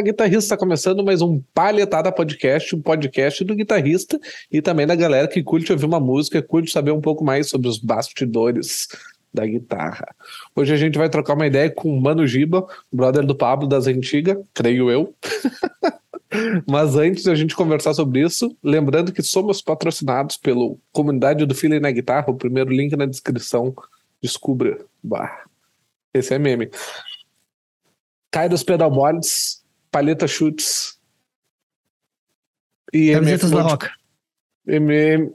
Fala 0.00 0.06
guitarrista, 0.12 0.56
começando 0.56 1.04
mais 1.04 1.20
um 1.20 1.42
Palhetada 1.52 2.10
Podcast, 2.10 2.74
um 2.74 2.80
podcast 2.80 3.44
do 3.44 3.54
guitarrista 3.54 4.18
e 4.50 4.62
também 4.62 4.86
da 4.86 4.94
galera 4.94 5.28
que 5.28 5.42
curte 5.42 5.70
ouvir 5.70 5.84
uma 5.84 6.00
música, 6.00 6.40
curte 6.40 6.72
saber 6.72 6.90
um 6.90 7.02
pouco 7.02 7.22
mais 7.22 7.50
sobre 7.50 7.68
os 7.68 7.78
bastidores 7.78 8.88
da 9.32 9.44
guitarra. 9.44 10.06
Hoje 10.56 10.72
a 10.72 10.76
gente 10.78 10.96
vai 10.96 11.10
trocar 11.10 11.34
uma 11.34 11.46
ideia 11.46 11.70
com 11.70 11.94
o 11.94 12.00
Mano 12.00 12.26
Giba, 12.26 12.66
brother 12.90 13.26
do 13.26 13.34
Pablo 13.34 13.68
das 13.68 13.86
antigas, 13.86 14.38
creio 14.54 14.90
eu. 14.90 15.14
Mas 16.66 16.96
antes 16.96 17.24
de 17.24 17.30
a 17.30 17.34
gente 17.34 17.54
conversar 17.54 17.92
sobre 17.92 18.22
isso, 18.24 18.56
lembrando 18.64 19.12
que 19.12 19.22
somos 19.22 19.60
patrocinados 19.60 20.38
pelo 20.38 20.78
Comunidade 20.92 21.44
do 21.44 21.54
Feeling 21.54 21.80
na 21.80 21.90
Guitarra, 21.90 22.30
o 22.30 22.36
primeiro 22.36 22.70
link 22.70 22.96
na 22.96 23.04
descrição. 23.04 23.74
Descubra. 24.22 24.78
Bah. 25.02 25.44
Esse 26.14 26.32
é 26.32 26.38
meme. 26.38 26.70
Kairos 28.30 28.62
Pedalboards, 28.62 29.59
Paleta 29.90 30.26
Chutes 30.26 30.98
e 32.92 33.12
Camisetas 33.12 33.50
da 33.50 33.62
Roca. 33.62 33.92
MM. 34.66 35.32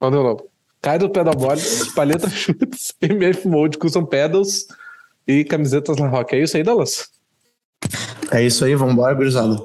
Não 0.00 0.10
deu 0.10 0.22
não. 0.22 0.36
Kairos 0.80 1.10
Pedalboards, 1.10 1.92
Paleta 1.94 2.28
Chutes, 2.30 2.94
MF 3.00 3.48
Mode 3.48 3.78
Custom 3.78 4.04
Pedals 4.04 4.66
e 5.26 5.44
camisetas 5.44 5.96
La 5.96 6.08
Roca. 6.08 6.36
É 6.36 6.42
isso 6.42 6.56
aí, 6.56 6.62
Dallas? 6.62 7.08
É 8.30 8.42
isso 8.42 8.64
aí, 8.64 8.74
vambora, 8.74 9.14
gurizada. 9.14 9.56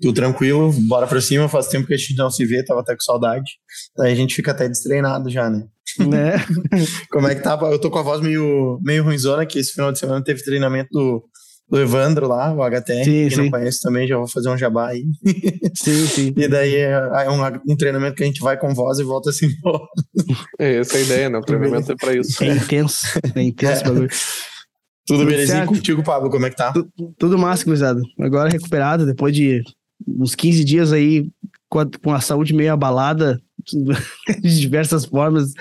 Tudo 0.00 0.14
tranquilo, 0.14 0.72
bora 0.86 1.06
pra 1.06 1.20
cima. 1.20 1.48
Faz 1.48 1.66
tempo 1.66 1.86
que 1.86 1.94
a 1.94 1.96
gente 1.96 2.14
não 2.16 2.30
se 2.30 2.44
vê, 2.46 2.64
tava 2.64 2.80
até 2.80 2.94
com 2.94 3.00
saudade. 3.00 3.58
Daí 3.96 4.12
a 4.12 4.14
gente 4.14 4.34
fica 4.34 4.52
até 4.52 4.68
destreinado 4.68 5.28
já, 5.28 5.50
né? 5.50 5.66
Né? 5.98 6.34
Como 7.10 7.26
é 7.26 7.34
que 7.34 7.42
tá? 7.42 7.58
Eu 7.62 7.80
tô 7.80 7.90
com 7.90 7.98
a 7.98 8.02
voz 8.02 8.20
meio, 8.20 8.78
meio 8.82 9.02
ruimzona, 9.02 9.46
que 9.46 9.58
esse 9.58 9.72
final 9.72 9.90
de 9.90 9.98
semana 9.98 10.22
teve 10.22 10.44
treinamento 10.44 10.90
do, 10.92 11.24
do 11.70 11.78
Evandro 11.78 12.26
lá, 12.26 12.52
o 12.54 12.62
HTR. 12.62 13.04
Sim, 13.04 13.10
Quem 13.10 13.30
sim. 13.30 13.36
não 13.42 13.50
conhece 13.50 13.80
também, 13.82 14.06
já 14.08 14.16
vou 14.16 14.26
fazer 14.28 14.48
um 14.48 14.56
jabá 14.56 14.88
aí. 14.88 15.04
Sim, 15.74 16.06
sim. 16.06 16.34
E 16.36 16.48
daí 16.48 16.74
é, 16.74 16.90
é 16.92 17.30
um, 17.30 17.40
um 17.72 17.76
treinamento 17.76 18.16
que 18.16 18.22
a 18.22 18.26
gente 18.26 18.40
vai 18.40 18.56
com 18.56 18.74
voz 18.74 18.98
e 18.98 19.04
volta 19.04 19.30
assim. 19.30 19.48
É 20.58 20.76
essa 20.76 20.96
a 20.96 21.00
ideia, 21.00 21.28
né? 21.30 21.38
O 21.38 21.42
treinamento 21.42 21.92
é 21.92 21.96
pra 21.96 22.14
isso. 22.14 22.42
É 22.42 22.48
intenso. 22.56 23.06
É 23.34 23.42
intenso 23.42 23.82
o 23.82 23.84
bagulho. 23.84 24.08
Tudo 24.08 25.18
Tudo 25.20 25.26
belezinha 25.26 25.58
certo. 25.58 25.68
contigo, 25.68 26.02
Pablo? 26.02 26.30
Como 26.30 26.46
é 26.46 26.50
que 26.50 26.56
tá? 26.56 26.72
Tu- 26.72 26.88
Tudo 27.18 27.38
massa, 27.38 27.64
gurizada. 27.64 28.00
Agora 28.18 28.50
recuperado, 28.50 29.06
depois 29.06 29.34
de 29.34 29.62
uns 30.06 30.34
15 30.34 30.64
dias 30.64 30.92
aí 30.92 31.28
com 31.68 31.80
a, 31.80 31.86
com 32.02 32.12
a 32.12 32.20
saúde 32.20 32.52
meio 32.54 32.72
abalada, 32.72 33.40
de 34.42 34.60
diversas 34.60 35.04
formas. 35.04 35.52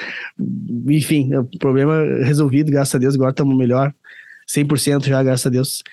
Enfim, 0.88 1.34
o 1.36 1.46
problema 1.60 2.02
resolvido, 2.24 2.72
graças 2.72 2.96
a 2.96 2.98
Deus. 2.98 3.16
Agora 3.16 3.32
estamos 3.32 3.58
melhor. 3.58 3.94
100% 4.50 5.06
já, 5.08 5.22
graças 5.24 5.46
a 5.46 5.50
Deus. 5.50 5.84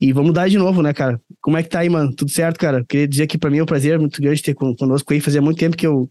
E 0.00 0.12
vamos 0.12 0.34
dar 0.34 0.48
de 0.48 0.58
novo, 0.58 0.82
né, 0.82 0.92
cara? 0.92 1.20
Como 1.40 1.56
é 1.56 1.62
que 1.62 1.68
tá 1.68 1.78
aí, 1.80 1.88
mano? 1.88 2.14
Tudo 2.14 2.30
certo, 2.30 2.58
cara? 2.58 2.84
Queria 2.86 3.08
dizer 3.08 3.26
que 3.26 3.38
pra 3.38 3.48
mim 3.50 3.58
é 3.58 3.62
um 3.62 3.66
prazer 3.66 3.98
muito 3.98 4.20
grande 4.20 4.42
ter 4.42 4.54
con- 4.54 4.74
conosco 4.74 5.12
aí. 5.12 5.20
Fazia 5.20 5.40
muito 5.40 5.58
tempo 5.58 5.76
que 5.76 5.86
eu 5.86 6.08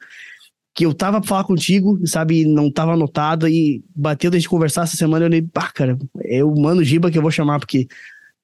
que 0.75 0.87
eu 0.87 0.93
tava 0.93 1.19
pra 1.19 1.29
falar 1.29 1.43
contigo, 1.43 1.99
sabe? 2.07 2.45
Não 2.45 2.71
tava 2.71 2.93
anotado 2.93 3.47
e 3.47 3.83
bateu 3.95 4.33
gente 4.33 4.49
conversar 4.49 4.83
essa 4.85 4.97
semana. 4.97 5.25
Eu 5.25 5.29
olhei, 5.29 5.41
pá, 5.43 5.69
cara, 5.71 5.95
é 6.25 6.43
o 6.43 6.55
Mano 6.59 6.83
Giba 6.83 7.11
que 7.11 7.17
eu 7.17 7.21
vou 7.21 7.29
chamar, 7.29 7.59
porque 7.59 7.85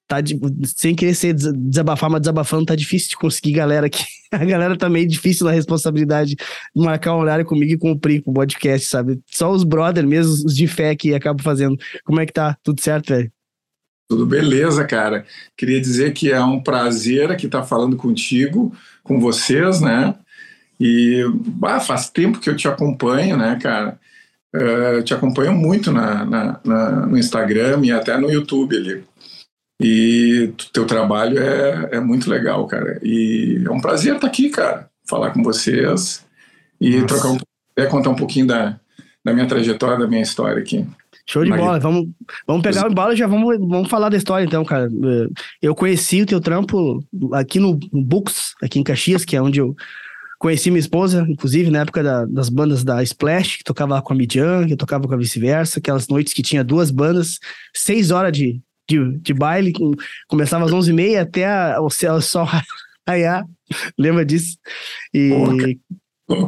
tá 0.07 0.21
de- 0.21 0.39
sem 0.77 0.93
querer 0.93 1.15
ser 1.15 1.33
des- 1.33 1.51
desabafar, 1.53 2.07
mas 2.07 2.21
desabafando 2.21 2.65
tá 2.65 2.75
difícil 2.75 3.09
de 3.09 3.15
conseguir 3.17 3.53
galera 3.53 3.87
aqui. 3.87 4.03
A 4.31 4.45
galera 4.45 4.77
tá 4.77 4.87
meio 4.87 5.07
difícil 5.07 5.43
na 5.47 5.51
responsabilidade 5.51 6.35
de 6.35 6.83
marcar 6.83 7.15
um 7.15 7.19
horário 7.19 7.43
comigo 7.45 7.71
e 7.73 7.77
cumprir 7.79 8.21
com 8.21 8.29
o 8.29 8.33
podcast, 8.35 8.87
sabe? 8.87 9.19
Só 9.25 9.49
os 9.51 9.63
brother 9.63 10.05
mesmo, 10.05 10.31
os 10.31 10.53
de 10.55 10.67
fé 10.67 10.95
que 10.95 11.15
acabam 11.15 11.43
fazendo. 11.43 11.75
Como 12.03 12.19
é 12.19 12.27
que 12.27 12.33
tá? 12.33 12.55
Tudo 12.61 12.79
certo, 12.79 13.07
velho? 13.09 13.31
Tudo 14.09 14.25
beleza, 14.25 14.83
cara. 14.85 15.23
Queria 15.55 15.79
dizer 15.79 16.13
que 16.13 16.31
é 16.31 16.41
um 16.43 16.59
prazer 16.59 17.31
aqui 17.31 17.45
estar 17.45 17.63
falando 17.63 17.95
contigo, 17.95 18.75
com 19.03 19.19
vocês, 19.19 19.79
né? 19.81 20.15
E 20.79 21.23
bah, 21.45 21.79
faz 21.79 22.09
tempo 22.09 22.39
que 22.39 22.49
eu 22.49 22.55
te 22.55 22.67
acompanho, 22.67 23.37
né, 23.37 23.59
cara? 23.61 23.99
Eu 24.51 25.03
te 25.03 25.13
acompanho 25.13 25.53
muito 25.53 25.91
na, 25.91 26.25
na- 26.25 26.59
na- 26.65 27.05
no 27.05 27.17
Instagram 27.19 27.81
e 27.85 27.91
até 27.91 28.17
no 28.17 28.31
YouTube 28.31 28.75
ali. 28.75 29.03
E 29.79 30.51
teu 30.73 30.87
trabalho 30.87 31.37
é, 31.37 31.89
é 31.91 31.99
muito 31.99 32.29
legal, 32.29 32.65
cara. 32.65 32.99
E 33.03 33.61
é 33.63 33.69
um 33.71 33.79
prazer 33.79 34.15
estar 34.15 34.25
aqui, 34.27 34.49
cara, 34.49 34.89
falar 35.07 35.31
com 35.31 35.43
vocês 35.43 36.25
e 36.81 36.95
Nossa. 36.95 37.05
trocar 37.07 37.29
um, 37.29 37.37
é, 37.77 37.85
contar 37.85 38.09
um 38.09 38.15
pouquinho 38.15 38.47
da, 38.47 38.79
da 39.23 39.33
minha 39.33 39.47
trajetória, 39.47 39.99
da 39.99 40.07
minha 40.07 40.23
história 40.23 40.57
aqui. 40.59 40.83
Show 41.29 41.43
de 41.43 41.49
Mas- 41.51 41.59
bola. 41.59 41.79
Vamos, 41.79 42.07
vamos 42.47 42.63
pegar 42.63 42.87
o 42.87 42.91
embalo 42.91 43.13
e 43.13 43.15
já 43.15 43.27
vamos, 43.27 43.57
vamos 43.59 43.87
falar 43.89 44.09
da 44.09 44.17
história, 44.17 44.43
então, 44.45 44.65
cara. 44.65 44.87
Eh, 44.87 45.27
Eu 45.61 45.75
conheci 45.75 46.21
o 46.21 46.25
teu 46.25 46.41
trampo 46.41 47.03
aqui 47.33 47.59
no 47.59 47.77
Books, 47.93 48.55
aqui 48.63 48.79
em 48.79 48.83
Caxias, 48.83 49.23
que 49.23 49.35
é 49.35 49.41
onde 49.41 49.59
eu 49.59 49.75
conheci 50.39 50.71
minha 50.71 50.79
esposa, 50.79 51.25
inclusive 51.29 51.69
na 51.69 51.81
época 51.81 52.01
da- 52.01 52.25
das 52.25 52.49
bandas 52.49 52.83
da 52.83 53.03
Splash, 53.03 53.57
que 53.57 53.63
tocava 53.63 53.95
lá 53.95 54.01
com 54.01 54.13
a 54.13 54.15
Midian, 54.15 54.65
que 54.65 54.73
eu 54.73 54.77
tocava 54.77 55.07
com 55.07 55.13
a 55.13 55.17
vice-versa, 55.17 55.79
aquelas 55.79 56.07
noites 56.07 56.33
que 56.33 56.41
tinha 56.41 56.63
duas 56.63 56.89
bandas, 56.91 57.37
seis 57.75 58.09
horas 58.09 58.31
de, 58.31 58.59
de, 58.89 59.17
de 59.19 59.33
baile, 59.33 59.71
com- 59.73 59.91
começava 60.27 60.65
às 60.65 60.71
onze 60.71 60.91
e 60.91 60.93
meia 60.93 61.21
até 61.21 61.45
a- 61.45 61.79
o 61.81 61.89
céu 61.89 62.19
só 62.21 62.43
raiar. 63.07 63.45
Lembra 63.99 64.25
disso? 64.25 64.57
E 65.13 65.77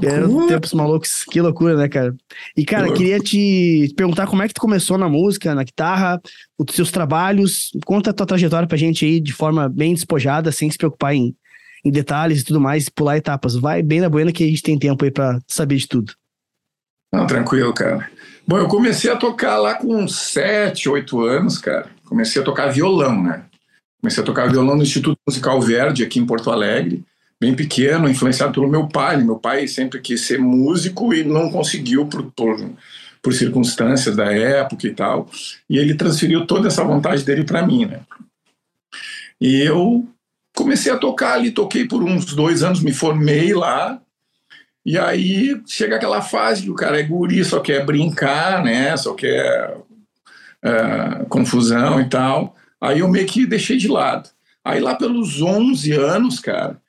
eram 0.03 0.27
loucura. 0.27 0.47
tempos 0.47 0.73
malucos, 0.73 1.23
que 1.23 1.41
loucura, 1.41 1.75
né, 1.75 1.89
cara? 1.89 2.15
E, 2.55 2.63
cara, 2.63 2.91
queria 2.93 3.19
te 3.19 3.91
perguntar 3.95 4.27
como 4.27 4.43
é 4.43 4.47
que 4.47 4.53
tu 4.53 4.61
começou 4.61 4.97
na 4.97 5.09
música, 5.09 5.55
na 5.55 5.63
guitarra, 5.63 6.21
os 6.57 6.75
seus 6.75 6.91
trabalhos, 6.91 7.71
conta 7.85 8.11
a 8.11 8.13
tua 8.13 8.27
trajetória 8.27 8.67
pra 8.67 8.77
gente 8.77 9.05
aí 9.05 9.19
de 9.19 9.33
forma 9.33 9.67
bem 9.67 9.93
despojada, 9.93 10.51
sem 10.51 10.69
se 10.69 10.77
preocupar 10.77 11.15
em, 11.15 11.35
em 11.83 11.91
detalhes 11.91 12.41
e 12.41 12.45
tudo 12.45 12.61
mais, 12.61 12.89
pular 12.89 13.17
etapas. 13.17 13.55
Vai 13.55 13.81
bem 13.81 13.99
na 13.99 14.09
buena 14.09 14.31
que 14.31 14.43
a 14.43 14.47
gente 14.47 14.61
tem 14.61 14.77
tempo 14.77 15.03
aí 15.03 15.11
pra 15.11 15.39
saber 15.47 15.77
de 15.77 15.87
tudo. 15.87 16.13
Não, 17.11 17.25
tranquilo, 17.25 17.73
cara. 17.73 18.09
Bom, 18.47 18.57
eu 18.57 18.67
comecei 18.67 19.09
a 19.11 19.15
tocar 19.15 19.57
lá 19.57 19.75
com 19.75 19.95
uns 19.95 20.15
7, 20.15 20.89
8 20.89 21.21
anos, 21.21 21.57
cara. 21.57 21.89
Comecei 22.05 22.41
a 22.41 22.45
tocar 22.45 22.67
violão, 22.67 23.21
né? 23.21 23.45
Comecei 24.01 24.21
a 24.23 24.25
tocar 24.25 24.49
violão 24.49 24.75
no 24.75 24.83
Instituto 24.83 25.17
Musical 25.27 25.61
Verde, 25.61 26.03
aqui 26.03 26.19
em 26.19 26.25
Porto 26.25 26.49
Alegre, 26.49 27.03
bem 27.41 27.55
pequeno, 27.55 28.07
influenciado 28.07 28.53
pelo 28.53 28.69
meu 28.69 28.87
pai. 28.87 29.17
Meu 29.17 29.39
pai 29.39 29.67
sempre 29.67 29.99
quis 29.99 30.21
ser 30.21 30.37
músico 30.37 31.11
e 31.11 31.23
não 31.23 31.49
conseguiu 31.49 32.05
por, 32.05 32.31
por, 32.33 32.69
por 33.19 33.33
circunstâncias 33.33 34.15
da 34.15 34.31
época 34.31 34.85
e 34.85 34.93
tal. 34.93 35.27
E 35.67 35.79
ele 35.79 35.95
transferiu 35.95 36.45
toda 36.45 36.67
essa 36.67 36.83
vontade 36.83 37.23
dele 37.23 37.43
para 37.43 37.65
mim, 37.65 37.87
né? 37.87 38.01
E 39.41 39.59
eu 39.59 40.07
comecei 40.55 40.91
a 40.91 40.97
tocar 40.97 41.33
ali, 41.33 41.49
toquei 41.49 41.87
por 41.87 42.03
uns 42.03 42.25
dois 42.25 42.61
anos, 42.61 42.79
me 42.79 42.93
formei 42.93 43.55
lá, 43.55 43.99
e 44.85 44.95
aí 44.99 45.59
chega 45.65 45.95
aquela 45.95 46.21
fase 46.21 46.61
que 46.61 46.69
o 46.69 46.75
cara 46.75 46.99
é 46.99 47.03
guri, 47.03 47.43
só 47.43 47.59
quer 47.59 47.83
brincar, 47.83 48.63
né? 48.63 48.95
Só 48.97 49.15
quer 49.15 49.77
ah, 50.61 51.25
confusão 51.27 51.99
e 51.99 52.07
tal. 52.07 52.55
Aí 52.79 52.99
eu 52.99 53.07
meio 53.07 53.25
que 53.25 53.47
deixei 53.47 53.77
de 53.77 53.87
lado. 53.87 54.29
Aí 54.63 54.79
lá 54.79 54.93
pelos 54.93 55.41
11 55.41 55.91
anos, 55.93 56.39
cara, 56.39 56.79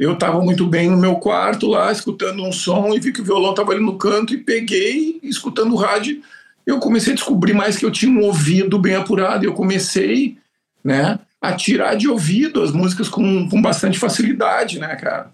eu 0.00 0.14
estava 0.14 0.40
muito 0.40 0.66
bem 0.66 0.88
no 0.88 0.96
meu 0.96 1.16
quarto 1.16 1.66
lá, 1.66 1.92
escutando 1.92 2.42
um 2.42 2.50
som 2.50 2.94
e 2.94 2.98
vi 2.98 3.12
que 3.12 3.20
o 3.20 3.24
violão 3.24 3.50
estava 3.50 3.72
ali 3.72 3.84
no 3.84 3.98
canto 3.98 4.32
e 4.32 4.38
peguei, 4.38 5.20
escutando 5.22 5.74
o 5.74 5.76
rádio, 5.76 6.22
eu 6.66 6.78
comecei 6.78 7.12
a 7.12 7.16
descobrir 7.16 7.52
mais 7.52 7.76
que 7.76 7.84
eu 7.84 7.90
tinha 7.90 8.10
um 8.10 8.24
ouvido 8.24 8.78
bem 8.78 8.94
apurado. 8.94 9.44
E 9.44 9.46
eu 9.46 9.52
comecei, 9.52 10.38
né, 10.82 11.18
a 11.38 11.52
tirar 11.52 11.96
de 11.96 12.08
ouvido 12.08 12.62
as 12.62 12.72
músicas 12.72 13.10
com, 13.10 13.46
com 13.46 13.60
bastante 13.60 13.98
facilidade, 13.98 14.78
né, 14.78 14.96
cara? 14.96 15.30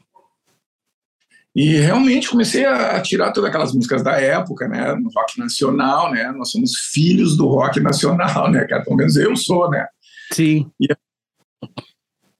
E 1.54 1.76
realmente 1.76 2.28
comecei 2.28 2.66
a, 2.66 3.00
tirar 3.00 3.30
todas 3.30 3.48
aquelas 3.48 3.72
músicas 3.72 4.02
da 4.02 4.20
época, 4.20 4.66
né? 4.66 4.96
No 4.96 5.10
rock 5.14 5.38
nacional, 5.38 6.10
né? 6.10 6.32
Nós 6.32 6.50
somos 6.50 6.72
filhos 6.92 7.36
do 7.36 7.46
rock 7.46 7.78
nacional, 7.78 8.50
né, 8.50 8.64
cara? 8.64 8.82
Pelo 8.82 8.96
menos 8.96 9.16
eu 9.16 9.36
sou, 9.36 9.70
né? 9.70 9.86
Sim. 10.32 10.68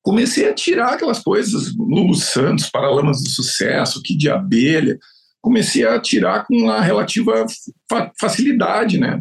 Comecei 0.07 0.49
a 0.49 0.55
tirar 0.55 0.93
aquelas 0.95 1.19
coisas, 1.21 1.75
Lulu 1.77 2.15
Santos, 2.15 2.71
Paralamas 2.71 3.21
do 3.25 3.29
Sucesso, 3.29 4.01
Kid 4.01 4.17
de 4.21 4.31
Abelha. 4.31 4.97
Comecei 5.43 5.85
a 5.85 5.99
tirar 6.01 6.47
com 6.47 6.55
uma 6.57 6.81
relativa 6.81 7.45
fa- 7.91 8.13
facilidade, 8.17 8.99
né? 8.99 9.21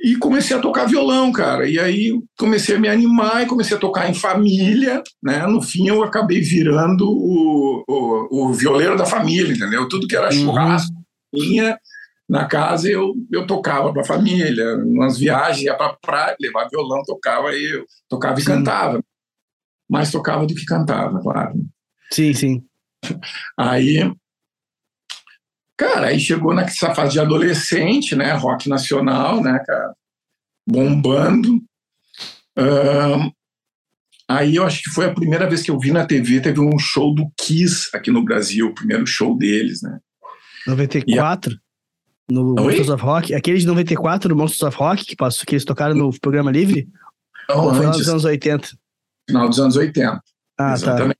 E 0.00 0.14
comecei 0.16 0.56
a 0.56 0.60
tocar 0.60 0.84
violão, 0.86 1.32
cara. 1.32 1.68
E 1.68 1.76
aí 1.76 2.12
comecei 2.38 2.76
a 2.76 2.78
me 2.78 2.88
animar 2.88 3.42
e 3.42 3.46
comecei 3.46 3.76
a 3.76 3.80
tocar 3.80 4.08
em 4.08 4.14
família, 4.14 5.02
né? 5.20 5.44
No 5.48 5.60
fim 5.60 5.88
eu 5.88 6.04
acabei 6.04 6.40
virando 6.40 7.04
o, 7.04 7.82
o, 7.88 8.48
o 8.50 8.52
violeiro 8.52 8.96
da 8.96 9.04
família, 9.04 9.52
entendeu? 9.52 9.88
Tudo 9.88 10.06
que 10.06 10.14
era 10.16 10.26
Uhum. 10.32 10.44
churrasco, 10.44 10.94
tinha 11.34 11.76
na 12.28 12.46
casa 12.46 12.90
eu, 12.90 13.14
eu 13.32 13.46
tocava 13.46 13.92
para 13.92 14.02
a 14.02 14.06
família, 14.06 14.76
nas 14.84 15.18
viagens 15.18 15.64
ia 15.64 15.74
para 15.74 15.94
praia, 15.94 16.36
levava 16.38 16.68
violão, 16.68 17.02
tocava 17.02 17.54
e 17.54 17.76
eu 17.76 17.86
tocava 18.08 18.38
e 18.38 18.42
Sim. 18.42 18.48
cantava. 18.48 19.02
Mais 19.88 20.10
tocava 20.10 20.46
do 20.46 20.54
que 20.54 20.66
cantava, 20.66 21.18
claro. 21.22 21.54
Sim, 22.12 22.34
sim. 22.34 22.64
Aí, 23.56 24.12
cara, 25.76 26.08
aí 26.08 26.20
chegou 26.20 26.54
nessa 26.54 26.94
fase 26.94 27.12
de 27.12 27.20
adolescente, 27.20 28.14
né? 28.14 28.32
Rock 28.32 28.68
nacional, 28.68 29.42
né, 29.42 29.58
cara? 29.66 29.94
Bombando. 30.66 31.56
Uh, 32.58 33.32
aí 34.28 34.56
eu 34.56 34.66
acho 34.66 34.82
que 34.82 34.90
foi 34.90 35.06
a 35.06 35.14
primeira 35.14 35.48
vez 35.48 35.62
que 35.62 35.70
eu 35.70 35.78
vi 35.78 35.92
na 35.92 36.04
TV, 36.04 36.40
teve 36.40 36.60
um 36.60 36.78
show 36.78 37.14
do 37.14 37.30
Kiss 37.38 37.88
aqui 37.94 38.10
no 38.10 38.22
Brasil, 38.22 38.66
o 38.66 38.74
primeiro 38.74 39.06
show 39.06 39.34
deles, 39.38 39.80
né? 39.80 39.98
94? 40.66 41.54
A... 41.54 41.67
No 42.30 42.50
Oi? 42.50 42.62
Monsters 42.62 42.90
of 42.90 43.02
Rock? 43.02 43.34
Aquele 43.34 43.58
de 43.58 43.66
94 43.66 44.28
no 44.28 44.36
Monsters 44.36 44.62
of 44.62 44.76
Rock 44.76 45.04
que, 45.04 45.16
passou, 45.16 45.46
que 45.46 45.54
eles 45.54 45.64
tocaram 45.64 45.94
no 45.94 46.10
programa 46.20 46.50
livre? 46.50 46.88
Não, 47.48 47.64
Ou 47.64 47.74
foi 47.74 47.86
antes, 47.86 48.00
nos 48.00 48.08
anos 48.08 48.24
80? 48.24 48.68
Final 49.28 49.48
dos 49.48 49.60
anos 49.60 49.76
80. 49.76 50.10
Ah, 50.10 50.20
tá. 50.56 50.72
exatamente. 50.74 51.18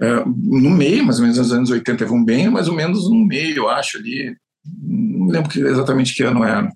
tá. 0.00 0.24
No 0.26 0.70
meio, 0.70 1.04
mais 1.04 1.18
ou 1.18 1.22
menos, 1.22 1.38
nos 1.38 1.52
anos 1.52 1.70
80, 1.70 1.98
teve 1.98 2.12
um 2.12 2.24
bem, 2.24 2.48
mais 2.48 2.68
ou 2.68 2.74
menos 2.74 3.08
no 3.08 3.24
meio, 3.24 3.56
eu 3.56 3.68
acho, 3.68 3.98
ali. 3.98 4.34
Não 4.64 5.26
lembro 5.26 5.50
que, 5.50 5.60
exatamente 5.60 6.14
que 6.14 6.22
ano 6.22 6.44
era. 6.44 6.72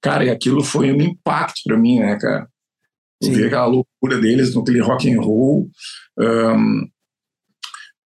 Cara, 0.00 0.24
e 0.24 0.30
aquilo 0.30 0.62
foi 0.62 0.92
um 0.92 1.00
impacto 1.00 1.62
para 1.64 1.76
mim, 1.76 1.98
né, 1.98 2.16
cara? 2.16 2.48
Eu 3.20 3.32
vi 3.32 3.44
aquela 3.44 3.66
loucura 3.66 4.18
deles 4.20 4.54
no 4.54 4.60
aquele 4.60 4.80
rock 4.80 5.10
and 5.10 5.20
roll, 5.20 5.70
um, 6.18 6.88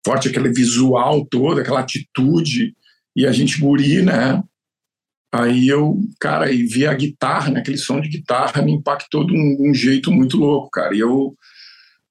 forte 0.04 0.28
aquele 0.28 0.50
visual 0.50 1.26
todo, 1.26 1.60
aquela 1.60 1.80
atitude, 1.80 2.74
e 3.20 3.26
a 3.26 3.32
gente 3.32 3.60
guri, 3.60 4.02
né? 4.02 4.42
Aí 5.32 5.68
eu, 5.68 6.00
cara, 6.18 6.50
e 6.50 6.64
vi 6.64 6.86
a 6.86 6.94
guitarra, 6.94 7.50
né, 7.50 7.60
aquele 7.60 7.78
som 7.78 8.00
de 8.00 8.08
guitarra 8.08 8.62
me 8.62 8.72
impactou 8.72 9.24
de 9.24 9.32
um, 9.32 9.70
um 9.70 9.74
jeito 9.74 10.10
muito 10.10 10.36
louco, 10.36 10.70
cara. 10.70 10.94
E 10.94 10.98
eu, 10.98 11.34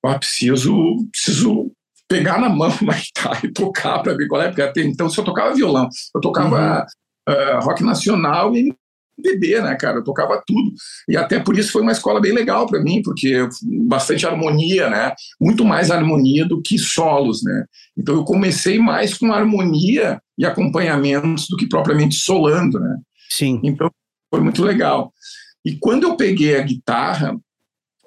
ah, 0.05 0.17
preciso, 0.17 0.73
preciso 1.11 1.71
pegar 2.07 2.39
na 2.39 2.47
mão 2.47 2.69
uma 2.81 2.93
guitarra 2.95 3.41
e 3.43 3.51
tocar 3.51 3.99
para 3.99 4.13
ver 4.13 4.27
qual 4.27 4.41
é, 4.41 4.47
porque 4.47 4.61
até 4.61 4.81
então 4.81 5.09
só 5.09 5.21
tocava 5.21 5.53
violão, 5.53 5.89
eu 6.15 6.21
tocava 6.21 6.85
uhum. 7.27 7.33
uh, 7.33 7.59
rock 7.61 7.83
nacional 7.83 8.55
e 8.55 8.73
MPB, 9.19 9.61
né, 9.61 9.75
cara? 9.75 9.97
Eu 9.97 10.03
tocava 10.03 10.41
tudo. 10.45 10.71
E 11.07 11.15
até 11.15 11.39
por 11.39 11.57
isso 11.57 11.71
foi 11.71 11.81
uma 11.81 11.91
escola 11.91 12.19
bem 12.19 12.33
legal 12.33 12.65
para 12.65 12.81
mim, 12.81 13.01
porque 13.03 13.47
bastante 13.87 14.25
harmonia, 14.25 14.89
né? 14.89 15.13
Muito 15.39 15.63
mais 15.65 15.91
harmonia 15.91 16.45
do 16.45 16.61
que 16.61 16.77
solos, 16.77 17.43
né? 17.43 17.65
Então 17.97 18.15
eu 18.15 18.23
comecei 18.23 18.79
mais 18.79 19.13
com 19.13 19.31
harmonia 19.31 20.21
e 20.37 20.45
acompanhamentos 20.45 21.47
do 21.49 21.57
que 21.57 21.67
propriamente 21.67 22.15
solando, 22.15 22.79
né? 22.79 22.97
Sim. 23.29 23.59
Então 23.63 23.91
foi 24.33 24.41
muito 24.41 24.63
legal. 24.63 25.13
E 25.65 25.75
quando 25.77 26.03
eu 26.03 26.15
peguei 26.15 26.57
a 26.57 26.63
guitarra, 26.63 27.37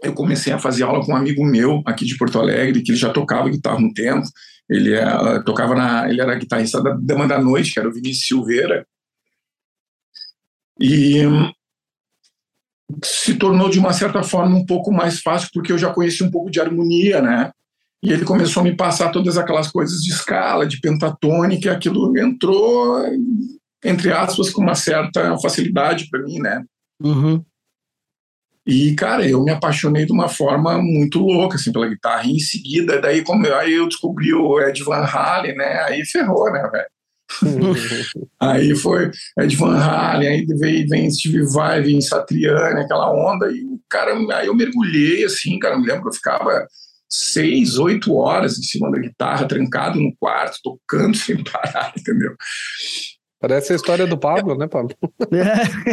eu 0.03 0.13
comecei 0.13 0.53
a 0.53 0.59
fazer 0.59 0.83
aula 0.83 1.05
com 1.05 1.13
um 1.13 1.17
amigo 1.17 1.45
meu 1.45 1.83
aqui 1.87 2.05
de 2.05 2.17
Porto 2.17 2.39
Alegre, 2.39 2.83
que 2.83 2.91
ele 2.91 2.99
já 2.99 3.11
tocava 3.11 3.49
guitarra 3.49 3.79
um 3.79 3.93
tempo. 3.93 4.27
Ele 4.69 4.95
é, 4.95 5.05
tocava 5.45 5.75
na, 5.75 6.09
ele 6.09 6.21
era 6.21 6.35
guitarrista 6.35 6.83
da 6.83 6.97
Dama 7.01 7.29
da 7.29 7.41
Noite, 7.41 7.73
que 7.73 7.79
era 7.79 7.89
o 7.89 7.93
Vinícius 7.93 8.27
Silveira. 8.27 8.87
E 10.83 11.23
se 13.05 13.35
tornou 13.37 13.71
de 13.71 13.79
uma 13.79 13.93
certa 13.93 14.23
forma 14.25 14.57
um 14.57 14.67
pouco 14.67 14.93
mais 14.93 15.21
fácil 15.21 15.49
porque 15.55 15.73
eu 15.73 15.79
já 15.79 15.93
conheci 15.93 16.25
um 16.25 16.31
pouco 16.31 16.51
de 16.51 16.61
harmonia, 16.61 17.23
né? 17.23 17.53
E 18.03 18.13
ele 18.13 18.25
começou 18.25 18.63
a 18.63 18.65
me 18.65 18.77
passar 18.77 19.13
todas 19.13 19.39
aquelas 19.39 19.71
coisas 19.71 20.01
de 20.01 20.11
escala, 20.11 20.67
de 20.67 20.81
pentatônica, 20.81 21.69
e 21.69 21.71
aquilo 21.71 22.19
entrou 22.19 23.01
entre 23.85 24.13
aspas 24.13 24.51
com 24.51 24.61
uma 24.61 24.75
certa 24.75 25.39
facilidade 25.39 26.09
para 26.11 26.23
mim, 26.23 26.41
né? 26.41 26.65
Uhum. 27.01 27.45
E, 28.67 28.95
cara, 28.95 29.29
eu 29.29 29.43
me 29.43 29.51
apaixonei 29.51 30.07
de 30.07 30.13
uma 30.13 30.29
forma 30.29 30.81
muito 30.81 31.19
louca, 31.19 31.57
assim, 31.57 31.73
pela 31.73 31.89
guitarra. 31.89 32.25
E 32.27 32.33
em 32.37 32.39
seguida, 32.39 33.01
daí 33.01 33.23
como 33.23 33.45
aí 33.55 33.73
eu 33.73 33.89
descobri 33.89 34.33
o 34.33 34.61
Ed 34.61 34.83
Van 34.85 35.05
Halen, 35.05 35.57
né? 35.57 35.83
Aí 35.83 36.05
ferrou, 36.07 36.53
né, 36.53 36.69
velho? 36.71 36.87
aí 38.41 38.75
foi 38.77 39.11
Ed 39.39 39.57
Van 39.57 39.77
Halen, 39.77 40.29
aí 40.29 40.47
vem, 40.47 40.87
vem 40.87 41.11
Steve 41.11 41.45
Vai, 41.53 41.83
vem 41.83 42.01
Satriani, 42.01 42.81
aquela 42.81 43.11
onda. 43.13 43.51
E, 43.51 43.65
cara, 43.89 44.13
aí 44.37 44.47
eu 44.47 44.55
mergulhei, 44.55 45.25
assim, 45.25 45.59
cara, 45.59 45.79
me 45.79 45.87
lembro 45.87 46.03
que 46.03 46.09
eu 46.09 46.15
ficava 46.15 46.67
seis, 47.09 47.79
oito 47.79 48.15
horas 48.15 48.59
em 48.59 48.63
cima 48.63 48.91
da 48.91 48.99
guitarra, 48.99 49.47
trancado 49.47 50.01
no 50.01 50.15
quarto, 50.19 50.59
tocando 50.63 51.15
sem 51.19 51.43
parar, 51.45 51.93
entendeu? 51.97 52.35
Parece 53.43 53.73
a 53.73 53.77
história 53.77 54.07
do 54.07 54.17
Pablo, 54.17 54.57
né, 54.57 54.69
Pablo? 54.69 54.97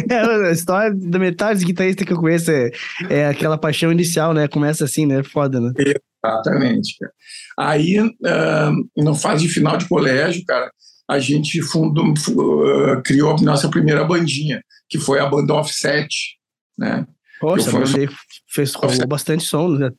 É, 0.10 0.48
a 0.48 0.52
história 0.52 0.94
da 0.94 1.18
metade 1.18 1.56
dos 1.56 1.64
guitarristas 1.64 2.06
que 2.06 2.14
eu 2.14 2.20
conheço 2.20 2.52
é, 2.52 2.70
é, 3.10 3.28
aquela 3.28 3.58
paixão 3.58 3.92
inicial, 3.92 4.34
né? 4.34 4.48
Começa 4.48 4.86
assim, 4.86 5.06
né? 5.06 5.24
Foda, 5.24 5.60
né? 5.60 5.72
Exatamente, 5.78 6.96
cara. 7.00 7.12
Aí, 7.58 8.00
uh, 8.00 8.90
no 8.98 9.16
fase 9.16 9.48
de 9.48 9.54
final 9.54 9.78
de 9.78 9.88
colégio, 9.88 10.44
cara, 10.46 10.72
a 11.10 11.18
gente 11.18 11.62
fundou, 11.64 12.06
uh, 12.08 13.02
criou 13.04 13.36
a 13.36 13.42
nossa 13.42 13.68
primeira 13.68 14.04
bandinha, 14.04 14.64
que 14.88 15.00
foi 15.00 15.20
a 15.20 15.26
banda 15.26 15.56
Offset, 15.56 16.08
né? 16.78 17.08
Poxa, 17.42 17.70
a 17.70 17.74
banda 17.74 17.88
fez 18.48 18.74
rolou 18.76 19.08
bastante 19.08 19.44
som, 19.44 19.70
né? 19.70 19.92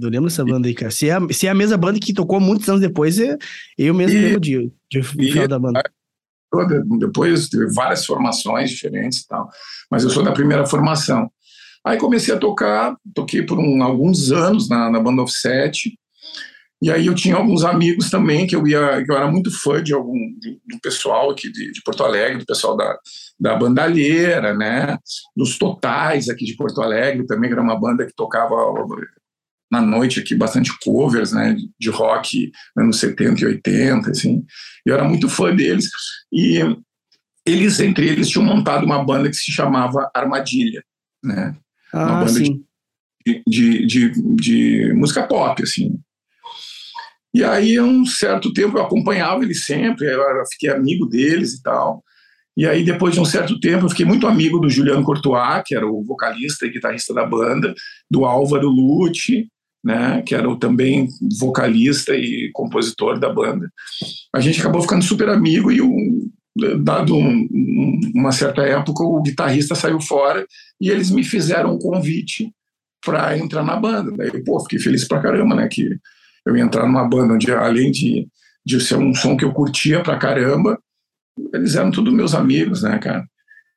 Eu 0.00 0.08
lembro 0.08 0.28
dessa 0.28 0.44
banda 0.44 0.66
aí, 0.66 0.74
cara. 0.74 0.90
Se 0.90 1.10
é, 1.10 1.18
se 1.30 1.46
é 1.46 1.50
a 1.50 1.54
mesma 1.54 1.76
banda 1.76 2.00
que 2.00 2.14
tocou 2.14 2.40
muitos 2.40 2.66
anos 2.68 2.80
depois, 2.80 3.18
é, 3.18 3.36
eu 3.76 3.92
mesmo 3.92 4.16
e, 4.16 4.22
lembro 4.22 4.40
de, 4.40 4.72
de 4.90 5.02
final 5.02 5.46
da 5.46 5.58
banda 5.58 5.82
toda, 6.50 6.82
depois 6.98 7.48
teve 7.48 7.66
várias 7.74 8.06
formações 8.06 8.70
diferentes 8.70 9.20
e 9.20 9.26
tal, 9.26 9.50
mas 9.90 10.04
eu 10.04 10.10
sou 10.10 10.22
da 10.22 10.32
primeira 10.32 10.64
formação. 10.64 11.30
Aí 11.84 11.98
comecei 11.98 12.34
a 12.34 12.38
tocar, 12.38 12.96
toquei 13.14 13.42
por 13.42 13.58
um, 13.58 13.82
alguns 13.82 14.32
anos 14.32 14.68
na, 14.68 14.90
na 14.90 14.98
banda 14.98 15.22
Offset, 15.22 15.98
e 16.82 16.90
aí 16.90 17.06
eu 17.06 17.14
tinha 17.14 17.36
alguns 17.36 17.64
amigos 17.64 18.10
também 18.10 18.46
que 18.46 18.54
eu 18.54 18.66
ia, 18.66 19.02
que 19.02 19.10
eu 19.10 19.16
era 19.16 19.30
muito 19.30 19.50
fã 19.50 19.82
de 19.82 19.94
algum 19.94 20.14
do 20.66 20.80
pessoal 20.82 21.30
aqui 21.30 21.50
de, 21.50 21.72
de, 21.72 21.82
Porto 21.82 22.04
Alegre, 22.04 22.38
do 22.38 22.44
pessoal 22.44 22.76
da, 22.76 22.98
da 23.40 23.56
bandalheira, 23.56 24.54
né, 24.54 24.98
dos 25.34 25.56
Totais 25.56 26.28
aqui 26.28 26.44
de 26.44 26.54
Porto 26.54 26.82
Alegre 26.82 27.26
também, 27.26 27.48
que 27.48 27.54
era 27.54 27.62
uma 27.62 27.78
banda 27.78 28.04
que 28.04 28.14
tocava 28.14 28.54
na 29.70 29.80
noite 29.80 30.20
aqui 30.20 30.34
bastante 30.34 30.70
covers, 30.84 31.32
né, 31.32 31.56
de 31.78 31.88
rock 31.88 32.52
anos 32.76 33.00
70 33.00 33.40
e 33.40 33.46
80, 33.46 34.10
assim. 34.10 34.44
Eu 34.84 34.94
era 34.94 35.04
muito 35.04 35.28
fã 35.30 35.54
deles 35.56 35.88
e 36.30 36.60
eles 37.46 37.80
entre 37.80 38.08
eles 38.08 38.28
tinham 38.28 38.44
montado 38.44 38.84
uma 38.84 39.02
banda 39.02 39.30
que 39.30 39.36
se 39.36 39.50
chamava 39.50 40.10
Armadilha, 40.12 40.82
né? 41.24 41.56
Ah, 41.92 42.04
uma 42.04 42.24
banda 42.24 42.40
de, 42.40 43.42
de, 43.46 43.86
de, 43.86 44.12
de, 44.36 44.92
música 44.94 45.26
pop, 45.26 45.62
assim. 45.62 45.98
E 47.36 47.44
aí, 47.44 47.78
um 47.78 48.06
certo 48.06 48.50
tempo, 48.50 48.78
eu 48.78 48.82
acompanhava 48.82 49.44
eles 49.44 49.66
sempre, 49.66 50.06
eu 50.06 50.46
fiquei 50.50 50.70
amigo 50.70 51.04
deles 51.04 51.52
e 51.52 51.62
tal. 51.62 52.02
E 52.56 52.66
aí, 52.66 52.82
depois 52.82 53.12
de 53.12 53.20
um 53.20 53.26
certo 53.26 53.60
tempo, 53.60 53.84
eu 53.84 53.90
fiquei 53.90 54.06
muito 54.06 54.26
amigo 54.26 54.58
do 54.58 54.70
Juliano 54.70 55.04
Courtois, 55.04 55.62
que 55.66 55.76
era 55.76 55.86
o 55.86 56.02
vocalista 56.02 56.64
e 56.64 56.70
guitarrista 56.70 57.12
da 57.12 57.26
banda, 57.26 57.74
do 58.10 58.24
Álvaro 58.24 58.70
Lute, 58.70 59.50
né, 59.84 60.22
que 60.24 60.34
era 60.34 60.48
o 60.48 60.56
também 60.56 61.08
vocalista 61.38 62.14
e 62.14 62.50
compositor 62.54 63.20
da 63.20 63.30
banda. 63.30 63.70
A 64.34 64.40
gente 64.40 64.58
acabou 64.58 64.80
ficando 64.80 65.04
super 65.04 65.28
amigo 65.28 65.70
e 65.70 65.82
um, 65.82 66.30
dado 66.82 67.14
um, 67.14 67.46
uma 68.14 68.32
certa 68.32 68.62
época 68.62 69.04
o 69.04 69.20
guitarrista 69.20 69.74
saiu 69.74 70.00
fora 70.00 70.46
e 70.80 70.88
eles 70.88 71.10
me 71.10 71.22
fizeram 71.22 71.74
um 71.74 71.78
convite 71.78 72.50
para 73.04 73.36
entrar 73.36 73.62
na 73.62 73.76
banda. 73.76 74.10
Daí, 74.16 74.42
pô, 74.42 74.58
fiquei 74.60 74.78
feliz 74.78 75.06
pra 75.06 75.20
caramba, 75.20 75.54
né, 75.54 75.68
que 75.70 75.98
eu 76.46 76.56
ia 76.56 76.62
entrar 76.62 76.86
numa 76.86 77.06
banda 77.06 77.34
onde 77.34 77.50
além 77.52 77.90
de, 77.90 78.28
de 78.64 78.80
ser 78.80 78.96
um 78.96 79.12
som 79.12 79.36
que 79.36 79.44
eu 79.44 79.52
curtia 79.52 80.02
pra 80.02 80.16
caramba, 80.16 80.80
eles 81.52 81.74
eram 81.74 81.90
todos 81.90 82.14
meus 82.14 82.34
amigos, 82.34 82.82
né, 82.82 82.98
cara. 82.98 83.26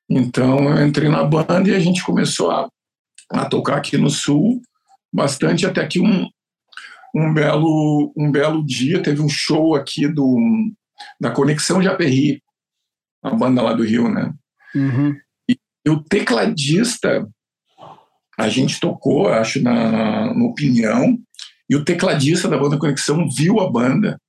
Então 0.07 0.77
eu 0.77 0.85
entrei 0.85 1.09
na 1.09 1.23
banda 1.23 1.67
e 1.67 1.75
a 1.75 1.79
gente 1.79 2.03
começou 2.03 2.51
a, 2.51 2.69
a 3.31 3.45
tocar 3.45 3.77
aqui 3.77 3.97
no 3.97 4.09
Sul 4.09 4.61
bastante, 5.11 5.65
até 5.65 5.85
que 5.87 5.99
um, 5.99 6.27
um, 7.15 7.33
belo, 7.33 8.13
um 8.15 8.31
belo 8.31 8.63
dia 8.65 9.01
teve 9.01 9.21
um 9.21 9.29
show 9.29 9.75
aqui 9.75 10.07
do, 10.07 10.37
da 11.19 11.31
Conexão 11.31 11.81
Japerri, 11.81 12.41
a 13.23 13.31
banda 13.31 13.61
lá 13.61 13.73
do 13.73 13.83
Rio, 13.83 14.09
né? 14.09 14.31
Uhum. 14.75 15.15
E, 15.49 15.57
e, 15.85 15.89
o 15.89 16.01
tecladista, 16.03 17.27
a 18.37 18.47
gente 18.47 18.79
tocou, 18.79 19.27
acho, 19.27 19.61
na, 19.61 20.33
no 20.33 20.45
Opinião, 20.45 21.17
e 21.69 21.75
o 21.75 21.85
tecladista 21.85 22.47
da 22.47 22.57
banda 22.57 22.77
Conexão 22.77 23.29
viu 23.29 23.59
a 23.59 23.71
banda, 23.71 24.19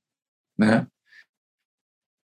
né? 0.59 0.87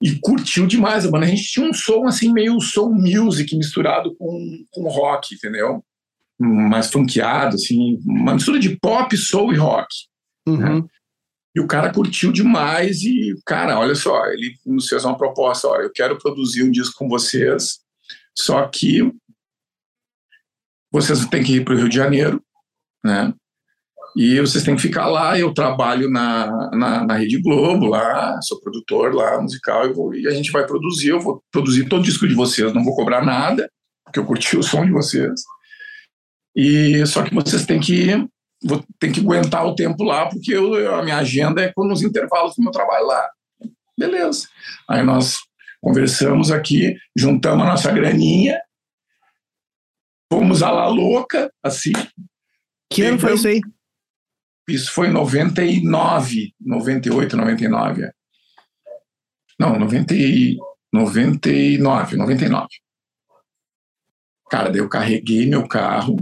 E 0.03 0.19
curtiu 0.21 0.67
demais 0.67 1.07
a 1.07 1.11
banda. 1.11 1.25
A 1.25 1.29
gente 1.29 1.45
tinha 1.45 1.67
um 1.67 1.73
som 1.73 2.07
assim, 2.07 2.33
meio 2.33 2.61
soul 2.61 2.95
music 2.95 3.57
misturado 3.57 4.15
com, 4.17 4.65
com 4.71 4.89
rock, 4.89 5.35
entendeu? 5.35 5.83
mais 6.39 6.91
funkeado, 6.91 7.57
assim, 7.57 7.99
uma 8.05 8.35
mistura 8.35 8.59
de 8.59 8.79
pop, 8.79 9.17
soul 9.17 9.53
e 9.53 9.57
rock. 9.57 9.89
Uhum. 10.47 10.81
Né? 10.81 10.89
E 11.55 11.61
o 11.61 11.67
cara 11.67 11.93
curtiu 11.93 12.31
demais 12.31 13.03
e, 13.03 13.35
cara, 13.47 13.79
olha 13.79 13.95
só, 13.95 14.27
ele 14.27 14.55
nos 14.67 14.89
fez 14.89 15.05
uma 15.05 15.17
proposta, 15.17 15.67
olha, 15.67 15.85
eu 15.85 15.93
quero 15.93 16.19
produzir 16.19 16.63
um 16.63 16.71
disco 16.71 16.99
com 16.99 17.09
vocês, 17.09 17.79
só 18.37 18.67
que 18.69 19.11
vocês 20.93 21.25
têm 21.27 21.43
que 21.43 21.57
ir 21.57 21.65
para 21.65 21.75
o 21.75 21.79
Rio 21.79 21.89
de 21.89 21.97
Janeiro, 21.97 22.43
né? 23.03 23.33
E 24.17 24.41
vocês 24.41 24.65
têm 24.65 24.75
que 24.75 24.81
ficar 24.81 25.09
lá, 25.09 25.39
eu 25.39 25.53
trabalho 25.53 26.11
na, 26.11 26.71
na, 26.71 27.05
na 27.05 27.15
Rede 27.17 27.39
Globo 27.43 27.85
lá, 27.85 28.41
sou 28.41 28.59
produtor 28.59 29.15
lá, 29.15 29.39
musical, 29.43 29.93
vou, 29.93 30.15
e 30.15 30.27
a 30.27 30.31
gente 30.31 30.51
vai 30.51 30.67
produzir, 30.67 31.11
eu 31.11 31.21
vou 31.21 31.45
produzir 31.53 31.87
todo 31.87 32.01
o 32.01 32.05
disco 32.05 32.27
de 32.27 32.35
vocês, 32.35 32.73
não 32.73 32.83
vou 32.83 32.97
cobrar 32.97 33.23
nada, 33.23 33.71
porque 34.03 34.19
eu 34.19 34.25
curti 34.25 34.57
o 34.57 34.63
som 34.63 34.87
de 34.87 34.91
vocês 34.91 35.43
E 36.57 37.05
só 37.07 37.23
que 37.23 37.35
vocês 37.35 37.67
têm 37.67 37.79
que 37.79 38.27
vou 38.65 38.83
ter 38.99 39.13
que 39.13 39.21
aguentar 39.21 39.67
o 39.67 39.75
tempo 39.75 40.03
lá, 40.03 40.27
porque 40.31 40.55
eu, 40.55 40.95
a 40.95 41.03
minha 41.03 41.19
agenda 41.19 41.61
é 41.63 41.71
nos 41.77 42.01
intervalos 42.01 42.57
do 42.57 42.63
meu 42.63 42.73
trabalho 42.73 43.07
lá. 43.07 43.31
Beleza. 43.99 44.49
Aí 44.89 45.03
nós 45.03 45.37
conversamos 45.79 46.51
aqui, 46.51 46.97
juntamos 47.15 47.67
a 47.67 47.69
nossa 47.69 47.93
graninha, 47.93 48.59
fomos 50.33 50.63
a 50.63 50.71
la 50.71 50.89
louca, 50.89 51.53
assim. 51.63 51.93
Que 52.91 53.03
ano 53.03 53.19
foi 53.19 53.35
isso 53.35 53.47
aí? 53.47 53.61
Isso 54.69 54.93
foi 54.93 55.09
em 55.09 55.13
99, 55.13 56.53
98, 56.61 57.37
99. 57.37 58.03
É. 58.03 58.11
Não, 59.59 59.79
90, 59.79 60.15
99, 60.93 62.17
99. 62.17 62.67
Cara, 64.51 64.71
daí 64.71 64.81
eu 64.81 64.89
carreguei 64.89 65.47
meu 65.47 65.67
carro, 65.67 66.17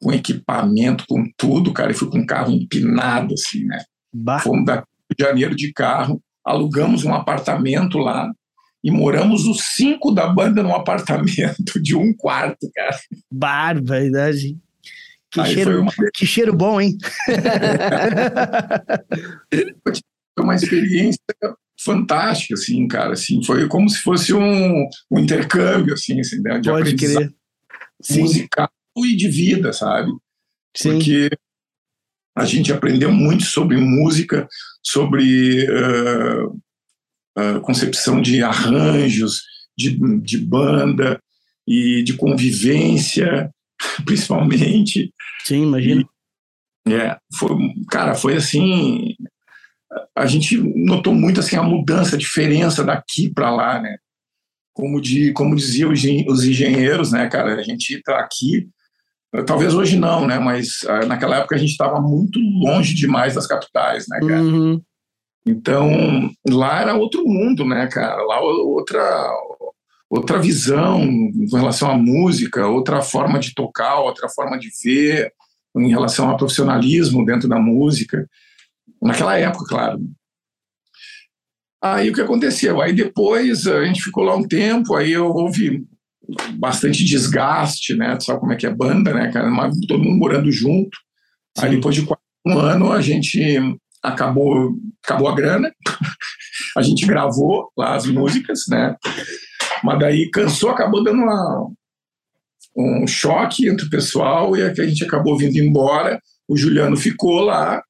com 0.00 0.12
equipamento, 0.12 1.04
com 1.08 1.24
tudo, 1.36 1.72
cara, 1.72 1.90
e 1.90 1.94
fui 1.94 2.10
com 2.10 2.18
um 2.18 2.26
carro 2.26 2.52
empinado, 2.52 3.34
assim, 3.34 3.64
né? 3.64 3.78
Bah. 4.12 4.38
Fomos 4.40 4.64
da 4.64 4.84
de 5.16 5.24
Janeiro 5.24 5.54
de 5.54 5.72
carro, 5.72 6.20
alugamos 6.44 7.04
um 7.04 7.14
apartamento 7.14 7.98
lá 7.98 8.30
e 8.82 8.90
moramos 8.90 9.46
os 9.46 9.74
cinco 9.74 10.10
da 10.10 10.26
banda 10.26 10.62
num 10.62 10.74
apartamento 10.74 11.80
de 11.80 11.96
um 11.96 12.14
quarto, 12.14 12.68
cara. 12.74 12.98
Barbaridade. 13.30 14.58
Que, 15.44 15.54
cheiro, 15.54 15.82
uma... 15.82 15.92
que 16.14 16.26
cheiro 16.26 16.54
bom, 16.54 16.80
hein? 16.80 16.96
foi 19.52 20.44
uma 20.44 20.54
experiência 20.54 21.20
fantástica, 21.80 22.54
assim, 22.54 22.86
cara. 22.88 23.12
Assim, 23.12 23.42
foi 23.42 23.68
como 23.68 23.88
se 23.88 23.98
fosse 23.98 24.32
um, 24.34 24.88
um 25.10 25.18
intercâmbio, 25.18 25.94
assim, 25.94 26.20
assim 26.20 26.40
né, 26.40 26.58
de 26.58 26.68
Pode 26.68 26.82
aprendizado 26.82 27.34
crer. 28.04 28.20
musical 28.22 28.70
e 28.98 29.16
de 29.16 29.28
vida, 29.28 29.72
sabe? 29.72 30.10
Sim. 30.76 30.92
Porque 30.92 31.30
a 32.36 32.44
gente 32.44 32.72
aprendeu 32.72 33.10
muito 33.10 33.44
sobre 33.44 33.76
música, 33.78 34.46
sobre 34.82 35.66
uh, 35.70 36.48
uh, 37.38 37.60
concepção 37.62 38.20
de 38.20 38.42
arranjos, 38.42 39.42
de, 39.76 39.98
de 40.20 40.38
banda 40.38 41.18
e 41.66 42.02
de 42.02 42.14
convivência, 42.14 43.50
principalmente. 44.04 45.12
Sim, 45.44 45.62
imagino. 45.64 46.08
E, 46.86 46.94
é, 46.94 47.16
foi, 47.38 47.50
cara, 47.90 48.14
foi 48.14 48.36
assim, 48.36 49.14
a 50.16 50.26
gente 50.26 50.56
notou 50.56 51.14
muito 51.14 51.40
assim 51.40 51.56
a 51.56 51.62
mudança, 51.62 52.16
a 52.16 52.18
diferença 52.18 52.84
daqui 52.84 53.32
para 53.32 53.50
lá, 53.50 53.80
né? 53.80 53.96
Como 54.72 55.00
de, 55.00 55.32
como 55.32 55.56
diziam 55.56 55.90
os 55.90 56.44
engenheiros, 56.44 57.10
né, 57.10 57.28
cara, 57.28 57.54
a 57.54 57.62
gente 57.62 57.94
está 57.94 58.20
aqui 58.20 58.68
Talvez 59.44 59.74
hoje 59.74 59.98
não, 59.98 60.26
né? 60.26 60.38
Mas 60.38 60.82
uh, 60.84 61.06
naquela 61.06 61.36
época 61.36 61.56
a 61.56 61.58
gente 61.58 61.70
estava 61.70 62.00
muito 62.00 62.38
longe 62.38 62.94
demais 62.94 63.34
das 63.34 63.46
capitais, 63.46 64.06
né, 64.08 64.20
cara? 64.20 64.42
Uhum. 64.42 64.80
Então, 65.46 66.30
lá 66.48 66.80
era 66.80 66.94
outro 66.94 67.24
mundo, 67.24 67.64
né, 67.64 67.86
cara? 67.88 68.22
Lá 68.22 68.40
outra 68.40 69.30
outra 70.08 70.38
visão 70.38 71.00
com 71.50 71.56
relação 71.56 71.90
à 71.90 71.96
música, 71.96 72.66
outra 72.66 73.02
forma 73.02 73.38
de 73.38 73.54
tocar, 73.54 74.00
outra 74.00 74.28
forma 74.28 74.58
de 74.58 74.68
ver 74.82 75.32
em 75.76 75.90
relação 75.90 76.28
ao 76.28 76.36
profissionalismo 76.36 77.24
dentro 77.24 77.48
da 77.48 77.58
música. 77.58 78.28
Naquela 79.02 79.36
época, 79.38 79.66
claro. 79.68 80.00
Aí 81.82 82.08
o 82.08 82.14
que 82.14 82.20
aconteceu? 82.20 82.80
Aí 82.80 82.92
depois 82.92 83.66
a 83.66 83.84
gente 83.84 84.02
ficou 84.02 84.24
lá 84.24 84.34
um 84.34 84.46
tempo, 84.46 84.94
aí 84.94 85.16
houve 85.16 85.84
bastante 86.58 87.04
desgaste, 87.04 87.94
né? 87.94 88.16
Tu 88.16 88.24
sabe 88.24 88.40
como 88.40 88.52
é 88.52 88.56
que 88.56 88.66
é 88.66 88.74
banda, 88.74 89.12
né, 89.12 89.30
cara? 89.30 89.48
Mas 89.50 89.76
todo 89.86 90.02
mundo 90.02 90.18
morando 90.18 90.50
junto. 90.50 90.96
Sim. 91.56 91.66
Aí 91.66 91.76
depois 91.76 91.94
de 91.94 92.06
um 92.46 92.58
ano 92.58 92.92
a 92.92 93.00
gente 93.00 93.38
acabou 94.02 94.74
acabou 95.04 95.28
a 95.28 95.34
grana. 95.34 95.72
a 96.76 96.82
gente 96.82 97.06
gravou 97.06 97.70
lá 97.76 97.94
as 97.94 98.06
músicas, 98.06 98.60
né? 98.68 98.96
Mas 99.82 99.98
daí 99.98 100.30
cansou, 100.30 100.70
acabou 100.70 101.02
dando 101.02 101.22
uma, 101.22 101.70
um 102.76 103.06
choque 103.06 103.68
entre 103.68 103.86
o 103.86 103.90
pessoal 103.90 104.56
e 104.56 104.62
a 104.62 104.72
gente 104.72 105.04
acabou 105.04 105.36
vindo 105.36 105.56
embora. 105.56 106.20
O 106.48 106.56
Juliano 106.56 106.96
ficou 106.96 107.40
lá. 107.40 107.82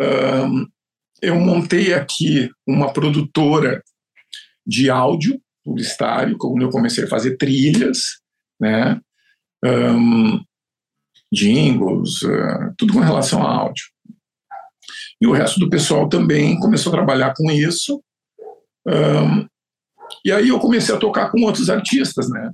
Um, 0.00 0.66
eu 1.20 1.36
montei 1.36 1.94
aqui 1.94 2.50
uma 2.66 2.92
produtora 2.92 3.82
de 4.66 4.90
áudio 4.90 5.40
publicitário, 5.64 6.36
quando 6.36 6.62
eu 6.62 6.70
comecei 6.70 7.04
a 7.04 7.08
fazer 7.08 7.36
trilhas, 7.36 7.98
né, 8.60 9.00
um, 9.64 10.40
jingles, 11.32 12.22
uh, 12.22 12.74
tudo 12.76 12.92
com 12.92 13.00
relação 13.00 13.46
a 13.46 13.54
áudio. 13.54 13.84
E 15.20 15.26
o 15.26 15.32
resto 15.32 15.60
do 15.60 15.70
pessoal 15.70 16.08
também 16.08 16.58
começou 16.58 16.92
a 16.92 16.96
trabalhar 16.96 17.32
com 17.36 17.50
isso. 17.50 18.02
Um, 18.86 19.46
e 20.24 20.32
aí 20.32 20.48
eu 20.48 20.58
comecei 20.58 20.94
a 20.94 20.98
tocar 20.98 21.30
com 21.30 21.42
outros 21.42 21.68
artistas, 21.68 22.28
né? 22.28 22.50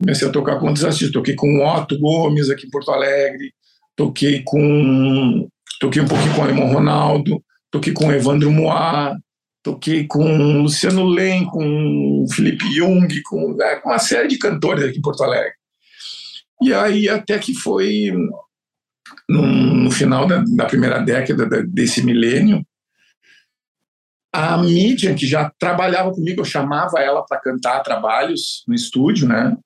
Comecei 0.00 0.28
a 0.28 0.32
tocar 0.32 0.58
com 0.58 0.66
outros 0.66 0.84
artistas. 0.84 1.12
Toquei 1.12 1.34
com 1.34 1.64
Otto 1.64 1.98
Gomes 1.98 2.50
aqui 2.50 2.66
em 2.66 2.70
Porto 2.70 2.90
Alegre, 2.90 3.52
toquei 3.96 4.42
com 4.44 5.48
toquei 5.80 6.02
um 6.02 6.08
pouquinho 6.08 6.34
com 6.34 6.40
o 6.40 6.44
Alemão 6.44 6.72
Ronaldo, 6.72 7.42
toquei 7.70 7.92
com 7.92 8.12
Evandro 8.12 8.50
Moá, 8.50 9.16
toquei 9.62 10.06
com 10.06 10.62
Luciano 10.62 11.04
Lem, 11.04 11.44
com 11.46 12.24
Felipe 12.32 12.64
Jung, 12.72 13.08
com, 13.24 13.60
é, 13.60 13.76
com 13.76 13.90
uma 13.90 13.98
série 13.98 14.28
de 14.28 14.38
cantores 14.38 14.84
aqui 14.84 14.98
em 14.98 15.02
Porto 15.02 15.24
Alegre. 15.24 15.54
E 16.62 16.72
aí 16.72 17.08
até 17.08 17.38
que 17.38 17.54
foi 17.54 18.12
no, 19.28 19.42
no 19.46 19.90
final 19.90 20.26
da, 20.26 20.42
da, 20.46 20.66
primeira 20.66 20.98
década 21.00 21.46
desse 21.66 22.02
milênio, 22.02 22.64
a 24.36 24.58
mídia 24.58 25.14
que 25.14 25.26
já 25.26 25.50
trabalhava 25.58 26.12
comigo, 26.12 26.42
eu 26.42 26.44
chamava 26.44 27.00
ela 27.00 27.24
para 27.24 27.40
cantar 27.40 27.80
trabalhos 27.80 28.62
no 28.68 28.74
estúdio, 28.74 29.26
né? 29.26 29.56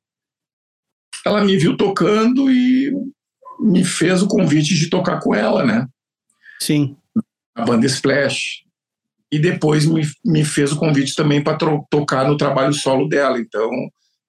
Ela 1.27 1.45
me 1.45 1.57
viu 1.57 1.77
tocando 1.77 2.49
e 2.49 2.93
me 3.59 3.85
fez 3.85 4.23
o 4.23 4.29
convite 4.29 4.75
de 4.77 4.89
tocar 4.89 5.19
com 5.19 5.35
ela, 5.35 5.65
né? 5.65 5.89
Sim. 6.61 6.97
A 7.55 7.65
banda 7.65 7.85
Splash 7.87 8.62
e 9.33 9.41
depois 9.41 9.87
me, 9.87 10.03
me 10.25 10.45
fez 10.45 10.71
o 10.71 10.77
convite 10.77 11.17
também 11.17 11.43
para 11.43 11.59
tocar 11.91 12.29
no 12.29 12.37
trabalho 12.37 12.73
solo 12.73 13.09
dela. 13.09 13.41
Então, 13.41 13.69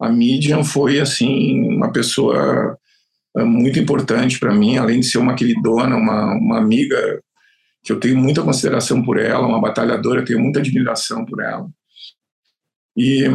a 0.02 0.10
Midian 0.10 0.64
foi, 0.64 1.00
assim, 1.00 1.68
uma 1.70 1.92
pessoa 1.92 2.76
eh, 3.38 3.44
muito 3.44 3.80
importante 3.80 4.40
para 4.40 4.54
mim, 4.54 4.78
além 4.78 5.02
de 5.02 5.06
ser 5.06 5.20
uma 5.20 5.36
queridona, 5.36 5.96
uma, 5.96 6.34
uma 6.34 6.58
amiga 6.58 7.22
que 7.84 7.92
eu 7.92 8.00
tenho 8.00 8.18
muita 8.18 8.44
consideração 8.44 9.04
por 9.04 9.18
ela, 9.18 9.48
uma 9.48 9.62
batalhadora, 9.62 10.26
tenho 10.26 10.40
muita 10.40 10.60
admiração 10.60 11.26
por 11.26 11.42
ela. 11.42 11.70
E 12.96 13.26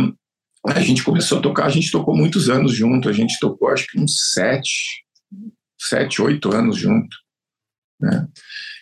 a 0.65 0.81
gente 0.81 1.03
começou 1.03 1.39
a 1.39 1.43
tocar, 1.43 1.67
a 1.67 1.71
gente 1.71 1.91
tocou 1.91 2.17
muitos 2.17 2.49
anos 2.49 2.73
junto, 2.73 3.09
a 3.09 3.13
gente 3.13 3.39
tocou 3.41 3.69
acho 3.69 3.87
que 3.87 3.99
uns 3.99 4.33
sete, 4.33 5.05
sete, 5.79 6.21
oito 6.23 6.53
anos 6.53 6.77
junto. 6.77 7.17
Né? 8.01 8.27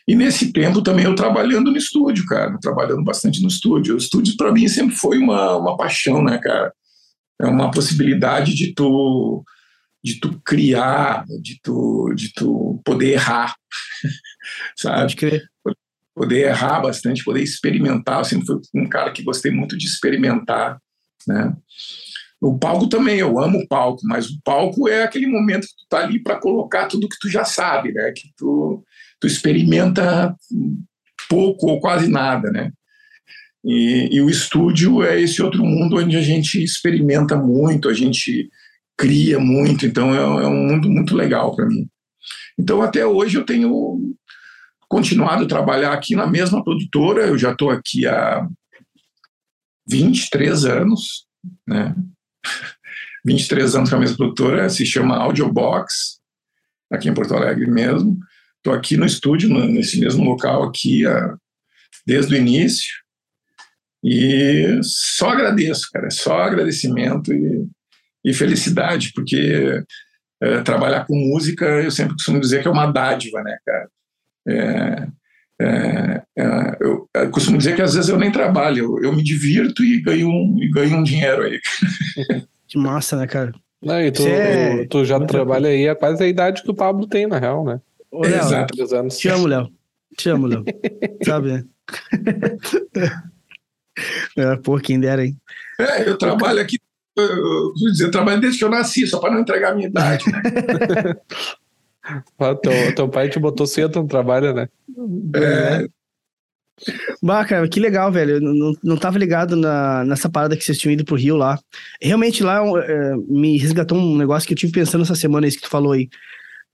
E 0.06 0.14
nesse 0.14 0.52
tempo 0.52 0.82
também 0.82 1.04
eu 1.04 1.14
trabalhando 1.14 1.70
no 1.70 1.76
estúdio, 1.76 2.26
cara, 2.26 2.58
trabalhando 2.60 3.02
bastante 3.02 3.40
no 3.40 3.48
estúdio. 3.48 3.94
O 3.94 3.98
estúdio 3.98 4.36
para 4.36 4.52
mim 4.52 4.68
sempre 4.68 4.94
foi 4.94 5.18
uma, 5.18 5.56
uma 5.56 5.76
paixão, 5.76 6.22
né, 6.22 6.38
cara? 6.38 6.72
É 7.40 7.46
uma 7.46 7.70
possibilidade 7.70 8.54
de 8.54 8.74
tu 8.74 9.44
de 10.02 10.20
tu 10.20 10.38
criar, 10.44 11.24
de 11.40 11.58
tu 11.62 12.12
de 12.14 12.32
tu 12.34 12.82
poder 12.84 13.12
errar, 13.12 13.56
sabe? 14.76 15.14
Poder 16.14 16.46
errar 16.46 16.80
bastante, 16.80 17.24
poder 17.24 17.42
experimentar. 17.42 18.20
Eu 18.20 18.24
sempre 18.24 18.46
fui 18.46 18.60
um 18.74 18.88
cara 18.88 19.10
que 19.10 19.22
gostei 19.22 19.50
muito 19.50 19.76
de 19.76 19.86
experimentar, 19.86 20.78
né? 21.26 21.54
O 22.40 22.58
palco 22.58 22.88
também, 22.88 23.18
eu 23.18 23.40
amo 23.40 23.58
o 23.58 23.66
palco, 23.66 24.02
mas 24.04 24.28
o 24.28 24.38
palco 24.44 24.88
é 24.88 25.02
aquele 25.02 25.26
momento 25.26 25.62
que 25.62 25.74
tu 25.76 25.86
tá 25.88 26.00
ali 26.00 26.22
para 26.22 26.38
colocar 26.38 26.86
tudo 26.86 27.08
que 27.08 27.18
tu 27.18 27.28
já 27.28 27.44
sabe, 27.44 27.92
né? 27.92 28.12
Que 28.12 28.28
tu 28.36 28.84
tu 29.20 29.26
experimenta 29.26 30.36
pouco 31.28 31.68
ou 31.68 31.80
quase 31.80 32.08
nada, 32.08 32.50
né? 32.50 32.70
E, 33.64 34.10
e, 34.12 34.20
o 34.20 34.28
estúdio 34.28 35.02
é 35.02 35.18
esse 35.18 35.42
outro 35.42 35.64
mundo 35.64 35.96
onde 35.96 36.16
a 36.18 36.20
gente 36.20 36.62
experimenta 36.62 37.34
muito, 37.34 37.88
a 37.88 37.94
gente 37.94 38.50
cria 38.96 39.38
muito, 39.40 39.86
então 39.86 40.14
é, 40.14 40.18
é 40.18 40.46
um 40.46 40.68
mundo 40.68 40.90
muito 40.90 41.16
legal 41.16 41.56
para 41.56 41.66
mim. 41.66 41.88
Então 42.58 42.82
até 42.82 43.06
hoje 43.06 43.38
eu 43.38 43.44
tenho 43.44 44.14
continuado 44.88 45.44
a 45.44 45.48
trabalhar 45.48 45.92
aqui 45.92 46.14
na 46.14 46.26
mesma 46.26 46.62
produtora, 46.62 47.26
eu 47.26 47.38
já 47.38 47.52
estou 47.52 47.70
aqui 47.70 48.06
há 48.06 48.46
23 49.88 50.64
anos, 50.64 51.26
né? 51.66 51.94
23 53.24 53.74
anos 53.76 53.90
com 53.90 53.96
a 53.96 54.00
mesma 54.00 54.16
produtora, 54.16 54.68
se 54.68 54.84
chama 54.84 55.16
Audiobox, 55.16 56.20
aqui 56.92 57.08
em 57.08 57.14
Porto 57.14 57.34
Alegre 57.34 57.70
mesmo. 57.70 58.18
Estou 58.58 58.72
aqui 58.72 58.96
no 58.96 59.06
estúdio, 59.06 59.48
nesse 59.48 60.00
mesmo 60.00 60.24
local 60.24 60.62
aqui, 60.62 61.02
desde 62.06 62.34
o 62.34 62.38
início. 62.38 62.94
E 64.02 64.80
só 64.82 65.30
agradeço, 65.30 65.88
cara, 65.92 66.10
só 66.10 66.40
agradecimento. 66.40 67.32
E, 67.32 67.66
e 68.24 68.32
felicidade, 68.32 69.12
porque 69.14 69.82
é, 70.42 70.62
trabalhar 70.62 71.06
com 71.06 71.14
música, 71.14 71.64
eu 71.64 71.90
sempre 71.90 72.14
costumo 72.14 72.40
dizer 72.40 72.62
que 72.62 72.68
é 72.68 72.70
uma 72.70 72.90
dádiva, 72.90 73.42
né, 73.42 73.56
cara? 73.64 73.88
É, 74.46 75.06
é, 75.60 76.22
é, 76.36 76.76
eu, 76.80 77.08
eu, 77.14 77.30
costumo 77.30 77.58
dizer 77.58 77.76
que 77.76 77.82
às 77.82 77.94
vezes 77.94 78.10
eu 78.10 78.18
nem 78.18 78.32
trabalho, 78.32 78.98
eu, 78.98 79.04
eu 79.04 79.12
me 79.12 79.22
divirto 79.22 79.84
e 79.84 80.00
ganho 80.00 80.28
um, 80.28 80.56
e 80.60 80.68
ganho 80.68 80.96
um 80.96 81.02
dinheiro 81.02 81.42
aí. 81.42 81.60
Que 82.66 82.78
massa, 82.78 83.16
né, 83.16 83.26
cara? 83.26 83.52
Não, 83.80 84.00
e 84.00 84.10
tu, 84.10 84.26
é... 84.26 84.86
tu 84.86 85.04
já 85.04 85.20
trabalha 85.20 85.68
aí 85.68 85.88
há 85.88 85.94
quase 85.94 86.24
a 86.24 86.26
idade 86.26 86.62
que 86.62 86.70
o 86.70 86.74
Pablo 86.74 87.06
tem, 87.06 87.26
na 87.26 87.38
real, 87.38 87.64
né? 87.64 87.80
Ô, 88.10 88.22
Léo, 88.22 88.34
Exato. 88.34 88.96
Anos. 88.96 89.18
Te 89.18 89.28
amo, 89.28 89.46
Léo. 89.46 89.70
Te 90.16 90.30
amo, 90.30 90.46
Léo. 90.46 90.64
Sabe, 91.24 91.52
né? 91.52 91.64
é, 94.36 94.56
pô, 94.56 94.78
quem 94.78 94.98
dera, 94.98 95.24
hein? 95.24 95.36
É, 95.78 96.08
eu 96.08 96.16
trabalho 96.16 96.60
aqui, 96.60 96.80
eu, 97.16 97.24
eu, 97.24 97.72
eu 98.00 98.10
trabalho 98.10 98.40
desde 98.40 98.58
que 98.58 98.64
eu 98.64 98.70
nasci, 98.70 99.06
só 99.06 99.20
para 99.20 99.32
não 99.32 99.40
entregar 99.40 99.72
a 99.72 99.74
minha 99.74 99.88
idade, 99.88 100.24
né? 100.32 100.42
Teu, 102.62 102.94
teu 102.94 103.08
pai 103.08 103.28
te 103.28 103.38
botou 103.38 103.66
cedo 103.66 104.02
no 104.02 104.08
trabalho, 104.08 104.52
né? 104.52 104.68
É. 105.34 105.86
Bah, 107.22 107.44
cara, 107.44 107.68
que 107.68 107.78
legal, 107.78 108.10
velho. 108.10 108.36
Eu 108.36 108.40
não, 108.40 108.72
não 108.82 108.96
tava 108.96 109.18
ligado 109.18 109.54
na, 109.56 110.04
nessa 110.04 110.28
parada 110.28 110.56
que 110.56 110.64
vocês 110.64 110.78
tinham 110.78 110.92
ido 110.92 111.04
pro 111.04 111.16
Rio 111.16 111.36
lá. 111.36 111.58
Realmente 112.02 112.42
lá 112.42 112.62
é, 112.82 113.14
me 113.28 113.56
resgatou 113.56 113.96
um 113.96 114.16
negócio 114.16 114.46
que 114.46 114.54
eu 114.54 114.58
tive 114.58 114.72
pensando 114.72 115.02
essa 115.02 115.14
semana, 115.14 115.46
isso 115.46 115.58
que 115.58 115.64
tu 115.64 115.70
falou 115.70 115.92
aí. 115.92 116.08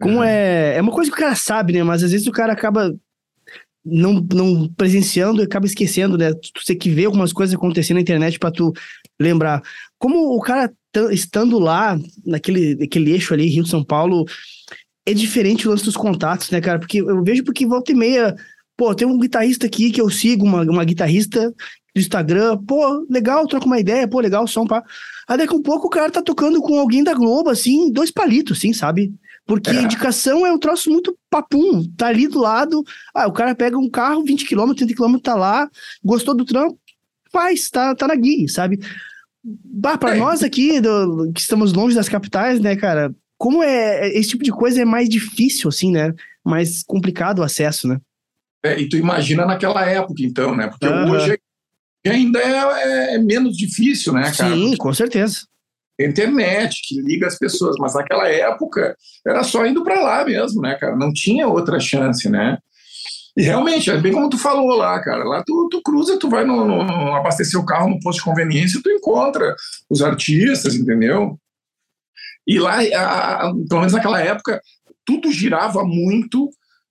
Como 0.00 0.16
uhum. 0.16 0.24
é. 0.24 0.76
É 0.76 0.80
uma 0.80 0.92
coisa 0.92 1.10
que 1.10 1.16
o 1.16 1.20
cara 1.20 1.34
sabe, 1.34 1.74
né? 1.74 1.82
Mas 1.82 2.02
às 2.02 2.12
vezes 2.12 2.26
o 2.26 2.32
cara 2.32 2.52
acaba 2.52 2.94
não, 3.84 4.26
não 4.32 4.68
presenciando 4.68 5.42
e 5.42 5.44
acaba 5.44 5.66
esquecendo, 5.66 6.16
né? 6.16 6.32
Tu 6.32 6.64
tem 6.66 6.78
que 6.78 6.90
ver 6.90 7.06
algumas 7.06 7.32
coisas 7.32 7.54
acontecendo 7.54 7.96
na 7.96 8.02
internet 8.02 8.38
para 8.38 8.50
tu 8.50 8.72
lembrar. 9.20 9.62
Como 9.98 10.34
o 10.34 10.40
cara 10.40 10.72
estando 11.10 11.58
lá, 11.58 11.98
naquele, 12.24 12.74
naquele 12.74 13.12
eixo 13.12 13.34
ali, 13.34 13.46
Rio 13.46 13.66
São 13.66 13.84
Paulo, 13.84 14.24
é 15.10 15.14
diferente 15.14 15.66
o 15.66 15.70
lance 15.70 15.84
dos 15.84 15.96
contatos, 15.96 16.50
né, 16.50 16.60
cara? 16.60 16.78
Porque 16.78 17.00
eu 17.00 17.22
vejo 17.22 17.44
porque 17.44 17.66
volta 17.66 17.92
e 17.92 17.94
meia, 17.94 18.34
pô, 18.76 18.94
tem 18.94 19.06
um 19.06 19.18
guitarrista 19.18 19.66
aqui 19.66 19.90
que 19.90 20.00
eu 20.00 20.08
sigo, 20.08 20.44
uma, 20.44 20.62
uma 20.62 20.84
guitarrista 20.84 21.52
do 21.94 22.00
Instagram, 22.00 22.56
pô, 22.58 23.06
legal, 23.10 23.46
troca 23.46 23.66
uma 23.66 23.80
ideia, 23.80 24.06
pô, 24.06 24.20
legal, 24.20 24.46
som, 24.46 24.66
pá. 24.66 24.82
Aí 25.28 25.36
daqui 25.36 25.52
a 25.52 25.56
um 25.56 25.62
pouco 25.62 25.86
o 25.86 25.90
cara 25.90 26.10
tá 26.10 26.22
tocando 26.22 26.60
com 26.60 26.78
alguém 26.78 27.02
da 27.02 27.14
Globo, 27.14 27.50
assim, 27.50 27.92
dois 27.92 28.10
palitos, 28.10 28.58
assim, 28.58 28.72
sabe? 28.72 29.12
Porque 29.46 29.70
é. 29.70 29.82
indicação 29.82 30.46
é 30.46 30.52
um 30.52 30.58
troço 30.58 30.90
muito 30.90 31.16
papum, 31.28 31.84
tá 31.96 32.06
ali 32.06 32.28
do 32.28 32.38
lado, 32.38 32.84
ah, 33.14 33.26
o 33.26 33.32
cara 33.32 33.54
pega 33.54 33.78
um 33.78 33.90
carro, 33.90 34.24
20 34.24 34.46
km, 34.46 34.72
30 34.72 34.94
km, 34.94 35.18
tá 35.18 35.34
lá, 35.34 35.68
gostou 36.04 36.36
do 36.36 36.44
trampo, 36.44 36.78
faz, 37.32 37.68
tá, 37.68 37.94
tá 37.94 38.06
na 38.06 38.14
guia, 38.14 38.48
sabe? 38.48 38.78
Bah, 39.42 39.98
pra 39.98 40.14
é. 40.14 40.18
nós 40.18 40.42
aqui, 40.42 40.80
do, 40.80 41.32
que 41.32 41.40
estamos 41.40 41.72
longe 41.72 41.96
das 41.96 42.08
capitais, 42.08 42.60
né, 42.60 42.76
cara, 42.76 43.12
como 43.40 43.62
é, 43.62 44.06
esse 44.10 44.28
tipo 44.28 44.44
de 44.44 44.52
coisa 44.52 44.82
é 44.82 44.84
mais 44.84 45.08
difícil, 45.08 45.70
assim, 45.70 45.90
né? 45.90 46.12
Mais 46.44 46.82
complicado 46.82 47.38
o 47.38 47.42
acesso, 47.42 47.88
né? 47.88 47.98
É, 48.62 48.78
e 48.78 48.86
tu 48.86 48.98
imagina 48.98 49.46
naquela 49.46 49.82
época, 49.86 50.22
então, 50.22 50.54
né? 50.54 50.68
Porque 50.68 50.86
uhum. 50.86 51.12
hoje 51.12 51.38
ainda 52.06 52.38
é, 52.38 52.52
é, 52.52 53.14
é, 53.14 53.18
menos 53.18 53.56
difícil, 53.56 54.12
né, 54.12 54.30
cara? 54.30 54.54
Sim, 54.54 54.76
com 54.76 54.92
certeza. 54.92 55.38
internet 55.98 56.82
que 56.86 57.00
liga 57.00 57.26
as 57.26 57.38
pessoas, 57.38 57.76
mas 57.78 57.94
naquela 57.94 58.28
época 58.28 58.94
era 59.26 59.42
só 59.42 59.64
indo 59.64 59.82
para 59.82 59.98
lá 60.02 60.22
mesmo, 60.22 60.60
né, 60.60 60.74
cara? 60.74 60.94
Não 60.94 61.10
tinha 61.10 61.48
outra 61.48 61.80
chance, 61.80 62.28
né? 62.28 62.58
E 63.34 63.42
realmente, 63.42 63.90
é 63.90 63.96
bem 63.96 64.12
como 64.12 64.28
tu 64.28 64.36
falou 64.36 64.76
lá, 64.76 65.00
cara. 65.00 65.24
Lá 65.24 65.42
tu, 65.42 65.66
tu 65.70 65.80
cruza, 65.82 66.18
tu 66.18 66.28
vai 66.28 66.44
no, 66.44 66.62
no, 66.66 66.84
no 66.84 67.14
abastecer 67.14 67.58
o 67.58 67.64
carro 67.64 67.88
no 67.88 68.00
posto 68.00 68.18
de 68.18 68.24
conveniência, 68.24 68.82
tu 68.84 68.90
encontra 68.90 69.56
os 69.88 70.02
artistas, 70.02 70.74
entendeu? 70.74 71.40
E 72.50 72.58
lá, 72.58 72.80
a, 72.80 73.52
pelo 73.68 73.78
menos 73.80 73.92
naquela 73.92 74.20
época, 74.20 74.60
tudo 75.06 75.30
girava 75.30 75.84
muito 75.84 76.46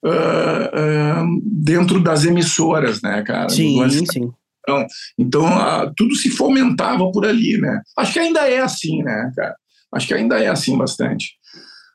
uh, 0.05 0.07
uh, 0.07 1.41
dentro 1.43 2.01
das 2.01 2.23
emissoras, 2.23 3.01
né, 3.01 3.21
cara? 3.23 3.49
Sim, 3.49 3.89
sim. 3.89 4.31
Então, 4.63 4.87
então 5.17 5.45
uh, 5.45 5.91
tudo 5.97 6.15
se 6.15 6.29
fomentava 6.29 7.11
por 7.11 7.25
ali, 7.25 7.57
né? 7.59 7.81
Acho 7.97 8.13
que 8.13 8.19
ainda 8.19 8.47
é 8.47 8.61
assim, 8.61 9.03
né, 9.03 9.33
cara? 9.35 9.53
Acho 9.93 10.07
que 10.07 10.13
ainda 10.13 10.41
é 10.41 10.47
assim 10.47 10.77
bastante. 10.77 11.33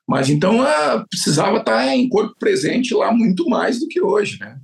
Mas 0.06 0.28
então 0.28 0.58
precisava 1.08 1.56
estar 1.56 1.88
em 1.88 2.06
corpo 2.06 2.34
presente 2.38 2.92
lá 2.92 3.10
muito 3.10 3.48
mais 3.48 3.80
do 3.80 3.88
que 3.88 4.02
hoje, 4.02 4.38
né? 4.40 4.58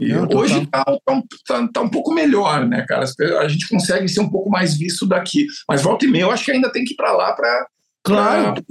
E 0.00 0.08
Não, 0.08 0.26
hoje 0.32 0.62
está 0.62 0.84
tá, 0.84 1.22
tá, 1.46 1.68
tá, 1.68 1.80
um 1.82 1.88
pouco 1.90 2.14
melhor, 2.14 2.66
né, 2.66 2.82
cara? 2.88 3.04
A 3.40 3.48
gente 3.48 3.68
consegue 3.68 4.08
ser 4.08 4.20
um 4.20 4.30
pouco 4.30 4.48
mais 4.48 4.74
visto 4.74 5.06
daqui. 5.06 5.46
Mas 5.68 5.82
volta 5.82 6.06
e 6.06 6.08
meia, 6.08 6.22
eu 6.22 6.30
acho 6.30 6.46
que 6.46 6.52
ainda 6.52 6.72
tem 6.72 6.82
que 6.82 6.94
ir 6.94 6.96
para 6.96 7.12
lá 7.12 7.32
para 7.34 7.66
Claro. 8.06 8.64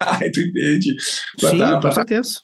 Ah, 0.00 0.18
tu 0.32 0.40
entende? 0.40 0.96
Sim, 1.38 1.58
dar, 1.58 1.80
com 1.80 1.90
certeza. 1.90 2.40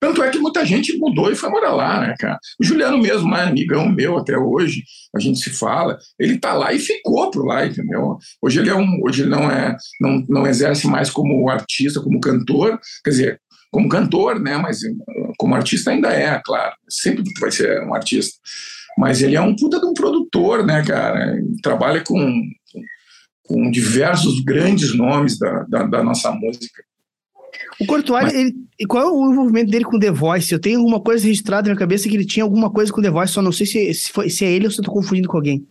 Tanto 0.00 0.22
é 0.22 0.30
que 0.30 0.38
muita 0.38 0.64
gente 0.64 0.96
mudou 0.98 1.32
e 1.32 1.34
foi 1.34 1.48
morar 1.48 1.72
lá, 1.72 2.00
né, 2.00 2.14
cara? 2.18 2.38
O 2.60 2.64
Juliano 2.64 2.98
mesmo, 2.98 3.26
mais 3.26 3.48
amigão 3.48 3.88
meu 3.88 4.18
até 4.18 4.36
hoje, 4.36 4.84
a 5.16 5.18
gente 5.18 5.38
se 5.38 5.50
fala, 5.50 5.98
ele 6.18 6.38
tá 6.38 6.52
lá 6.52 6.72
e 6.72 6.78
ficou 6.78 7.30
por 7.30 7.44
lá, 7.44 7.66
entendeu? 7.66 8.18
Hoje 8.40 8.60
ele 8.60 8.70
é 8.70 8.74
um, 8.74 9.00
hoje 9.02 9.22
ele 9.22 9.30
não 9.30 9.50
é, 9.50 9.74
não, 10.00 10.24
não 10.28 10.46
exerce 10.46 10.86
mais 10.86 11.10
como 11.10 11.48
artista, 11.48 12.00
como 12.00 12.20
cantor, 12.20 12.78
quer 13.02 13.10
dizer, 13.10 13.40
como 13.72 13.88
cantor, 13.88 14.38
né, 14.38 14.56
mas 14.58 14.80
como 15.38 15.54
artista 15.54 15.90
ainda 15.90 16.12
é, 16.12 16.40
claro, 16.44 16.76
sempre 16.88 17.24
vai 17.40 17.50
ser 17.50 17.82
um 17.82 17.94
artista. 17.94 18.38
Mas 18.96 19.22
ele 19.22 19.34
é 19.34 19.40
um 19.40 19.56
puta 19.56 19.80
de 19.80 19.86
um 19.86 19.94
produtor, 19.94 20.64
né, 20.64 20.84
cara? 20.84 21.36
Trabalha 21.62 22.04
com 22.06 22.42
com 23.46 23.70
diversos 23.70 24.40
grandes 24.40 24.94
nomes 24.94 25.38
da, 25.38 25.64
da, 25.64 25.82
da 25.84 26.02
nossa 26.02 26.30
música. 26.32 26.82
O 27.80 27.86
Courtois, 27.86 28.24
Mas... 28.24 28.34
ele, 28.34 28.54
qual 28.88 29.02
é 29.04 29.10
o 29.10 29.32
envolvimento 29.32 29.70
dele 29.70 29.84
com 29.84 29.98
The 29.98 30.10
Voice? 30.10 30.52
Eu 30.52 30.60
tenho 30.60 30.78
alguma 30.78 31.00
coisa 31.00 31.24
registrada 31.24 31.62
na 31.62 31.74
minha 31.74 31.78
cabeça 31.78 32.08
que 32.08 32.14
ele 32.14 32.26
tinha 32.26 32.44
alguma 32.44 32.70
coisa 32.70 32.92
com 32.92 33.02
The 33.02 33.10
Voice, 33.10 33.32
só 33.32 33.42
não 33.42 33.52
sei 33.52 33.66
se, 33.66 33.94
se, 33.94 34.12
foi, 34.12 34.30
se 34.30 34.44
é 34.44 34.50
ele 34.50 34.66
ou 34.66 34.70
se 34.70 34.80
eu 34.80 34.84
tô 34.84 34.92
confundindo 34.92 35.28
com 35.28 35.36
alguém. 35.36 35.66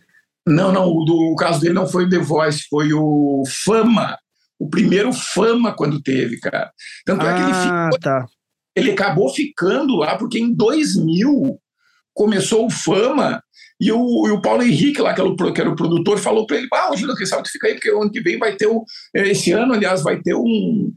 Não, 0.46 0.72
não, 0.72 0.86
o, 0.86 1.04
do, 1.04 1.32
o 1.32 1.36
caso 1.36 1.60
dele 1.60 1.74
não 1.74 1.86
foi 1.86 2.04
o 2.04 2.08
The 2.08 2.18
Voice, 2.18 2.66
foi 2.68 2.92
o 2.92 3.42
Fama, 3.64 4.18
o 4.58 4.68
primeiro 4.68 5.12
Fama 5.12 5.72
quando 5.72 6.02
teve, 6.02 6.38
cara. 6.38 6.70
Tanto 7.04 7.22
ah, 7.22 7.30
é 7.30 7.34
que 7.34 7.42
ele 7.42 7.52
ah, 7.52 7.84
ficou, 7.86 8.00
tá. 8.00 8.26
ele 8.76 8.90
acabou 8.92 9.34
ficando 9.34 9.96
lá, 9.96 10.16
porque 10.16 10.38
em 10.38 10.52
2000 10.52 11.58
começou 12.12 12.66
o 12.66 12.70
Fama 12.70 13.42
e 13.80 13.90
o, 13.90 14.28
e 14.28 14.30
o 14.30 14.40
Paulo 14.40 14.62
Henrique, 14.62 15.00
lá, 15.00 15.12
que 15.12 15.20
era 15.20 15.28
o, 15.28 15.52
que 15.52 15.60
era 15.60 15.70
o 15.70 15.76
produtor, 15.76 16.18
falou 16.18 16.46
para 16.46 16.58
ele: 16.58 16.68
Ah, 16.72 16.92
o 16.92 16.96
Júlio, 16.96 17.14
sabe 17.26 17.42
tu 17.42 17.50
fica 17.50 17.66
aí, 17.66 17.74
porque 17.74 17.90
o 17.90 18.02
ano 18.02 18.10
que 18.10 18.20
vem 18.20 18.38
vai 18.38 18.54
ter 18.54 18.66
o. 18.66 18.84
É, 19.14 19.28
esse 19.28 19.50
ano, 19.52 19.72
aliás, 19.72 20.02
vai 20.02 20.20
ter 20.20 20.34
um, 20.34 20.92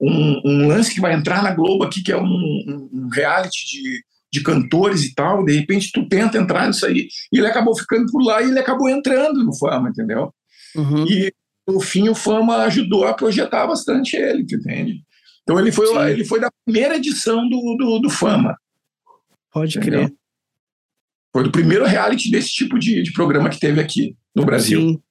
um, 0.00 0.40
um 0.44 0.68
lance 0.68 0.94
que 0.94 1.00
vai 1.00 1.12
entrar 1.12 1.42
na 1.42 1.54
Globo 1.54 1.84
aqui, 1.84 2.02
que 2.02 2.12
é 2.12 2.16
um, 2.16 2.88
um 2.92 3.08
reality 3.12 3.66
de, 3.66 4.04
de 4.32 4.42
cantores 4.42 5.04
e 5.04 5.14
tal. 5.14 5.44
De 5.44 5.52
repente, 5.52 5.92
tu 5.92 6.08
tenta 6.08 6.38
entrar 6.38 6.66
nisso 6.66 6.86
aí. 6.86 7.08
E 7.32 7.38
ele 7.38 7.46
acabou 7.46 7.76
ficando 7.76 8.10
por 8.10 8.22
lá 8.24 8.42
e 8.42 8.48
ele 8.48 8.58
acabou 8.58 8.88
entrando 8.88 9.44
no 9.44 9.54
Fama, 9.56 9.90
entendeu? 9.90 10.32
Uhum. 10.74 11.06
E 11.06 11.32
no 11.68 11.80
fim, 11.80 12.08
o 12.08 12.14
Fama 12.14 12.58
ajudou 12.64 13.06
a 13.06 13.12
projetar 13.12 13.66
bastante 13.66 14.16
ele, 14.16 14.42
entende? 14.42 15.02
Então, 15.42 15.60
ele 15.60 15.70
foi, 15.70 16.10
ele 16.10 16.24
foi 16.24 16.40
da 16.40 16.50
primeira 16.64 16.96
edição 16.96 17.48
do, 17.48 17.76
do, 17.78 17.98
do 18.00 18.10
Fama. 18.10 18.56
Pode 19.52 19.78
entendeu? 19.78 20.06
crer. 20.06 20.16
Foi 21.36 21.44
do 21.44 21.52
primeiro 21.52 21.84
reality 21.84 22.30
desse 22.30 22.48
tipo 22.48 22.78
de, 22.78 23.02
de 23.02 23.12
programa 23.12 23.50
que 23.50 23.60
teve 23.60 23.78
aqui 23.78 24.16
no 24.34 24.42
Brasil. 24.42 24.80
Sim. 24.80 25.02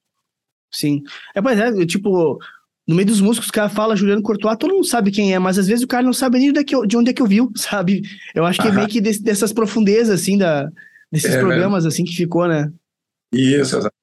Sim. 0.73 1.03
É, 1.35 1.39
pois 1.39 1.59
é, 1.59 1.85
tipo, 1.85 2.39
no 2.87 2.95
meio 2.95 3.05
dos 3.05 3.21
músicos, 3.21 3.47
o 3.47 3.51
cara 3.51 3.69
fala 3.69 3.95
Juliano 3.95 4.23
Courtois, 4.23 4.57
todo 4.57 4.73
mundo 4.73 4.87
sabe 4.87 5.11
quem 5.11 5.35
é, 5.35 5.37
mas 5.37 5.59
às 5.59 5.67
vezes 5.67 5.83
o 5.83 5.87
cara 5.87 6.01
não 6.01 6.13
sabe 6.13 6.39
nem 6.39 6.51
de 6.51 6.97
onde 6.97 7.11
é 7.11 7.13
que 7.13 7.21
eu 7.21 7.27
viu, 7.27 7.51
sabe? 7.55 8.01
Eu 8.33 8.43
acho 8.43 8.59
que 8.59 8.67
é 8.67 8.71
meio 8.71 8.87
que 8.87 8.99
desse, 8.99 9.21
dessas 9.21 9.53
profundezas, 9.53 10.19
assim, 10.19 10.35
da, 10.35 10.67
desses 11.11 11.35
é, 11.35 11.39
programas, 11.39 11.83
né? 11.83 11.89
assim, 11.89 12.03
que 12.03 12.15
ficou, 12.15 12.47
né? 12.47 12.71
Isso, 13.31 13.77
exato. 13.77 13.93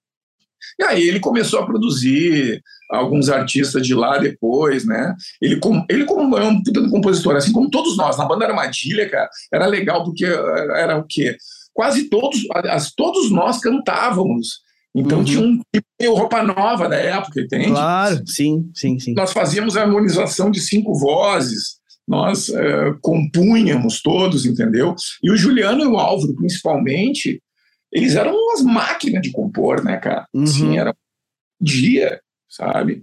E 0.78 0.84
aí 0.84 1.02
ele 1.02 1.18
começou 1.18 1.58
a 1.58 1.66
produzir 1.66 2.62
alguns 2.88 3.30
artistas 3.30 3.84
de 3.84 3.96
lá 3.96 4.16
depois, 4.18 4.86
né? 4.86 5.12
Ele, 5.40 5.56
com, 5.56 5.84
ele 5.90 6.04
como 6.04 6.38
é 6.38 6.46
um 6.46 6.62
compositor, 6.88 7.34
assim 7.34 7.50
como 7.50 7.68
todos 7.68 7.96
nós, 7.96 8.16
na 8.16 8.26
banda 8.26 8.46
Armadilha, 8.46 9.10
cara, 9.10 9.28
era 9.52 9.66
legal 9.66 10.04
porque 10.04 10.24
era 10.24 10.96
o 10.96 11.04
quê? 11.04 11.36
Quase 11.72 12.08
todos, 12.08 12.40
as, 12.66 12.92
todos 12.92 13.30
nós 13.30 13.60
cantávamos. 13.60 14.60
Então 14.94 15.18
uhum. 15.18 15.24
tinha 15.24 15.40
um 15.40 15.60
tipo 15.74 16.16
roupa 16.16 16.42
nova 16.42 16.88
da 16.88 16.96
época, 16.96 17.40
entende? 17.40 17.70
Claro, 17.70 18.22
sim, 18.26 18.70
sim, 18.74 18.98
sim. 18.98 19.14
Nós 19.14 19.32
fazíamos 19.32 19.76
a 19.76 19.82
harmonização 19.82 20.50
de 20.50 20.60
cinco 20.60 20.94
vozes, 20.98 21.80
nós 22.06 22.50
é, 22.50 22.92
compunhamos 23.00 24.02
todos, 24.02 24.44
entendeu? 24.44 24.94
E 25.22 25.30
o 25.30 25.36
Juliano 25.36 25.82
e 25.82 25.86
o 25.86 25.96
Álvaro, 25.96 26.34
principalmente, 26.34 27.42
eles 27.90 28.16
eram 28.16 28.34
umas 28.34 28.62
máquinas 28.62 29.22
de 29.22 29.30
compor, 29.30 29.82
né, 29.82 29.96
cara? 29.96 30.26
Uhum. 30.34 30.42
Assim, 30.42 30.76
era 30.76 30.90
um 30.90 31.64
dia, 31.64 32.20
sabe? 32.48 33.02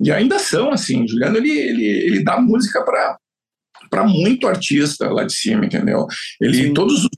E 0.00 0.10
ainda 0.10 0.38
são 0.38 0.70
assim. 0.70 1.04
O 1.04 1.08
Juliano 1.08 1.36
ele, 1.36 1.50
ele, 1.50 1.84
ele 1.84 2.24
dá 2.24 2.40
música 2.40 2.82
para 2.84 3.18
para 3.88 4.06
muito 4.06 4.46
artista 4.46 5.10
lá 5.10 5.24
de 5.24 5.34
cima, 5.34 5.66
entendeu? 5.66 6.06
Ele 6.40 6.68
Sim. 6.68 6.74
todos 6.74 7.04
os 7.04 7.10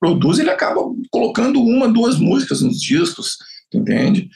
produz, 0.00 0.38
ele 0.38 0.50
acaba 0.50 0.80
colocando 1.10 1.60
uma, 1.60 1.88
duas 1.88 2.18
músicas 2.18 2.60
nos 2.60 2.80
discos, 2.80 3.36
entende? 3.72 4.28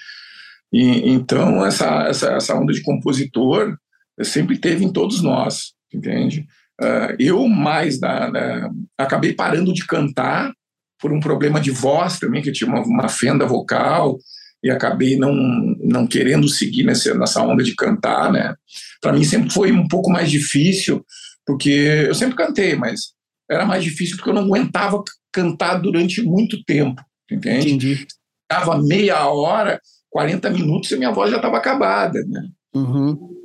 E, 0.72 1.10
então, 1.10 1.64
essa, 1.64 2.04
essa, 2.04 2.32
essa 2.32 2.54
onda 2.54 2.72
de 2.72 2.82
compositor 2.82 3.76
sempre 4.22 4.58
teve 4.58 4.84
em 4.84 4.92
todos 4.92 5.22
nós, 5.22 5.72
entende? 5.92 6.46
Uh, 6.80 7.14
eu 7.18 7.46
mais 7.46 7.98
da, 7.98 8.30
da, 8.30 8.70
acabei 8.96 9.34
parando 9.34 9.72
de 9.72 9.86
cantar 9.86 10.52
por 10.98 11.12
um 11.12 11.20
problema 11.20 11.60
de 11.60 11.70
voz 11.70 12.18
também, 12.18 12.42
que 12.42 12.50
eu 12.50 12.52
tinha 12.52 12.68
uma, 12.68 12.80
uma 12.80 13.08
fenda 13.08 13.46
vocal 13.46 14.18
e 14.62 14.70
acabei 14.70 15.16
não, 15.16 15.34
não 15.82 16.06
querendo 16.06 16.48
seguir 16.48 16.84
nessa, 16.84 17.14
nessa 17.14 17.42
onda 17.42 17.62
de 17.62 17.74
cantar, 17.74 18.30
né? 18.30 18.54
Para 19.00 19.12
mim 19.12 19.24
sempre 19.24 19.50
foi 19.50 19.72
um 19.72 19.88
pouco 19.88 20.10
mais 20.10 20.30
difícil, 20.30 21.04
porque 21.46 21.70
eu 22.06 22.14
sempre 22.14 22.36
cantei, 22.36 22.76
mas 22.76 23.12
era 23.50 23.64
mais 23.64 23.82
difícil 23.82 24.16
porque 24.16 24.30
eu 24.30 24.34
não 24.34 24.44
aguentava 24.44 25.02
cantar 25.32 25.78
durante 25.80 26.22
muito 26.22 26.62
tempo, 26.64 27.02
entende? 27.30 27.68
Entendi. 27.68 28.06
Tava 28.48 28.80
meia 28.82 29.26
hora, 29.28 29.80
40 30.10 30.50
minutos 30.50 30.90
e 30.90 30.96
minha 30.96 31.12
voz 31.12 31.30
já 31.30 31.36
estava 31.36 31.56
acabada, 31.56 32.24
né? 32.26 32.48
Uhum. 32.74 33.36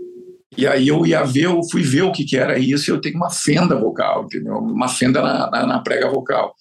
E 0.58 0.66
aí 0.66 0.88
eu 0.88 1.06
ia 1.06 1.24
ver, 1.24 1.46
eu 1.46 1.62
fui 1.70 1.82
ver 1.84 2.04
o 2.04 2.12
que, 2.12 2.24
que 2.24 2.38
era 2.38 2.58
isso, 2.58 2.90
e 2.90 2.94
eu 2.94 3.02
tenho 3.02 3.18
uma 3.18 3.30
fenda 3.30 3.76
vocal, 3.78 4.24
entendeu? 4.26 4.58
Uma 4.58 4.88
fenda 4.88 5.22
na, 5.22 5.50
na, 5.52 5.66
na 5.68 5.80
prega 5.80 6.10
vocal. 6.10 6.56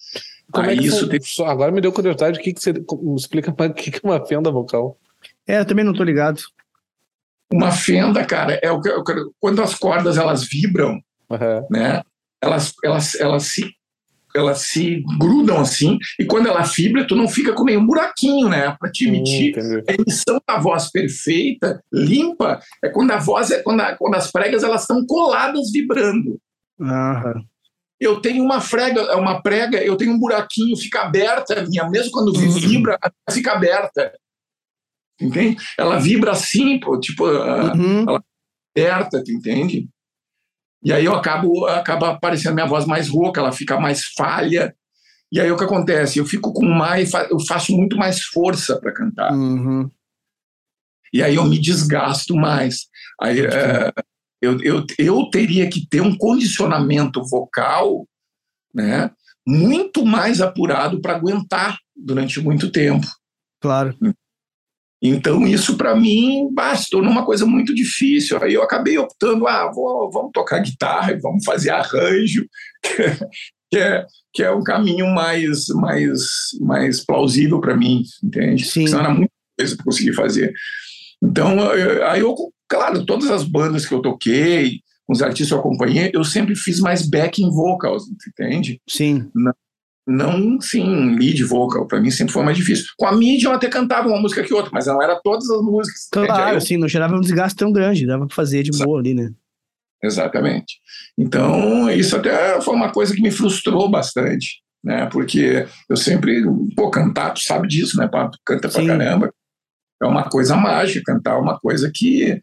Como 0.51 0.67
aí 0.69 0.77
é 0.77 0.79
que 0.81 0.87
isso 0.87 1.07
foi- 1.07 1.19
tem- 1.19 1.45
Agora 1.47 1.71
me 1.71 1.81
deu 1.81 1.91
curiosidade, 1.91 2.39
o 2.39 2.41
que, 2.41 2.53
que 2.53 2.61
você 2.61 2.73
explica 3.17 3.51
o 3.51 3.73
que, 3.73 3.91
que 3.91 3.97
é 4.05 4.09
uma 4.09 4.25
fenda 4.25 4.51
vocal? 4.51 4.97
É, 5.47 5.59
eu 5.59 5.65
também 5.65 5.85
não 5.85 5.93
tô 5.93 6.03
ligado. 6.03 6.41
uma 7.51 7.71
fenda, 7.71 8.23
cara, 8.25 8.59
é 8.61 8.69
o 8.71 8.81
que, 8.81 8.89
quando 9.39 9.61
as 9.61 9.73
cordas 9.75 10.17
elas 10.17 10.43
vibram, 10.47 10.99
Aham. 11.31 11.65
né? 11.71 12.01
Elas, 12.41 12.73
elas, 12.83 13.15
elas 13.15 13.43
se 13.43 13.71
elas 14.37 14.59
se 14.61 15.03
grudam 15.19 15.59
assim, 15.59 15.97
e 16.19 16.25
quando 16.25 16.47
ela 16.47 16.61
vibra, 16.63 17.05
tu 17.07 17.15
não 17.15 17.27
fica 17.27 17.53
com 17.53 17.63
nenhum 17.63 17.85
buraquinho, 17.85 18.49
né? 18.49 18.75
Para 18.79 18.91
te 18.91 19.05
Hum, 19.05 19.09
emitir 19.15 19.49
entendi. 19.57 19.83
a 19.89 19.93
emissão 19.93 20.39
da 20.47 20.57
voz 20.59 20.91
perfeita, 20.91 21.81
limpa, 21.91 22.59
é 22.83 22.89
quando 22.89 23.11
a 23.11 23.17
voz 23.17 23.51
é 23.51 23.61
quando, 23.63 23.81
a- 23.81 23.95
quando 23.95 24.15
as 24.15 24.31
pregas 24.31 24.63
elas 24.63 24.81
estão 24.81 25.05
coladas 25.05 25.71
vibrando. 25.71 26.37
Aham. 26.79 27.43
Eu 27.99 28.19
tenho 28.19 28.43
uma 28.43 28.59
frega, 28.59 28.99
é 29.01 29.15
uma 29.15 29.41
prega, 29.41 29.81
eu 29.81 29.95
tenho 29.95 30.11
um 30.11 30.19
buraquinho, 30.19 30.75
fica 30.75 31.01
aberta 31.03 31.59
a 31.61 31.63
minha, 31.65 31.89
mesmo 31.89 32.11
quando 32.11 32.35
Uhum. 32.35 32.49
vibra, 32.59 32.99
fica 33.31 33.53
aberta. 33.53 34.11
Entende? 35.19 35.55
Ela 35.77 35.97
vibra 35.97 36.31
assim, 36.31 36.77
pô, 36.79 36.99
tipo, 36.99 37.25
ah, 37.25 37.71
Uhum. 37.73 38.05
aberta, 38.77 39.23
tu 39.23 39.31
entende? 39.31 39.87
E 40.85 40.93
aí 40.93 41.03
eu 41.03 41.15
acabo 41.15 41.65
acaba 41.65 42.11
aparecendo 42.11 42.53
minha 42.53 42.67
voz 42.67 42.85
mais 42.85 43.09
rouca, 43.09 43.41
ela 43.41 43.51
fica 43.51 43.79
mais 43.79 44.05
falha. 44.15 44.73
E 45.31 45.41
aí 45.41 45.51
o 45.51 45.57
que 45.57 45.63
acontece? 45.63 46.19
Eu 46.19 46.25
fico 46.25 46.53
com 46.53 46.65
mais, 46.65 47.11
eu 47.31 47.39
faço 47.39 47.75
muito 47.75 47.97
mais 47.97 48.21
força 48.25 48.79
para 48.79 48.93
cantar. 48.93 49.33
Uhum. 49.33 49.89
E 51.11 51.23
aí 51.23 51.35
eu 51.35 51.45
me 51.45 51.59
desgasto 51.59 52.35
mais. 52.35 52.87
Aí 53.19 53.39
é, 53.41 53.91
eu, 54.39 54.61
eu, 54.61 54.85
eu 54.99 55.29
teria 55.31 55.67
que 55.67 55.87
ter 55.87 56.01
um 56.01 56.15
condicionamento 56.15 57.23
vocal, 57.23 58.07
né, 58.73 59.09
muito 59.47 60.05
mais 60.05 60.39
apurado 60.39 61.01
para 61.01 61.15
aguentar 61.15 61.79
durante 61.95 62.39
muito 62.39 62.71
tempo. 62.71 63.07
Claro. 63.59 63.95
Então, 65.01 65.45
isso 65.45 65.77
para 65.77 65.95
mim 65.95 66.49
bah, 66.53 66.75
se 66.75 66.89
tornou 66.89 67.11
uma 67.11 67.25
coisa 67.25 67.45
muito 67.45 67.75
difícil. 67.75 68.41
Aí 68.41 68.53
eu 68.53 68.63
acabei 68.63 68.97
optando, 68.97 69.47
ah, 69.47 69.69
vou, 69.73 70.09
vamos 70.11 70.31
tocar 70.33 70.59
guitarra, 70.59 71.11
e 71.11 71.19
vamos 71.19 71.43
fazer 71.45 71.69
arranjo, 71.71 72.45
que 73.71 73.77
é, 73.77 74.05
que 74.33 74.43
é 74.43 74.51
um 74.51 74.63
caminho 74.63 75.07
mais, 75.13 75.67
mais, 75.69 76.21
mais 76.61 77.05
plausível 77.05 77.59
para 77.59 77.75
mim, 77.75 78.03
entende? 78.23 78.65
Sim. 78.65 78.87
Senão 78.87 78.99
era 79.01 79.13
muita 79.13 79.31
coisa 79.59 79.75
para 79.75 79.85
conseguir 79.85 80.13
fazer. 80.13 80.53
Então, 81.23 81.59
eu- 81.73 82.05
aí 82.07 82.21
eu, 82.21 82.35
claro, 82.67 83.05
todas 83.05 83.29
as 83.29 83.43
bandas 83.43 83.85
que 83.85 83.93
eu 83.93 84.01
toquei, 84.01 84.79
os 85.07 85.21
artistas 85.21 85.49
que 85.49 85.53
eu 85.53 85.59
acompanhei, 85.59 86.09
eu 86.13 86.23
sempre 86.23 86.55
fiz 86.55 86.79
mais 86.79 87.07
backing 87.07 87.49
vocals, 87.51 88.03
entende? 88.27 88.81
Sim. 88.89 89.29
não, 89.35 89.53
sim, 90.61 91.15
lead 91.15 91.43
vocal. 91.43 91.87
Para 91.87 91.99
mim 91.99 92.11
sempre 92.11 92.33
foi 92.33 92.43
mais 92.43 92.57
difícil. 92.57 92.85
Com 92.97 93.07
a 93.07 93.11
mídia 93.15 93.47
eu 93.47 93.53
até 93.53 93.67
cantava 93.67 94.07
uma 94.07 94.19
música 94.21 94.43
que 94.43 94.53
outra, 94.53 94.71
mas 94.73 94.85
não 94.85 95.01
era 95.01 95.19
todas 95.23 95.49
as 95.49 95.61
músicas. 95.61 96.01
Aí 96.15 96.25
Claro, 96.27 96.51
eu- 96.51 96.57
assim, 96.57 96.77
não 96.77 96.87
gerava 96.87 97.15
um 97.15 97.21
desgaste 97.21 97.57
tão 97.57 97.71
grande, 97.71 98.05
dava 98.05 98.25
pra 98.27 98.35
fazer 98.35 98.63
de 98.63 98.71
boa 98.71 98.99
ali, 98.99 99.13
né? 99.13 99.31
Exatamente. 100.03 100.75
Então, 101.17 101.89
isso 101.89 102.15
até 102.15 102.61
foi 102.61 102.75
uma 102.75 102.91
coisa 102.91 103.15
que 103.15 103.21
me 103.21 103.31
frustrou 103.31 103.89
bastante, 103.89 104.61
né? 104.83 105.07
Porque 105.07 105.65
eu 105.89 105.95
sempre, 105.97 106.43
pô, 106.75 106.89
cantar, 106.91 107.31
tu 107.31 107.41
sabe 107.41 107.67
disso, 107.67 107.97
né? 107.97 108.07
Tu 108.07 108.37
canta 108.45 108.69
pra 108.69 108.81
Sim. 108.81 108.87
caramba. 108.87 109.31
É 110.01 110.05
uma 110.05 110.23
coisa 110.29 110.55
mágica, 110.55 111.01
cantar 111.13 111.35
é 111.35 111.39
uma 111.39 111.57
coisa 111.59 111.89
que 111.93 112.39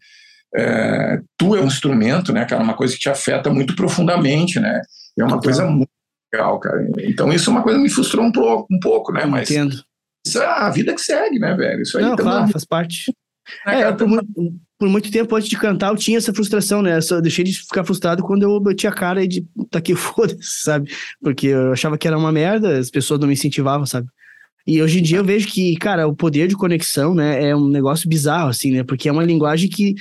é, 0.55 1.19
tu 1.37 1.55
é 1.55 1.61
um 1.61 1.67
instrumento, 1.67 2.33
né, 2.33 2.45
cara? 2.45 2.61
Uma 2.63 2.73
coisa 2.75 2.93
que 2.93 2.99
te 2.99 3.09
afeta 3.09 3.49
muito 3.49 3.75
profundamente, 3.75 4.59
né? 4.59 4.81
É 5.17 5.23
uma 5.23 5.39
coisa 5.39 5.65
muito 5.65 5.89
legal, 6.33 6.59
cara. 6.59 6.87
Então, 6.99 7.31
isso 7.31 7.49
é 7.49 7.53
uma 7.53 7.61
coisa 7.61 7.77
que 7.77 7.83
me 7.83 7.89
frustrou 7.89 8.25
um 8.25 8.31
pouco, 8.31 8.67
um 8.73 8.79
pouco 8.79 9.11
né? 9.13 9.25
Mas 9.25 9.49
Entendo. 9.49 9.83
isso 10.25 10.41
é 10.41 10.45
a 10.45 10.69
vida 10.69 10.93
que 10.93 11.01
segue, 11.01 11.39
né, 11.39 11.53
velho? 11.53 11.81
Isso 11.81 11.97
aí 11.97 12.03
Não, 12.03 12.15
claro, 12.15 12.51
faz 12.51 12.65
parte. 12.65 13.13
É, 13.67 13.85
eu, 13.85 13.95
por, 13.95 14.07
muito, 14.07 14.25
por 14.79 14.89
muito 14.89 15.11
tempo 15.11 15.35
antes 15.35 15.49
de 15.49 15.57
cantar, 15.57 15.89
eu 15.89 15.97
tinha 15.97 16.17
essa 16.17 16.33
frustração, 16.33 16.81
né? 16.81 16.97
Eu 16.97 17.01
só 17.01 17.21
deixei 17.21 17.43
de 17.43 17.53
ficar 17.53 17.83
frustrado 17.83 18.23
quando 18.23 18.43
eu 18.43 18.59
bati 18.59 18.87
a 18.87 18.91
cara 18.91 19.23
e 19.23 19.27
de 19.27 19.45
tá 19.69 19.79
aqui, 19.79 19.93
foda-se, 19.95 20.63
sabe? 20.63 20.91
Porque 21.21 21.47
eu 21.47 21.73
achava 21.73 21.97
que 21.97 22.07
era 22.07 22.17
uma 22.17 22.31
merda, 22.31 22.77
as 22.77 22.89
pessoas 22.89 23.19
não 23.19 23.27
me 23.27 23.33
incentivavam, 23.33 23.85
sabe? 23.85 24.07
E 24.65 24.81
hoje 24.81 24.99
em 24.99 25.03
dia 25.03 25.17
eu 25.17 25.25
vejo 25.25 25.47
que, 25.49 25.75
cara, 25.75 26.07
o 26.07 26.15
poder 26.15 26.47
de 26.47 26.55
conexão, 26.55 27.13
né, 27.13 27.49
é 27.49 27.53
um 27.53 27.67
negócio 27.67 28.07
bizarro, 28.07 28.49
assim, 28.49 28.71
né? 28.71 28.83
Porque 28.83 29.09
é 29.09 29.11
uma 29.11 29.23
linguagem 29.23 29.69
que 29.69 29.93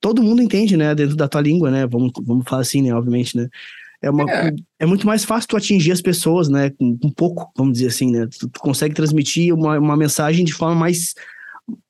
todo 0.00 0.22
mundo 0.22 0.40
entende, 0.40 0.74
né? 0.74 0.94
Dentro 0.94 1.14
da 1.16 1.28
tua 1.28 1.42
língua, 1.42 1.70
né? 1.70 1.86
Vamos, 1.86 2.12
vamos 2.22 2.44
falar 2.48 2.62
assim, 2.62 2.80
né? 2.80 2.94
Obviamente, 2.94 3.36
né? 3.36 3.48
É, 4.04 4.10
uma, 4.10 4.30
É. 4.30 4.54
é 4.80 4.86
muito 4.86 5.06
mais 5.06 5.24
fácil 5.24 5.48
tu 5.48 5.56
atingir 5.56 5.92
as 5.92 6.00
pessoas, 6.02 6.48
né? 6.48 6.70
Com, 6.70 6.96
com 6.98 7.10
pouco, 7.10 7.50
vamos 7.56 7.74
dizer 7.74 7.88
assim, 7.88 8.10
né? 8.12 8.26
Tu, 8.26 8.48
tu 8.48 8.60
consegue 8.60 8.94
transmitir 8.94 9.54
uma, 9.54 9.78
uma 9.78 9.96
mensagem 9.96 10.44
de 10.44 10.52
forma 10.52 10.74
mais, 10.74 11.14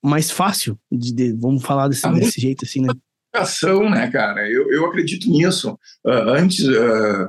mais 0.02 0.30
fácil, 0.30 0.78
de, 0.90 1.12
de- 1.12 1.32
vamos 1.32 1.62
falar 1.64 1.88
desse, 1.88 2.06
Ah, 2.06 2.12
desse 2.12 2.40
jeito, 2.40 2.64
assim, 2.64 2.80
né? 2.82 2.88
comunicação, 3.34 3.90
né, 3.90 4.08
cara? 4.12 4.48
Eu, 4.48 4.70
eu 4.70 4.86
acredito 4.86 5.28
nisso. 5.28 5.76
Ah, 6.06 6.24
antes, 6.38 6.64
ah, 6.68 7.28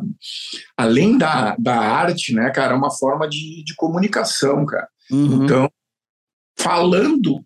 além 0.78 1.18
da, 1.18 1.56
da 1.58 1.80
arte, 1.80 2.32
né, 2.34 2.52
cara, 2.52 2.74
é 2.74 2.78
uma 2.78 2.92
forma 2.92 3.28
de, 3.28 3.64
de 3.64 3.74
comunicação, 3.76 4.66
cara. 4.68 4.88
Uhum. 5.12 5.44
Então, 5.46 5.68
falando, 6.60 7.44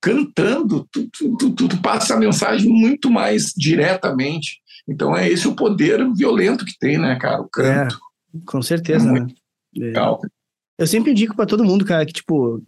cantando, 0.00 0.88
tu, 0.90 1.08
tu, 1.12 1.36
tu- 1.36 1.50
tu- 1.52 1.68
tu 1.68 1.80
passa 1.82 2.14
a 2.14 2.18
mensagem 2.18 2.68
muito 2.68 3.10
mais 3.10 3.52
diretamente. 3.56 4.58
Então, 4.90 5.16
é 5.16 5.28
esse 5.28 5.46
o 5.46 5.54
poder 5.54 6.04
violento 6.12 6.64
que 6.64 6.76
tem, 6.76 6.98
né, 6.98 7.16
cara? 7.16 7.40
O 7.40 7.48
canto. 7.48 7.96
Com 8.44 8.60
certeza, 8.60 9.08
É 9.08 9.12
né? 9.12 9.26
É. 9.76 9.80
Legal. 9.80 10.20
Eu 10.76 10.86
sempre 10.86 11.12
indico 11.12 11.36
pra 11.36 11.46
todo 11.46 11.64
mundo, 11.64 11.84
cara, 11.84 12.04
que 12.04 12.12
tipo, 12.12 12.60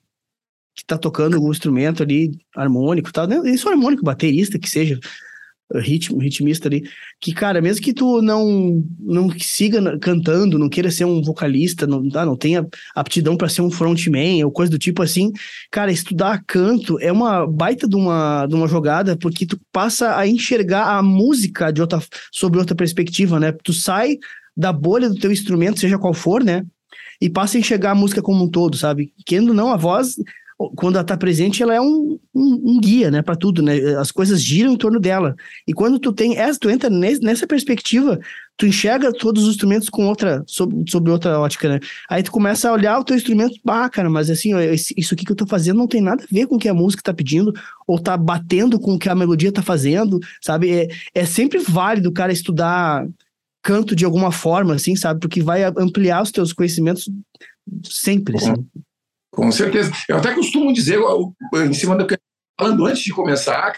que 0.73 0.85
tá 0.87 0.97
tocando 0.97 1.35
algum 1.35 1.51
instrumento 1.51 2.01
ali, 2.01 2.31
harmônico 2.55 3.13
tal, 3.13 3.27
né? 3.27 3.39
isso 3.51 3.69
harmônico, 3.69 4.05
baterista, 4.05 4.57
que 4.57 4.71
seja, 4.71 5.01
ritmo, 5.79 6.19
ritmista 6.19 6.69
ali, 6.69 6.85
que, 7.21 7.33
cara, 7.33 7.61
mesmo 7.61 7.83
que 7.83 7.93
tu 7.93 8.21
não, 8.23 8.85
não 9.01 9.31
siga 9.39 9.99
cantando, 9.99 10.59
não 10.59 10.69
queira 10.69 10.91
ser 10.91 11.05
um 11.05 11.23
vocalista, 11.23 11.87
não, 11.87 12.09
tá, 12.09 12.25
não 12.25 12.37
tenha 12.37 12.67
aptidão 12.95 13.37
pra 13.37 13.49
ser 13.49 13.63
um 13.63 13.71
frontman 13.71 14.45
ou 14.45 14.51
coisa 14.51 14.71
do 14.71 14.79
tipo 14.79 15.03
assim, 15.03 15.33
cara, 15.71 15.93
estudar 15.93 16.43
canto 16.47 16.99
é 17.01 17.11
uma 17.11 17.47
baita 17.47 17.89
de 17.89 17.97
uma, 17.97 18.47
de 18.47 18.55
uma 18.55 18.69
jogada, 18.69 19.17
porque 19.17 19.47
tu 19.47 19.59
passa 19.73 20.17
a 20.17 20.27
enxergar 20.27 20.97
a 20.97 21.03
música 21.03 21.71
de 21.71 21.81
outra, 21.81 22.03
sobre 22.31 22.59
outra 22.59 22.75
perspectiva, 22.75 23.39
né? 23.41 23.53
Tu 23.65 23.73
sai 23.73 24.19
da 24.57 24.73
bolha 24.73 25.09
do 25.09 25.17
teu 25.17 25.33
instrumento, 25.33 25.81
seja 25.81 25.99
qual 25.99 26.13
for, 26.13 26.45
né? 26.45 26.65
e 27.23 27.31
passa 27.31 27.57
a 27.57 27.61
enxergar 27.61 27.93
a 27.93 27.95
música 27.95 28.21
como 28.21 28.45
um 28.45 28.51
todo, 28.51 28.77
sabe? 28.77 29.13
Querendo 29.25 29.55
não, 29.55 29.73
a 29.73 29.77
voz, 29.77 30.17
quando 30.71 30.97
ela 30.97 31.05
tá 31.05 31.17
presente, 31.17 31.63
ela 31.63 31.75
é 31.75 31.81
um, 31.81 32.19
um, 32.35 32.63
um 32.65 32.81
guia, 32.81 33.11
né, 33.11 33.23
para 33.23 33.37
tudo, 33.37 33.63
né? 33.63 33.77
As 33.97 34.11
coisas 34.11 34.43
giram 34.43 34.73
em 34.73 34.77
torno 34.77 35.01
dela. 35.01 35.35
E 35.67 35.73
quando 35.73 35.99
tu 35.99 36.13
tem 36.13 36.37
essa, 36.37 36.59
tu 36.59 36.71
entra 36.71 36.91
nes- 36.91 37.21
nessa 37.21 37.47
perspectiva, 37.47 38.19
tu 38.57 38.67
enxerga 38.67 39.13
todos 39.13 39.45
os 39.45 39.51
instrumentos 39.51 39.89
com 39.89 40.07
outra, 40.07 40.43
sob, 40.47 40.85
sob 40.91 41.11
outra 41.11 41.39
ótica, 41.41 41.69
né? 41.69 41.81
Aí 42.09 42.23
tu 42.23 42.31
começa 42.31 42.69
a 42.69 42.73
olhar 42.73 42.99
o 42.99 43.05
teu 43.05 43.17
instrumento, 43.17 43.59
ah, 43.67 43.89
cara, 43.89 44.09
mas 44.11 44.31
assim, 44.31 44.51
isso 44.97 45.15
aqui 45.15 45.25
que 45.25 45.33
eu 45.33 45.37
tô 45.37 45.47
fazendo 45.47 45.79
não 45.79 45.89
tem 45.89 46.01
nada 46.01 46.23
a 46.23 46.27
ver 46.31 46.47
com 46.47 46.57
o 46.57 46.59
que 46.59 46.69
a 46.69 46.75
música 46.75 47.03
tá 47.03 47.15
pedindo, 47.15 47.53
ou 47.87 47.99
tá 47.99 48.17
batendo 48.17 48.79
com 48.79 48.95
o 48.95 48.99
que 48.99 49.09
a 49.09 49.15
melodia 49.15 49.51
tá 49.53 49.63
fazendo, 49.63 50.21
sabe? 50.41 50.71
É, 50.71 50.89
é 51.15 51.25
sempre 51.25 51.59
válido 51.59 52.09
o 52.09 52.13
cara 52.13 52.33
estudar 52.33 53.07
canto 53.63 53.95
de 53.95 54.05
alguma 54.05 54.33
forma, 54.33 54.75
assim, 54.75 54.97
sabe? 54.97 55.21
Porque 55.21 55.43
vai 55.43 55.63
ampliar 55.65 56.23
os 56.23 56.31
teus 56.31 56.53
conhecimentos 56.53 57.09
sempre, 57.85 58.37
assim. 58.37 58.55
Com 59.33 59.51
certeza. 59.51 59.91
Eu 60.09 60.19
até 60.19 60.35
costumo 60.35 60.73
dizer, 60.73 60.99
em 61.55 61.73
cima 61.73 61.97
do 61.97 62.07
que 62.07 62.15
eu 62.15 62.19
falando 62.59 62.87
antes 62.87 63.03
de 63.03 63.13
começar, 63.13 63.75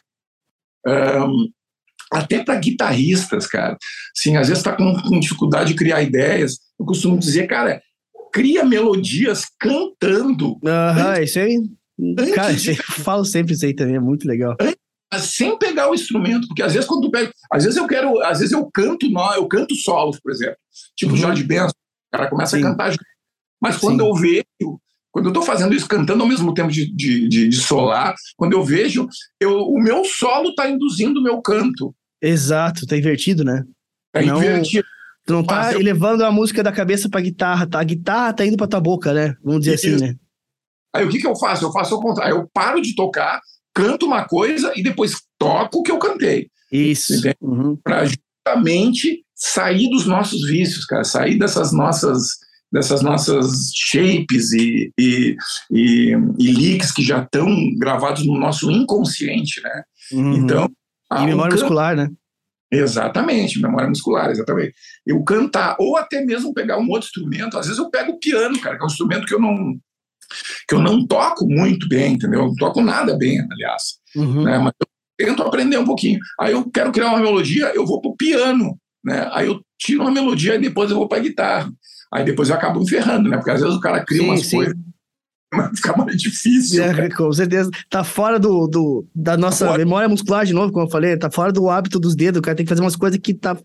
ahn, 0.87 1.49
até 2.13 2.45
para 2.45 2.59
guitarristas, 2.59 3.47
cara, 3.47 3.77
assim, 4.17 4.37
às 4.37 4.49
vezes 4.49 4.59
está 4.59 4.77
com, 4.77 4.95
com 5.03 5.21
dificuldade 5.21 5.71
de 5.71 5.77
criar 5.77 6.03
ideias, 6.03 6.59
eu 6.79 6.85
costumo 6.85 7.19
dizer, 7.19 7.47
cara, 7.47 7.83
cria 8.33 8.65
melodias 8.65 9.47
cantando. 9.59 10.59
Aham, 10.67 11.23
isso 11.23 11.39
aí. 11.39 11.57
Cara, 12.35 12.53
eu 12.53 13.03
falo 13.03 13.25
sempre 13.25 13.55
isso 13.55 13.65
aí 13.65 13.75
também, 13.75 13.97
é 13.97 14.01
muito 14.01 14.27
legal. 14.27 14.57
Sem 15.17 15.57
pegar 15.57 15.89
o 15.89 15.95
instrumento, 15.95 16.49
porque 16.49 16.63
às 16.63 16.73
vezes 16.73 16.89
quando 16.89 17.03
tu 17.03 17.11
pega, 17.11 17.33
às 17.53 17.63
vezes 17.63 17.79
eu 17.79 17.87
quero, 17.87 18.21
às 18.23 18.41
vezes 18.41 18.53
eu 18.53 18.69
canto, 18.73 19.07
eu 19.37 19.47
canto 19.47 19.75
solos, 19.77 20.19
por 20.21 20.33
exemplo, 20.33 20.57
tipo 20.97 21.13
uhum. 21.13 21.19
Jorge 21.19 21.45
Benson, 21.45 21.71
o 21.71 22.17
cara 22.17 22.29
começa 22.29 22.57
Sim. 22.57 22.65
a 22.65 22.71
cantar, 22.71 22.95
mas 23.63 23.77
quando 23.77 24.03
Sim. 24.03 24.09
eu 24.09 24.15
vejo, 24.15 24.81
quando 25.15 25.27
eu 25.27 25.31
estou 25.31 25.45
fazendo 25.45 25.73
isso, 25.73 25.87
cantando 25.87 26.25
ao 26.25 26.29
mesmo 26.29 26.53
tempo 26.53 26.73
de, 26.73 26.93
de, 26.93 27.29
de, 27.29 27.49
de 27.49 27.57
solar, 27.57 28.17
quando 28.37 28.55
eu 28.55 28.65
vejo, 28.65 29.07
eu, 29.39 29.61
o 29.61 29.81
meu 29.81 30.05
solo 30.05 30.49
está 30.49 30.69
induzindo 30.69 31.21
o 31.21 31.23
meu 31.23 31.41
canto. 31.41 31.95
Exato, 32.21 32.85
tá 32.85 32.97
invertido, 32.97 33.45
né? 33.45 33.63
Tá 34.13 34.21
não, 34.23 34.39
invertido. 34.39 34.85
Tu 35.25 35.33
não 35.33 35.45
tá 35.45 35.73
eu... 35.73 35.79
elevando 35.79 36.25
a 36.25 36.33
música 36.33 36.65
da 36.65 36.73
cabeça 36.73 37.09
pra 37.09 37.21
guitarra, 37.21 37.65
tá? 37.65 37.79
A 37.79 37.85
guitarra 37.85 38.33
tá 38.33 38.45
indo 38.45 38.57
pra 38.57 38.67
tua 38.67 38.81
boca, 38.81 39.13
né? 39.13 39.37
Vamos 39.45 39.61
dizer 39.61 39.75
assim, 39.75 39.87
Isso. 39.87 39.97
assim, 40.03 40.13
né? 40.15 40.19
Aí 40.93 41.05
o 41.05 41.09
que 41.09 41.21
que 41.21 41.27
eu 41.29 41.37
faço? 41.37 41.65
Eu 41.65 41.71
faço 41.71 41.95
o 41.95 42.01
contrário. 42.01 42.35
Eu 42.35 42.51
paro 42.53 42.83
de 42.83 42.97
tocar, 42.97 43.41
canto 43.73 44.07
uma 44.07 44.25
coisa 44.27 44.73
e 44.75 44.83
depois 44.83 45.23
toco 45.39 45.79
o 45.79 45.83
que 45.85 45.93
eu 45.93 45.99
cantei. 45.99 46.49
Isso. 46.73 47.15
Uhum. 47.41 47.77
Pra 47.77 48.05
justamente 48.05 49.25
sair 49.33 49.89
dos 49.91 50.07
nossos 50.07 50.45
vícios, 50.45 50.85
cara. 50.85 51.05
Sair 51.05 51.39
dessas 51.39 51.73
nossas 51.73 52.31
dessas 52.75 53.03
nossas 53.03 53.71
shapes 53.73 54.53
e, 54.53 54.93
e, 54.99 55.37
e, 55.71 56.11
e 56.41 56.53
leaks 56.53 56.91
que 56.91 57.05
já 57.05 57.23
estão 57.23 57.49
gravados 57.79 58.27
no 58.27 58.37
nosso 58.37 58.69
inconsciente, 58.69 59.63
né? 59.63 59.85
Uhum. 60.13 60.35
Então... 60.35 60.69
E 61.13 61.27
memória 61.27 61.53
canto, 61.53 61.61
muscular, 61.61 61.95
né? 61.95 62.11
Exatamente, 62.73 63.63
memória 63.63 63.89
muscular, 63.89 64.31
exatamente. 64.31 64.75
Eu 65.07 65.23
cantar, 65.23 65.77
ou 65.79 65.97
até 65.97 66.25
mesmo 66.25 66.53
pegar 66.53 66.77
um 66.77 66.89
outro 66.89 67.07
instrumento, 67.07 67.57
às 67.57 67.67
vezes 67.67 67.79
eu 67.79 67.89
pego 67.89 68.13
o 68.13 68.19
piano, 68.19 68.59
cara, 68.61 68.77
que 68.77 68.83
é 68.83 68.85
um 68.85 68.89
instrumento 68.89 69.27
que 69.27 69.35
eu 69.35 69.41
não 69.41 69.79
que 70.67 70.75
eu 70.75 70.81
não 70.81 71.07
toco 71.07 71.47
muito 71.47 71.87
bem, 71.87 72.15
entendeu? 72.15 72.41
Eu 72.41 72.47
não 72.47 72.55
toco 72.57 72.81
nada 72.81 73.17
bem, 73.17 73.47
aliás. 73.53 73.99
Uhum. 74.17 74.43
Né? 74.43 74.59
Mas 74.59 74.73
eu 74.81 75.27
tento 75.27 75.43
aprender 75.45 75.77
um 75.79 75.85
pouquinho. 75.85 76.19
Aí 76.41 76.53
eu 76.53 76.69
quero 76.69 76.91
criar 76.91 77.11
uma 77.11 77.21
melodia, 77.21 77.71
eu 77.75 77.87
vou 77.87 78.01
pro 78.01 78.17
piano, 78.17 78.77
né? 79.05 79.29
Aí 79.33 79.47
eu 79.47 79.61
tiro 79.79 80.01
uma 80.01 80.11
melodia 80.11 80.57
e 80.57 80.61
depois 80.61 80.91
eu 80.91 80.97
vou 80.97 81.07
pra 81.07 81.21
guitarra. 81.21 81.71
Aí 82.15 82.25
depois 82.25 82.49
eu 82.49 82.55
acabo 82.55 82.81
me 82.81 82.89
ferrando, 82.89 83.29
né? 83.29 83.37
Porque 83.37 83.51
às 83.51 83.61
vezes 83.61 83.75
o 83.75 83.81
cara 83.81 84.05
cria 84.05 84.21
sim, 84.21 84.27
umas 84.29 84.47
sim. 84.47 84.57
coisas 84.57 84.77
fica 85.77 85.97
mais 85.97 86.17
difícil. 86.17 86.83
É, 86.83 87.09
com 87.11 87.33
certeza. 87.33 87.71
Tá 87.91 88.05
fora 88.05 88.39
do, 88.39 88.67
do 88.67 89.07
da 89.15 89.37
nossa 89.37 89.67
tá 89.67 89.79
memória 89.79 90.09
muscular, 90.09 90.45
de 90.45 90.53
novo, 90.53 90.73
como 90.73 90.87
eu 90.87 90.91
falei, 90.91 91.17
tá 91.17 91.31
fora 91.31 91.53
do 91.53 91.69
hábito 91.69 91.99
dos 91.99 92.15
dedos. 92.15 92.39
O 92.39 92.43
cara 92.43 92.57
tem 92.57 92.65
que 92.65 92.71
fazer 92.71 92.83
umas 92.83 92.97
coisas 92.97 93.19
que, 93.19 93.35
tá, 93.35 93.57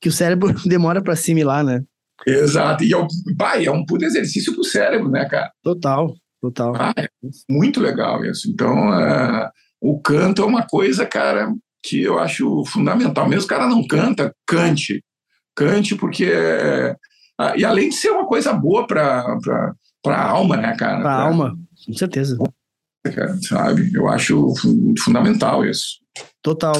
que 0.00 0.08
o 0.08 0.12
cérebro 0.12 0.52
demora 0.66 1.02
para 1.02 1.12
assimilar, 1.12 1.64
né? 1.64 1.82
Exato. 2.26 2.84
E 2.84 2.94
é, 2.94 3.06
bah, 3.36 3.62
é 3.62 3.70
um 3.70 3.84
puto 3.84 4.04
exercício 4.04 4.52
pro 4.54 4.64
cérebro, 4.64 5.10
né, 5.10 5.24
cara? 5.26 5.52
Total, 5.62 6.14
total. 6.40 6.74
Ah, 6.76 6.94
é 6.96 7.08
muito 7.48 7.80
legal 7.80 8.24
isso. 8.24 8.50
Então, 8.50 8.90
uh, 8.90 9.48
o 9.80 10.00
canto 10.00 10.42
é 10.42 10.44
uma 10.44 10.66
coisa, 10.66 11.06
cara, 11.06 11.52
que 11.82 12.02
eu 12.02 12.18
acho 12.18 12.64
fundamental. 12.66 13.28
Mesmo 13.28 13.44
o 13.44 13.48
cara 13.48 13.68
não 13.68 13.86
canta, 13.86 14.34
cante. 14.46 15.02
Cante, 15.54 15.94
porque. 15.94 16.32
Uh, 17.40 17.56
e 17.56 17.64
além 17.64 17.88
de 17.88 17.94
ser 17.94 18.10
uma 18.10 18.26
coisa 18.26 18.52
boa 18.52 18.86
para 18.86 19.36
a 20.06 20.28
alma, 20.28 20.56
né, 20.56 20.76
cara? 20.76 21.00
Para 21.00 21.12
a 21.12 21.22
alma, 21.22 21.58
com 21.86 21.92
certeza. 21.92 22.36
sabe? 23.42 23.90
Eu 23.94 24.08
acho 24.08 24.52
fundamental 24.98 25.64
isso. 25.64 26.00
Total. 26.42 26.74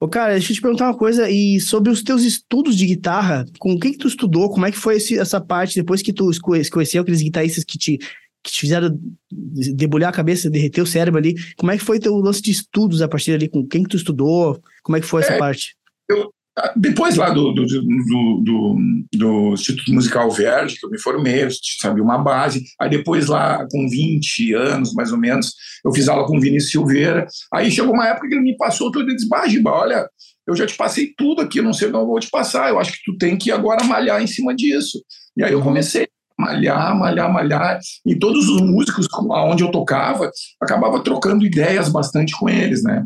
Ô, 0.00 0.08
cara, 0.08 0.32
deixa 0.32 0.52
eu 0.52 0.56
te 0.56 0.60
perguntar 0.60 0.86
uma 0.86 0.98
coisa, 0.98 1.30
e 1.30 1.60
sobre 1.60 1.90
os 1.90 2.02
teus 2.02 2.24
estudos 2.24 2.76
de 2.76 2.86
guitarra, 2.86 3.46
com 3.58 3.78
quem 3.78 3.92
que 3.92 3.98
tu 3.98 4.08
estudou, 4.08 4.50
como 4.50 4.66
é 4.66 4.70
que 4.70 4.76
foi 4.76 4.96
esse, 4.96 5.18
essa 5.18 5.40
parte, 5.40 5.76
depois 5.76 6.02
que 6.02 6.12
tu 6.12 6.30
conheceu 6.42 7.00
aqueles 7.00 7.22
guitarristas 7.22 7.64
que 7.64 7.78
te, 7.78 7.98
que 8.42 8.52
te 8.52 8.60
fizeram 8.60 8.98
debulhar 9.30 10.10
a 10.10 10.14
cabeça, 10.14 10.50
derreter 10.50 10.82
o 10.82 10.86
cérebro 10.86 11.18
ali, 11.18 11.34
como 11.56 11.72
é 11.72 11.78
que 11.78 11.84
foi 11.84 11.98
teu 11.98 12.16
lance 12.16 12.42
de 12.42 12.50
estudos 12.50 13.00
a 13.00 13.08
partir 13.08 13.32
ali, 13.32 13.48
com 13.48 13.66
quem 13.66 13.84
que 13.84 13.88
tu 13.88 13.96
estudou, 13.96 14.60
como 14.82 14.96
é 14.96 15.00
que 15.00 15.06
foi 15.06 15.22
essa 15.22 15.34
é, 15.34 15.38
parte? 15.38 15.76
Eu, 16.08 16.30
depois 16.76 17.16
lá 17.16 17.30
do, 17.30 17.52
do, 17.52 17.66
do, 17.66 18.42
do, 18.42 18.76
do 19.12 19.54
Instituto 19.54 19.92
Musical 19.92 20.30
Verde, 20.30 20.76
que 20.78 20.86
eu 20.86 20.90
me 20.90 21.00
formei, 21.00 21.48
sabia 21.80 22.02
uma 22.02 22.18
base. 22.18 22.64
Aí 22.80 22.88
depois 22.88 23.26
lá, 23.26 23.66
com 23.70 23.88
20 23.88 24.54
anos, 24.54 24.94
mais 24.94 25.10
ou 25.10 25.18
menos, 25.18 25.52
eu 25.84 25.92
fiz 25.92 26.08
aula 26.08 26.26
com 26.26 26.36
o 26.36 26.40
Vinícius 26.40 26.70
Silveira. 26.70 27.26
Aí 27.52 27.70
chegou 27.70 27.92
uma 27.92 28.06
época 28.06 28.28
que 28.28 28.34
ele 28.34 28.42
me 28.42 28.56
passou 28.56 28.90
tudo 28.92 29.10
e 29.10 29.16
disse, 29.16 29.28
bah, 29.28 29.48
Giba, 29.48 29.70
olha, 29.70 30.08
eu 30.46 30.54
já 30.54 30.66
te 30.66 30.76
passei 30.76 31.12
tudo 31.16 31.42
aqui, 31.42 31.60
não 31.60 31.72
sei 31.72 31.88
o 31.88 31.90
que 31.90 31.96
eu 31.96 32.06
vou 32.06 32.20
te 32.20 32.30
passar. 32.30 32.68
Eu 32.68 32.78
acho 32.78 32.92
que 32.92 33.04
tu 33.04 33.18
tem 33.18 33.36
que 33.36 33.50
agora 33.50 33.82
malhar 33.84 34.22
em 34.22 34.26
cima 34.26 34.54
disso. 34.54 35.02
E 35.36 35.42
aí 35.42 35.52
eu 35.52 35.60
comecei 35.60 36.06
malhar, 36.38 36.96
malhar, 36.98 37.32
malhar. 37.32 37.80
E 38.04 38.16
todos 38.16 38.48
os 38.48 38.60
músicos 38.60 39.08
onde 39.30 39.62
eu 39.62 39.70
tocava, 39.70 40.30
acabava 40.60 41.02
trocando 41.02 41.44
ideias 41.44 41.88
bastante 41.88 42.36
com 42.38 42.48
eles, 42.48 42.82
né? 42.82 43.04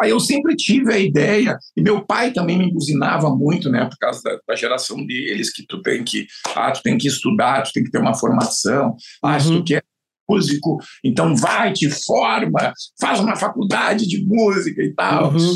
Aí 0.00 0.10
eu 0.10 0.20
sempre 0.20 0.54
tive 0.56 0.92
a 0.92 0.98
ideia, 0.98 1.58
e 1.76 1.82
meu 1.82 2.04
pai 2.04 2.32
também 2.32 2.58
me 2.58 2.72
buzinava 2.72 3.30
muito, 3.30 3.70
né, 3.70 3.84
por 3.84 3.96
causa 3.98 4.22
da, 4.22 4.38
da, 4.46 4.56
geração 4.56 5.04
deles, 5.04 5.52
que 5.52 5.64
tu 5.66 5.82
tem 5.82 6.02
que, 6.04 6.26
ah, 6.54 6.70
tu 6.70 6.82
tem 6.82 6.96
que 6.98 7.08
estudar, 7.08 7.62
tu 7.62 7.72
tem 7.72 7.84
que 7.84 7.90
ter 7.90 7.98
uma 7.98 8.14
formação, 8.14 8.96
ah, 9.22 9.38
se 9.38 9.48
tu 9.48 9.54
uhum. 9.56 9.64
quer 9.64 9.82
músico, 10.28 10.78
então 11.04 11.36
vai, 11.36 11.72
te 11.72 11.88
forma, 11.88 12.72
faz 13.00 13.20
uma 13.20 13.36
faculdade 13.36 14.06
de 14.06 14.24
música 14.24 14.82
e 14.82 14.92
tal. 14.92 15.32
Uhum. 15.32 15.54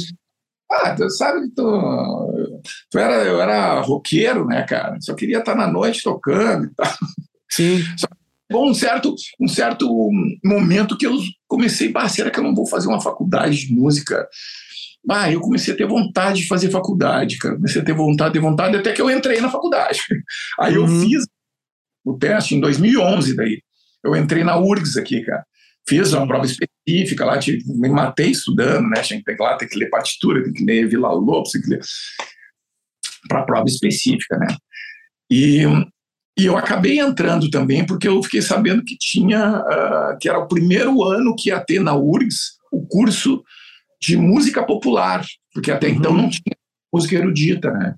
Ah, 0.70 0.94
tu 0.94 1.10
sabe 1.10 1.48
que 1.48 1.54
tu, 1.54 2.62
tu 2.88 2.98
era, 2.98 3.24
eu 3.24 3.40
era 3.40 3.80
roqueiro, 3.80 4.46
né, 4.46 4.62
cara? 4.62 4.96
Só 5.00 5.14
queria 5.14 5.38
estar 5.38 5.56
na 5.56 5.66
noite 5.66 6.02
tocando 6.02 6.66
e 6.66 6.74
tal. 6.74 6.94
Sim. 7.50 7.82
Só 7.96 8.06
um 8.52 8.74
certo, 8.74 9.14
um 9.40 9.46
certo 9.48 9.88
momento 10.44 10.96
que 10.96 11.06
eu 11.06 11.16
comecei, 11.46 11.92
ah, 11.94 12.08
será 12.08 12.30
que 12.30 12.38
eu 12.38 12.44
não 12.44 12.54
vou 12.54 12.66
fazer 12.66 12.88
uma 12.88 13.00
faculdade 13.00 13.66
de 13.66 13.72
música? 13.72 14.28
Ah, 15.08 15.30
eu 15.30 15.40
comecei 15.40 15.72
a 15.72 15.76
ter 15.76 15.86
vontade 15.86 16.42
de 16.42 16.48
fazer 16.48 16.70
faculdade, 16.70 17.38
cara. 17.38 17.54
Comecei 17.54 17.80
a 17.80 17.84
ter 17.84 17.94
vontade, 17.94 18.34
ter 18.34 18.40
vontade, 18.40 18.76
até 18.76 18.92
que 18.92 19.00
eu 19.00 19.10
entrei 19.10 19.40
na 19.40 19.50
faculdade. 19.50 20.00
Aí 20.60 20.76
uhum. 20.76 20.84
eu 20.84 21.08
fiz 21.08 21.26
o 22.04 22.18
teste 22.18 22.54
em 22.54 22.60
2011, 22.60 23.36
daí. 23.36 23.62
Eu 24.04 24.16
entrei 24.16 24.42
na 24.42 24.58
URGS 24.58 24.96
aqui, 24.96 25.22
cara. 25.22 25.44
Fiz 25.88 26.12
uma 26.12 26.26
prova 26.26 26.44
específica 26.44 27.24
lá, 27.24 27.38
tive, 27.38 27.62
me 27.66 27.88
matei 27.88 28.30
estudando, 28.30 28.88
né? 28.88 29.00
Tinha 29.02 29.18
que 29.18 29.24
ter 29.24 29.36
lá, 29.40 29.56
tem 29.56 29.68
que 29.68 29.78
ler 29.78 29.88
partitura, 29.88 30.42
tem 30.42 30.52
que 30.52 30.64
ler 30.64 30.88
Vila 30.88 31.10
Lobos, 31.12 31.52
tem 31.52 31.62
que 31.62 31.70
ler 31.70 31.80
para 33.28 33.44
prova 33.44 33.66
específica, 33.66 34.36
né? 34.38 34.56
E 35.30 35.64
e 36.38 36.46
eu 36.46 36.56
acabei 36.56 36.98
entrando 36.98 37.50
também 37.50 37.84
porque 37.84 38.08
eu 38.08 38.22
fiquei 38.22 38.40
sabendo 38.40 38.84
que 38.84 38.96
tinha, 38.96 39.58
uh, 39.58 40.18
que 40.18 40.28
era 40.28 40.38
o 40.38 40.48
primeiro 40.48 41.02
ano 41.02 41.34
que 41.36 41.50
ia 41.50 41.60
ter 41.60 41.80
na 41.80 41.94
URGS 41.94 42.58
o 42.72 42.86
curso 42.86 43.42
de 44.00 44.16
música 44.16 44.64
popular, 44.64 45.24
porque 45.52 45.70
até 45.70 45.88
então 45.88 46.12
uhum. 46.12 46.16
então 46.18 46.22
não 46.22 46.30
tinha 46.30 46.56
música 46.92 47.16
erudita, 47.16 47.70
né? 47.70 47.94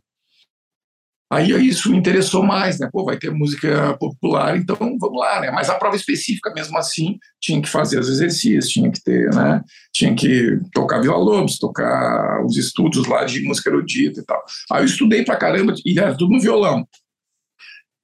Aí 1.30 1.50
isso 1.66 1.90
me 1.90 1.96
interessou 1.96 2.42
mais, 2.42 2.78
né? 2.78 2.90
Pô, 2.92 3.06
vai 3.06 3.16
ter 3.16 3.30
música 3.30 3.96
popular, 3.96 4.54
então 4.54 4.76
vamos 4.76 4.98
lá, 5.14 5.40
né? 5.40 5.50
Mas 5.50 5.70
a 5.70 5.76
prova 5.76 5.96
específica, 5.96 6.52
mesmo 6.52 6.76
assim, 6.76 7.18
tinha 7.40 7.62
que 7.62 7.70
fazer 7.70 7.98
os 7.98 8.10
exercícios, 8.10 8.68
tinha 8.68 8.90
que 8.90 9.02
ter, 9.02 9.32
né? 9.34 9.62
Tinha 9.94 10.14
que 10.14 10.58
tocar 10.74 11.00
Vila 11.00 11.16
Lobos, 11.16 11.58
tocar 11.58 12.44
os 12.44 12.58
estudos 12.58 13.06
lá 13.06 13.24
de 13.24 13.42
música 13.44 13.70
erudita 13.70 14.20
e 14.20 14.24
tal. 14.24 14.42
Aí 14.70 14.82
eu 14.82 14.86
estudei 14.86 15.24
pra 15.24 15.36
caramba, 15.36 15.72
e 15.86 15.98
era 15.98 16.14
tudo 16.14 16.32
no 16.32 16.40
violão 16.40 16.86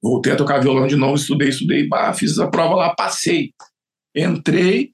voltei 0.01 0.33
a 0.33 0.35
tocar 0.35 0.59
violão 0.59 0.87
de 0.87 0.95
novo, 0.95 1.15
estudei, 1.15 1.49
estudei, 1.49 1.87
bah, 1.87 2.13
fiz 2.13 2.39
a 2.39 2.47
prova 2.47 2.75
lá, 2.75 2.95
passei. 2.95 3.51
Entrei 4.15 4.91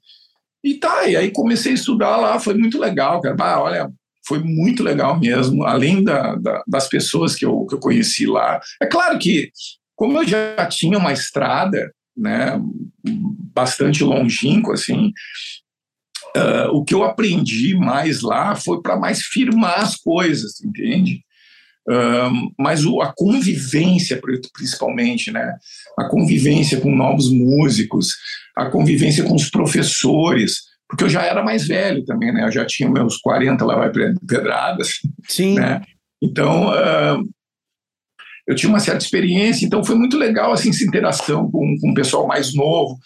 e 0.64 0.74
tá, 0.74 1.06
e 1.06 1.16
aí 1.16 1.30
comecei 1.30 1.72
a 1.72 1.74
estudar 1.76 2.16
lá, 2.16 2.40
foi 2.40 2.54
muito 2.54 2.78
legal, 2.78 3.20
cara. 3.20 3.34
Bah, 3.34 3.60
olha, 3.60 3.90
foi 4.26 4.40
muito 4.40 4.82
legal 4.82 5.18
mesmo, 5.18 5.64
além 5.64 6.02
da, 6.02 6.34
da, 6.34 6.62
das 6.66 6.88
pessoas 6.88 7.34
que 7.36 7.44
eu, 7.44 7.64
que 7.66 7.74
eu 7.74 7.78
conheci 7.78 8.26
lá. 8.26 8.60
É 8.82 8.86
claro 8.86 9.18
que, 9.18 9.50
como 9.94 10.18
eu 10.18 10.26
já 10.26 10.66
tinha 10.66 10.98
uma 10.98 11.12
estrada, 11.12 11.92
né, 12.16 12.60
bastante 13.54 14.02
longínqua, 14.02 14.74
assim, 14.74 15.12
uh, 16.36 16.70
o 16.72 16.84
que 16.84 16.94
eu 16.94 17.04
aprendi 17.04 17.76
mais 17.76 18.22
lá 18.22 18.56
foi 18.56 18.82
para 18.82 18.96
mais 18.96 19.22
firmar 19.22 19.80
as 19.80 19.96
coisas, 19.96 20.60
entende? 20.60 21.22
Mas 22.58 22.84
o, 22.84 23.00
a 23.00 23.12
convivência, 23.16 24.20
principalmente, 24.52 25.30
né? 25.30 25.54
A 25.98 26.08
convivência 26.08 26.80
com 26.80 26.94
novos 26.94 27.30
músicos, 27.30 28.14
a 28.56 28.68
convivência 28.70 29.22
com 29.24 29.34
os 29.34 29.48
professores, 29.48 30.62
porque 30.88 31.04
eu 31.04 31.08
já 31.08 31.22
era 31.22 31.42
mais 31.42 31.66
velho 31.66 32.04
também, 32.04 32.32
né? 32.32 32.44
Eu 32.44 32.52
já 32.52 32.64
tinha 32.64 32.90
meus 32.90 33.18
40 33.18 33.64
lá 33.64 33.76
vai 33.76 33.90
pedradas. 34.26 35.00
Sim. 35.28 35.54
Né? 35.54 35.82
Então, 36.22 36.70
uh, 36.70 37.28
eu 38.46 38.54
tinha 38.54 38.70
uma 38.70 38.80
certa 38.80 39.04
experiência, 39.04 39.64
então 39.64 39.84
foi 39.84 39.96
muito 39.96 40.16
legal 40.16 40.52
assim, 40.52 40.70
essa 40.70 40.84
interação 40.84 41.50
com, 41.50 41.76
com 41.80 41.90
o 41.90 41.94
pessoal 41.94 42.26
mais 42.26 42.54
novo. 42.54 42.98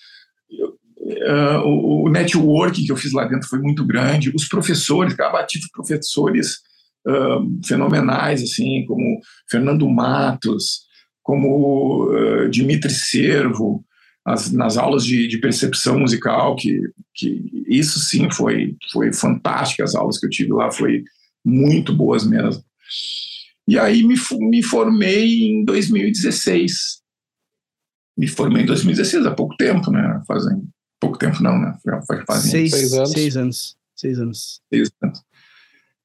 Uh, 1.01 1.59
o, 1.65 2.05
o 2.05 2.09
networking 2.11 2.85
que 2.85 2.93
eu 2.93 2.97
fiz 2.97 3.13
lá 3.13 3.25
dentro 3.25 3.49
foi 3.49 3.59
muito 3.59 3.85
grande. 3.87 4.33
Os 4.35 4.47
professores, 4.47 5.15
cara, 5.15 5.45
tive 5.45 5.67
professores 5.73 6.59
uh, 7.07 7.67
fenomenais, 7.67 8.43
assim, 8.43 8.85
como 8.87 9.21
Fernando 9.49 9.89
Matos, 9.89 10.83
como 11.23 12.07
uh, 12.11 12.49
Dimitri 12.49 12.93
Servo, 12.93 13.85
as, 14.25 14.51
nas 14.51 14.77
aulas 14.77 15.05
de, 15.05 15.27
de, 15.29 15.39
percepção 15.39 15.99
musical, 15.99 16.57
que, 16.57 16.79
que 17.15 17.65
isso 17.69 17.99
sim 18.01 18.31
foi, 18.31 18.77
foi 18.93 19.13
fantástico, 19.13 19.83
as 19.83 19.95
aulas 19.95 20.19
que 20.19 20.27
eu 20.27 20.31
tive 20.31 20.53
lá 20.53 20.71
foi 20.71 21.03
muito 21.45 21.95
boas 21.95 22.27
mesmo. 22.27 22.63
E 23.67 23.79
aí 23.79 24.03
me, 24.03 24.17
me 24.41 24.63
formei 24.63 25.45
em 25.45 25.65
2016. 25.65 27.01
Me 28.19 28.27
formei 28.27 28.63
em 28.63 28.67
2016, 28.67 29.27
há 29.27 29.35
pouco 29.35 29.57
tempo, 29.57 29.91
né? 29.91 30.21
Fazem 30.27 30.63
pouco 31.01 31.17
tempo 31.17 31.43
não, 31.43 31.59
né? 31.59 31.79
Fazem 32.27 32.51
seis, 32.51 32.71
seis 32.73 32.93
anos. 33.37 33.77
Seis 33.95 34.19
anos. 34.19 34.61
Seis 34.73 34.91
anos. 35.03 35.23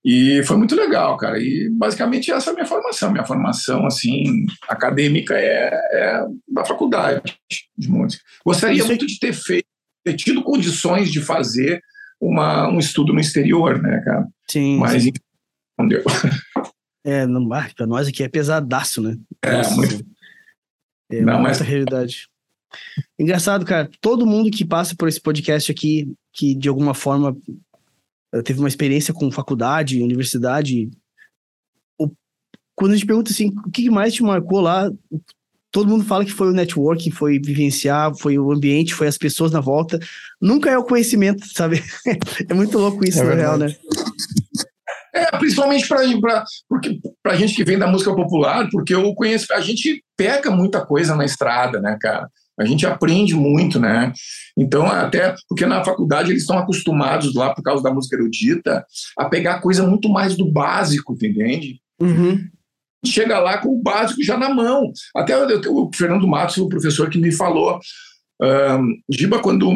E 0.05 0.43
foi 0.43 0.55
muito 0.55 0.75
legal, 0.75 1.17
cara. 1.17 1.39
E 1.39 1.67
basicamente 1.71 2.31
essa 2.31 2.51
é 2.51 2.53
a 2.53 2.53
minha 2.53 2.67
formação. 2.67 3.11
Minha 3.11 3.25
formação, 3.25 3.87
assim, 3.87 4.45
acadêmica 4.69 5.33
é, 5.33 5.71
é 5.73 6.25
da 6.47 6.63
faculdade 6.63 7.35
de 7.75 7.89
música. 7.89 8.23
Gostaria 8.45 8.77
Isso 8.77 8.87
muito 8.87 9.07
de 9.07 9.17
ter 9.17 9.33
feito, 9.33 9.65
ter 10.03 10.13
tido 10.13 10.43
condições 10.43 11.11
de 11.11 11.19
fazer 11.21 11.81
uma, 12.21 12.69
um 12.69 12.77
estudo 12.77 13.13
no 13.13 13.19
exterior, 13.19 13.81
né, 13.81 13.99
cara? 14.05 14.27
Sim. 14.47 14.77
Mas 14.77 15.01
sim. 15.01 15.11
não 15.77 15.87
deu. 15.87 16.03
É, 17.07 17.23
não, 17.27 17.47
para 17.47 17.85
nós 17.85 18.07
aqui 18.07 18.23
é 18.23 18.27
pesadaço, 18.27 18.99
né? 18.99 19.15
É, 19.43 19.57
Nossa, 19.57 19.75
muito. 19.75 20.03
É 21.11 21.21
não, 21.21 21.39
mas... 21.39 21.59
realidade. 21.59 22.27
Engraçado, 23.19 23.63
cara. 23.63 23.87
Todo 24.01 24.25
mundo 24.25 24.49
que 24.49 24.65
passa 24.65 24.95
por 24.97 25.07
esse 25.07 25.21
podcast 25.21 25.71
aqui, 25.71 26.11
que 26.33 26.55
de 26.55 26.67
alguma 26.67 26.95
forma 26.95 27.37
teve 28.43 28.59
uma 28.59 28.67
experiência 28.67 29.13
com 29.13 29.31
faculdade, 29.31 30.01
universidade. 30.01 30.89
O, 31.99 32.09
quando 32.75 32.91
a 32.91 32.95
gente 32.95 33.05
pergunta 33.05 33.31
assim, 33.31 33.53
o 33.65 33.71
que 33.71 33.89
mais 33.89 34.13
te 34.13 34.23
marcou 34.23 34.61
lá? 34.61 34.91
Todo 35.71 35.89
mundo 35.89 36.05
fala 36.05 36.23
que 36.23 36.31
foi 36.31 36.47
o 36.47 36.53
networking, 36.53 37.11
foi 37.11 37.39
vivenciar, 37.39 38.15
foi 38.15 38.39
o 38.39 38.51
ambiente, 38.51 38.93
foi 38.93 39.07
as 39.07 39.17
pessoas 39.17 39.51
na 39.51 39.59
volta. 39.59 39.99
Nunca 40.41 40.69
é 40.69 40.77
o 40.77 40.85
conhecimento, 40.85 41.45
sabe? 41.53 41.83
é 42.49 42.53
muito 42.53 42.77
louco 42.77 43.05
isso, 43.05 43.21
é 43.21 43.23
na 43.23 43.33
real, 43.33 43.57
né? 43.57 43.75
É, 45.13 45.31
principalmente 45.37 45.87
para 45.87 47.35
gente 47.35 47.55
que 47.55 47.63
vem 47.63 47.77
da 47.77 47.87
música 47.87 48.13
popular, 48.13 48.67
porque 48.69 48.93
eu 48.93 49.13
conheço, 49.15 49.53
a 49.53 49.61
gente 49.61 50.03
pega 50.17 50.51
muita 50.51 50.85
coisa 50.85 51.15
na 51.15 51.23
estrada, 51.23 51.79
né, 51.79 51.97
cara? 52.01 52.29
A 52.59 52.65
gente 52.65 52.85
aprende 52.85 53.35
muito, 53.35 53.79
né? 53.79 54.13
Então, 54.57 54.85
até 54.85 55.35
porque 55.49 55.65
na 55.65 55.83
faculdade 55.83 56.31
eles 56.31 56.43
estão 56.43 56.57
acostumados 56.57 57.33
lá, 57.35 57.53
por 57.53 57.61
causa 57.61 57.83
da 57.83 57.93
música 57.93 58.15
erudita, 58.15 58.85
a 59.17 59.25
pegar 59.25 59.59
coisa 59.59 59.85
muito 59.85 60.09
mais 60.09 60.37
do 60.37 60.49
básico, 60.49 61.13
entende? 61.13 61.81
Uhum. 61.99 62.47
Chega 63.05 63.39
lá 63.39 63.57
com 63.57 63.69
o 63.69 63.81
básico 63.81 64.23
já 64.23 64.37
na 64.37 64.49
mão. 64.49 64.91
Até 65.15 65.37
o, 65.37 65.91
Fernando 65.93 66.27
Matos, 66.27 66.57
o 66.57 66.69
professor 66.69 67.09
que 67.09 67.19
me 67.19 67.31
falou, 67.31 67.79
um, 68.41 68.97
Giba, 69.11 69.39
quando, 69.39 69.69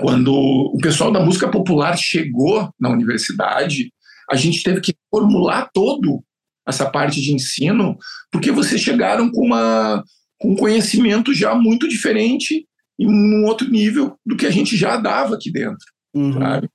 quando 0.00 0.34
o 0.34 0.78
pessoal 0.78 1.12
da 1.12 1.20
música 1.20 1.48
popular 1.48 1.96
chegou 1.96 2.70
na 2.80 2.88
universidade, 2.88 3.92
a 4.30 4.36
gente 4.36 4.62
teve 4.62 4.80
que 4.80 4.94
formular 5.10 5.68
todo 5.74 6.24
essa 6.66 6.88
parte 6.88 7.20
de 7.20 7.34
ensino, 7.34 7.96
porque 8.30 8.50
vocês 8.50 8.80
chegaram 8.80 9.30
com 9.30 9.44
uma 9.44 10.02
com 10.42 10.56
conhecimento 10.56 11.32
já 11.32 11.54
muito 11.54 11.88
diferente 11.88 12.66
e 12.98 13.06
num 13.06 13.46
outro 13.46 13.70
nível 13.70 14.16
do 14.26 14.36
que 14.36 14.44
a 14.44 14.50
gente 14.50 14.76
já 14.76 14.96
dava 14.96 15.36
aqui 15.36 15.52
dentro, 15.52 15.86
uhum. 16.12 16.32
sabe? 16.32 16.68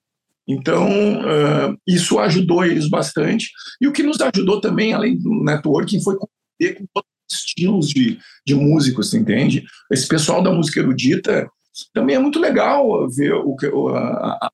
Então, 0.48 0.88
uh, 0.88 1.78
isso 1.86 2.18
ajudou 2.20 2.64
eles 2.64 2.90
bastante. 2.90 3.50
E 3.82 3.88
o 3.88 3.92
que 3.92 4.02
nos 4.02 4.18
ajudou 4.22 4.62
também, 4.62 4.94
além 4.94 5.18
do 5.18 5.44
networking, 5.44 6.02
foi 6.02 6.16
conhecer 6.16 6.78
com 6.78 6.86
todos 6.94 7.10
os 7.30 7.38
estilos 7.38 7.90
de, 7.90 8.18
de 8.46 8.56
músicos, 8.56 9.14
entende? 9.14 9.66
Esse 9.92 10.08
pessoal 10.08 10.42
da 10.42 10.50
música 10.50 10.80
erudita 10.80 11.50
também 11.94 12.16
é 12.16 12.20
muito 12.20 12.40
legal 12.40 13.10
ver 13.10 13.34
o 13.34 13.56
que 13.58 13.66
a, 13.66 14.00
a, 14.42 14.52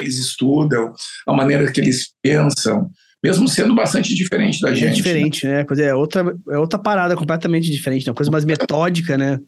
eles 0.00 0.18
estudam, 0.18 0.92
a 1.26 1.32
maneira 1.32 1.70
que 1.70 1.80
eles 1.80 2.12
pensam 2.20 2.90
mesmo 3.22 3.46
sendo 3.46 3.74
bastante 3.74 4.14
diferente 4.14 4.60
da 4.60 4.70
é 4.70 4.74
gente. 4.74 4.90
É 4.90 4.94
diferente, 4.94 5.46
né? 5.46 5.64
né? 5.64 5.84
É 5.84 5.94
outra, 5.94 6.34
é 6.50 6.58
outra 6.58 6.78
parada 6.78 7.14
completamente 7.14 7.70
diferente, 7.70 8.08
uma 8.08 8.14
coisa 8.14 8.30
mais 8.30 8.44
metódica, 8.44 9.16
né? 9.18 9.38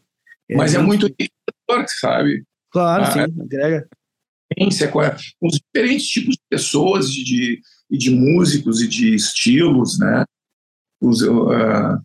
É 0.49 0.55
Mas 0.55 0.75
é 0.75 0.79
muito 0.79 1.07
sabe? 1.99 2.43
Claro, 2.71 3.03
ah, 3.03 3.11
sim, 3.11 3.41
agrega. 3.41 3.87
Com 5.39 5.47
os 5.47 5.59
diferentes 5.59 6.07
tipos 6.07 6.35
de 6.35 6.41
pessoas, 6.49 7.11
de, 7.11 7.23
de, 7.23 7.61
de 7.89 8.11
músicos 8.11 8.81
e 8.81 8.87
de 8.87 9.15
estilos, 9.15 9.97
né? 9.97 10.25
Os, 11.01 11.21
uh, 11.21 11.95
uh, 11.95 11.99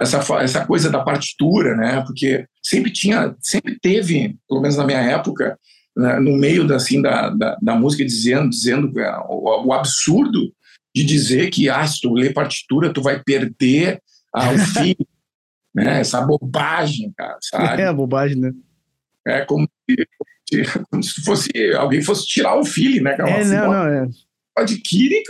essa, 0.00 0.18
essa 0.40 0.66
coisa 0.66 0.90
da 0.90 1.02
partitura, 1.02 1.76
né? 1.76 2.02
Porque 2.06 2.46
sempre 2.62 2.90
tinha, 2.90 3.34
sempre 3.40 3.78
teve, 3.78 4.38
pelo 4.48 4.60
menos 4.60 4.76
na 4.76 4.86
minha 4.86 5.00
época, 5.00 5.58
né, 5.96 6.18
no 6.20 6.36
meio 6.36 6.66
da, 6.66 6.76
assim, 6.76 7.02
da, 7.02 7.30
da, 7.30 7.58
da 7.60 7.74
música, 7.74 8.04
dizendo, 8.04 8.48
dizendo 8.48 8.92
o, 9.28 9.66
o 9.66 9.72
absurdo 9.72 10.52
de 10.94 11.04
dizer 11.04 11.50
que 11.50 11.68
ah, 11.68 11.86
se 11.86 12.00
tu 12.00 12.12
lê 12.12 12.32
partitura, 12.32 12.92
tu 12.92 13.02
vai 13.02 13.22
perder 13.22 14.00
ah, 14.34 14.52
o 14.52 14.58
fim. 14.74 14.94
né? 15.74 16.00
Essa 16.00 16.20
bobagem, 16.20 17.12
cara, 17.16 17.38
sabe? 17.40 17.82
É, 17.82 17.92
bobagem, 17.92 18.36
né? 18.36 18.52
É 19.26 19.44
como 19.44 19.68
se, 19.88 20.64
como 20.90 21.02
se 21.02 21.22
fosse 21.22 21.50
alguém 21.74 22.02
fosse 22.02 22.26
tirar 22.26 22.56
o 22.56 22.64
filho, 22.64 23.02
né? 23.02 23.16
É, 23.18 23.40
assim, 23.40 23.54
não, 23.54 23.72
não, 23.72 23.86
é. 23.86 24.08
Adquire 24.56 25.22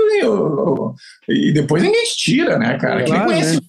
e, 1.29 1.49
e 1.49 1.53
depois 1.53 1.83
ninguém 1.83 2.05
te 2.05 2.17
tira, 2.17 2.59
né, 2.59 2.79
cara? 2.79 3.05
Claro, 3.05 3.27
Quem 3.27 3.35
conhece 3.35 3.57
né? 3.57 3.67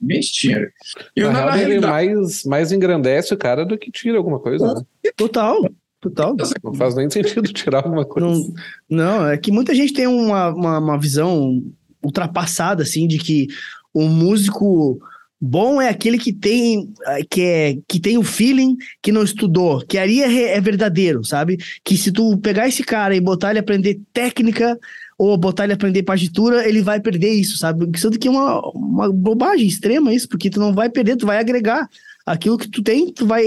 ninguém 0.00 0.20
te 0.20 0.32
tira. 0.32 0.72
Eu, 1.16 1.32
na, 1.32 1.40
na, 1.40 1.46
na 1.46 1.52
realidade... 1.52 2.06
ele 2.06 2.16
mais, 2.16 2.44
mais 2.44 2.72
engrandece 2.72 3.34
o 3.34 3.38
cara 3.38 3.64
do 3.64 3.76
que 3.76 3.90
tira 3.90 4.16
alguma 4.16 4.38
coisa, 4.38 4.74
né? 4.74 4.82
Total. 5.16 5.68
Total. 6.04 6.36
Não 6.62 6.74
faz 6.74 6.94
nem 6.94 7.08
sentido 7.08 7.48
tirar 7.50 7.78
alguma 7.78 8.04
coisa. 8.04 8.28
Não, 8.28 8.52
não, 8.90 9.26
é 9.26 9.38
que 9.38 9.50
muita 9.50 9.74
gente 9.74 9.94
tem 9.94 10.06
uma, 10.06 10.50
uma, 10.50 10.78
uma 10.78 10.98
visão 10.98 11.62
ultrapassada, 12.02 12.82
assim, 12.82 13.08
de 13.08 13.16
que 13.16 13.46
o 13.94 14.02
músico 14.02 14.98
bom 15.40 15.80
é 15.80 15.88
aquele 15.88 16.18
que 16.18 16.30
tem 16.30 16.92
que 17.30 17.40
é 17.40 17.78
que 17.88 17.98
tem 17.98 18.18
o 18.18 18.22
feeling 18.22 18.76
que 19.02 19.10
não 19.10 19.22
estudou, 19.22 19.80
que 19.80 19.96
ali 19.96 20.20
é, 20.22 20.56
é 20.56 20.60
verdadeiro, 20.60 21.24
sabe? 21.24 21.56
Que 21.82 21.96
se 21.96 22.12
tu 22.12 22.36
pegar 22.36 22.68
esse 22.68 22.84
cara 22.84 23.16
e 23.16 23.20
botar 23.20 23.50
ele 23.50 23.60
aprender 23.60 23.98
técnica 24.12 24.78
ou 25.16 25.38
botar 25.38 25.64
ele 25.64 25.72
aprender 25.72 26.02
partitura, 26.02 26.68
ele 26.68 26.82
vai 26.82 27.00
perder 27.00 27.30
isso, 27.30 27.56
sabe? 27.56 27.90
Sendo 27.98 28.18
que 28.18 28.28
é 28.28 28.30
uma, 28.30 28.60
uma 28.72 29.10
bobagem 29.10 29.66
extrema 29.66 30.12
isso, 30.12 30.28
porque 30.28 30.50
tu 30.50 30.60
não 30.60 30.74
vai 30.74 30.90
perder, 30.90 31.16
tu 31.16 31.24
vai 31.24 31.38
agregar 31.38 31.88
aquilo 32.26 32.58
que 32.58 32.68
tu 32.68 32.82
tem, 32.82 33.10
tu 33.10 33.26
vai 33.26 33.42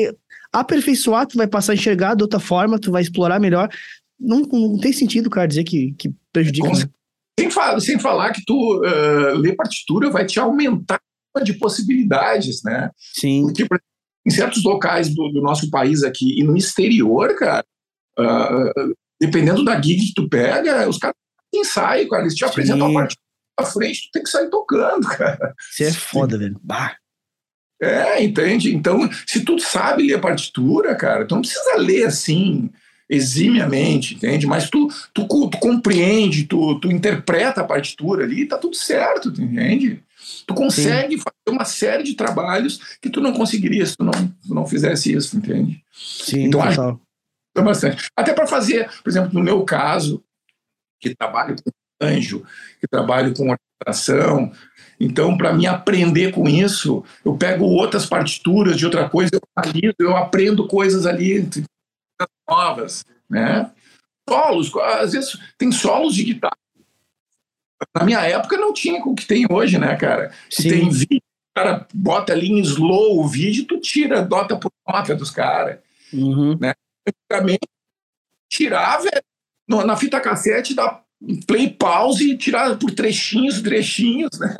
aperfeiçoar, 0.59 1.27
tu 1.27 1.37
vai 1.37 1.47
passar 1.47 1.73
a 1.73 1.75
enxergar 1.75 2.15
de 2.15 2.23
outra 2.23 2.39
forma, 2.39 2.79
tu 2.79 2.91
vai 2.91 3.01
explorar 3.01 3.39
melhor. 3.39 3.69
Não, 4.19 4.41
não 4.41 4.79
tem 4.79 4.91
sentido, 4.91 5.29
cara, 5.29 5.47
dizer 5.47 5.63
que, 5.63 5.93
que 5.93 6.13
prejudica. 6.31 6.69
Né? 6.69 6.89
Sem, 7.39 7.51
falar, 7.51 7.79
sem 7.79 7.99
falar 7.99 8.31
que 8.31 8.43
tu 8.45 8.81
uh, 8.81 9.37
ler 9.37 9.55
partitura 9.55 10.09
vai 10.09 10.25
te 10.25 10.39
aumentar 10.39 10.99
de 11.43 11.53
possibilidades, 11.53 12.63
né? 12.63 12.89
Sim. 12.97 13.43
Porque 13.43 13.67
em 14.25 14.31
certos 14.31 14.63
locais 14.63 15.13
do, 15.13 15.29
do 15.29 15.41
nosso 15.41 15.69
país 15.69 16.03
aqui 16.03 16.39
e 16.39 16.43
no 16.43 16.57
exterior, 16.57 17.35
cara, 17.35 17.63
uh, 18.19 18.93
dependendo 19.21 19.63
da 19.63 19.79
gig 19.79 20.07
que 20.07 20.13
tu 20.13 20.27
pega, 20.27 20.89
os 20.89 20.97
caras 20.97 21.15
ensaiam, 21.53 22.09
cara, 22.09 22.23
eles 22.23 22.33
te 22.33 22.39
Sim. 22.39 22.45
apresentam 22.45 22.89
a 22.89 22.93
partitura 22.93 23.27
à 23.57 23.65
frente, 23.65 24.03
tu 24.03 24.11
tem 24.11 24.23
que 24.23 24.29
sair 24.29 24.49
tocando, 24.49 25.07
cara. 25.17 25.53
Isso 25.71 25.83
é 25.83 25.91
foda, 25.91 26.37
velho. 26.37 26.59
Bah. 26.63 26.95
É, 27.81 28.23
entende? 28.23 28.73
Então, 28.73 29.09
se 29.25 29.41
tu 29.41 29.59
sabe 29.59 30.07
ler 30.07 30.15
a 30.15 30.19
partitura, 30.19 30.95
cara, 30.95 31.25
tu 31.25 31.35
não 31.35 31.41
precisa 31.41 31.77
ler 31.77 32.05
assim 32.05 32.69
eximiamente, 33.09 34.15
entende? 34.15 34.45
Mas 34.45 34.69
tu, 34.69 34.87
tu, 35.13 35.25
tu 35.27 35.57
compreende, 35.59 36.43
tu, 36.43 36.79
tu 36.79 36.91
interpreta 36.91 37.61
a 37.61 37.63
partitura 37.63 38.23
ali, 38.23 38.45
tá 38.45 38.57
tudo 38.57 38.75
certo, 38.75 39.31
tu 39.31 39.41
entende? 39.41 40.03
Tu 40.45 40.53
consegue 40.53 41.15
Sim. 41.17 41.23
fazer 41.23 41.55
uma 41.55 41.65
série 41.65 42.03
de 42.03 42.15
trabalhos 42.15 42.97
que 43.01 43.09
tu 43.09 43.21
não 43.21 43.31
conseguiria 43.31 43.85
se 43.85 43.95
tu 43.95 44.03
não, 44.03 44.11
tu 44.11 44.53
não 44.53 44.65
fizesse 44.65 45.13
isso, 45.13 45.37
entende? 45.37 45.81
Sim, 45.93 46.45
então, 46.45 46.61
total. 46.61 46.99
acho 47.55 47.65
bastante. 47.65 48.09
Até 48.15 48.33
para 48.33 48.47
fazer, 48.47 48.89
por 49.03 49.09
exemplo, 49.09 49.31
no 49.33 49.43
meu 49.43 49.63
caso, 49.63 50.23
que 50.99 51.15
trabalho 51.15 51.55
com 51.55 51.71
anjo, 52.01 52.45
que 52.79 52.87
trabalho 52.87 53.33
com 53.33 53.49
orquestração, 53.49 54.51
então, 54.99 55.37
para 55.37 55.53
mim 55.53 55.67
aprender 55.67 56.31
com 56.31 56.47
isso, 56.47 57.03
eu 57.23 57.37
pego 57.37 57.65
outras 57.65 58.05
partituras 58.05 58.75
de 58.75 58.85
outra 58.85 59.07
coisa, 59.07 59.31
eu 59.33 59.41
analiso, 59.55 59.95
eu 59.99 60.17
aprendo 60.17 60.67
coisas 60.67 61.05
ali 61.05 61.47
novas, 62.49 63.05
né? 63.29 63.71
Solos, 64.27 64.75
às 64.75 65.13
vezes 65.13 65.37
tem 65.57 65.71
solos 65.71 66.15
de 66.15 66.23
guitarra. 66.23 66.57
Na 67.95 68.03
minha 68.03 68.21
época 68.21 68.57
não 68.57 68.73
tinha 68.73 68.99
o 69.03 69.13
que 69.13 69.25
tem 69.25 69.45
hoje, 69.49 69.77
né, 69.77 69.95
cara? 69.95 70.33
Se 70.49 70.63
Sim. 70.63 70.69
tem 70.69 70.89
vídeo, 70.89 71.21
o 71.21 71.59
cara 71.59 71.87
bota 71.93 72.33
ali 72.33 72.47
em 72.47 72.59
slow 72.61 73.19
o 73.19 73.27
vídeo, 73.27 73.65
tu 73.65 73.79
tira 73.79 74.23
dota 74.23 74.57
por 74.57 74.71
nota 74.87 75.15
dos 75.15 75.29
caras. 75.29 75.79
Uhum. 76.11 76.57
Né? 76.59 76.73
Antigamente, 77.07 77.67
tirava 78.51 79.09
na 79.67 79.95
fita 79.95 80.19
cassete 80.19 80.73
da 80.73 81.03
play 81.45 81.69
pause 81.69 82.31
e 82.31 82.37
tirar 82.37 82.77
por 82.77 82.91
trechinhos, 82.91 83.61
trechinhos, 83.61 84.39
né? 84.39 84.55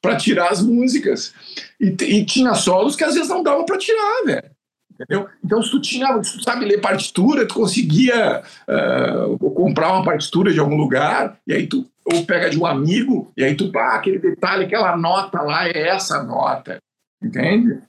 para 0.00 0.16
tirar 0.16 0.50
as 0.50 0.62
músicas. 0.62 1.34
E, 1.80 1.86
e, 1.86 2.24
tinha 2.24 2.54
solos 2.54 2.96
que 2.96 3.04
às 3.04 3.14
vezes 3.14 3.28
não 3.28 3.42
dava 3.42 3.64
para 3.64 3.78
tirar, 3.78 4.24
velho. 4.24 4.50
Entendeu? 4.92 5.28
Então, 5.44 5.62
se 5.62 5.70
tu 5.70 5.80
tinha, 5.80 6.22
se 6.22 6.38
tu 6.38 6.42
sabe 6.42 6.64
ler 6.64 6.80
partitura, 6.80 7.46
tu 7.46 7.54
conseguia 7.54 8.42
uh, 8.66 9.38
comprar 9.50 9.92
uma 9.92 10.04
partitura 10.04 10.52
de 10.52 10.58
algum 10.58 10.76
lugar, 10.76 11.38
e 11.46 11.52
aí 11.52 11.66
tu 11.66 11.86
ou 12.04 12.24
pega 12.24 12.48
de 12.48 12.58
um 12.58 12.64
amigo, 12.64 13.32
e 13.36 13.42
aí 13.42 13.56
tu, 13.56 13.70
ah, 13.76 13.96
aquele 13.96 14.18
detalhe, 14.18 14.64
aquela 14.64 14.96
nota 14.96 15.42
lá 15.42 15.66
é 15.66 15.88
essa 15.88 16.22
nota. 16.22 16.78
Entende? 17.20 17.82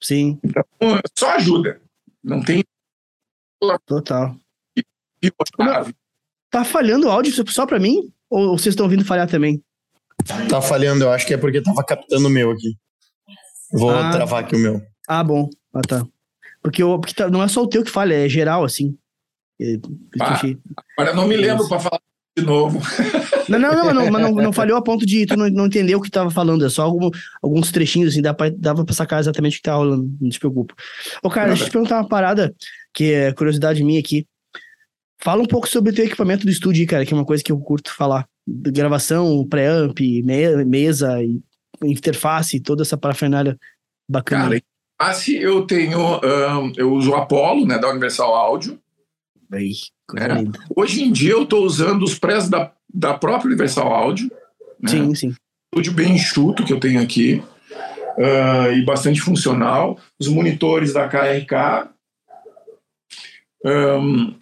Sim. 0.00 0.38
Então, 0.42 0.64
só 1.18 1.32
ajuda. 1.32 1.80
Não 2.22 2.42
tem. 2.42 2.62
Total. 3.86 4.36
Tá 6.50 6.64
falhando 6.64 7.06
o 7.06 7.10
áudio 7.10 7.32
só 7.50 7.66
pra 7.66 7.78
mim? 7.78 8.10
Ou 8.30 8.58
vocês 8.58 8.72
estão 8.72 8.86
ouvindo 8.86 9.04
falhar 9.04 9.28
também? 9.28 9.62
Tá 10.48 10.60
falhando, 10.60 11.04
eu 11.04 11.10
acho 11.10 11.26
que 11.26 11.34
é 11.34 11.36
porque 11.36 11.60
tava 11.60 11.84
captando 11.84 12.26
o 12.26 12.30
meu 12.30 12.50
aqui. 12.50 12.76
Vou 13.72 13.90
ah. 13.90 14.10
travar 14.10 14.44
aqui 14.44 14.56
o 14.56 14.58
meu. 14.58 14.82
Ah, 15.08 15.22
bom. 15.22 15.48
Ah, 15.72 15.82
tá. 15.82 16.06
Porque, 16.62 16.82
eu, 16.82 16.98
porque 16.98 17.14
tá, 17.14 17.28
não 17.28 17.42
é 17.42 17.48
só 17.48 17.62
o 17.62 17.68
teu 17.68 17.84
que 17.84 17.90
falha, 17.90 18.14
é 18.14 18.28
geral, 18.28 18.64
assim. 18.64 18.96
É, 19.60 19.76
ah, 20.20 20.40
agora 20.96 21.10
eu 21.12 21.16
não 21.16 21.26
me 21.26 21.36
lembro 21.36 21.68
para 21.68 21.78
falar 21.78 22.00
de 22.36 22.44
novo. 22.44 22.80
Não, 23.48 23.60
não, 23.60 23.72
não, 23.72 23.94
não, 23.94 24.10
mas 24.10 24.22
não, 24.22 24.32
não 24.32 24.52
falhou 24.52 24.76
a 24.76 24.82
ponto 24.82 25.06
de 25.06 25.24
tu 25.24 25.36
não, 25.36 25.48
não 25.48 25.66
entender 25.66 25.94
o 25.94 26.00
que 26.00 26.10
tava 26.10 26.32
falando, 26.32 26.66
é 26.66 26.68
só 26.68 26.82
algum, 26.82 27.08
alguns 27.40 27.70
trechinhos, 27.70 28.10
assim, 28.10 28.20
dá 28.20 28.34
pra, 28.34 28.50
dava 28.50 28.84
pra 28.84 28.92
sacar 28.92 29.20
exatamente 29.20 29.54
o 29.54 29.56
que 29.58 29.62
tá 29.62 29.76
rolando, 29.76 30.12
não 30.20 30.32
se 30.32 30.38
preocupa. 30.40 30.74
Ô, 31.22 31.30
cara, 31.30 31.46
deixa 31.50 31.62
eu 31.62 31.68
te 31.68 31.72
perguntar 31.72 31.98
uma 31.98 32.08
parada, 32.08 32.52
que 32.92 33.12
é 33.12 33.32
curiosidade 33.32 33.84
minha 33.84 34.00
aqui. 34.00 34.26
Fala 35.18 35.42
um 35.42 35.46
pouco 35.46 35.68
sobre 35.68 35.90
o 35.90 35.94
teu 35.94 36.04
equipamento 36.04 36.44
do 36.44 36.50
estúdio, 36.50 36.86
cara, 36.86 37.04
que 37.04 37.12
é 37.12 37.16
uma 37.16 37.24
coisa 37.24 37.42
que 37.42 37.50
eu 37.50 37.58
curto 37.58 37.92
falar. 37.92 38.28
Gravação, 38.46 39.46
pré-amp, 39.48 39.98
me 39.98 40.64
mesa, 40.64 41.18
interface, 41.82 42.60
toda 42.60 42.82
essa 42.82 42.96
parafernália 42.96 43.58
bacana. 44.08 44.44
Cara, 44.44 44.62
interface 45.00 45.36
eu 45.36 45.66
tenho, 45.66 45.98
um, 45.98 46.72
eu 46.76 46.92
uso 46.92 47.10
o 47.10 47.16
Apollo, 47.16 47.66
né, 47.66 47.78
da 47.78 47.90
Universal 47.90 48.34
Audio. 48.34 48.78
Bem, 49.48 49.72
né? 50.12 50.44
Hoje 50.74 51.02
em 51.02 51.12
dia 51.12 51.32
eu 51.32 51.44
estou 51.44 51.64
usando 51.64 52.02
os 52.02 52.18
prés 52.18 52.48
da, 52.48 52.72
da 52.92 53.14
própria 53.14 53.48
Universal 53.48 53.92
Audio. 53.92 54.30
Né? 54.80 54.90
Sim, 54.90 55.14
sim. 55.14 55.34
Estúdio 55.72 55.92
bem 55.92 56.14
enxuto 56.14 56.64
que 56.64 56.72
eu 56.72 56.80
tenho 56.80 57.00
aqui. 57.00 57.42
Uh, 58.18 58.72
e 58.72 58.84
bastante 58.84 59.20
funcional. 59.20 59.98
Os 60.18 60.28
monitores 60.28 60.92
da 60.92 61.08
KRK. 61.08 61.90
Um, 63.64 64.34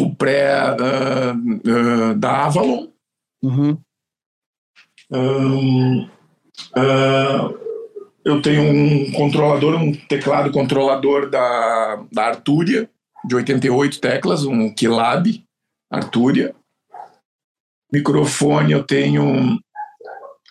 o 0.00 0.14
pré 0.14 0.50
uh, 0.72 1.34
uh, 1.34 2.14
da 2.16 2.46
Avalon. 2.46 2.88
Uhum. 3.42 3.78
Um, 5.10 6.08
eu 8.24 8.40
tenho 8.40 8.62
um 8.62 9.12
controlador, 9.12 9.76
um 9.76 9.92
teclado 9.92 10.50
controlador 10.50 11.28
da, 11.28 12.04
da 12.10 12.26
Arturia, 12.26 12.90
de 13.24 13.36
88 13.36 14.00
teclas, 14.00 14.44
um 14.44 14.72
Kilab 14.74 15.44
Arturia. 15.90 16.54
Microfone 17.92 18.72
eu 18.72 18.82
tenho 18.82 19.56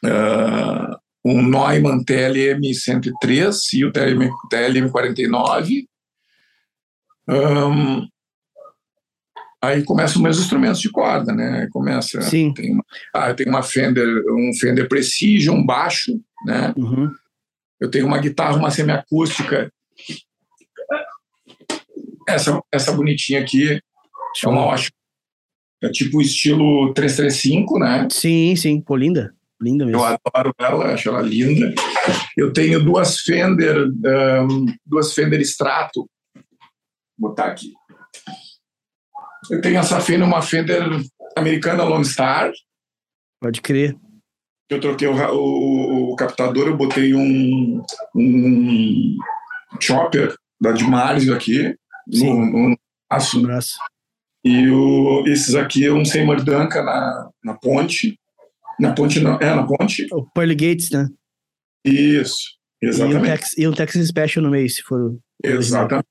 uh, 0.05 0.97
um 1.25 1.41
Neumann 1.41 2.03
TLM-103 2.03 3.73
e 3.73 3.85
o 3.85 3.91
TLM-49. 3.91 5.85
Um, 7.27 8.07
aí 9.64 9.84
começam 9.84 10.22
meus 10.22 10.39
instrumentos 10.39 10.82
de 10.82 10.91
corda, 10.91 11.34
né? 11.34 11.68
Começa. 11.72 12.22
Sim. 12.22 12.53
Tem 12.53 12.74
uma, 12.74 12.84
ah, 13.16 13.30
eu 13.30 13.36
tenho 13.36 13.49
uma 13.49 13.64
Fender, 13.64 14.07
um 14.30 14.51
Fender 14.59 14.88
Precision, 14.88 15.57
um 15.57 15.66
baixo, 15.66 16.20
né? 16.45 16.74
Uhum. 16.78 17.11
Eu 17.80 17.89
tenho 17.89 18.05
uma 18.05 18.18
guitarra, 18.18 18.57
uma 18.57 18.72
semiacústica 18.72 19.72
essa, 22.28 22.61
essa 22.72 22.91
bonitinha 22.91 23.39
aqui 23.39 23.80
é 24.43 24.47
uma 24.47 24.66
ótima. 24.66 24.95
É 25.82 25.89
tipo 25.89 26.22
estilo 26.22 26.93
335, 26.93 27.80
né? 27.80 28.07
Sim, 28.09 28.55
sim. 28.55 28.82
Pô, 28.82 28.95
linda. 28.95 29.36
Linda 29.61 29.86
mesmo. 29.86 29.99
Eu 29.99 30.05
adoro 30.05 30.53
ela, 30.57 30.93
acho 30.93 31.09
ela 31.09 31.22
linda. 31.22 31.74
Eu 32.38 32.51
tenho 32.51 32.84
duas 32.84 33.20
Fender, 33.20 33.88
um, 33.88 34.66
duas 34.86 35.14
Fender 35.14 35.41
Strato. 35.41 36.09
Vou 37.18 37.30
botar 37.30 37.47
aqui. 37.47 37.72
Eu 39.49 39.61
tenho 39.61 39.77
essa 39.77 39.99
Fender, 39.99 40.27
uma 40.27 40.41
Fender 40.41 40.83
americana 41.35 41.83
Lone 41.83 42.05
Star. 42.05 42.51
Pode 43.41 43.61
crer. 43.61 43.95
Eu 44.69 44.79
troquei 44.79 45.07
o, 45.07 45.13
o, 45.13 46.11
o 46.11 46.15
captador, 46.15 46.67
eu 46.67 46.77
botei 46.77 47.13
um, 47.13 47.83
um 48.15 49.17
chopper 49.79 50.35
da 50.59 50.71
Dimarzio 50.71 51.35
aqui. 51.35 51.75
Sim. 52.11 52.33
no, 52.33 52.69
no 52.69 52.77
braço. 53.09 53.37
No 53.37 53.47
braço. 53.47 53.75
E 54.43 54.69
o, 54.69 55.23
esses 55.27 55.55
aqui 55.55 55.85
é 55.85 55.93
um 55.93 56.03
Seymour 56.03 56.43
Duncan 56.43 56.83
na, 56.83 57.29
na 57.43 57.53
ponte. 57.53 58.19
Na 58.79 58.93
ponte 58.93 59.19
não, 59.19 59.37
é 59.39 59.55
na 59.55 59.65
ponte. 59.65 60.07
O 60.11 60.25
Pearly 60.31 60.55
Gates, 60.55 60.89
né? 60.89 61.07
Isso, 61.85 62.57
exatamente. 62.81 63.15
E 63.15 63.19
um, 63.19 63.23
Tex, 63.23 63.57
e 63.57 63.67
um 63.67 63.71
Texas 63.71 64.07
Special 64.07 64.43
no 64.43 64.51
meio, 64.51 64.69
se 64.69 64.81
for. 64.81 65.17
Exatamente. 65.43 66.07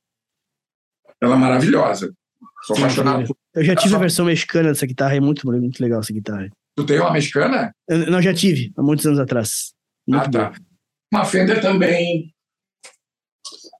Ela 1.20 1.34
é 1.34 1.38
maravilhosa. 1.38 2.12
Sou 2.64 2.76
Sim, 2.76 2.82
apaixonado 2.82 3.26
por... 3.26 3.36
Eu 3.54 3.64
já 3.64 3.74
tive 3.74 3.94
a 3.94 3.98
versão 3.98 4.24
mexicana 4.24 4.68
dessa 4.68 4.86
guitarra, 4.86 5.16
é 5.16 5.20
muito, 5.20 5.46
muito 5.46 5.80
legal 5.80 6.00
essa 6.00 6.12
guitarra. 6.12 6.48
Tu 6.76 6.86
tem 6.86 7.00
uma 7.00 7.12
mexicana? 7.12 7.74
Eu, 7.88 8.10
não, 8.10 8.22
já 8.22 8.32
tive, 8.32 8.72
há 8.76 8.82
muitos 8.82 9.04
anos 9.06 9.18
atrás. 9.18 9.72
Muito 10.06 10.26
ah, 10.26 10.30
tá. 10.30 10.50
Boa. 10.50 10.54
Uma 11.12 11.24
Fender 11.24 11.60
também 11.60 12.32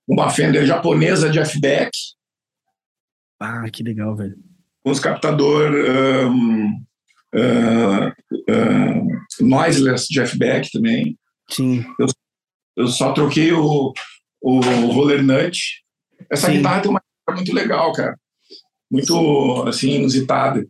uma 0.06 0.30
Fender 0.30 0.66
japonesa 0.66 1.30
de 1.30 1.38
F-Back. 1.38 1.90
Ah, 3.40 3.68
que 3.70 3.82
legal, 3.82 4.14
velho. 4.16 4.36
Com 4.84 4.90
os 4.90 5.00
captador 5.00 5.70
um, 5.72 6.84
uh, 7.34 8.08
uh, 8.50 9.44
noiseless 9.46 10.06
de 10.08 10.20
F-Back 10.20 10.70
também. 10.70 11.18
Sim. 11.48 11.84
Eu, 11.98 12.06
eu 12.76 12.86
só 12.88 13.12
troquei 13.12 13.52
o, 13.52 13.92
o 14.42 14.60
roller 14.60 15.22
nut. 15.22 15.58
Essa 16.30 16.48
Sim. 16.48 16.58
guitarra 16.58 16.80
tem 16.82 16.90
uma 16.90 17.02
muito 17.30 17.54
legal, 17.54 17.92
cara. 17.92 18.18
Muito, 18.92 19.64
assim, 19.66 19.92
inusitada. 19.92 20.66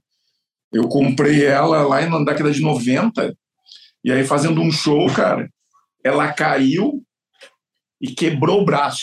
Eu 0.73 0.89
comprei 0.89 1.45
ela 1.45 1.83
lá 1.83 2.07
na 2.09 2.25
década 2.25 2.53
de 2.53 2.63
90, 2.63 3.37
e 4.05 4.13
aí 4.13 4.25
fazendo 4.25 4.61
um 4.61 4.71
show, 4.71 5.13
cara, 5.13 5.51
ela 6.05 6.33
caiu 6.33 7.03
e 8.01 8.15
quebrou 8.15 8.63
o 8.63 8.65
braço. 8.65 9.03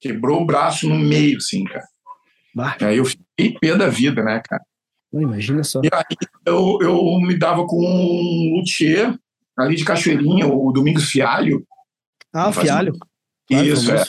Quebrou 0.00 0.40
o 0.40 0.46
braço 0.46 0.88
no 0.88 0.96
meio, 0.96 1.38
assim, 1.38 1.64
cara. 1.64 1.84
Bah. 2.54 2.76
Aí 2.80 2.98
eu 2.98 3.04
fiquei 3.04 3.58
pé 3.60 3.76
da 3.76 3.88
vida, 3.88 4.22
né, 4.22 4.40
cara? 4.48 4.62
Não, 5.12 5.22
imagina 5.22 5.64
só. 5.64 5.80
E 5.82 5.90
aí 5.92 6.16
eu, 6.46 6.78
eu 6.80 7.20
me 7.20 7.36
dava 7.36 7.66
com 7.66 7.76
um 7.76 8.56
luthier 8.56 9.18
ali 9.58 9.74
de 9.74 9.84
Cachoeirinha, 9.84 10.46
o 10.46 10.72
Domingos 10.72 11.10
Fialho. 11.10 11.66
Ah, 12.32 12.48
o 12.48 12.52
Fialho. 12.52 12.92
Claro, 13.48 13.66
Isso, 13.66 13.90
é. 13.92 14.04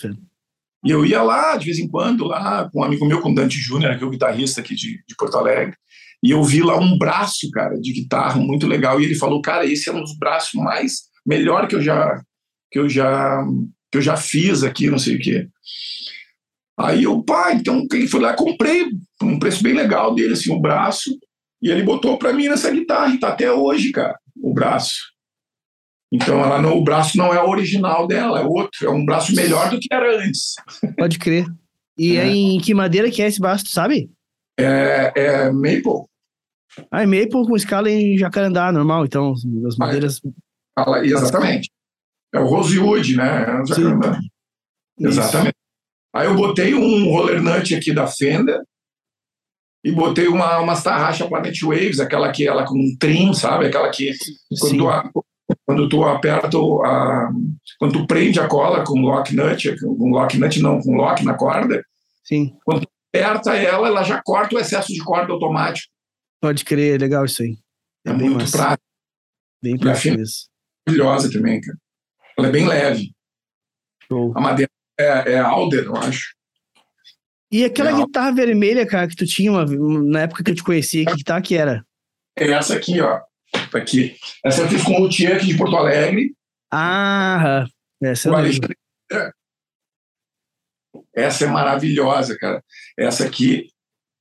E 0.83 0.89
eu 0.89 1.05
ia 1.05 1.21
lá, 1.21 1.55
de 1.55 1.65
vez 1.65 1.77
em 1.77 1.87
quando, 1.87 2.25
lá 2.25 2.69
com 2.71 2.81
um 2.81 2.83
amigo 2.83 3.05
meu, 3.05 3.21
com 3.21 3.33
Dante 3.33 3.57
Júnior, 3.57 3.97
que 3.97 4.03
é 4.03 4.07
o 4.07 4.09
guitarrista 4.09 4.61
aqui 4.61 4.75
de, 4.75 5.03
de 5.07 5.15
Porto 5.15 5.37
Alegre. 5.37 5.75
E 6.23 6.31
eu 6.31 6.43
vi 6.43 6.61
lá 6.61 6.77
um 6.79 6.97
braço, 6.97 7.49
cara, 7.51 7.79
de 7.79 7.93
guitarra 7.93 8.39
muito 8.39 8.67
legal. 8.67 8.99
E 8.99 9.05
ele 9.05 9.15
falou, 9.15 9.41
cara, 9.41 9.65
esse 9.65 9.89
é 9.89 9.93
um 9.93 10.01
dos 10.01 10.17
braços 10.17 10.53
mais 10.53 11.03
melhor 11.25 11.67
que 11.67 11.75
eu 11.75 11.81
já 11.81 12.21
que 12.71 12.79
eu 12.79 12.87
já 12.87 13.43
que 13.91 13.97
eu 13.97 14.01
já 14.01 14.15
fiz 14.15 14.63
aqui, 14.63 14.89
não 14.89 14.97
sei 14.97 15.15
o 15.15 15.19
quê. 15.19 15.47
Aí 16.79 17.03
eu, 17.03 17.21
pá, 17.21 17.53
então 17.53 17.85
ele 17.91 18.07
foi 18.07 18.21
lá, 18.21 18.33
comprei 18.33 18.85
um 19.21 19.37
preço 19.37 19.61
bem 19.61 19.73
legal 19.73 20.15
dele, 20.15 20.33
assim, 20.33 20.51
o 20.51 20.59
braço, 20.59 21.11
e 21.61 21.69
ele 21.69 21.83
botou 21.83 22.17
para 22.17 22.33
mim 22.33 22.47
nessa 22.47 22.71
guitarra, 22.71 23.13
e 23.13 23.19
tá 23.19 23.27
até 23.27 23.51
hoje, 23.51 23.91
cara, 23.91 24.17
o 24.41 24.53
braço. 24.53 25.10
Então 26.11 26.43
ela 26.43 26.61
não, 26.61 26.77
o 26.77 26.83
braço 26.83 27.17
não 27.17 27.33
é 27.33 27.41
o 27.41 27.49
original 27.49 28.05
dela, 28.05 28.39
é 28.39 28.43
outro, 28.43 28.85
é 28.85 28.89
um 28.89 29.05
braço 29.05 29.33
melhor 29.33 29.69
do 29.69 29.79
que 29.79 29.87
era 29.91 30.23
antes. 30.23 30.55
Pode 30.97 31.17
crer. 31.17 31.45
E 31.97 32.17
é. 32.17 32.27
em 32.27 32.59
que 32.59 32.73
madeira 32.73 33.09
que 33.09 33.21
é 33.21 33.27
esse 33.27 33.39
braço, 33.39 33.63
tu 33.63 33.69
sabe? 33.69 34.11
É, 34.59 35.13
é 35.15 35.51
maple. 35.51 36.05
Ah, 36.91 37.03
é 37.03 37.05
maple 37.05 37.47
com 37.47 37.55
escala 37.55 37.89
em 37.89 38.17
jacarandá, 38.17 38.71
normal, 38.71 39.05
então, 39.05 39.33
as 39.65 39.77
madeiras... 39.77 40.21
Ah, 40.77 40.99
exatamente. 41.03 41.69
É 42.33 42.39
o 42.39 42.45
Rosewood, 42.45 43.15
né? 43.15 43.45
É 44.99 45.07
Exatamente. 45.07 45.55
Aí 46.13 46.27
eu 46.27 46.35
botei 46.35 46.73
um 46.73 47.09
roller 47.09 47.41
nut 47.41 47.73
aqui 47.73 47.93
da 47.93 48.07
Fender 48.07 48.61
e 49.83 49.91
botei 49.91 50.27
uma, 50.27 50.59
uma 50.59 50.79
tarraxa 50.79 51.27
Planet 51.27 51.57
Waves, 51.61 51.99
aquela 51.99 52.31
que 52.31 52.47
ela 52.47 52.65
com 52.65 52.77
um 52.77 52.95
trim, 52.99 53.33
sabe? 53.33 53.67
Aquela 53.67 53.89
que 53.89 54.11
quando 54.59 54.77
tu, 54.77 55.25
quando 55.65 55.89
tu 55.89 56.03
aperta 56.03 56.47
a, 56.47 57.29
quando 57.79 57.93
tu 57.93 58.07
prende 58.07 58.39
a 58.39 58.47
cola 58.47 58.83
com 58.85 58.99
lock 59.01 59.35
nut, 59.35 59.79
com 59.79 60.09
lock 60.09 60.37
nut 60.37 60.59
não, 60.61 60.79
com 60.81 60.95
lock 60.95 61.23
na 61.23 61.33
corda. 61.33 61.83
Sim. 62.23 62.55
Quando 62.63 62.81
tu 62.81 62.89
aperta 63.13 63.55
ela, 63.55 63.87
ela 63.87 64.03
já 64.03 64.21
corta 64.23 64.55
o 64.55 64.59
excesso 64.59 64.93
de 64.93 65.03
corda 65.03 65.33
automático. 65.33 65.91
Pode 66.41 66.63
crer, 66.65 66.99
legal 66.99 67.25
isso 67.25 67.43
aí. 67.43 67.57
É, 68.05 68.09
é 68.11 68.13
muito 68.13 68.49
prático. 68.51 68.83
Bem 69.61 69.77
prático 69.77 70.17
mesmo. 70.17 70.35
é 70.87 70.91
maravilhosa 70.91 71.31
também, 71.31 71.61
cara. 71.61 71.77
Ela 72.37 72.47
é 72.47 72.51
bem 72.51 72.67
leve. 72.67 73.11
Show. 74.07 74.33
A 74.35 74.41
madeira 74.41 74.71
é, 74.99 75.33
é 75.33 75.39
alder, 75.39 75.85
eu 75.85 75.95
acho. 75.95 76.33
E 77.51 77.65
aquela 77.65 77.91
Não. 77.91 78.05
guitarra 78.05 78.31
vermelha, 78.31 78.85
cara, 78.87 79.07
que 79.07 79.15
tu 79.15 79.25
tinha 79.25 79.51
uma- 79.51 79.65
na 79.65 80.21
época 80.21 80.41
que 80.43 80.51
eu 80.51 80.55
te 80.55 80.63
conheci, 80.63 81.05
que 81.05 81.15
guitarra 81.15 81.41
que 81.41 81.55
era? 81.55 81.85
É 82.37 82.49
essa 82.49 82.75
aqui, 82.75 83.01
ó. 83.01 83.19
Tá 83.51 83.77
aqui. 83.77 84.15
Essa 84.45 84.61
eu 84.61 84.67
fiz 84.67 84.83
com 84.83 84.93
o 84.93 84.99
Luthier 85.01 85.35
aqui 85.35 85.47
de 85.47 85.57
Porto 85.57 85.75
Alegre. 85.75 86.33
Ah, 86.71 87.65
essa 88.01 88.29
o. 88.29 88.35
Alexandre. 88.35 88.75
Essa 91.15 91.45
é 91.45 91.47
maravilhosa, 91.47 92.37
cara. 92.37 92.63
Essa 92.97 93.25
aqui 93.25 93.67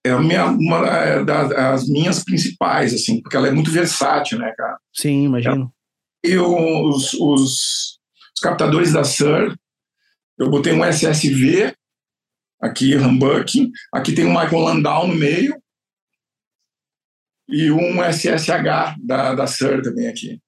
é 0.05 0.17
minha, 0.19 0.47
uma 0.47 0.87
é 0.87 1.25
das 1.25 1.89
minhas 1.89 2.25
principais, 2.25 2.95
assim, 2.95 3.21
porque 3.21 3.37
ela 3.37 3.49
é 3.49 3.53
muito 3.53 3.71
versátil, 3.71 4.39
né, 4.39 4.53
cara? 4.57 4.79
Sim, 4.93 5.25
imagino. 5.25 5.73
E 6.25 6.37
os, 6.37 7.15
os, 7.15 7.99
os 8.35 8.41
captadores 8.43 8.93
da 8.93 9.05
Sur, 9.05 9.57
eu 10.39 10.51
botei 10.51 10.73
um 10.73 10.85
SSV, 10.85 11.75
aqui, 12.61 12.97
humbucking, 12.97 13.71
aqui 13.93 14.13
tem 14.13 14.27
um 14.27 14.31
Michael 14.31 14.59
Landau 14.59 15.07
no 15.07 15.15
meio, 15.15 15.55
e 17.51 17.71
um 17.71 18.03
SSH 18.03 18.97
da, 19.03 19.35
da 19.35 19.47
Sur 19.47 19.83
também 19.83 20.07
aqui. 20.09 20.39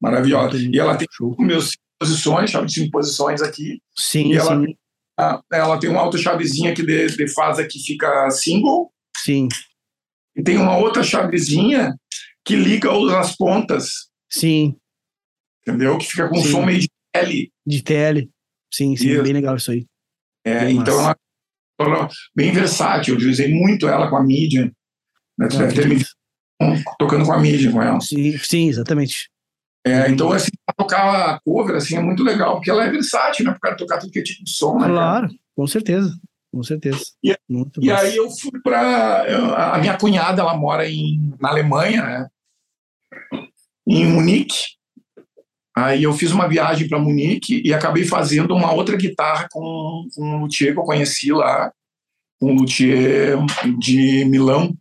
Maravilhosa. 0.00 0.56
E 0.58 0.78
ela 0.78 0.96
tem 0.96 1.06
meus 1.38 1.70
cinco 1.70 1.82
posições, 1.98 2.50
chave 2.50 2.66
de 2.66 2.74
cinco 2.74 2.90
posições 2.90 3.40
aqui. 3.42 3.80
Sim, 3.96 4.32
E 4.32 4.36
ela- 4.36 4.60
sim, 4.60 4.76
Ela 5.52 5.78
tem 5.78 5.88
uma 5.90 6.00
autochavezinha 6.00 6.74
que 6.74 6.82
de, 6.84 7.06
de 7.16 7.28
fase 7.32 7.66
que 7.68 7.78
fica 7.78 8.28
single, 8.30 8.92
sim, 9.16 9.48
e 10.36 10.42
tem 10.42 10.56
uma 10.58 10.76
outra 10.76 11.02
chavezinha 11.04 11.94
que 12.44 12.56
liga 12.56 12.90
as 13.18 13.36
pontas, 13.36 13.88
sim. 14.30 14.76
entendeu? 15.66 15.96
Que 15.96 16.06
fica 16.06 16.28
com 16.28 16.34
Sim. 16.36 16.50
som 16.50 16.66
meio 16.66 16.80
de 16.80 16.88
L. 17.14 17.52
De 17.64 17.82
TL. 17.82 18.28
Sim, 18.72 18.96
sim, 18.96 19.10
Isso. 19.10 19.22
bem 19.22 19.32
legal 19.32 19.54
isso 19.56 19.70
aí. 19.70 19.86
É, 20.44 20.64
Bem 20.64 20.76
então 20.78 20.96
massa. 20.96 21.16
ela, 21.80 22.08
bem 22.34 22.50
versátil. 22.52 23.18
Eu 23.18 23.30
usei 23.30 23.54
muito 23.54 23.86
ela 23.88 24.10
com 24.10 24.16
a 24.16 24.22
mídia. 24.24 24.70
Né? 25.38 25.46
Tu 25.48 25.56
Ah, 25.56 25.58
deve 25.60 25.74
ter 25.74 25.88
me 25.88 25.94
visto 25.94 26.12
tocando 26.98 27.24
com 27.24 27.32
a 27.32 27.38
mídia 27.38 27.70
com 27.70 27.82
ela. 27.82 28.00
Sim, 28.00 28.36
sim, 28.38 28.68
exatamente. 28.68 29.28
É, 29.86 30.08
então, 30.08 30.32
assim, 30.32 30.50
tocar 30.76 31.34
a 31.34 31.40
cover 31.44 31.76
assim, 31.76 31.96
é 31.96 32.00
muito 32.00 32.22
legal, 32.22 32.54
porque 32.54 32.70
ela 32.70 32.84
é 32.84 32.90
versátil, 32.90 33.44
né? 33.44 33.50
Para 33.52 33.60
cara 33.60 33.76
tocar 33.76 33.98
tudo 33.98 34.10
que 34.12 34.18
é 34.18 34.22
tipo 34.22 34.42
de 34.42 34.50
som, 34.50 34.74
né? 34.74 34.80
cara? 34.82 34.92
Claro, 34.92 35.28
com 35.54 35.66
certeza. 35.66 36.16
Com 36.52 36.62
certeza. 36.62 37.00
E- 37.22 37.36
E 37.82 37.90
aí 37.90 38.16
eu 38.16 38.30
fui 38.30 38.60
para 38.62 39.74
a 39.74 39.78
minha 39.78 39.98
cunhada, 39.98 40.40
ela 40.40 40.56
mora 40.56 40.88
em, 40.88 41.34
na 41.40 41.50
Alemanha, 41.50 42.02
né? 42.02 42.28
Em 43.86 44.06
Munique. 44.06 44.54
Aí 45.76 46.04
eu 46.04 46.12
fiz 46.12 46.30
uma 46.30 46.48
viagem 46.48 46.88
para 46.88 46.98
Munique 47.00 47.60
e 47.64 47.74
acabei 47.74 48.04
fazendo 48.04 48.54
uma 48.54 48.72
outra 48.72 48.96
guitarra 48.96 49.48
com, 49.50 50.06
com 50.14 50.24
um 50.24 50.38
luthier 50.42 50.72
que 50.72 50.78
eu 50.78 50.84
conheci 50.84 51.32
lá, 51.32 51.72
um 52.40 52.52
luthier 52.54 53.36
de 53.78 54.24
Milão. 54.24 54.72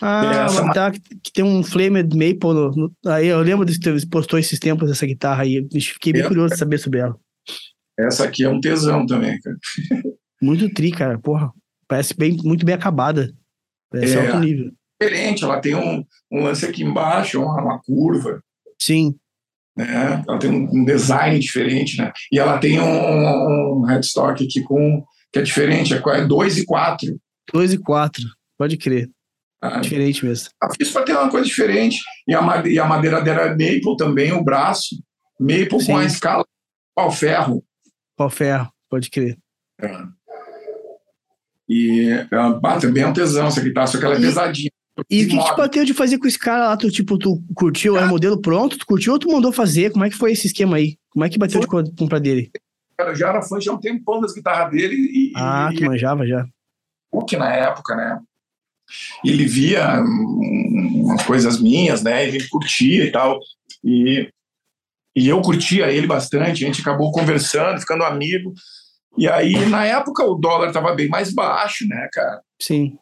Ah, 0.00 0.44
Essa 0.46 0.58
é 0.58 0.60
uma 0.60 0.68
guitarra 0.68 0.92
que, 0.92 1.32
tem 1.32 1.44
um 1.44 1.62
Flamed 1.62 2.16
Maple. 2.16 2.54
No, 2.54 2.70
no- 2.70 2.92
aí 3.06 3.26
eu 3.28 3.40
lembro 3.40 3.66
que 3.66 3.72
você 3.74 4.06
postou 4.06 4.38
esses 4.38 4.58
tempos 4.58 4.90
essa 4.90 5.06
guitarra 5.06 5.42
aí. 5.42 5.56
Eu 5.56 5.80
Fiquei 5.80 6.12
bem 6.12 6.22
É. 6.22 6.28
curioso 6.28 6.52
de 6.54 6.58
saber 6.58 6.78
sobre 6.78 7.00
ela. 7.00 7.16
Essa 7.98 8.24
aqui 8.24 8.44
é 8.44 8.48
um 8.48 8.60
tesão 8.60 9.04
também, 9.06 9.38
cara. 9.40 9.56
Muito 10.40 10.68
tri, 10.72 10.90
cara. 10.92 11.18
Porra. 11.18 11.50
Parece 11.88 12.16
bem, 12.16 12.36
muito 12.44 12.64
bem 12.64 12.74
acabada. 12.74 13.32
Parece 13.90 14.16
É. 14.16 14.26
alto 14.26 14.38
nível. 14.38 14.72
Diferente, 15.00 15.42
ela 15.44 15.60
tem 15.60 15.74
um, 15.74 16.04
um 16.30 16.44
lance 16.44 16.64
aqui 16.64 16.84
embaixo, 16.84 17.42
uma, 17.42 17.60
uma 17.60 17.80
curva, 17.82 18.40
Sim, 18.80 19.14
né? 19.76 20.22
Ela 20.26 20.38
tem 20.38 20.50
um 20.50 20.68
um 20.72 20.84
design 20.84 21.38
diferente, 21.40 21.98
né? 21.98 22.12
E 22.30 22.38
ela 22.38 22.58
tem 22.58 22.80
um, 22.80 23.80
um 23.80 23.84
headstock 23.84 24.44
aqui 24.44 24.62
com 24.62 25.04
que 25.32 25.38
é 25.40 25.42
diferente, 25.42 25.92
é 25.94 26.24
2 26.24 26.58
e 26.58 26.64
4. 26.64 27.18
2 27.52 27.72
e 27.72 27.78
4. 27.78 28.22
Pode 28.56 28.76
crer. 28.76 29.10
Tá? 29.62 29.78
Diferente 29.78 30.24
mesmo. 30.26 30.48
Ah, 30.60 30.68
Fiz 30.76 30.90
para 30.90 31.04
ter 31.04 31.12
uma 31.12 31.30
coisa 31.30 31.46
diferente. 31.46 31.98
E 32.26 32.34
a, 32.34 32.42
made- 32.42 32.68
e 32.70 32.78
a 32.80 32.84
madeira 32.84 33.20
dela 33.20 33.42
é 33.42 33.50
maple 33.50 33.96
também, 33.96 34.32
o 34.32 34.42
braço. 34.42 34.96
Maple 35.38 35.80
Sim. 35.80 35.86
com 35.86 35.96
a 35.98 36.04
escala 36.04 36.44
pau 36.96 37.10
ferro. 37.12 37.64
Pau 38.16 38.28
ferro. 38.28 38.68
Pode 38.90 39.08
crer. 39.08 39.38
E 41.68 42.10
ah, 42.32 42.50
bah, 42.60 42.78
também 42.78 43.02
é 43.02 43.06
um 43.06 43.12
tesão 43.12 43.46
essa 43.46 43.60
guitarra, 43.60 43.86
só 43.86 43.98
que 43.98 44.04
ela 44.04 44.14
é 44.16 44.18
E- 44.18 44.22
pesadinha. 44.22 44.70
E 45.08 45.24
o 45.24 45.28
que, 45.28 45.36
que 45.36 45.42
te 45.42 45.50
Moda. 45.50 45.56
bateu 45.56 45.84
de 45.86 45.94
fazer 45.94 46.18
com 46.18 46.26
esse 46.26 46.38
cara 46.38 46.68
lá? 46.68 46.76
Tu, 46.76 46.90
tipo, 46.90 47.16
tu 47.16 47.42
curtiu? 47.54 47.96
Era 47.96 48.06
modelo 48.06 48.38
pronto? 48.42 48.76
Tu 48.76 48.84
curtiu 48.84 49.14
ou 49.14 49.18
tu 49.18 49.30
mandou 49.32 49.50
fazer? 49.50 49.90
Como 49.90 50.04
é 50.04 50.10
que 50.10 50.16
foi 50.16 50.32
esse 50.32 50.48
esquema 50.48 50.76
aí? 50.76 50.98
Como 51.10 51.24
é 51.24 51.30
que 51.30 51.38
bateu 51.38 51.60
de 51.60 51.66
co- 51.66 51.82
comprar 51.96 52.18
dele? 52.18 52.50
Cara, 52.98 53.10
eu 53.12 53.16
já 53.16 53.28
era 53.30 53.40
fã 53.40 53.58
já 53.58 53.72
há 53.72 53.74
um 53.74 53.80
tempão 53.80 54.20
das 54.20 54.34
guitarras 54.34 54.70
dele 54.70 54.94
e, 54.96 55.32
Ah, 55.34 55.70
e 55.72 55.76
tu 55.76 55.84
manjava 55.86 56.26
já. 56.26 56.44
Hulk 57.10 57.36
na 57.38 57.54
época, 57.54 57.96
né? 57.96 58.20
Ele 59.24 59.46
via 59.46 60.00
hum, 60.00 61.04
umas 61.04 61.22
coisas 61.24 61.60
minhas, 61.60 62.02
né? 62.02 62.26
Ele 62.26 62.46
curtia 62.48 63.04
e 63.04 63.12
tal. 63.12 63.38
E, 63.84 64.28
e 65.16 65.28
eu 65.28 65.40
curtia 65.42 65.90
ele 65.90 66.06
bastante. 66.06 66.64
A 66.64 66.66
gente 66.66 66.80
acabou 66.80 67.12
conversando, 67.12 67.80
ficando 67.80 68.04
amigo. 68.04 68.52
E 69.16 69.28
aí, 69.28 69.66
na 69.66 69.84
época, 69.84 70.24
o 70.24 70.34
dólar 70.34 70.68
estava 70.68 70.94
bem 70.94 71.08
mais 71.08 71.32
baixo, 71.32 71.86
né, 71.86 72.08
cara? 72.12 72.40
Sim. 72.60 72.96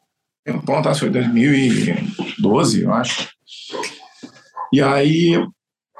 Tempão, 0.44 0.82
tá? 0.82 0.94
Foi 0.94 1.10
2012, 1.10 2.82
eu 2.82 2.92
acho. 2.92 3.28
E 4.72 4.80
aí, 4.80 5.34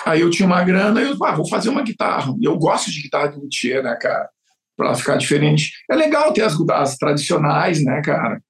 aí 0.05 0.21
eu 0.21 0.31
tinha 0.31 0.47
uma 0.47 0.65
grana 0.65 1.01
e 1.01 1.11
eu 1.11 1.25
ah, 1.25 1.35
vou 1.35 1.49
fazer 1.49 1.69
uma 1.69 1.83
guitarra. 1.83 2.35
E 2.41 2.45
eu 2.45 2.57
gosto 2.57 2.91
de 2.91 3.03
guitarra 3.03 3.29
de 3.29 3.39
luthier, 3.39 3.83
né, 3.83 3.97
cara? 4.01 4.29
Pra 4.77 4.95
ficar 4.95 5.17
diferente. 5.17 5.73
É 5.91 5.95
legal 5.95 6.33
ter 6.33 6.43
as, 6.43 6.57
as 6.71 6.97
tradicionais, 6.97 7.85
né, 7.85 8.01
cara? 8.03 8.43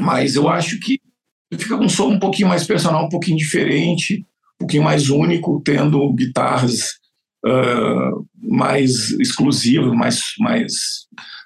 Mas 0.00 0.34
eu 0.34 0.48
acho 0.48 0.78
que 0.80 1.00
fica 1.56 1.76
com 1.78 1.84
um 1.84 1.88
som 1.88 2.08
um 2.10 2.18
pouquinho 2.18 2.48
mais 2.48 2.66
personal, 2.66 3.04
um 3.06 3.08
pouquinho 3.08 3.36
diferente, 3.36 4.26
um 4.56 4.58
pouquinho 4.60 4.82
mais 4.82 5.08
único, 5.08 5.60
tendo 5.64 6.12
guitarras 6.12 6.94
ah, 7.46 8.10
mais 8.36 9.10
exclusivas, 9.20 9.92
mais, 9.92 10.20
mais 10.38 10.72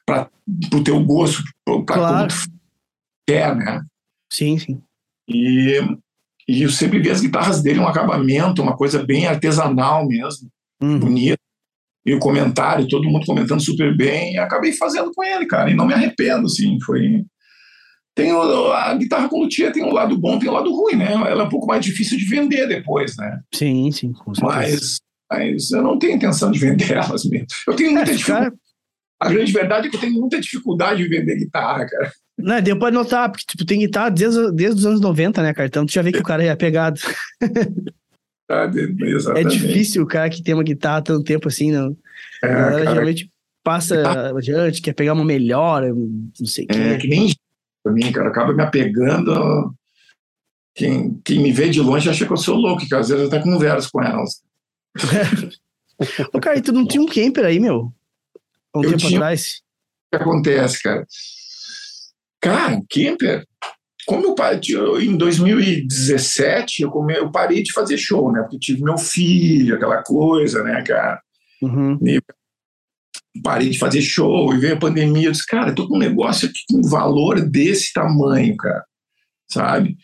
para 0.07 0.31
o 0.73 0.83
teu 0.83 1.03
gosto, 1.05 1.43
para 1.65 1.83
Claro. 1.85 2.17
como 2.17 2.29
tu 2.29 2.53
quer, 3.27 3.55
né? 3.57 3.83
Sim, 4.33 4.59
sim. 4.59 4.81
E, 5.29 5.81
e 6.49 6.63
eu 6.63 6.71
sempre 6.71 7.01
vi 7.01 7.11
as 7.11 7.21
guitarras 7.21 7.63
dele, 7.63 7.81
um 7.81 7.89
acabamento, 7.89 8.63
uma 8.63 8.77
coisa 8.77 9.05
bem 9.05 9.27
artesanal 9.27 10.07
mesmo, 10.07 10.49
Uhum. 10.81 10.99
bonita. 10.99 11.39
E 12.07 12.15
o 12.15 12.19
comentário, 12.21 12.89
todo 12.89 13.09
mundo 13.11 13.27
comentando 13.27 13.61
super 13.61 13.95
bem, 13.95 14.35
e 14.35 14.39
acabei 14.39 14.73
fazendo 14.73 15.11
com 15.13 15.23
ele, 15.23 15.45
cara. 15.47 15.71
E 15.71 15.75
não 15.75 15.87
me 15.87 15.93
arrependo, 15.93 16.47
assim, 16.47 16.79
foi... 16.81 17.25
Tem 18.23 18.31
a 18.33 18.95
guitarra 18.95 19.29
com 19.29 19.41
luthier 19.43 19.73
tem 19.73 19.85
um 19.85 19.93
lado 19.93 20.19
bom, 20.19 20.39
tem 20.39 20.49
um 20.49 20.53
lado 20.53 20.73
ruim, 20.73 20.97
né? 20.97 21.13
Ela 21.13 21.43
é 21.43 21.47
um 21.47 21.49
pouco 21.49 21.67
mais 21.67 21.85
difícil 21.85 22.19
de 22.19 22.25
vender 22.25 22.67
depois, 22.67 23.17
né? 23.17 23.41
Sim, 23.55 23.91
sim, 23.93 24.13
com 24.13 24.35
certeza. 24.35 24.77
Mas, 24.77 25.01
mas 25.31 25.71
eu 25.71 25.83
não 25.83 25.99
tenho 25.99 26.15
intenção 26.17 26.51
de 26.51 26.59
vender 26.59 26.93
elas 26.99 27.25
mesmo. 27.25 27.47
Eu 27.67 27.77
tenho 27.77 27.93
muita 27.93 28.11
É, 28.11 28.15
dificuldade. 28.15 28.47
cara, 28.51 28.57
A 29.21 29.29
grande 29.29 29.53
verdade 29.53 29.87
é 29.87 29.91
que 29.91 29.97
eu 29.97 30.01
tenho 30.01 30.13
muita 30.15 30.41
dificuldade 30.41 31.03
de 31.03 31.09
vender 31.09 31.37
guitarra, 31.37 31.87
cara. 31.87 32.13
né, 32.39 32.61
deu 32.61 32.79
pra 32.79 32.91
notar, 32.91 33.31
porque 33.31 33.45
tipo, 33.49 33.65
tem 33.65 33.79
guitarra 33.81 34.11
desde, 34.11 34.51
desde 34.53 34.81
os 34.81 34.87
anos 34.87 35.01
90, 35.01 35.43
né, 35.43 35.53
cara? 35.55 35.67
Então 35.69 35.87
tu 35.87 35.93
já 35.93 36.03
vê 36.03 36.11
que 36.13 36.19
o 36.19 36.25
cara 36.25 36.43
é 36.45 36.51
apegado. 36.51 36.99
Sabe? 38.51 38.97
É 39.37 39.45
difícil 39.45 40.03
o 40.03 40.07
cara 40.07 40.31
que 40.31 40.43
tem 40.43 40.55
uma 40.55 40.63
guitarra 40.65 40.99
há 40.99 41.03
tanto 41.03 41.23
tempo 41.25 41.49
assim, 41.49 41.71
não. 41.71 41.95
É, 42.43 42.47
a 42.47 42.49
galera 42.55 42.71
cara, 42.79 42.91
geralmente 42.93 43.31
passa 43.63 44.31
adiante, 44.37 44.81
quer 44.81 44.95
pegar 44.95 45.13
uma 45.13 45.25
melhor, 45.25 45.83
não 45.85 46.47
sei 46.47 46.65
o 46.65 46.73
É, 46.73 46.95
quê. 46.95 46.99
que 47.03 47.09
nem 47.09 47.31
pra 47.89 47.93
mim, 47.93 48.13
cara, 48.13 48.29
acaba 48.29 48.53
me 48.53 48.63
apegando. 48.63 49.75
Quem, 50.75 51.21
quem 51.25 51.41
me 51.43 51.51
vê 51.53 51.69
de 51.69 51.81
longe 51.81 52.09
acha 52.09 52.25
que 52.27 52.33
eu 52.33 52.37
sou 52.37 52.57
louco, 52.57 52.87
que 52.87 52.95
às 52.95 53.09
vezes 53.09 53.23
eu 53.23 53.29
até 53.29 53.41
converso 53.43 53.89
com 53.93 54.03
elas. 54.03 54.43
Ô, 56.33 56.41
cara, 56.41 56.59
e 56.59 56.63
tu 56.63 56.73
não 56.73 56.87
tinha 56.87 57.03
um 57.03 57.07
camper 57.07 57.45
aí, 57.45 57.59
meu? 57.59 57.93
Há 58.73 58.79
um 58.79 58.85
Eu 58.85 58.91
tempo 58.91 59.07
tinha. 59.07 59.19
atrás? 59.19 59.61
O 60.13 60.17
que 60.17 60.23
acontece, 60.23 60.83
cara? 60.83 61.07
Cara, 62.41 62.81
Kemper, 62.89 63.45
como 64.07 64.25
eu, 64.27 64.35
pa- 64.35 64.59
eu 64.69 65.01
em 65.01 65.17
2017, 65.17 66.83
eu, 66.83 66.91
come, 66.91 67.17
eu 67.17 67.31
parei 67.33 67.63
de 67.63 67.73
fazer 67.73 67.99
show, 67.99 68.31
né? 68.31 68.43
Porque 68.43 68.59
tive 68.59 68.83
meu 68.83 68.97
filho, 68.97 69.75
aquela 69.75 70.03
coisa, 70.05 70.63
né, 70.63 70.83
cara? 70.83 71.21
Uhum. 71.61 71.99
Parei 73.43 73.71
de 73.71 73.79
fazer 73.79 74.01
show 74.03 74.55
e 74.55 74.59
veio 74.59 74.75
a 74.75 74.79
pandemia. 74.79 75.29
Eu 75.29 75.33
disse, 75.33 75.47
cara, 75.47 75.71
eu 75.71 75.75
tô 75.75 75.89
com 75.89 75.97
um 75.97 76.01
negócio 76.01 76.49
aqui 76.49 76.61
com 76.71 76.79
um 76.79 76.89
valor 76.89 77.41
desse 77.41 77.93
tamanho, 77.93 78.57
cara, 78.57 78.85
sabe? 79.51 79.97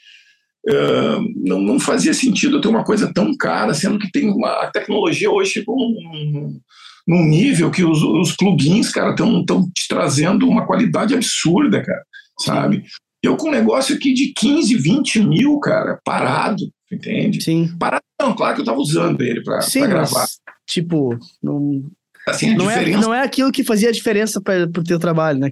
Ah, 0.68 1.20
não, 1.37 1.61
não 1.61 1.78
fazia 1.78 2.14
sentido 2.14 2.57
eu 2.57 2.61
ter 2.61 2.68
uma 2.68 2.85
coisa 2.85 3.12
tão 3.12 3.37
cara, 3.37 3.74
sendo 3.74 3.99
que 3.99 4.11
tem 4.11 4.30
uma 4.30 4.49
a 4.62 4.70
tecnologia 4.70 5.30
hoje 5.30 5.53
chegou 5.53 5.76
num, 5.76 6.59
num 7.07 7.24
nível 7.24 7.70
que 7.70 7.85
os, 7.85 8.03
os 8.03 8.35
plugins, 8.35 8.91
cara, 8.91 9.11
estão 9.11 9.45
te 9.45 9.87
trazendo 9.89 10.49
uma 10.49 10.66
qualidade 10.66 11.14
absurda, 11.14 11.82
cara, 11.82 12.03
sabe? 12.41 12.82
Eu 13.22 13.37
com 13.37 13.49
um 13.49 13.53
negócio 13.53 13.95
aqui 13.95 14.12
de 14.14 14.32
15, 14.35 14.74
20 14.76 15.20
mil, 15.20 15.59
cara, 15.59 15.99
parado, 16.03 16.64
entende? 16.91 17.43
Sim. 17.43 17.74
Parado 17.78 18.03
Não, 18.20 18.35
claro 18.35 18.55
que 18.55 18.62
eu 18.62 18.66
tava 18.66 18.78
usando 18.78 19.20
ele 19.20 19.43
mas, 19.47 19.72
gravar. 19.72 20.26
tipo, 20.66 21.18
não, 21.43 21.85
Assim, 22.27 22.55
não, 22.55 22.70
é, 22.70 22.79
diferença. 22.79 23.01
não 23.03 23.14
é 23.14 23.22
aquilo 23.22 23.53
que 23.53 23.62
fazia 23.62 23.89
a 23.91 23.93
diferença 23.93 24.41
para 24.41 24.68
pro 24.68 24.83
teu 24.83 24.99
trabalho, 24.99 25.39
né? 25.39 25.49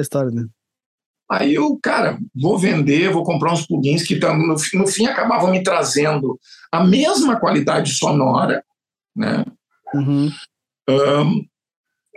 História, 0.00 0.30
né? 0.30 0.44
Aí 1.30 1.54
eu, 1.54 1.78
cara, 1.80 2.18
vou 2.34 2.58
vender, 2.58 3.12
vou 3.12 3.22
comprar 3.22 3.52
uns 3.52 3.64
plugins 3.64 4.02
que 4.02 4.18
no, 4.18 4.56
no 4.74 4.86
fim 4.88 5.06
acabavam 5.06 5.52
me 5.52 5.62
trazendo 5.62 6.36
a 6.72 6.82
mesma 6.84 7.38
qualidade 7.38 7.94
sonora, 7.94 8.64
né? 9.14 9.44
Uhum. 9.94 10.28
Ahn, 10.88 11.42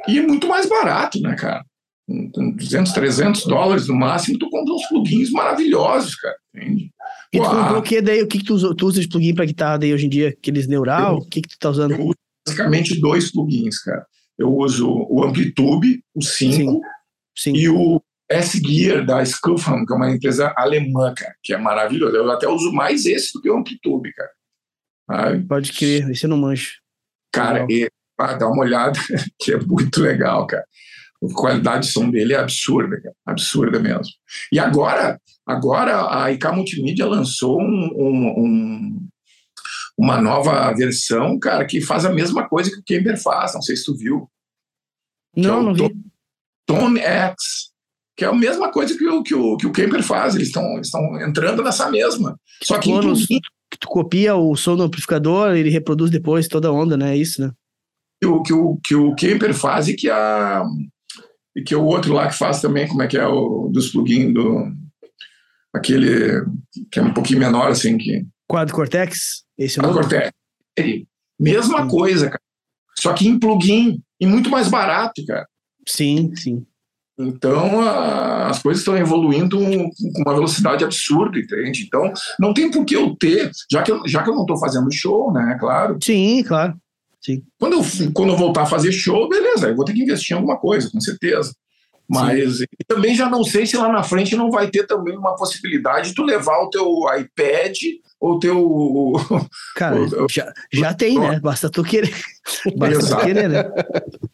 e 0.08 0.20
muito 0.22 0.48
mais 0.48 0.68
barato, 0.68 1.20
né, 1.22 1.36
cara? 1.36 1.64
Com 2.08 2.32
com 2.32 2.52
200, 2.52 2.92
300 2.92 3.46
dólares 3.46 3.88
no 3.88 3.96
máximo, 3.96 4.40
tu 4.40 4.50
compra 4.50 4.74
uns 4.74 4.88
plugins 4.88 5.30
maravilhosos, 5.30 6.16
cara. 6.16 6.36
Entende? 6.56 6.92
E 7.32 7.38
tu 7.40 7.50
comprou 7.50 7.80
o 7.80 7.84
que 7.84 8.02
daí? 8.02 8.22
O 8.22 8.28
que, 8.28 8.40
que 8.40 8.46
tu, 8.46 8.54
usa, 8.56 8.76
tu 8.76 8.88
usa 8.88 9.00
de 9.00 9.08
plugin 9.08 9.34
pra 9.34 9.46
guitarra 9.46 9.78
daí 9.78 9.94
hoje 9.94 10.08
em 10.08 10.10
dia? 10.10 10.30
Aqueles 10.30 10.68
neural? 10.68 11.14
Eu- 11.14 11.20
O 11.20 11.26
que, 11.30 11.42
que 11.42 11.50
tu 11.50 11.58
tá 11.60 11.70
usando? 11.70 11.92
eu 11.92 12.02
uso 12.02 12.18
basicamente 12.46 13.00
dois 13.00 13.32
plugins, 13.32 13.80
cara. 13.80 14.06
Eu 14.38 14.56
uso 14.56 14.90
o 15.10 15.24
Amplitude, 15.24 16.04
o 16.14 16.22
5, 16.22 16.82
Sim. 17.38 17.54
e 17.56 17.70
o 17.70 18.02
S-Gear 18.30 19.06
da 19.06 19.22
Skufam, 19.24 19.86
que 19.86 19.94
é 19.94 19.96
uma 19.96 20.10
empresa 20.12 20.54
alemã, 20.58 21.14
cara, 21.16 21.36
que 21.44 21.54
é 21.54 21.58
maravilhoso. 21.58 22.16
Eu 22.16 22.30
até 22.32 22.48
uso 22.48 22.72
mais 22.72 23.06
esse 23.06 23.32
do 23.34 23.42
que 23.42 23.50
o 23.50 23.58
Amplitude, 23.58 24.12
cara. 24.14 24.30
Sabe? 25.12 25.46
Pode 25.46 25.72
crer, 25.74 26.10
esse 26.10 26.26
não 26.28 26.38
manjo. 26.38 26.72
Cara, 27.32 27.66
e, 27.70 27.90
ah, 28.20 28.34
dá 28.34 28.48
uma 28.48 28.64
olhada, 28.64 28.98
que 29.40 29.54
é 29.54 29.60
muito 29.60 30.02
legal, 30.02 30.48
cara. 30.48 30.66
A 31.24 31.34
qualidade 31.34 31.86
de 31.88 31.92
som 31.94 32.10
dele 32.10 32.34
é 32.34 32.38
absurda, 32.38 33.00
cara. 33.02 33.16
Absurda 33.26 33.80
mesmo. 33.80 34.14
E 34.52 34.60
agora, 34.60 35.20
agora 35.46 36.24
a 36.24 36.32
IK 36.32 36.48
Multimídia 36.54 37.06
lançou 37.06 37.62
um- 37.62 37.92
um- 37.96 38.34
um- 38.38 39.03
uma 39.98 40.20
nova 40.22 40.72
versão, 40.74 41.38
cara, 41.40 41.66
que 41.66 41.82
faz 41.82 42.06
a 42.06 42.12
mesma 42.12 42.48
coisa 42.48 42.72
que 42.72 42.80
o 42.80 42.84
Kemper 42.84 43.22
faz. 43.22 43.54
Não 43.54 43.62
sei 43.62 43.76
se 43.76 43.86
tu 43.86 43.96
viu. 43.96 44.30
Não, 45.36 45.58
eu 45.58 45.64
não 45.64 45.74
vi. 45.74 45.96
Tone 46.66 47.00
X, 47.00 47.72
que 48.16 48.24
é 48.24 48.28
a 48.28 48.34
mesma 48.34 48.72
coisa 48.72 48.98
que 48.98 49.06
o, 49.06 49.24
que 49.24 49.36
o, 49.36 49.58
que 49.58 49.68
o 49.68 49.72
Kemper 49.72 50.04
faz. 50.04 50.36
Eles 50.36 50.48
estão 50.48 50.82
entrando 51.22 51.64
nessa 51.64 51.90
mesma. 51.90 52.40
Só 52.62 52.80
que 52.80 52.90
Quando 52.90 53.08
plugin, 53.08 53.40
que 53.70 53.80
tu 53.80 53.88
copia 53.88 54.36
o 54.36 54.56
som 54.56 54.76
do 54.76 54.84
amplificador, 54.84 55.56
ele 55.56 55.70
reproduz 55.70 56.10
depois 56.10 56.48
toda 56.48 56.68
a 56.68 56.72
onda, 56.72 56.96
né? 56.96 57.14
É 57.14 57.18
isso, 57.18 57.42
né? 57.42 57.52
que 58.24 58.28
o, 58.28 58.42
que 58.42 58.54
o, 58.54 58.78
que 58.78 58.96
o 58.96 59.16
Kemper 59.16 59.54
faz 59.54 59.88
e 59.88 59.96
que, 59.96 60.10
a, 60.10 60.64
e 61.56 61.62
que 61.62 61.76
o 61.76 61.84
outro 61.84 62.14
lá 62.14 62.28
que 62.28 62.38
faz 62.38 62.62
também, 62.62 62.88
como 62.88 63.02
é 63.02 63.08
que 63.08 63.18
é 63.18 63.28
o 63.28 63.70
dos 63.72 63.90
plugins 63.90 64.34
do. 64.34 64.72
Aquele 65.76 66.46
que 66.92 67.00
é 67.00 67.02
um 67.04 67.14
pouquinho 67.14 67.40
menor, 67.40 67.72
assim, 67.72 67.98
que. 67.98 68.26
Quadro 68.48 68.76
Cortex? 68.76 69.43
Esse 69.58 69.80
é 69.80 69.82
o 69.82 69.86
A 69.86 69.88
novo? 69.90 70.00
Cortex. 70.00 70.32
Mesma 71.40 71.84
Sim. 71.84 71.88
coisa, 71.90 72.26
cara. 72.28 72.42
Só 73.00 73.14
que 73.14 73.28
em 73.28 73.40
plugin 73.40 74.02
e 74.20 74.26
muito 74.26 74.50
mais 74.50 74.68
barato, 74.70 75.26
cara. 75.26 75.48
Sim, 75.88 76.34
sim. 76.36 76.66
Então 77.20 77.82
a- 77.82 78.48
as 78.50 78.62
coisas 78.62 78.82
estão 78.82 78.98
evoluindo 78.98 79.58
com 79.58 79.92
uma 80.22 80.34
velocidade 80.34 80.84
absurda, 80.84 81.38
entende? 81.38 81.84
Então 81.86 82.12
não 82.40 82.54
tem 82.54 82.72
por 82.72 82.86
que 82.86 82.96
eu 82.96 83.16
ter, 83.16 83.52
já 83.72 83.84
que 83.84 83.92
eu, 83.92 84.02
já 84.08 84.24
que 84.24 84.30
eu 84.30 84.34
não 84.36 84.42
estou 84.42 84.58
fazendo 84.60 84.88
show, 84.92 85.32
né? 85.32 85.58
Claro. 85.60 85.98
Sim, 86.04 86.44
claro. 86.44 86.76
Quando 87.60 87.74
eu, 87.74 87.82
quando 88.14 88.30
eu 88.34 88.38
voltar 88.38 88.64
a 88.64 88.66
fazer 88.66 88.92
show, 88.92 89.30
beleza, 89.30 89.70
eu 89.70 89.76
vou 89.76 89.86
ter 89.86 89.94
que 89.94 90.02
investir 90.04 90.34
em 90.36 90.40
alguma 90.40 90.58
coisa, 90.58 90.90
com 90.92 91.00
certeza. 91.00 91.54
Mas 92.10 92.58
também 92.86 93.16
já 93.16 93.30
não 93.30 93.44
sei 93.46 93.66
se 93.66 93.78
lá 93.78 93.90
na 93.90 94.04
frente 94.04 94.36
não 94.36 94.52
vai 94.52 94.70
ter 94.70 94.86
também 94.86 95.18
uma 95.18 95.36
possibilidade 95.36 96.10
de 96.10 96.16
tu 96.16 96.24
levar 96.24 96.60
o 96.64 96.70
teu 96.70 96.86
iPad 97.18 97.78
ou 98.24 98.36
o 98.36 98.40
teu. 98.40 99.14
Cara, 99.76 99.98
eu- 99.98 100.28
já, 100.30 100.52
já 100.72 100.94
tem, 100.94 101.20
né? 101.20 101.40
Basta 101.40 101.70
tu 101.70 101.84
querer. 101.84 102.10
Basta 102.78 103.00
tu 103.00 103.06
Exato. 103.06 103.26
querer, 103.26 103.50
né? 103.50 103.64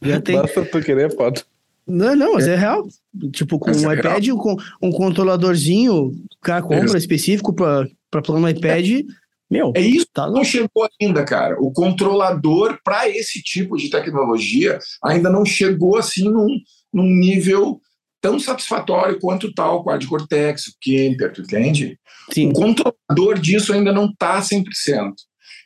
Já 0.02 0.22
tem. 0.22 0.36
Basta 0.36 0.64
tu 0.66 0.80
querer, 0.82 1.16
pode. 1.16 1.44
Não, 1.88 2.16
não, 2.16 2.34
mas 2.36 2.48
é 2.48 2.56
real. 2.56 2.88
Tipo, 3.32 3.58
com 3.58 3.70
Mas 3.72 3.84
um 3.84 3.92
é 3.92 3.96
iPad, 3.96 4.28
com 4.30 4.56
um 4.82 4.92
controladorzinho, 4.92 5.96
o 5.96 6.14
cara 6.42 6.62
compra 6.62 6.84
Exato. 6.84 6.98
específico 6.98 7.52
pra 7.54 7.88
plano 8.24 8.42
no 8.42 8.50
iPad. 8.50 9.02
Meu, 9.50 9.72
É 9.76 9.82
isso 9.82 10.06
tá 10.14 10.30
não 10.30 10.44
chegou 10.44 10.88
ainda, 11.02 11.24
cara. 11.26 11.56
O 11.60 11.72
controlador 11.72 12.78
para 12.84 13.10
esse 13.10 13.42
tipo 13.42 13.76
de 13.78 13.90
tecnologia 13.90 14.78
ainda 15.04 15.32
não 15.32 15.44
chegou 15.44 15.98
assim 15.98 16.26
num, 16.30 16.48
num 16.94 17.10
nível 17.10 17.82
tão 18.22 18.38
satisfatório 18.40 19.18
quanto 19.20 19.52
tal 19.52 19.78
o 19.78 19.84
Quad 19.84 20.06
Cortex, 20.06 20.68
o 20.68 20.74
Kemper, 20.80 21.34
tu 21.34 21.42
entende? 21.42 21.98
Sim. 22.32 22.50
O 22.50 22.54
controlador 22.54 23.40
disso 23.40 23.74
ainda 23.74 23.92
não 23.92 24.06
está 24.06 24.40
100%. 24.42 25.14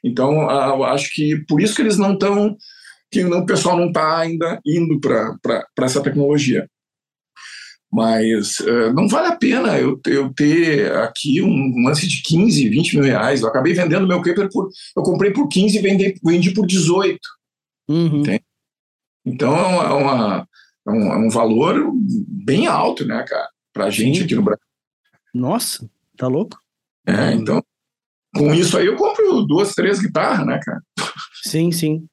Então, 0.03 0.49
eu 0.49 0.83
acho 0.83 1.13
que 1.13 1.43
por 1.47 1.61
isso 1.61 1.75
que 1.75 1.81
eles 1.81 1.97
não 1.97 2.13
estão, 2.13 2.57
que 3.11 3.23
o 3.23 3.45
pessoal 3.45 3.77
não 3.77 3.87
está 3.87 4.19
ainda 4.19 4.59
indo 4.65 4.99
para 4.99 5.65
essa 5.79 6.01
tecnologia. 6.01 6.67
Mas 7.91 8.59
eh, 8.59 8.91
não 8.91 9.07
vale 9.07 9.27
a 9.27 9.35
pena 9.35 9.77
eu, 9.79 10.01
eu 10.07 10.33
ter 10.33 10.91
aqui 10.93 11.43
um 11.43 11.85
lance 11.85 12.07
de 12.07 12.23
15, 12.23 12.67
20 12.67 12.95
mil 12.95 13.03
reais. 13.03 13.41
Eu 13.41 13.49
acabei 13.49 13.73
vendendo 13.73 14.07
meu 14.07 14.19
Kemper 14.19 14.49
por. 14.51 14.67
Eu 14.97 15.03
comprei 15.03 15.31
por 15.31 15.47
15 15.47 15.77
e 15.77 15.81
vendi, 15.81 16.15
vendi 16.23 16.51
por 16.51 16.65
18. 16.65 17.19
Uhum. 17.87 18.23
Então 19.23 19.55
é, 19.55 19.67
uma, 19.67 19.83
é 19.83 19.93
uma- 19.93 20.47
é 20.87 20.91
um, 20.91 21.13
é 21.13 21.17
um 21.17 21.29
valor 21.29 21.91
bem 22.27 22.65
alto, 22.65 23.05
né, 23.05 23.23
cara? 23.27 23.47
Pra 23.71 23.91
gente 23.91 24.17
Sim. 24.17 24.23
aqui 24.25 24.35
no 24.35 24.41
Brasil. 24.41 24.65
Nossa, 25.33 25.87
tá 26.17 26.27
louco? 26.27 26.57
É, 27.07 27.33
então, 27.33 27.61
com 28.35 28.53
isso 28.53 28.77
aí 28.77 28.85
eu 28.87 28.95
compro 28.95 29.43
duas, 29.43 29.73
três 29.73 29.99
guitarras, 29.99 30.45
né, 30.45 30.59
cara? 30.63 30.81
Sim, 31.43 31.71
sim. 31.71 32.05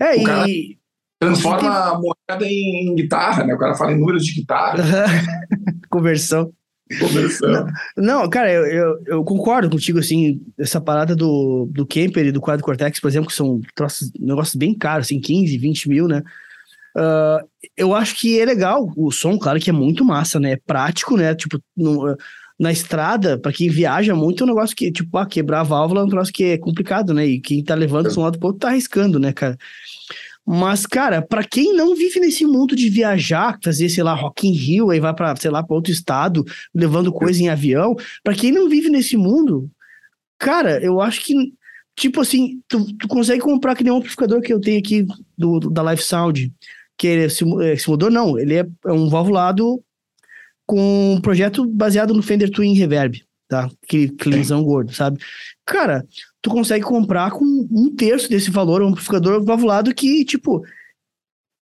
É, 0.00 0.16
O 0.16 0.46
e. 0.48 0.78
Transforma 1.20 1.68
a 1.68 1.98
moeda 1.98 2.46
em 2.46 2.94
guitarra, 2.94 3.44
né? 3.44 3.52
O 3.52 3.58
cara 3.58 3.74
fala 3.74 3.90
em 3.92 3.98
números 3.98 4.24
de 4.24 4.34
guitarra, 4.34 4.76
Conversão. 5.90 6.52
conversando. 7.00 7.72
Não, 7.96 8.30
cara, 8.30 8.52
eu, 8.52 8.64
eu, 8.66 9.02
eu 9.06 9.24
concordo 9.24 9.68
contigo, 9.68 9.98
assim, 9.98 10.40
essa 10.56 10.80
parada 10.80 11.16
do, 11.16 11.68
do 11.72 11.84
Kemper 11.84 12.26
e 12.26 12.30
do 12.30 12.40
Quadro 12.40 12.64
Cortex, 12.64 13.00
por 13.00 13.08
exemplo, 13.08 13.28
que 13.28 13.34
são 13.34 13.60
troços, 13.74 14.12
negócios 14.18 14.54
bem 14.54 14.72
caros, 14.78 15.06
assim, 15.08 15.20
15, 15.20 15.58
20 15.58 15.88
mil, 15.88 16.06
né? 16.06 16.22
Ah, 16.96 17.40
eu 17.76 17.92
acho 17.94 18.14
que 18.14 18.38
é 18.38 18.44
legal 18.44 18.88
o 18.96 19.10
som, 19.10 19.36
claro 19.38 19.58
que 19.58 19.70
é 19.70 19.72
muito 19.72 20.04
massa, 20.04 20.38
né? 20.38 20.52
É 20.52 20.56
prático, 20.56 21.16
né? 21.16 21.34
Tipo, 21.34 21.60
no- 21.76 22.16
na 22.58 22.72
estrada, 22.72 23.38
pra 23.38 23.52
quem 23.52 23.68
viaja 23.68 24.14
muito, 24.14 24.42
é 24.42 24.44
um 24.44 24.48
negócio 24.48 24.74
que, 24.74 24.90
tipo, 24.90 25.16
ah, 25.16 25.24
quebrar 25.26 25.60
a 25.60 25.64
válvula 25.64 26.00
é 26.00 26.04
um 26.04 26.08
troço 26.08 26.32
que 26.32 26.42
é 26.44 26.58
complicado, 26.58 27.14
né? 27.14 27.24
E 27.26 27.40
quem 27.40 27.62
tá 27.62 27.74
levando 27.74 28.10
pra 28.12 28.20
um 28.20 28.24
lado 28.24 28.38
pro 28.38 28.48
outro 28.48 28.60
tá 28.60 28.68
arriscando, 28.68 29.18
né, 29.18 29.32
cara? 29.32 29.56
Mas, 30.44 30.86
cara, 30.86 31.20
pra 31.20 31.44
quem 31.44 31.74
não 31.74 31.94
vive 31.94 32.18
nesse 32.20 32.44
mundo 32.46 32.74
de 32.74 32.88
viajar, 32.88 33.58
fazer, 33.62 33.88
sei 33.90 34.02
lá, 34.02 34.14
Rock 34.14 34.48
in 34.48 34.52
Rio, 34.52 34.90
aí 34.90 34.98
vai 34.98 35.14
pra, 35.14 35.36
sei 35.36 35.50
lá, 35.50 35.62
pra 35.62 35.76
outro 35.76 35.92
estado, 35.92 36.42
levando 36.74 37.12
coisa 37.12 37.40
em 37.42 37.48
avião, 37.50 37.94
pra 38.24 38.34
quem 38.34 38.50
não 38.50 38.68
vive 38.68 38.88
nesse 38.88 39.16
mundo, 39.16 39.70
cara, 40.38 40.82
eu 40.82 41.00
acho 41.02 41.20
que, 41.24 41.34
tipo 41.96 42.20
assim, 42.20 42.60
tu, 42.66 42.86
tu 42.96 43.06
consegue 43.06 43.40
comprar 43.42 43.76
que 43.76 43.84
nem 43.84 43.92
um 43.92 43.98
amplificador 43.98 44.40
que 44.40 44.52
eu 44.52 44.60
tenho 44.60 44.78
aqui 44.78 45.04
do, 45.36 45.60
do- 45.60 45.70
da 45.70 45.82
Live 45.82 46.02
Sound, 46.02 46.50
que 46.96 47.06
é 47.08 47.28
simu- 47.28 47.60
é, 47.60 47.76
simulador, 47.76 48.10
não, 48.10 48.38
ele 48.38 48.54
é, 48.54 48.66
é 48.86 48.92
um 48.92 49.08
valvulado 49.10 49.80
com 50.68 51.14
um 51.14 51.20
projeto 51.20 51.66
baseado 51.66 52.12
no 52.12 52.22
Fender 52.22 52.50
Twin 52.50 52.74
Reverb, 52.74 53.24
tá? 53.48 53.70
Aquele 53.82 54.10
cleanzão 54.10 54.62
gordo, 54.62 54.92
sabe? 54.92 55.18
Cara, 55.64 56.06
tu 56.42 56.50
consegue 56.50 56.84
comprar 56.84 57.30
com 57.30 57.42
um 57.44 57.94
terço 57.96 58.28
desse 58.28 58.50
valor 58.50 58.82
um 58.82 58.88
amplificador 58.88 59.42
valvulado 59.42 59.94
que, 59.94 60.26
tipo, 60.26 60.62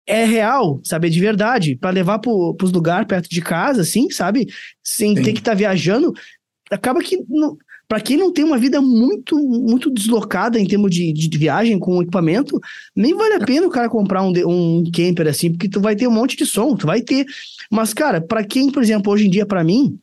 é 0.09 0.25
real, 0.25 0.81
sabe? 0.83 1.07
É 1.07 1.11
de 1.11 1.21
verdade, 1.21 1.77
Pra 1.77 1.91
levar 1.91 2.19
pro, 2.19 2.53
pros 2.55 2.73
lugares 2.73 3.07
perto 3.07 3.31
de 3.31 3.41
casa, 3.41 3.83
assim, 3.83 4.11
sabe? 4.11 4.49
Sem 4.83 5.17
Sim. 5.17 5.23
ter 5.23 5.33
que 5.33 5.39
estar 5.39 5.55
viajando. 5.55 6.13
Acaba 6.69 7.01
que, 7.01 7.25
não, 7.29 7.57
para 7.89 8.01
quem 8.01 8.17
não 8.17 8.33
tem 8.33 8.45
uma 8.45 8.59
vida 8.59 8.81
muito 8.81 9.37
muito 9.39 9.91
deslocada 9.91 10.59
em 10.59 10.67
termos 10.67 10.91
de, 10.91 11.13
de 11.13 11.39
viagem 11.39 11.79
com 11.79 12.03
equipamento, 12.03 12.61
nem 12.95 13.15
vale 13.15 13.35
a 13.35 13.45
pena 13.45 13.67
o 13.67 13.71
cara 13.71 13.89
comprar 13.89 14.23
um, 14.23 14.33
um 14.47 14.85
camper 14.91 15.29
assim, 15.29 15.53
porque 15.53 15.69
tu 15.69 15.81
vai 15.81 15.95
ter 15.95 16.07
um 16.07 16.13
monte 16.13 16.37
de 16.37 16.45
som, 16.45 16.75
tu 16.75 16.87
vai 16.87 17.01
ter. 17.01 17.25
Mas, 17.71 17.95
cara, 17.95 18.21
pra 18.21 18.45
quem, 18.45 18.71
por 18.71 18.83
exemplo, 18.83 19.13
hoje 19.13 19.27
em 19.27 19.31
dia, 19.31 19.47
pra 19.47 19.63
mim, 19.63 19.99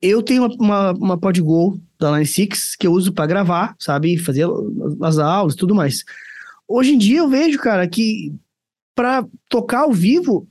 eu 0.00 0.22
tenho 0.22 0.46
uma, 0.46 0.54
uma, 0.54 0.92
uma 0.92 1.18
PodGo 1.18 1.80
da 1.98 2.12
Line 2.12 2.26
6 2.26 2.76
que 2.76 2.86
eu 2.86 2.92
uso 2.92 3.12
pra 3.12 3.26
gravar, 3.26 3.74
sabe? 3.78 4.16
Fazer 4.16 4.46
as 5.02 5.18
aulas 5.18 5.54
e 5.54 5.56
tudo 5.56 5.74
mais. 5.74 6.04
Hoje 6.66 6.92
em 6.92 6.98
dia 6.98 7.18
eu 7.18 7.28
vejo, 7.28 7.58
cara, 7.58 7.88
que 7.88 8.32
pra 8.94 9.26
tocar 9.48 9.80
ao 9.80 9.92
vivo 9.92 10.48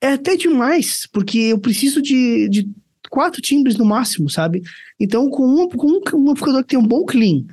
é 0.00 0.12
até 0.12 0.36
demais, 0.36 1.06
porque 1.12 1.38
eu 1.38 1.58
preciso 1.58 2.00
de, 2.00 2.48
de 2.48 2.70
quatro 3.10 3.40
timbres 3.40 3.76
no 3.76 3.84
máximo, 3.84 4.28
sabe? 4.28 4.62
Então, 4.98 5.28
com 5.30 5.44
um, 5.46 5.68
com 5.68 5.86
um, 5.86 6.00
um 6.14 6.30
amplificador 6.30 6.62
que 6.62 6.68
tem 6.68 6.78
um 6.78 6.86
bom 6.86 7.04
clean 7.04 7.44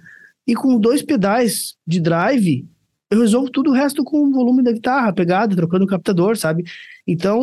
e 0.47 0.53
com 0.53 0.80
dois 0.80 1.01
pedais 1.01 1.76
de 1.86 1.99
drive, 1.99 2.66
eu 3.10 3.20
resolvo 3.22 3.49
tudo 3.49 3.70
o 3.70 3.74
resto 3.74 4.03
com 4.03 4.28
o 4.28 4.32
volume 4.32 4.64
da 4.64 4.72
guitarra, 4.72 5.14
pegada, 5.14 5.56
trocando 5.56 5.86
o 5.86 5.88
captador, 5.88 6.36
sabe? 6.38 6.64
Então, 7.08 7.39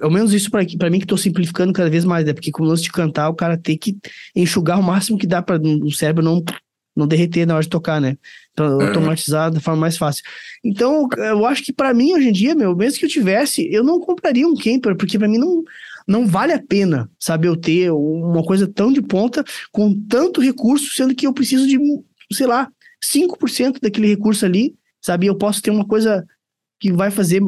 ao 0.00 0.10
menos 0.10 0.32
isso 0.32 0.50
pra 0.50 0.64
pra 0.78 0.90
mim 0.90 1.00
que 1.00 1.06
tô 1.06 1.16
simplificando 1.16 1.72
cada 1.72 1.88
vez 1.88 2.04
mais, 2.04 2.26
né? 2.26 2.32
Porque 2.32 2.50
com 2.50 2.62
o 2.62 2.66
lance 2.66 2.82
de 2.82 2.92
cantar, 2.92 3.28
o 3.28 3.34
cara 3.34 3.56
tem 3.56 3.78
que 3.78 3.96
enxugar 4.34 4.78
o 4.78 4.82
máximo 4.82 5.18
que 5.18 5.26
dá 5.26 5.40
para 5.40 5.60
o 5.60 5.92
cérebro 5.92 6.24
não 6.24 6.42
não 6.96 7.06
derreter 7.06 7.46
na 7.46 7.54
hora 7.54 7.62
de 7.62 7.68
tocar, 7.68 8.00
né? 8.00 8.16
É. 8.58 8.62
automatizado 8.62 9.54
da 9.54 9.60
forma 9.60 9.80
mais 9.80 9.96
fácil. 9.96 10.22
Então, 10.62 11.08
eu 11.16 11.46
acho 11.46 11.62
que 11.62 11.72
pra 11.72 11.94
mim, 11.94 12.12
hoje 12.12 12.28
em 12.28 12.32
dia, 12.32 12.54
meu, 12.54 12.76
mesmo 12.76 12.98
que 12.98 13.06
eu 13.06 13.08
tivesse, 13.08 13.66
eu 13.72 13.82
não 13.82 14.00
compraria 14.00 14.46
um 14.46 14.54
camper, 14.54 14.96
porque 14.96 15.18
pra 15.18 15.28
mim 15.28 15.38
não, 15.38 15.62
não 16.10 16.26
vale 16.26 16.52
a 16.52 16.60
pena, 16.60 17.08
sabe, 17.20 17.46
eu 17.46 17.56
ter 17.56 17.92
uma 17.92 18.42
coisa 18.42 18.66
tão 18.66 18.92
de 18.92 19.00
ponta, 19.00 19.44
com 19.70 19.94
tanto 20.08 20.40
recurso, 20.40 20.92
sendo 20.96 21.14
que 21.14 21.24
eu 21.24 21.32
preciso 21.32 21.68
de, 21.68 21.78
sei 22.32 22.48
lá, 22.48 22.68
5% 23.00 23.78
daquele 23.80 24.08
recurso 24.08 24.44
ali, 24.44 24.74
sabe? 25.00 25.26
Eu 25.26 25.36
posso 25.36 25.62
ter 25.62 25.70
uma 25.70 25.86
coisa 25.86 26.26
que 26.80 26.92
vai 26.92 27.12
fazer 27.12 27.40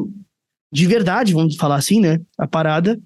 de 0.71 0.87
verdade, 0.87 1.33
vamos 1.33 1.57
falar 1.57 1.75
assim, 1.75 1.99
né? 1.99 2.21
A 2.37 2.47
parada. 2.47 2.97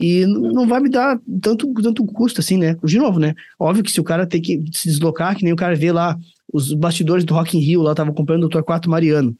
E 0.00 0.26
não 0.26 0.66
vai 0.66 0.80
me 0.80 0.90
dar 0.90 1.20
tanto, 1.40 1.72
tanto 1.74 2.04
custo 2.04 2.40
assim, 2.40 2.56
né? 2.56 2.76
De 2.82 2.98
novo, 2.98 3.20
né? 3.20 3.34
Óbvio 3.58 3.84
que 3.84 3.92
se 3.92 4.00
o 4.00 4.04
cara 4.04 4.26
tem 4.26 4.42
que 4.42 4.64
se 4.72 4.88
deslocar, 4.88 5.36
que 5.36 5.44
nem 5.44 5.52
o 5.52 5.56
cara 5.56 5.76
vê 5.76 5.92
lá, 5.92 6.18
os 6.52 6.74
bastidores 6.74 7.24
do 7.24 7.34
Rock 7.34 7.56
in 7.56 7.60
Rio 7.60 7.82
lá, 7.82 7.94
tava 7.94 8.10
acompanhando 8.10 8.44
o 8.44 8.48
Torquato 8.48 8.90
Mariano. 8.90 9.36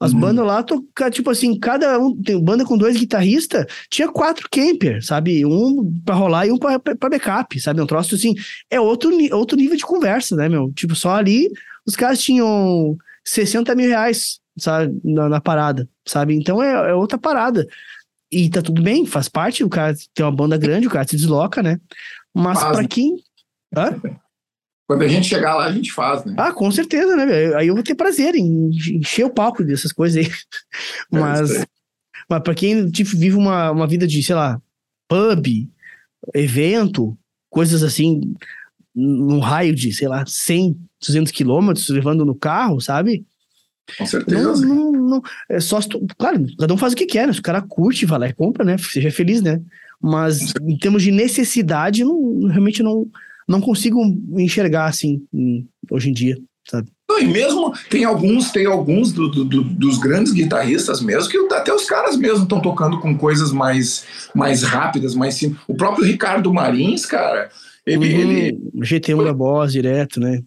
As 0.00 0.12
Uhum. 0.12 0.20
bandas 0.20 0.44
lá, 0.46 0.62
toca, 0.62 1.10
tipo 1.10 1.30
assim, 1.30 1.58
cada 1.58 1.98
um, 1.98 2.20
tem 2.20 2.38
banda 2.42 2.64
com 2.64 2.76
dois 2.76 2.96
guitarristas, 2.96 3.64
tinha 3.88 4.08
quatro 4.08 4.48
camper, 4.50 5.02
sabe? 5.04 5.46
Um 5.46 5.90
pra 6.04 6.14
rolar 6.14 6.46
e 6.46 6.52
um 6.52 6.58
pra 6.58 6.78
backup, 7.08 7.58
sabe? 7.60 7.80
Um 7.80 7.86
troço 7.86 8.14
assim, 8.14 8.34
é 8.70 8.80
outro, 8.80 9.10
outro 9.34 9.56
nível 9.56 9.76
de 9.76 9.84
conversa, 9.84 10.34
né, 10.36 10.48
meu? 10.48 10.72
Tipo, 10.72 10.94
só 10.94 11.14
ali, 11.14 11.48
os 11.86 11.94
caras 11.96 12.20
tinham 12.20 12.96
60 13.24 13.74
mil 13.74 13.88
reais, 13.88 14.40
sabe? 14.58 14.98
Na, 15.04 15.28
na 15.28 15.40
parada, 15.40 15.88
sabe? 16.04 16.34
Então 16.34 16.62
é, 16.62 16.90
é 16.90 16.94
outra 16.94 17.16
parada. 17.16 17.66
E 18.32 18.50
tá 18.50 18.60
tudo 18.60 18.82
bem, 18.82 19.06
faz 19.06 19.28
parte, 19.28 19.62
o 19.62 19.68
cara 19.68 19.94
tem 20.12 20.26
uma 20.26 20.32
banda 20.32 20.58
grande, 20.58 20.88
o 20.88 20.90
cara 20.90 21.06
se 21.06 21.16
desloca, 21.16 21.62
né? 21.62 21.78
Mas 22.34 22.58
Faz, 22.58 22.72
pra 22.72 22.82
né? 22.82 22.88
quem. 22.90 23.14
Hã? 23.76 23.94
Quando 24.86 25.02
a 25.02 25.08
gente 25.08 25.26
chegar 25.26 25.54
lá, 25.54 25.66
a 25.66 25.72
gente 25.72 25.90
faz, 25.92 26.24
né? 26.24 26.34
Ah, 26.36 26.52
com 26.52 26.70
certeza, 26.70 27.16
né? 27.16 27.24
velho? 27.24 27.56
Aí 27.56 27.68
eu 27.68 27.74
vou 27.74 27.82
ter 27.82 27.94
prazer 27.94 28.34
em 28.34 28.68
encher 28.68 29.24
o 29.24 29.30
palco 29.30 29.64
dessas 29.64 29.92
coisas 29.92 30.24
aí. 30.24 30.30
Mas, 31.10 31.50
isso 31.50 31.60
aí. 31.60 31.66
mas 32.28 32.42
para 32.42 32.54
quem 32.54 32.90
tipo, 32.90 33.16
vive 33.16 33.36
uma, 33.36 33.70
uma 33.70 33.86
vida 33.86 34.06
de, 34.06 34.22
sei 34.22 34.34
lá, 34.34 34.60
pub, 35.08 35.46
evento, 36.34 37.16
coisas 37.48 37.82
assim, 37.82 38.20
num 38.94 39.38
raio 39.38 39.74
de, 39.74 39.92
sei 39.92 40.08
lá, 40.08 40.24
100, 40.26 40.76
200 41.00 41.32
quilômetros, 41.32 41.88
levando 41.88 42.24
no 42.24 42.34
carro, 42.34 42.80
sabe? 42.80 43.24
Com 43.98 44.04
Não, 44.04 44.06
certeza. 44.06 44.66
não, 44.66 44.92
não, 44.92 45.22
é 45.48 45.60
só 45.60 45.80
tu, 45.80 46.06
claro, 46.18 46.44
cada 46.58 46.72
um 46.72 46.76
faz 46.78 46.92
o 46.92 46.96
que 46.96 47.06
quer, 47.06 47.26
né? 47.26 47.32
Se 47.32 47.40
o 47.40 47.42
cara 47.42 47.60
curte, 47.62 48.06
vai 48.06 48.18
lá 48.18 48.28
e 48.28 48.32
compra, 48.32 48.64
né? 48.64 48.76
Seja 48.78 49.10
feliz, 49.10 49.42
né? 49.42 49.60
Mas 50.00 50.52
em 50.62 50.76
termos 50.78 51.02
de 51.02 51.10
necessidade, 51.10 52.02
não, 52.04 52.46
realmente 52.46 52.82
não, 52.82 53.06
não 53.48 53.60
consigo 53.60 54.00
enxergar 54.38 54.86
assim 54.86 55.22
hoje 55.90 56.10
em 56.10 56.12
dia. 56.12 56.36
Não, 57.10 57.18
e 57.20 57.26
mesmo 57.26 57.72
tem 57.90 58.04
alguns, 58.04 58.50
tem 58.50 58.64
alguns 58.64 59.12
do- 59.12 59.28
do- 59.30 59.44
do- 59.44 59.62
dos 59.64 59.98
grandes 59.98 60.32
guitarristas 60.32 61.02
mesmo, 61.02 61.30
que 61.30 61.36
até 61.54 61.72
os 61.72 61.84
caras 61.84 62.16
mesmo 62.16 62.44
estão 62.44 62.58
tocando 62.60 62.98
com 63.00 63.16
coisas 63.18 63.52
mais, 63.52 64.06
mais 64.34 64.62
rápidas, 64.62 65.14
mais 65.14 65.34
simples. 65.34 65.60
O 65.68 65.74
próprio 65.74 66.06
Ricardo 66.06 66.52
Marins, 66.52 67.04
cara, 67.04 67.50
ele, 67.86 68.14
Uhum, 68.14 68.20
ele 68.32 68.58
GT1 68.82 69.22
da 69.24 69.32
Boss 69.34 69.72
direto, 69.72 70.18
né? 70.18 70.42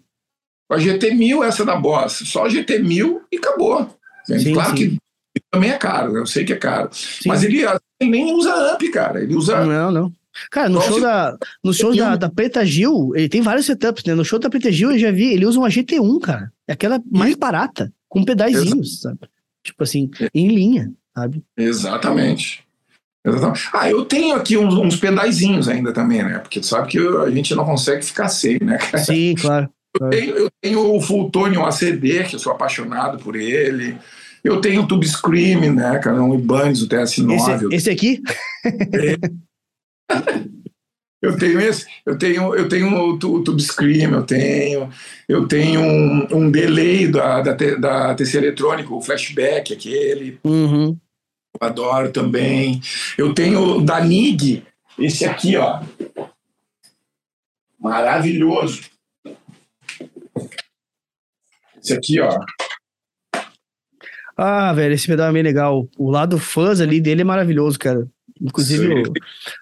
a 0.70 0.76
GT1000 0.78 1.44
essa 1.46 1.64
da 1.64 1.76
Boss, 1.78 2.24
só 2.26 2.46
a 2.46 2.50
GT1000 2.50 3.20
e 3.32 3.38
acabou. 3.38 3.88
Sim, 4.26 4.54
claro 4.54 4.76
sim. 4.76 4.90
que 4.90 4.98
também 5.52 5.70
é 5.70 5.78
caro, 5.78 6.12
né? 6.14 6.20
eu 6.20 6.26
sei 6.26 6.44
que 6.44 6.52
é 6.52 6.58
caro. 6.58 6.90
Sim. 6.92 7.30
Mas 7.30 7.44
ele, 7.44 7.62
ele 8.02 8.12
nem 8.12 8.34
usa 8.34 8.54
amp, 8.74 8.82
cara. 8.92 9.22
Ele 9.22 9.36
usa. 9.36 9.64
Não, 9.64 9.92
não. 9.92 10.12
Cara, 10.52 10.70
no 10.70 10.80
Qual 10.80 10.88
show 10.90 11.02
da, 11.02 11.38
no 11.64 11.74
show 11.74 11.96
da, 11.96 12.16
da 12.16 12.30
Preta 12.30 12.66
Gil, 12.66 13.12
ele 13.16 13.30
tem 13.30 13.42
vários 13.42 13.66
setups, 13.66 14.04
né? 14.06 14.14
No 14.16 14.24
show 14.26 14.40
da 14.40 14.50
Preta 14.50 14.72
Gil 14.72 14.92
eu 14.92 15.00
já 15.00 15.12
vi, 15.12 15.34
ele 15.34 15.46
usa 15.46 15.58
uma 15.60 15.70
GT1, 15.70 16.20
cara. 16.22 16.52
É 16.68 16.74
aquela 16.74 17.02
mais 17.12 17.36
barata, 17.36 17.92
com 18.10 18.24
pedaizinhos, 18.24 19.02
sabe? 19.02 19.20
Tipo 19.64 19.84
assim, 19.84 20.10
em 20.34 20.48
linha, 20.48 20.92
sabe? 21.16 21.44
Exatamente. 21.58 22.64
Exatamente. 23.26 23.70
Ah, 23.74 23.90
eu 23.90 24.06
tenho 24.06 24.36
aqui 24.36 24.58
uns, 24.58 24.74
uns 24.76 24.96
pedaizinhos 24.96 25.68
ainda 25.68 25.92
também, 25.92 26.24
né? 26.24 26.40
Porque 26.40 26.60
tu 26.62 26.66
sabe 26.66 26.88
que 26.88 26.98
eu- 26.98 27.24
a 27.24 27.30
gente 27.32 27.54
não 27.56 27.66
consegue 27.66 28.06
ficar 28.06 28.30
sem, 28.30 28.58
né, 28.62 28.78
cara? 28.78 29.04
Sim, 29.04 29.36
claro. 29.36 29.70
Eu 30.00 30.10
tenho, 30.10 30.36
eu 30.38 30.50
tenho 30.62 30.96
o 30.96 31.02
Fultonium 31.02 31.66
ACD, 31.66 32.24
que 32.26 32.36
eu 32.36 32.40
sou 32.40 32.52
apaixonado 32.54 33.18
por 33.18 33.36
ele. 33.36 33.98
Eu 34.44 34.62
tenho 34.62 34.84
o 34.84 34.88
Tube 34.88 35.06
Scream, 35.08 35.74
né, 35.74 35.98
cara? 36.00 36.22
Um 36.22 36.36
Ibanez, 36.36 36.82
o 36.82 36.88
TS9. 36.88 37.66
Esse, 37.66 37.76
esse 37.76 37.90
aqui? 37.90 38.22
Eu 41.20 41.36
tenho 41.36 41.60
esse, 41.60 41.86
eu 42.06 42.16
tenho, 42.18 42.56
eu 42.56 42.70
tenho 42.70 42.88
o, 42.96 43.14
o 43.14 43.44
Tube 43.44 43.62
Scream, 43.62 44.14
eu 44.14 44.24
tenho, 44.24 44.90
eu 45.28 45.48
tenho 45.48 45.82
um, 45.82 46.28
um 46.32 46.52
delay 46.52 47.08
da, 47.08 47.42
da, 47.42 47.54
da 47.54 48.16
TC 48.16 48.38
Eletrônica, 48.38 48.94
o 48.94 49.02
Flashback, 49.02 49.74
aquele, 49.74 50.40
Uhum. 50.44 50.96
eu 51.60 51.68
adoro 51.68 52.12
também. 52.12 52.80
Eu 53.18 53.34
tenho 53.34 53.82
da 53.82 54.00
NIG, 54.00 54.64
esse 55.00 55.26
aqui, 55.26 55.58
ó. 55.58 55.82
Maravilhoso. 57.80 58.84
Esse 61.82 61.94
aqui, 61.94 62.20
ó. 62.20 62.38
Ah, 64.36 64.72
velho, 64.72 64.94
esse 64.94 65.08
pedal 65.08 65.30
é 65.30 65.34
bem 65.34 65.42
legal. 65.44 65.90
O 65.98 66.12
lado 66.12 66.38
fuzz 66.38 66.80
ali 66.80 67.02
dele 67.02 67.22
é 67.22 67.26
maravilhoso, 67.26 67.80
cara. 67.80 68.08
Inclusive, 68.42 69.04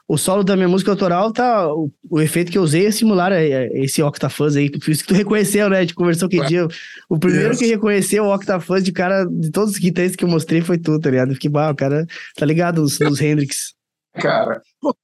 o, 0.07 0.13
o 0.15 0.17
solo 0.17 0.43
da 0.43 0.55
minha 0.55 0.67
música 0.67 0.91
autoral 0.91 1.31
tá. 1.31 1.67
O, 1.73 1.91
o 2.09 2.21
efeito 2.21 2.51
que 2.51 2.57
eu 2.57 2.61
usei 2.63 2.85
é 2.85 2.91
simular 2.91 3.31
é, 3.31 3.47
é, 3.47 3.83
esse 3.83 4.01
Octafuzz 4.01 4.55
aí. 4.55 4.69
Por 4.69 4.89
isso 4.89 5.01
que 5.03 5.07
tu 5.07 5.13
reconheceu, 5.17 5.69
né? 5.69 5.77
A 5.77 5.81
gente 5.81 5.95
conversou 5.95 6.27
aquele 6.27 6.45
dia. 6.45 6.67
O 7.09 7.17
primeiro 7.19 7.49
Yes. 7.49 7.59
que 7.59 7.65
reconheceu 7.67 8.23
o 8.25 8.33
Octafuzz 8.33 8.83
de 8.83 8.91
cara, 8.91 9.25
de 9.25 9.51
todos 9.51 9.71
os 9.73 9.77
guitarristas 9.77 10.15
que 10.15 10.23
eu 10.23 10.29
mostrei 10.29 10.61
foi 10.61 10.77
tu, 10.77 10.99
tá 10.99 11.09
ligado? 11.09 11.29
Eu 11.29 11.35
Fiquei, 11.35 11.49
bah, 11.49 11.71
o 11.71 11.75
cara 11.75 12.05
tá 12.35 12.45
ligado 12.45 12.81
nos, 12.81 12.99
nos 12.99 13.21
Hendrix. 13.21 13.73
cara. 14.15 14.61
Pô, 14.81 14.95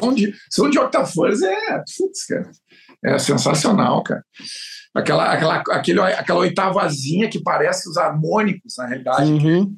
som 0.00 0.14
de, 0.14 0.34
som 0.50 0.68
de 0.70 0.78
Octafuzz 0.78 1.42
é, 1.42 1.78
putz, 1.96 2.26
cara, 2.28 2.50
é 3.04 3.18
sensacional, 3.18 4.02
cara. 4.02 4.24
Aquela, 4.94 5.32
aquela, 5.32 5.56
aquele, 5.70 6.00
aquela 6.00 6.40
oitavazinha 6.40 7.28
que 7.30 7.42
parece 7.42 7.88
os 7.88 7.96
harmônicos, 7.96 8.74
na 8.76 8.86
realidade. 8.86 9.30
Uhum. 9.30 9.76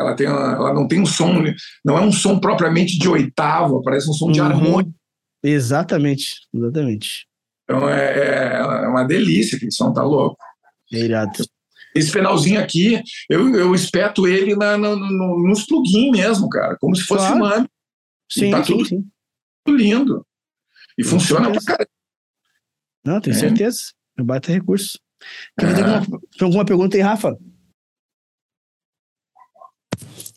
Ela, 0.00 0.14
tem 0.16 0.26
uma- 0.26 0.54
ela 0.54 0.72
não 0.74 0.88
tem 0.88 1.00
um 1.00 1.06
som, 1.06 1.42
não 1.84 1.98
é 1.98 2.00
um 2.00 2.10
som 2.10 2.38
propriamente 2.40 2.98
de 2.98 3.08
oitava, 3.08 3.80
parece 3.82 4.08
um 4.08 4.14
som 4.14 4.32
de 4.32 4.40
Uhum. 4.40 4.46
harmônico. 4.46 4.94
Exatamente, 5.42 6.36
exatamente. 6.54 7.26
Então 7.64 7.88
é, 7.88 8.18
é- 8.18 8.56
é 8.84 8.88
uma 8.88 9.04
delícia 9.04 9.56
aquele 9.56 9.70
som, 9.72 9.92
tá 9.92 10.02
louco. 10.02 10.36
É 10.92 10.98
irado. 11.00 11.32
Esse 11.94 12.10
pedalzinho 12.12 12.60
aqui, 12.60 13.00
eu, 13.28 13.54
eu 13.54 13.74
espeto 13.74 14.26
ele 14.26 14.54
na, 14.56 14.78
na- 14.78 14.96
no- 14.96 15.46
nos 15.48 15.66
plugins 15.66 16.10
mesmo, 16.10 16.48
cara, 16.48 16.76
como 16.80 16.94
se 16.96 17.02
fosse 17.02 17.26
Claro. 17.26 17.40
um 17.40 17.44
amp, 17.44 17.68
Sim, 18.30 18.50
tá 18.52 18.62
sim, 18.64 18.72
tudo- 18.72 18.86
sim. 18.88 19.06
lindo. 19.68 20.24
E 20.98 21.02
Com 21.02 21.10
funciona 21.10 21.50
pra 21.50 21.60
caralho. 21.62 21.88
Não, 23.04 23.20
tenho 23.20 23.36
É. 23.36 23.38
certeza. 23.38 23.80
É 24.18 24.22
um 24.22 24.24
baita 24.24 24.52
recurso. 24.52 24.98
Fazer 25.60 25.82
É. 25.82 25.94
alguma, 25.96 26.20
tem 26.20 26.46
alguma 26.46 26.64
pergunta 26.64 26.96
aí, 26.96 27.02
Rafa? 27.02 27.36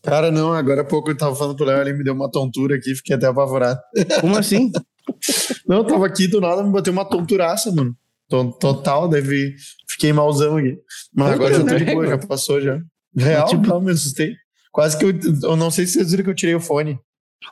Cara, 0.03 0.29
não, 0.31 0.53
agora 0.53 0.81
há 0.81 0.85
pouco 0.85 1.09
eu 1.11 1.17
tava 1.17 1.35
falando 1.35 1.55
pro 1.55 1.65
Léo, 1.65 1.81
ele 1.81 1.93
me 1.93 2.03
deu 2.03 2.13
uma 2.13 2.29
tontura 2.29 2.75
aqui, 2.75 2.93
fiquei 2.95 3.15
até 3.15 3.25
apavorado. 3.27 3.79
Como 4.19 4.37
assim? 4.37 4.71
Não, 5.67 5.77
eu 5.77 5.83
tava 5.85 6.05
aqui 6.05 6.27
do 6.27 6.39
nada, 6.39 6.63
me 6.63 6.71
bateu 6.71 6.91
uma 6.93 7.03
tonturaça, 7.03 7.71
mano. 7.71 7.93
To- 8.29 8.51
Total, 8.59 9.07
deve. 9.09 9.53
Fiquei 9.89 10.13
malzão 10.13 10.55
aqui. 10.57 10.77
Mas 11.13 11.27
Por 11.27 11.33
agora 11.33 11.53
já 11.53 11.59
tô 11.59 11.65
né? 11.65 11.75
de 11.77 11.85
boa, 11.85 12.07
já 12.07 12.17
passou 12.17 12.61
já. 12.61 12.79
Real, 13.15 13.47
Tipo- 13.47 13.67
não, 13.67 13.81
me 13.81 13.91
assustei. 13.91 14.33
Quase 14.71 14.97
que 14.97 15.05
eu. 15.05 15.13
Eu 15.43 15.55
não 15.57 15.69
sei 15.69 15.85
se 15.85 15.93
vocês 15.93 16.11
viram 16.11 16.23
que 16.23 16.29
eu 16.29 16.35
tirei 16.35 16.55
o 16.55 16.59
fone. 16.59 16.97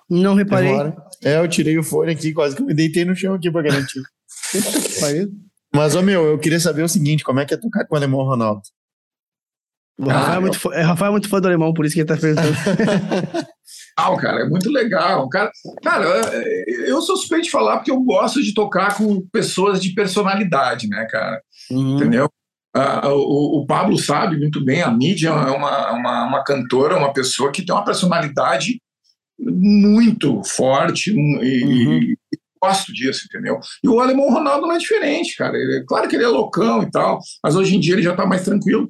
Não 0.09 0.33
reparei. 0.33 0.71
É, 1.23 1.37
eu 1.39 1.47
tirei 1.47 1.77
o 1.77 1.83
fone 1.83 2.11
aqui, 2.13 2.33
quase 2.33 2.55
que 2.55 2.61
eu 2.61 2.65
me 2.65 2.73
deitei 2.73 3.03
no 3.05 3.15
chão 3.15 3.33
aqui 3.33 3.51
pra 3.51 3.61
garantir. 3.61 4.01
Mas, 5.73 5.95
ô 5.95 6.01
meu, 6.01 6.25
eu 6.25 6.39
queria 6.39 6.59
saber 6.59 6.83
o 6.83 6.89
seguinte: 6.89 7.23
como 7.23 7.39
é 7.39 7.45
que 7.45 7.53
é 7.53 7.57
tocar 7.57 7.85
com 7.85 7.93
o 7.95 7.97
alemão 7.97 8.21
Ronaldo? 8.23 8.61
O 10.05 10.09
Rafael, 10.09 10.37
é 10.37 10.39
muito 10.39 10.59
fã, 10.59 10.69
é, 10.73 10.81
Rafael 10.81 11.09
é 11.09 11.11
muito 11.11 11.29
fã 11.29 11.39
do 11.39 11.47
alemão, 11.47 11.73
por 11.73 11.85
isso 11.85 11.93
que 11.95 12.01
ele 12.01 12.07
tá 12.07 12.17
perguntando. 12.17 12.55
legal, 13.97 14.17
cara, 14.17 14.41
é 14.41 14.49
muito 14.49 14.69
legal. 14.71 15.29
Cara, 15.29 15.51
cara, 15.83 16.05
é, 16.33 16.89
eu 16.89 17.01
sou 17.01 17.17
suspeito 17.17 17.45
de 17.45 17.51
falar 17.51 17.77
porque 17.77 17.91
eu 17.91 18.01
gosto 18.01 18.41
de 18.41 18.53
tocar 18.53 18.97
com 18.97 19.21
pessoas 19.31 19.81
de 19.81 19.93
personalidade, 19.93 20.87
né, 20.87 21.05
cara? 21.09 21.41
Uhum. 21.69 21.95
Entendeu? 21.97 22.29
Ah, 22.73 23.09
o, 23.13 23.61
o 23.61 23.65
Pablo 23.65 23.97
sabe 23.97 24.37
muito 24.37 24.63
bem, 24.63 24.81
a 24.81 24.89
mídia 24.89 25.29
é 25.29 25.51
uma, 25.51 25.91
uma, 25.91 26.23
uma 26.25 26.43
cantora, 26.43 26.97
uma 26.97 27.11
pessoa 27.11 27.51
que 27.51 27.65
tem 27.65 27.75
uma 27.75 27.83
personalidade 27.83 28.81
muito 29.37 30.41
forte 30.43 31.11
e, 31.11 31.63
Uhum. 31.65 31.97
e 31.99 32.17
gosto 32.63 32.93
disso, 32.93 33.25
entendeu? 33.27 33.59
E 33.83 33.89
o 33.89 33.99
Alemão 33.99 34.29
Ronaldo 34.31 34.67
não 34.67 34.73
é 34.73 34.77
diferente, 34.77 35.35
cara. 35.35 35.57
Ele- 35.57 35.83
claro 35.85 36.07
que 36.07 36.15
ele 36.15 36.23
é 36.23 36.27
loucão 36.27 36.83
e 36.83 36.91
tal, 36.91 37.19
mas 37.43 37.55
hoje 37.55 37.75
em 37.75 37.79
dia 37.79 37.93
ele 37.95 38.03
já 38.03 38.15
tá 38.15 38.25
mais 38.25 38.43
tranquilo. 38.43 38.89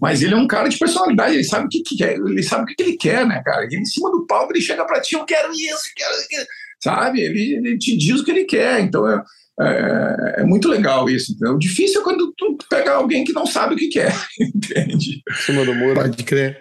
Mas 0.00 0.22
ele 0.22 0.34
é 0.34 0.36
um 0.36 0.46
cara 0.46 0.68
de 0.68 0.78
personalidade, 0.78 1.34
ele 1.34 1.44
sabe 1.44 1.66
o 1.66 1.68
que, 1.68 1.82
que 1.82 1.96
quer, 1.96 2.14
ele 2.14 2.42
sabe 2.42 2.64
o 2.64 2.66
que, 2.66 2.74
que 2.74 2.82
ele 2.82 2.96
quer, 2.96 3.26
né, 3.26 3.42
cara? 3.44 3.64
Ele, 3.64 3.76
em 3.76 3.84
cima 3.84 4.10
do 4.10 4.26
palco 4.26 4.52
ele 4.52 4.60
chega 4.60 4.84
pra 4.84 5.00
ti, 5.00 5.14
eu 5.14 5.24
quero 5.24 5.52
isso, 5.52 5.82
quero 5.96 6.14
aquilo, 6.14 6.46
sabe? 6.82 7.20
Ele, 7.20 7.56
ele 7.56 7.78
te 7.78 7.96
diz 7.96 8.20
o 8.20 8.24
que 8.24 8.30
ele 8.30 8.44
quer. 8.44 8.80
Então, 8.80 9.08
é, 9.08 9.22
é, 9.60 10.34
é, 10.38 10.44
muito 10.44 10.68
legal 10.68 11.08
isso. 11.08 11.32
Entendeu? 11.32 11.54
O 11.54 11.58
difícil 11.58 12.00
é 12.00 12.04
quando 12.04 12.32
tu 12.36 12.56
pega 12.68 12.92
alguém 12.92 13.24
que 13.24 13.32
não 13.32 13.46
sabe 13.46 13.74
o 13.74 13.78
que 13.78 13.88
quer, 13.88 14.14
entende? 14.40 15.22
Em 15.28 15.34
cima 15.34 15.64
do 15.64 15.74
muro. 15.74 16.00
Pode 16.00 16.22
crer. 16.24 16.58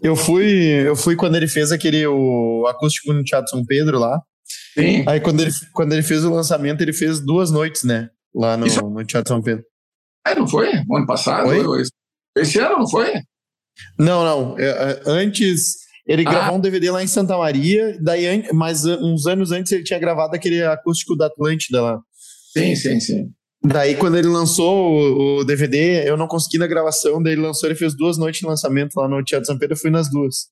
Eu 0.00 0.16
fui, 0.16 0.48
eu 0.86 0.96
fui 0.96 1.14
quando 1.14 1.36
ele 1.36 1.46
fez 1.46 1.70
aquele 1.70 2.04
o 2.06 2.66
acústico 2.68 3.12
no 3.12 3.22
Teatro 3.22 3.50
São 3.50 3.64
Pedro 3.64 3.98
lá. 3.98 4.20
Sim. 4.74 5.04
Aí 5.06 5.20
quando 5.20 5.40
ele, 5.40 5.50
quando 5.72 5.92
ele 5.92 6.02
fez 6.02 6.24
o 6.24 6.32
lançamento, 6.32 6.80
ele 6.80 6.92
fez 6.92 7.20
duas 7.20 7.50
noites, 7.50 7.84
né? 7.84 8.08
Lá 8.34 8.56
no, 8.56 8.66
Isso... 8.66 8.80
no 8.80 9.04
Teatro 9.04 9.28
São 9.28 9.42
Pedro. 9.42 9.64
Ah, 10.24 10.34
não 10.34 10.48
foi? 10.48 10.70
O 10.88 10.96
ano 10.96 11.06
passado? 11.06 11.48
Foi? 11.48 11.82
Esse 12.36 12.58
ano 12.58 12.78
não 12.78 12.88
foi? 12.88 13.12
Não, 13.98 14.24
não. 14.24 14.58
É, 14.58 14.64
é, 14.64 15.02
antes 15.06 15.76
ele 16.06 16.24
ah. 16.26 16.30
gravou 16.30 16.56
um 16.56 16.60
DVD 16.60 16.90
lá 16.90 17.02
em 17.02 17.06
Santa 17.06 17.36
Maria, 17.36 17.96
daí, 18.00 18.44
mas 18.52 18.84
uns 18.84 19.26
anos 19.26 19.52
antes 19.52 19.72
ele 19.72 19.84
tinha 19.84 19.98
gravado 19.98 20.34
aquele 20.34 20.62
acústico 20.64 21.16
da 21.16 21.26
Atlântida 21.26 21.80
lá. 21.80 22.00
Sim, 22.52 22.74
sim, 22.74 23.00
sim. 23.00 23.30
Daí, 23.64 23.94
quando 23.94 24.18
ele 24.18 24.26
lançou 24.26 24.90
o, 24.90 25.40
o, 25.40 25.44
DVD, 25.44 26.08
eu 26.08 26.16
não 26.16 26.26
consegui 26.26 26.58
na 26.58 26.66
gravação, 26.66 27.22
daí 27.22 27.34
ele 27.34 27.42
lançou, 27.42 27.68
ele 27.68 27.78
fez 27.78 27.96
duas 27.96 28.18
noites 28.18 28.40
de 28.40 28.46
lançamento 28.46 28.96
lá 28.96 29.08
no 29.08 29.22
Teatro 29.22 29.46
São 29.46 29.56
Pedro, 29.56 29.74
eu 29.74 29.78
fui 29.78 29.90
nas 29.90 30.10
duas. 30.10 30.48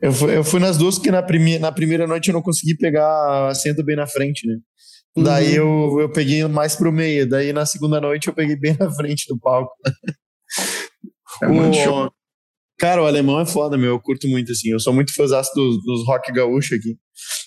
Eu 0.00 0.12
fui, 0.12 0.36
eu 0.36 0.42
fui 0.42 0.58
nas 0.58 0.78
duas 0.78 0.94
porque 0.96 1.10
na, 1.10 1.22
primi, 1.22 1.58
na 1.58 1.70
primeira 1.70 2.06
noite 2.06 2.28
eu 2.28 2.32
não 2.32 2.42
consegui 2.42 2.76
pegar 2.76 3.48
assento 3.48 3.84
bem 3.84 3.96
na 3.96 4.06
frente, 4.06 4.46
né? 4.46 4.56
Uhum. 5.16 5.22
Daí 5.22 5.54
eu, 5.54 5.98
eu 6.00 6.10
peguei 6.10 6.44
mais 6.46 6.74
pro 6.74 6.90
meio, 6.90 7.28
daí 7.28 7.52
na 7.52 7.66
segunda 7.66 8.00
noite 8.00 8.28
eu 8.28 8.34
peguei 8.34 8.56
bem 8.56 8.74
na 8.78 8.90
frente 8.90 9.26
do 9.28 9.38
palco. 9.38 9.72
É 11.42 11.48
muito 11.48 11.76
o, 11.76 11.82
show. 11.82 12.12
Cara, 12.78 13.02
o 13.02 13.06
alemão 13.06 13.40
é 13.40 13.46
foda, 13.46 13.76
meu. 13.76 13.90
Eu 13.90 14.00
curto 14.00 14.28
muito, 14.28 14.52
assim. 14.52 14.70
Eu 14.70 14.80
sou 14.80 14.92
muito 14.92 15.14
fãzão 15.14 15.40
dos, 15.54 15.82
dos 15.84 16.06
rock 16.06 16.32
gaúcho 16.32 16.74
aqui. 16.74 16.96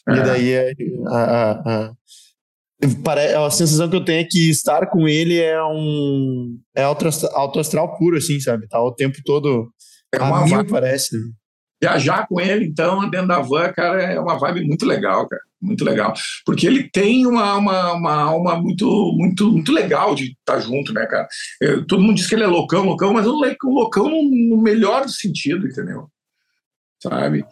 E 0.10 0.20
é. 0.20 0.24
daí 0.24 0.52
é, 0.52 0.74
a, 1.08 1.18
a, 1.18 1.92
a, 3.36 3.46
a, 3.46 3.52
sensação 3.52 3.90
que 3.90 3.96
eu 3.96 4.06
tenho 4.06 4.22
é 4.22 4.28
que 4.30 4.50
estar 4.50 4.88
com 4.88 5.08
ele 5.08 5.40
é 5.40 5.62
um. 5.64 6.58
É 6.76 6.84
alto, 6.84 7.06
alto 7.34 7.60
astral 7.60 7.98
puro, 7.98 8.18
assim, 8.18 8.40
sabe? 8.40 8.68
Tá 8.68 8.82
o 8.82 8.94
tempo 8.94 9.18
todo. 9.26 9.70
É 10.14 10.20
uma 10.22 10.42
a 10.42 10.46
mil, 10.46 10.66
parece. 10.66 11.16
Né? 11.18 11.24
Viajar 11.82 12.26
com 12.28 12.40
ele, 12.40 12.66
então, 12.66 13.08
dentro 13.10 13.28
da 13.28 13.40
van, 13.40 13.72
cara, 13.72 14.02
é 14.02 14.20
uma 14.20 14.40
vibe 14.40 14.66
muito 14.66 14.86
legal, 14.86 15.28
cara. 15.28 15.42
Muito 15.62 15.84
legal. 15.84 16.14
Porque 16.46 16.68
ele 16.68 16.90
tem 16.90 17.26
uma, 17.26 17.56
uma, 17.56 17.94
uma 17.94 18.14
alma 18.14 18.62
muito, 18.62 18.86
muito, 19.18 19.52
muito 19.52 19.72
legal 19.72 20.14
de 20.14 20.34
estar 20.34 20.60
junto, 20.60 20.94
né, 20.94 21.06
cara? 21.08 21.28
Eu, 21.60 21.86
todo 21.86 22.02
mundo 22.02 22.16
diz 22.16 22.28
que 22.28 22.36
ele 22.36 22.44
é 22.44 22.48
loucão, 22.48 22.86
loucão, 22.86 23.14
mas 23.14 23.26
um 23.26 23.42
loucão 23.64 24.10
no, 24.10 24.24
no 24.24 24.62
melhor 24.62 25.08
sentido, 25.10 25.68
entendeu? 25.68 26.10
Sabe? 27.02 27.44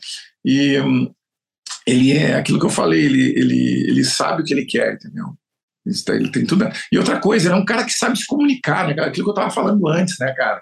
E 0.43 0.79
hum, 0.79 1.11
ele 1.85 2.13
é 2.13 2.35
aquilo 2.35 2.59
que 2.59 2.65
eu 2.65 2.69
falei, 2.69 3.03
ele, 3.05 3.33
ele, 3.37 3.85
ele 3.89 4.03
sabe 4.03 4.41
o 4.41 4.45
que 4.45 4.53
ele 4.53 4.65
quer, 4.65 4.93
entendeu? 4.93 5.35
Ele 6.09 6.29
tem 6.29 6.45
tudo. 6.45 6.67
E 6.91 6.97
outra 6.97 7.19
coisa, 7.19 7.47
ele 7.47 7.55
é 7.55 7.57
um 7.57 7.65
cara 7.65 7.83
que 7.83 7.93
sabe 7.93 8.17
se 8.17 8.25
comunicar, 8.25 8.87
né, 8.87 8.93
cara? 8.95 9.07
Aquilo 9.07 9.25
que 9.25 9.31
eu 9.31 9.35
tava 9.35 9.51
falando 9.51 9.87
antes, 9.87 10.17
né, 10.19 10.33
cara? 10.33 10.61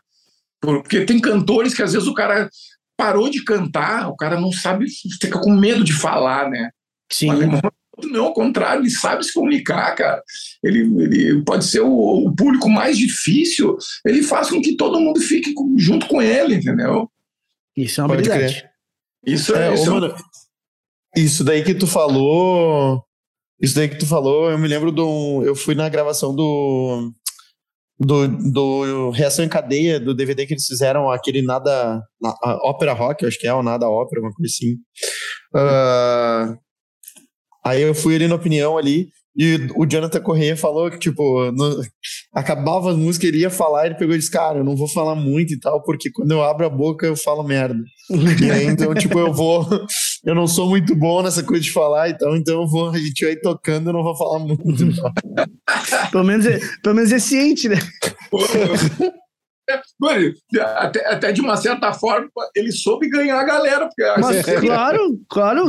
Porque 0.61 1.05
tem 1.05 1.19
cantores 1.19 1.73
que 1.73 1.81
às 1.81 1.93
vezes 1.93 2.07
o 2.07 2.13
cara 2.13 2.49
parou 2.97 3.29
de 3.29 3.43
cantar, 3.43 4.09
o 4.09 4.15
cara 4.15 4.39
não 4.39 4.51
sabe, 4.51 4.85
fica 5.21 5.39
com 5.39 5.51
medo 5.51 5.83
de 5.83 5.93
falar, 5.93 6.49
né? 6.49 6.69
Sim. 7.11 7.29
não, 8.05 8.25
ao 8.25 8.33
contrário, 8.33 8.81
ele 8.81 8.89
sabe 8.89 9.23
se 9.23 9.33
comunicar, 9.33 9.93
cara. 9.95 10.21
Ele, 10.63 10.79
ele 11.03 11.43
pode 11.43 11.65
ser 11.65 11.81
o, 11.81 12.27
o, 12.27 12.35
público 12.35 12.69
mais 12.69 12.97
difícil, 12.97 13.77
ele 14.05 14.23
faz 14.23 14.49
com 14.49 14.61
que 14.61 14.75
todo 14.75 14.99
mundo 14.99 15.19
fique 15.19 15.53
junto 15.77 16.07
com 16.07 16.21
ele, 16.21 16.55
entendeu? 16.55 17.09
Isso 17.75 18.01
é 18.01 18.03
uma 18.03 18.15
pode 18.15 18.29
habilidade. 18.29 18.61
Crer. 18.61 18.71
Isso 19.25 19.55
é, 19.55 19.69
é 19.69 19.73
isso, 19.73 19.91
mano, 19.91 20.13
isso 21.15 21.43
daí 21.43 21.63
que 21.63 21.73
tu 21.73 21.87
falou, 21.87 23.01
isso 23.61 23.75
daí 23.75 23.87
que 23.87 23.97
tu 23.97 24.05
falou, 24.05 24.51
eu 24.51 24.57
me 24.57 24.67
lembro 24.67 24.91
do, 24.91 25.43
eu 25.45 25.55
fui 25.55 25.75
na 25.75 25.87
gravação 25.87 26.35
do 26.35 27.13
do, 27.99 28.27
do 28.27 29.09
Reação 29.11 29.45
em 29.45 29.49
Cadeia, 29.49 29.99
do 29.99 30.13
DVD 30.13 30.45
que 30.45 30.53
eles 30.53 30.65
fizeram, 30.65 31.09
aquele 31.09 31.41
Nada. 31.41 32.01
Ópera 32.63 32.93
Rock, 32.93 33.25
acho 33.25 33.39
que 33.39 33.47
é, 33.47 33.53
o 33.53 33.63
Nada 33.63 33.87
Ópera, 33.87 34.21
uma 34.21 34.31
coisa 34.33 34.51
assim. 34.51 34.73
Uh, 35.55 36.57
aí 37.65 37.81
eu 37.81 37.95
fui 37.95 38.15
ali 38.15 38.27
na 38.27 38.35
opinião 38.35 38.77
ali, 38.77 39.09
e 39.35 39.67
o 39.75 39.85
Jonathan 39.85 40.21
Correia 40.21 40.55
falou 40.55 40.91
que, 40.91 40.99
tipo, 40.99 41.51
no, 41.51 41.81
acabava 42.31 42.91
a 42.91 42.95
música, 42.95 43.25
ele 43.25 43.39
ia 43.39 43.49
falar, 43.49 43.87
ele 43.87 43.95
pegou 43.95 44.13
e 44.13 44.19
disse, 44.19 44.29
cara, 44.29 44.59
eu 44.59 44.63
não 44.63 44.75
vou 44.75 44.87
falar 44.87 45.15
muito 45.15 45.53
e 45.53 45.59
tal, 45.59 45.81
porque 45.81 46.11
quando 46.11 46.31
eu 46.31 46.43
abro 46.43 46.67
a 46.67 46.69
boca 46.69 47.07
eu 47.07 47.15
falo 47.15 47.41
merda. 47.41 47.83
e 48.11 48.51
aí, 48.51 48.65
então, 48.65 48.93
tipo, 48.95 49.17
eu 49.17 49.33
vou. 49.33 49.67
Eu 50.23 50.35
não 50.35 50.45
sou 50.45 50.69
muito 50.69 50.95
bom 50.95 51.23
nessa 51.23 51.41
coisa 51.41 51.63
de 51.63 51.71
falar 51.71 52.09
e 52.09 52.17
tal, 52.17 52.35
então 52.35 52.61
eu 52.61 52.67
vou, 52.67 52.91
a 52.91 52.97
gente 52.97 53.25
vai 53.25 53.35
tocando, 53.35 53.89
eu 53.89 53.93
não 53.93 54.03
vou 54.03 54.15
falar 54.15 54.37
muito. 54.37 54.63
pelo, 56.11 56.23
menos 56.23 56.45
é, 56.45 56.59
pelo 56.83 56.95
menos 56.95 57.11
é 57.11 57.17
ciente, 57.17 57.67
né? 57.67 57.77
Mano, 59.99 60.31
até, 60.75 61.07
até 61.07 61.31
de 61.31 61.41
uma 61.41 61.57
certa 61.57 61.93
forma, 61.93 62.29
ele 62.55 62.71
soube 62.71 63.09
ganhar 63.09 63.39
a 63.39 63.45
galera. 63.45 63.87
Porque 63.87 64.21
Mas, 64.21 64.45
claro, 64.59 65.19
claro, 65.29 65.65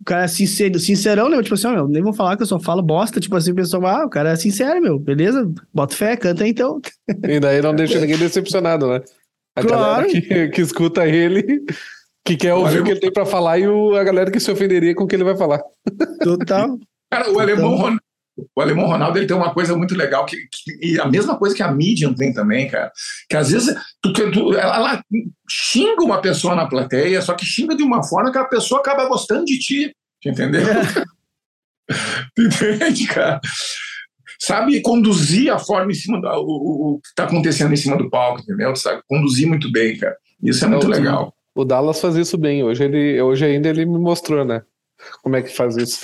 o 0.00 0.04
cara 0.04 0.24
é 0.24 0.28
sincero, 0.28 0.78
sincerão, 0.78 1.28
né? 1.28 1.42
Tipo 1.42 1.54
assim, 1.54 1.66
ó, 1.66 1.72
meu, 1.72 1.88
nem 1.88 2.02
vou 2.02 2.12
falar 2.12 2.36
que 2.36 2.42
eu 2.42 2.46
só 2.46 2.60
falo 2.60 2.82
bosta. 2.82 3.18
Tipo 3.18 3.36
assim, 3.36 3.52
o 3.52 3.54
pessoal, 3.54 3.86
ah, 3.86 4.04
o 4.04 4.10
cara 4.10 4.30
é 4.30 4.36
sincero, 4.36 4.80
meu. 4.80 4.98
Beleza? 4.98 5.50
Bota 5.72 5.96
fé, 5.96 6.16
canta 6.16 6.46
então. 6.46 6.80
E 7.26 7.40
daí 7.40 7.62
não 7.62 7.74
deixa 7.74 7.98
ninguém 7.98 8.18
decepcionado, 8.18 8.88
né? 8.88 9.02
A 9.56 9.62
claro. 9.62 10.06
galera 10.06 10.08
que, 10.08 10.48
que 10.48 10.60
escuta 10.60 11.06
ele, 11.06 11.64
que 12.24 12.36
quer 12.36 12.52
ouvir 12.52 12.80
o 12.80 12.84
que 12.84 12.90
ele 12.90 13.00
tem 13.00 13.12
pra 13.12 13.24
falar 13.24 13.58
e 13.58 13.66
o, 13.66 13.94
a 13.94 14.04
galera 14.04 14.30
que 14.30 14.38
se 14.38 14.50
ofenderia 14.50 14.94
com 14.94 15.04
o 15.04 15.06
que 15.06 15.16
ele 15.16 15.24
vai 15.24 15.36
falar. 15.36 15.62
Total. 16.22 16.78
Cara, 17.10 17.30
o 17.30 17.32
Total. 17.32 17.40
alemão 17.40 17.98
o 18.54 18.60
alemão 18.60 18.86
Ronaldo 18.86 19.18
ele 19.18 19.26
tem 19.26 19.36
uma 19.36 19.52
coisa 19.52 19.76
muito 19.76 19.94
legal 19.94 20.26
que, 20.26 20.36
que, 20.36 20.86
e 20.86 21.00
a 21.00 21.06
mesma 21.06 21.38
coisa 21.38 21.54
que 21.54 21.62
a 21.62 21.72
Medium 21.72 22.14
tem 22.14 22.32
também, 22.32 22.68
cara. 22.68 22.92
Que 23.28 23.36
às 23.36 23.50
vezes 23.50 23.74
tu, 24.02 24.12
tu, 24.12 24.54
ela, 24.54 24.76
ela, 24.76 25.04
xinga 25.48 26.02
uma 26.02 26.20
pessoa 26.20 26.54
na 26.54 26.66
plateia, 26.66 27.22
só 27.22 27.34
que 27.34 27.46
xinga 27.46 27.74
de 27.74 27.82
uma 27.82 28.02
forma 28.02 28.30
que 28.30 28.38
a 28.38 28.44
pessoa 28.44 28.80
acaba 28.80 29.08
gostando 29.08 29.44
de 29.44 29.58
ti, 29.58 29.96
entendeu? 30.24 30.62
É. 30.62 31.04
Entende, 32.38 33.06
cara? 33.06 33.40
Sabe 34.38 34.82
conduzir 34.82 35.50
a 35.50 35.58
forma 35.58 35.90
em 35.90 35.94
cima 35.94 36.20
do 36.20 36.28
o, 36.28 36.94
o 36.94 37.00
que 37.00 37.08
está 37.08 37.24
acontecendo 37.24 37.72
em 37.72 37.76
cima 37.76 37.96
do 37.96 38.10
palco, 38.10 38.40
entendeu? 38.42 38.76
Sabe 38.76 39.02
conduzir 39.08 39.46
muito 39.46 39.70
bem, 39.72 39.96
cara. 39.96 40.16
Isso 40.42 40.64
é 40.64 40.68
muito 40.68 40.88
legal. 40.88 41.34
O 41.54 41.64
Dallas 41.64 42.00
faz 42.00 42.16
isso 42.16 42.36
bem. 42.36 42.62
Hoje 42.62 42.84
ele, 42.84 43.20
hoje 43.20 43.46
ainda 43.46 43.68
ele 43.70 43.86
me 43.86 43.98
mostrou, 43.98 44.44
né? 44.44 44.62
Como 45.22 45.36
é 45.36 45.42
que 45.42 45.54
faz 45.54 45.76
isso. 45.76 46.00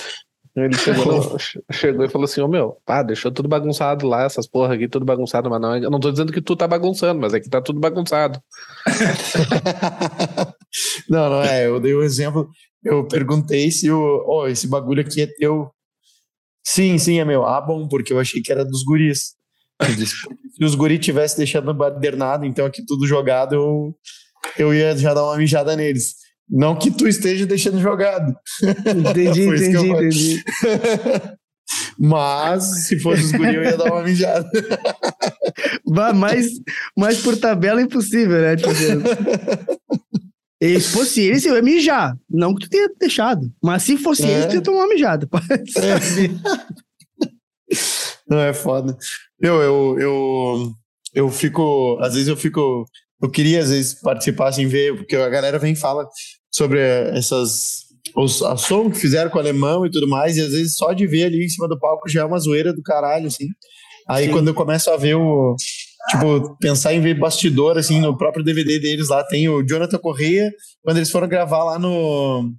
Ele 0.55 0.77
chegou, 0.77 1.39
chegou 1.73 2.05
e 2.05 2.09
falou 2.09 2.27
assim: 2.27 2.43
Ô 2.43 2.45
oh, 2.45 2.49
meu, 2.49 2.77
pá, 2.85 3.03
deixou 3.03 3.33
tudo 3.33 3.49
bagunçado 3.49 4.07
lá, 4.07 4.25
essas 4.25 4.47
porra 4.47 4.75
aqui, 4.75 4.87
tudo 4.87 5.05
bagunçado, 5.05 5.49
mas 5.49 5.61
não, 5.61 5.77
eu 5.77 5.91
não 5.91 5.99
tô 5.99 6.11
dizendo 6.11 6.33
que 6.33 6.43
tu 6.43 6.55
tá 6.55 6.69
bagunçando, 6.69 7.21
mas 7.21 7.33
é 7.33 7.41
que 7.41 7.49
tá 7.49 7.63
tudo 7.63 7.81
bagunçado. 7.81 8.39
não, 11.09 11.31
não 11.31 11.43
é, 11.43 11.67
eu 11.67 11.81
dei 11.81 11.95
o 11.95 12.01
um 12.01 12.03
exemplo, 12.03 12.51
eu 12.85 13.07
perguntei 13.07 13.71
se 13.71 13.91
o, 13.91 14.25
oh, 14.27 14.47
esse 14.47 14.69
bagulho 14.69 15.01
aqui 15.01 15.23
é 15.23 15.27
teu. 15.27 15.71
Sim, 16.65 16.99
sim, 16.99 17.19
é 17.19 17.25
meu. 17.25 17.47
Ah, 17.47 17.61
bom, 17.61 17.89
porque 17.89 18.13
eu 18.13 18.21
achei 18.21 18.43
que 18.43 18.53
era 18.53 18.65
dos 18.65 18.85
guris. 18.85 19.35
Disse, 19.97 20.15
se 20.15 20.65
os 20.65 20.75
guris 20.75 21.01
tivessem 21.01 21.39
deixado 21.39 21.65
no 21.65 21.75
badernado, 21.75 22.45
então 22.45 22.67
aqui 22.67 22.85
tudo 22.87 23.07
jogado, 23.07 23.55
eu, 23.55 23.97
eu 24.59 24.75
ia 24.75 24.97
já 24.97 25.15
dar 25.15 25.25
uma 25.25 25.37
mijada 25.37 25.75
neles. 25.75 26.22
Não 26.53 26.77
que 26.77 26.91
tu 26.91 27.09
esteja 27.09 27.47
deixando 27.47 27.81
jogado. 27.81 28.37
Entendi, 28.63 29.45
entendi, 29.49 29.89
entendi. 29.89 30.45
Mas, 31.99 32.87
se 32.87 32.99
fosse 33.01 33.23
os 33.23 33.33
guri, 33.33 33.55
eu 33.55 33.63
ia 33.63 33.79
dar 33.79 33.91
uma 33.91 34.03
mijada. 34.03 34.51
mas, 36.15 36.47
mas 36.95 37.23
por 37.23 37.35
tabela 37.37 37.81
é 37.81 37.85
impossível, 37.85 38.43
né? 38.43 38.57
Tipo, 38.57 38.71
e 40.61 40.79
se 40.79 40.93
fosse 40.93 41.23
eles, 41.23 41.47
eu 41.47 41.57
ia 41.57 41.63
mijar. 41.63 42.15
Não 42.29 42.55
que 42.55 42.67
tu 42.67 42.71
tenha 42.71 42.91
deixado. 43.01 43.51
Mas 43.63 43.85
se 43.85 43.97
fosse 43.97 44.25
é. 44.25 44.31
eles, 44.31 44.47
tu 44.47 44.55
ia 44.57 44.61
tomar 44.61 44.81
uma 44.81 44.89
mijada. 44.89 45.27
É. 45.77 46.29
Não, 48.29 48.41
é 48.41 48.53
foda. 48.53 48.97
Eu, 49.41 49.63
eu, 49.63 49.99
eu, 49.99 50.73
eu 51.15 51.31
fico. 51.31 51.99
Às 52.03 52.15
vezes 52.15 52.29
eu 52.29 52.37
fico. 52.37 52.85
Eu 53.23 53.31
queria, 53.31 53.61
às 53.61 53.71
vezes, 53.71 53.95
participar, 53.95 54.49
assim, 54.49 54.67
ver, 54.67 54.97
porque 54.97 55.17
a 55.17 55.29
galera 55.29 55.59
vem 55.59 55.73
e 55.73 55.77
fala 55.77 56.07
sobre 56.53 56.81
essas 56.81 57.83
os, 58.17 58.43
a 58.43 58.57
som 58.57 58.91
que 58.91 58.99
fizeram 58.99 59.31
com 59.31 59.39
o 59.39 59.41
alemão 59.41 59.87
e 59.87 59.91
tudo 59.91 60.09
mais, 60.09 60.37
e 60.37 60.41
às 60.41 60.51
vezes 60.51 60.75
só 60.75 60.93
de 60.93 61.07
ver 61.07 61.25
ali 61.25 61.45
em 61.45 61.49
cima 61.49 61.69
do 61.69 61.79
palco 61.79 62.09
já 62.09 62.23
é 62.23 62.25
uma 62.25 62.39
zoeira 62.39 62.73
do 62.73 62.83
caralho, 62.83 63.27
assim. 63.27 63.47
Aí 64.09 64.27
Sim. 64.27 64.33
quando 64.33 64.49
eu 64.49 64.55
começo 64.55 64.91
a 64.91 64.97
ver 64.97 65.15
o. 65.15 65.55
Tipo, 66.11 66.57
pensar 66.59 66.93
em 66.93 67.01
ver 67.01 67.19
bastidor, 67.19 67.79
assim, 67.79 68.01
no 68.01 68.17
próprio 68.17 68.45
DVD 68.45 68.81
deles 68.81 69.09
lá, 69.09 69.23
tem 69.25 69.49
o 69.49 69.63
Jonathan 69.65 69.99
Correia, 69.99 70.51
quando 70.83 70.97
eles 70.97 71.11
foram 71.11 71.29
gravar 71.29 71.63
lá 71.63 71.79
no. 71.79 72.51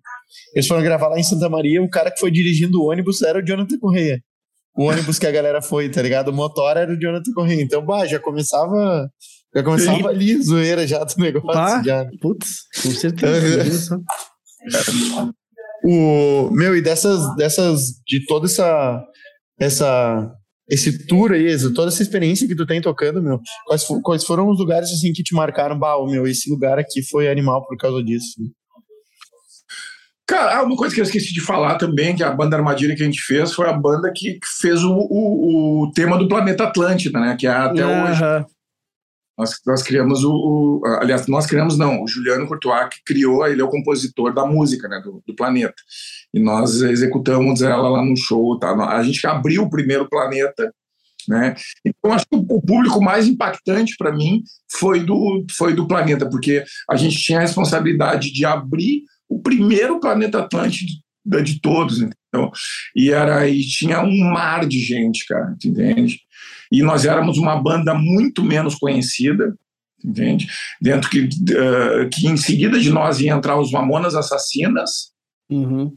Eles 0.56 0.68
foram 0.68 0.82
gravar 0.82 1.10
lá 1.10 1.20
em 1.20 1.24
Santa 1.24 1.50
Maria, 1.50 1.82
o 1.82 1.90
cara 1.90 2.10
que 2.10 2.20
foi 2.20 2.32
dirigindo 2.32 2.82
o 2.82 2.90
ônibus 2.90 3.22
era 3.22 3.40
o 3.40 3.46
Jonathan 3.46 3.78
Correia. 3.80 4.20
O 4.76 4.86
ônibus 4.86 5.20
que 5.20 5.28
a 5.28 5.32
galera 5.32 5.62
foi, 5.62 5.90
tá 5.90 6.02
ligado? 6.02 6.30
O 6.30 6.34
motor 6.34 6.78
era 6.78 6.92
o 6.92 7.00
Jonathan 7.00 7.32
Correia. 7.36 7.62
Então, 7.62 7.86
bah, 7.86 8.08
já 8.08 8.20
começava 8.20 9.08
já 9.56 9.64
começava 9.64 9.98
Sim. 9.98 10.08
ali, 10.08 10.42
zoeira 10.42 10.88
já 10.88 11.04
do 11.04 11.14
negócio. 11.18 11.48
Pá, 11.48 11.82
já. 11.84 12.06
Putz, 12.20 12.64
com 12.82 12.92
certeza. 12.92 14.02
o, 15.84 16.50
meu, 16.52 16.76
e 16.76 16.82
dessas, 16.82 17.36
dessas, 17.36 17.80
de 18.08 18.26
toda 18.26 18.48
essa, 18.48 19.04
essa, 19.60 20.32
esse 20.70 21.06
tour 21.06 21.34
aí, 21.34 21.56
toda 21.74 21.90
essa 21.90 22.02
experiência 22.02 22.48
que 22.48 22.56
tu 22.56 22.66
tem 22.66 22.82
tocando, 22.82 23.22
meu, 23.22 23.40
quais, 23.68 23.86
quais 24.02 24.24
foram 24.24 24.50
os 24.50 24.58
lugares 24.58 24.90
assim 24.90 25.14
que 25.14 25.24
te 25.24 25.36
marcaram? 25.36 25.78
Bah, 25.78 25.96
meu, 26.08 26.26
esse 26.26 26.50
lugar 26.50 26.80
aqui 26.80 27.04
foi 27.04 27.30
animal 27.30 27.66
por 27.68 27.78
causa 27.78 28.04
disso. 28.04 28.42
Cara, 30.26 30.60
ah, 30.60 30.64
uma 30.64 30.78
coisa 30.78 30.96
que 30.96 31.02
eu 31.02 31.04
esqueci 31.06 31.34
de 31.34 31.42
falar 31.42 31.76
também, 31.76 32.16
que 32.16 32.24
a 32.24 32.32
banda 32.32 32.56
Armadilha 32.56 32.96
que 32.96 33.04
a 33.04 33.06
gente 33.06 33.22
fez 33.22 33.54
foi 33.54 33.68
a 33.68 33.74
banda 33.74 34.12
que 34.16 34.40
fez 34.62 34.82
o, 34.82 34.92
o, 34.92 35.84
o 35.84 35.92
tema 35.92 36.18
do 36.18 36.30
Planeta 36.30 36.64
Atlântida, 36.64 37.20
né? 37.20 37.36
Que 37.38 37.46
é 37.46 37.52
até 37.52 37.86
uhum. 37.86 38.04
hoje. 38.06 38.24
Nós, 39.38 39.56
nós 39.66 39.82
criamos 39.82 40.24
o, 40.24 40.32
o, 40.32 40.82
Aliás, 41.00 41.28
nós 41.28 41.46
criamos, 41.46 41.78
não, 41.78 42.04
o 42.04 42.08
Juliano 42.08 42.48
Courtois 42.48 42.90
que 42.90 43.04
criou, 43.06 43.46
ele 43.48 43.62
é 43.62 43.64
o 43.64 43.70
compositor 43.70 44.34
da 44.34 44.46
música, 44.46 44.88
né? 44.88 45.02
Do, 45.04 45.24
do 45.26 45.36
Planeta. 45.36 45.76
E 46.34 46.40
nós 46.40 46.82
executamos 46.82 47.62
ela 47.62 47.90
lá 47.90 48.06
no 48.06 48.16
show, 48.16 48.58
tá? 48.60 48.74
A 48.90 49.04
gente 49.04 49.26
abriu 49.26 49.64
o 49.64 49.70
primeiro 49.70 50.08
Planeta, 50.08 50.72
né? 51.28 51.56
Então, 51.86 52.12
acho 52.12 52.26
que 52.26 52.36
o 52.36 52.62
público 52.62 53.02
mais 53.02 53.28
impactante 53.28 53.96
para 53.98 54.12
mim 54.12 54.44
foi 54.72 55.00
do, 55.00 55.46
foi 55.52 55.74
do 55.74 55.88
Planeta, 55.88 56.30
porque 56.30 56.64
a 56.90 56.96
gente 56.96 57.18
tinha 57.18 57.40
a 57.40 57.42
responsabilidade 57.42 58.32
de 58.32 58.46
abrir 58.46 59.04
o 59.28 59.42
primeiro 59.42 60.00
planeta 60.00 60.40
Atlântico 60.40 60.92
de, 61.26 61.42
de 61.42 61.62
todos, 61.62 62.02
então 62.02 62.52
E 62.96 63.12
era 63.12 63.48
e 63.48 63.62
tinha 63.62 64.02
um 64.02 64.32
mar 64.32 64.68
de 64.68 64.80
gente, 64.80 65.26
cara, 65.26 65.56
entende? 65.64 66.20
E 66.74 66.82
nós 66.82 67.06
éramos 67.06 67.38
uma 67.38 67.56
banda 67.56 67.94
muito 67.94 68.44
menos 68.44 68.74
conhecida, 68.74 69.56
entende? 70.04 70.48
Dentro 70.82 71.08
que, 71.08 71.20
uh, 71.22 72.10
que 72.12 72.28
em 72.28 72.36
seguida 72.36 72.80
de 72.80 72.90
nós 72.90 73.20
ia 73.20 73.32
entrar 73.32 73.60
os 73.60 73.72
Mamonas 73.72 74.16
Assassinas. 74.16 75.12
Uhum. 75.52 75.96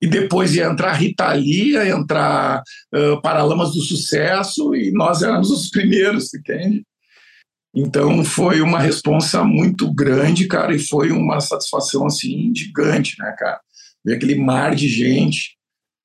E 0.00 0.06
depois 0.06 0.54
ia 0.54 0.66
entrar 0.66 0.92
Rita 0.92 1.32
Lee, 1.32 1.70
ia 1.70 1.88
entrar 1.88 2.62
uh, 2.94 3.20
Paralamas 3.22 3.72
do 3.72 3.80
Sucesso, 3.80 4.74
e 4.74 4.92
nós 4.92 5.22
éramos 5.22 5.50
os 5.50 5.70
primeiros, 5.70 6.34
entende? 6.34 6.84
Então 7.74 8.22
foi 8.22 8.60
uma 8.60 8.78
responsa 8.78 9.42
muito 9.42 9.90
grande, 9.94 10.46
cara, 10.46 10.74
e 10.74 10.78
foi 10.78 11.10
uma 11.12 11.40
satisfação 11.40 12.04
assim 12.06 12.52
gigante, 12.54 13.16
né, 13.18 13.34
cara? 13.38 13.58
Ver 14.04 14.16
aquele 14.16 14.34
mar 14.34 14.74
de 14.74 14.86
gente 14.86 15.57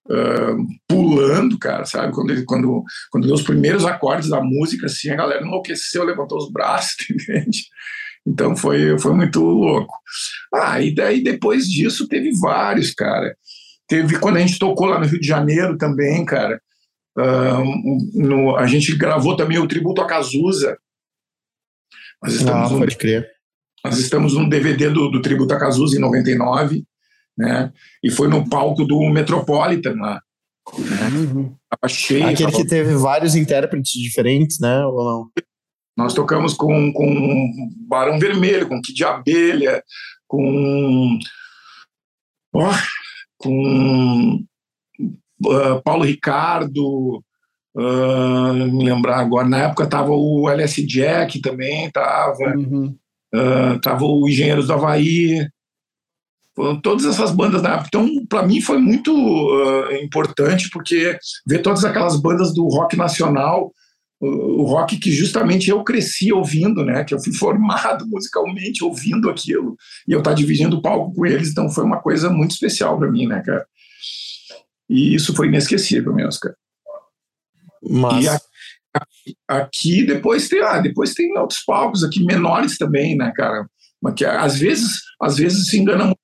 uh, 0.10 0.68
pulando, 0.88 1.58
cara, 1.58 1.86
sabe? 1.86 2.14
Quando, 2.14 2.32
ele, 2.32 2.43
quando, 2.43 2.84
quando 3.12 3.26
deu 3.26 3.36
os 3.36 3.41
primeiros 3.41 3.86
acordes 3.86 4.30
da 4.30 4.41
música, 4.41 4.86
assim, 4.86 5.10
a 5.10 5.16
galera 5.16 5.45
enlouqueceu, 5.45 6.04
levantou 6.04 6.38
os 6.38 6.51
braços, 6.51 6.95
entende? 7.10 7.66
Então 8.26 8.56
foi, 8.56 8.97
foi 8.99 9.14
muito 9.14 9.41
louco. 9.41 9.93
Ah, 10.54 10.82
e 10.82 10.93
daí 10.93 11.22
depois 11.22 11.66
disso 11.66 12.08
teve 12.08 12.32
vários, 12.39 12.91
cara. 12.93 13.36
Teve 13.88 14.18
quando 14.18 14.38
a 14.38 14.39
gente 14.39 14.58
tocou 14.58 14.88
lá 14.88 14.99
no 14.99 15.06
Rio 15.06 15.20
de 15.20 15.28
Janeiro 15.28 15.78
também, 15.78 16.24
cara. 16.24 16.62
Uh, 17.18 18.20
no, 18.20 18.56
a 18.56 18.66
gente 18.66 18.95
gravou 18.95 19.36
também 19.36 19.60
o 19.60 19.68
tributo 19.68 20.01
a 20.01 20.08
Cazuza, 20.08 20.78
nós 22.24 22.36
estamos, 22.36 22.72
ah, 22.72 22.78
pode 22.78 22.95
crer. 22.95 23.30
Nós 23.84 23.97
estamos 23.99 24.34
num 24.34 24.47
DVD 24.47 24.89
do, 24.89 25.10
do 25.10 25.22
Tributo 25.22 25.54
a 25.54 25.60
Cazuza 25.60 25.97
em 25.97 25.99
99, 25.99 26.86
né? 27.38 27.72
E 28.04 28.10
foi 28.10 28.28
no 28.28 28.48
palco 28.48 28.86
do 28.86 29.00
Metropolitan 29.10 29.96
lá. 29.96 30.22
Né? 30.78 31.10
Uhum. 31.10 31.56
cheio. 31.88 32.28
Aquele 32.28 32.52
tava... 32.52 32.64
que 32.64 32.68
teve 32.68 32.96
vários 32.96 33.36
intérpretes 33.36 33.92
diferentes, 33.94 34.60
né? 34.60 34.86
Ou 34.86 35.04
não? 35.04 35.30
Nós 35.96 36.14
tocamos 36.14 36.54
com, 36.54 36.92
com 36.92 37.52
Barão 37.88 38.18
Vermelho, 38.18 38.68
com 38.68 38.82
Kid 38.82 39.04
Abelha, 39.04 39.84
com. 40.28 41.20
Oh, 42.56 42.70
com 43.38 44.44
uh, 45.46 45.82
Paulo 45.84 46.04
Ricardo, 46.04 47.24
Uh, 47.76 48.72
me 48.72 48.86
lembrar 48.86 49.18
agora, 49.18 49.50
na 49.50 49.64
época 49.64 49.88
tava 49.88 50.12
o 50.12 50.48
LS 50.48 50.86
Jack 50.86 51.42
também, 51.42 51.90
tava, 51.90 52.56
uhum. 52.56 52.96
uh, 53.34 53.82
tava 53.82 54.06
o 54.06 54.30
Engenheiros 54.30 54.68
do 54.68 54.74
Havaí, 54.74 55.48
todas 56.82 57.06
essas 57.06 57.32
bandas 57.32 57.62
da 57.62 57.74
época. 57.74 57.88
Então, 57.88 58.26
para 58.28 58.45
mim 58.45 58.62
foi 58.62 58.78
muito 58.78 59.12
uh, 59.14 59.91
importante, 60.04 60.70
porque 60.70 61.18
ver 61.45 61.62
todas 61.62 61.84
aquelas 61.84 62.20
bandas 62.20 62.54
do 62.54 62.68
rock 62.68 62.95
nacional, 62.95 63.72
o 64.20 64.64
rock 64.64 64.97
que 64.97 65.12
justamente 65.12 65.70
eu 65.70 65.84
cresci 65.84 66.32
ouvindo, 66.32 66.86
né? 66.86 67.04
Que 67.04 67.14
eu 67.14 67.22
fui 67.22 67.34
formado 67.36 68.08
musicalmente 68.08 68.84
ouvindo 68.84 69.30
aquilo 69.30 69.76
e 70.08 70.14
eu 70.14 70.20
estar 70.20 70.32
tá 70.32 70.36
dividindo 70.36 70.78
o 70.78 70.82
palco 70.82 71.14
com 71.14 71.26
eles, 71.26 71.49
então 71.49 71.70
foi 71.70 71.84
uma 71.84 72.01
coisa 72.01 72.30
muito 72.30 72.51
especial 72.51 72.97
para 72.97 73.12
mim, 73.12 73.28
né, 73.28 73.41
cara? 73.45 73.66
E 74.89 75.16
isso 75.16 75.34
foi 75.34 75.47
inesquecível 75.47 76.14
mesmo, 76.14 76.39
cara. 76.39 76.56
Mas... 77.82 78.26
E 78.26 78.30
aqui, 78.93 79.38
aqui, 79.47 80.06
depois 80.06 80.47
tem, 80.47 80.62
ah, 80.62 80.80
depois 80.80 81.14
tem 81.14 81.36
outros 81.38 81.64
palcos 81.66 82.04
aqui 82.04 82.24
menores 82.24 82.78
também, 82.78 83.18
né, 83.18 83.32
cara? 83.36 83.68
Mas 84.01 84.14
que 84.14 84.26
às 84.26 84.58
vezes, 84.58 84.99
às 85.22 85.38
vezes 85.38 85.68
se 85.68 85.80
engana 85.80 86.06
muito. 86.06 86.22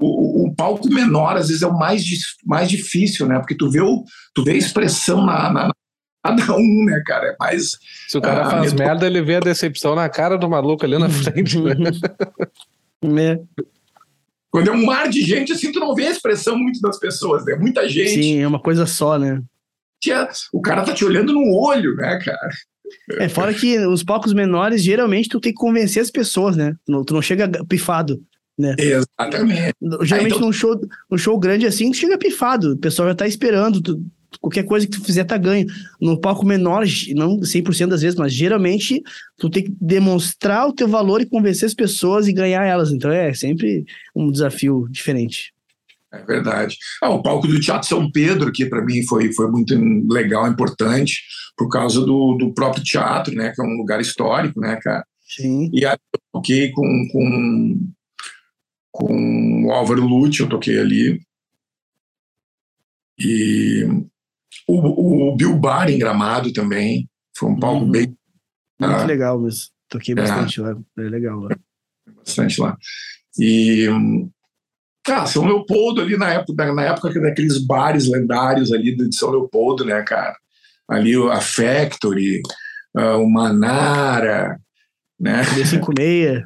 O, 0.00 0.46
o, 0.46 0.54
palco 0.54 0.88
menor 0.88 1.36
às 1.36 1.48
vezes 1.48 1.62
é 1.62 1.66
o 1.66 1.78
mais, 1.78 2.02
mais 2.44 2.70
difícil, 2.70 3.26
né? 3.26 3.38
Porque 3.38 3.54
tu 3.54 3.70
vê, 3.70 3.80
o, 3.80 4.02
tu 4.34 4.42
vê 4.42 4.52
a 4.52 4.56
expressão 4.56 5.24
na, 5.24 5.52
na 5.52 5.70
cada 6.22 6.56
um, 6.56 6.84
né, 6.84 7.02
cara? 7.06 7.28
É 7.28 7.36
mais. 7.38 7.70
Se 8.08 8.18
o 8.18 8.20
cara 8.20 8.46
ah, 8.46 8.50
faz 8.50 8.72
merda, 8.72 9.06
ele 9.06 9.22
vê 9.22 9.36
a 9.36 9.40
decepção 9.40 9.94
na 9.94 10.08
cara 10.08 10.36
do 10.36 10.48
maluco 10.48 10.84
ali 10.84 10.98
na 10.98 11.08
frente. 11.08 11.58
Né? 11.60 11.74
né? 13.02 13.40
Quando 14.50 14.68
é 14.68 14.72
um 14.72 14.84
mar 14.84 15.08
de 15.08 15.22
gente, 15.22 15.52
assim, 15.52 15.70
tu 15.70 15.78
não 15.78 15.94
vê 15.94 16.08
a 16.08 16.10
expressão 16.10 16.58
muito 16.58 16.80
das 16.80 16.98
pessoas, 16.98 17.44
né? 17.44 17.54
Muita 17.54 17.88
gente. 17.88 18.22
Sim, 18.22 18.40
é 18.40 18.46
uma 18.46 18.60
coisa 18.60 18.84
só, 18.84 19.18
né? 19.18 19.40
o 20.52 20.62
cara 20.62 20.82
tá 20.82 20.94
te 20.94 21.04
olhando 21.04 21.32
no 21.32 21.54
olho, 21.54 21.94
né, 21.94 22.18
cara? 22.24 22.50
É, 23.18 23.28
fora 23.28 23.54
que 23.54 23.78
os 23.86 24.02
palcos 24.02 24.32
menores, 24.32 24.82
geralmente, 24.82 25.28
tu 25.28 25.38
tem 25.38 25.52
que 25.52 25.58
convencer 25.58 26.02
as 26.02 26.10
pessoas, 26.10 26.56
né? 26.56 26.74
Tu 26.84 26.90
não, 26.90 27.04
tu 27.04 27.14
não 27.14 27.22
chega 27.22 27.48
pifado, 27.68 28.20
né? 28.60 28.74
Exatamente. 28.78 29.74
Geralmente, 30.02 30.34
então... 30.36 30.46
num, 30.46 30.52
show, 30.52 30.80
num 31.10 31.18
show 31.18 31.38
grande 31.38 31.66
assim, 31.66 31.92
chega 31.92 32.18
pifado. 32.18 32.74
O 32.74 32.78
pessoal 32.78 33.08
já 33.08 33.14
tá 33.14 33.26
esperando. 33.26 33.80
Tu, 33.80 34.00
qualquer 34.40 34.64
coisa 34.64 34.86
que 34.86 34.92
tu 34.92 35.04
fizer 35.04 35.24
tá 35.24 35.36
ganho. 35.36 35.66
No 36.00 36.20
palco 36.20 36.46
menor, 36.46 36.84
não 37.14 37.38
100% 37.40 37.88
das 37.88 38.02
vezes, 38.02 38.18
mas 38.18 38.32
geralmente 38.32 39.02
tu 39.38 39.50
tem 39.50 39.64
que 39.64 39.74
demonstrar 39.80 40.68
o 40.68 40.72
teu 40.72 40.86
valor 40.86 41.20
e 41.20 41.26
convencer 41.26 41.66
as 41.66 41.74
pessoas 41.74 42.28
e 42.28 42.32
ganhar 42.32 42.64
elas. 42.64 42.92
Então 42.92 43.10
é 43.10 43.32
sempre 43.34 43.84
um 44.14 44.30
desafio 44.30 44.86
diferente. 44.90 45.52
É 46.12 46.24
verdade. 46.24 46.76
Ah, 47.00 47.10
o 47.10 47.22
palco 47.22 47.46
do 47.46 47.60
Teatro 47.60 47.88
São 47.88 48.10
Pedro, 48.10 48.50
que 48.50 48.66
para 48.66 48.84
mim 48.84 49.04
foi, 49.06 49.32
foi 49.32 49.48
muito 49.48 49.74
legal, 50.10 50.48
importante, 50.48 51.22
por 51.56 51.68
causa 51.68 52.00
do, 52.00 52.36
do 52.36 52.52
próprio 52.52 52.82
teatro, 52.82 53.32
né? 53.34 53.52
Que 53.54 53.62
é 53.62 53.64
um 53.64 53.76
lugar 53.76 54.00
histórico, 54.00 54.60
né, 54.60 54.76
cara? 54.82 55.04
Sim. 55.24 55.70
E 55.72 55.86
aí 55.86 55.96
eu 56.12 56.20
toquei 56.32 56.72
com, 56.72 57.08
com, 57.12 57.88
com 58.90 59.66
o 59.66 59.72
Álvaro 59.72 60.06
Lute, 60.06 60.40
eu 60.40 60.48
toquei 60.48 60.78
ali. 60.78 61.20
E 63.18 63.84
o, 64.66 65.30
o 65.30 65.36
Bill 65.36 65.56
Bar 65.58 65.90
em 65.90 65.98
Gramado 65.98 66.52
também. 66.52 67.08
Foi 67.36 67.48
um 67.48 67.58
palco 67.58 67.84
uhum. 67.84 67.90
bem. 67.90 68.16
Muito 68.80 68.94
ah, 68.94 69.04
legal, 69.04 69.38
mas 69.38 69.70
toquei 69.88 70.14
bastante 70.14 70.60
é, 70.60 70.62
lá. 70.62 70.76
É 70.98 71.02
legal 71.02 71.40
lá. 71.40 71.56
Bastante 72.16 72.60
lá. 72.60 72.76
E 73.38 73.88
Cara, 75.02 75.26
São 75.26 75.46
Leopoldo 75.46 76.02
ali 76.02 76.16
na 76.16 76.30
época, 76.30 76.72
na 76.72 76.82
época 76.82 77.20
daqueles 77.20 77.58
bares 77.58 78.06
lendários 78.06 78.72
ali 78.72 78.94
de 78.94 79.14
São 79.16 79.30
Leopoldo, 79.30 79.84
né, 79.84 80.02
cara? 80.02 80.36
Ali 80.88 81.14
a 81.30 81.40
Factory, 81.40 82.42
uh, 82.96 83.16
o 83.16 83.30
Manara, 83.30 84.60
né? 85.18 85.42
D56. 85.42 86.44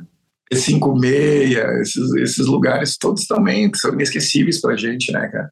D56, 0.55 1.81
esses, 1.81 2.15
esses 2.17 2.47
lugares 2.47 2.97
todos 2.97 3.27
também 3.27 3.71
que 3.71 3.79
são 3.79 3.93
inesquecíveis 3.93 4.61
pra 4.61 4.77
gente, 4.77 5.13
né, 5.13 5.29
cara? 5.29 5.51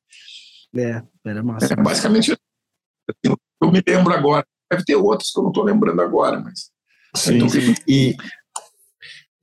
É, 0.76 1.02
era 1.26 1.42
massa. 1.42 1.72
É, 1.72 1.76
basicamente, 1.76 2.32
assim, 2.32 3.34
eu 3.62 3.70
me 3.70 3.82
lembro 3.86 4.12
agora. 4.12 4.44
Deve 4.70 4.84
ter 4.84 4.96
outros 4.96 5.30
que 5.30 5.38
eu 5.38 5.44
não 5.44 5.52
tô 5.52 5.62
lembrando 5.62 6.00
agora, 6.00 6.40
mas. 6.40 6.70
Sim, 7.14 7.36
então, 7.36 7.48
e, 7.86 8.16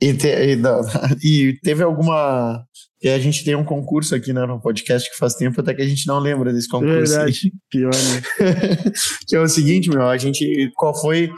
e, 0.02 0.14
te, 0.14 0.28
e, 0.28 0.56
não, 0.56 0.82
e 1.24 1.60
teve 1.62 1.84
alguma 1.84 2.66
e 3.02 3.08
a 3.08 3.18
gente 3.18 3.46
tem 3.46 3.56
um 3.56 3.64
concurso 3.64 4.14
aqui 4.14 4.34
né, 4.34 4.46
no 4.46 4.60
podcast 4.60 5.10
que 5.10 5.16
faz 5.16 5.34
tempo 5.34 5.62
até 5.62 5.74
que 5.74 5.82
a 5.82 5.88
gente 5.88 6.06
não 6.06 6.20
lembra 6.20 6.52
desse 6.52 6.68
concurso. 6.68 7.14
Verdade, 7.14 7.54
pior, 7.70 7.94
né? 7.94 8.92
que 9.26 9.36
é 9.36 9.40
o 9.40 9.48
seguinte, 9.48 9.90
meu, 9.90 10.08
a 10.08 10.18
gente. 10.18 10.70
Qual 10.76 10.94
foi. 11.00 11.32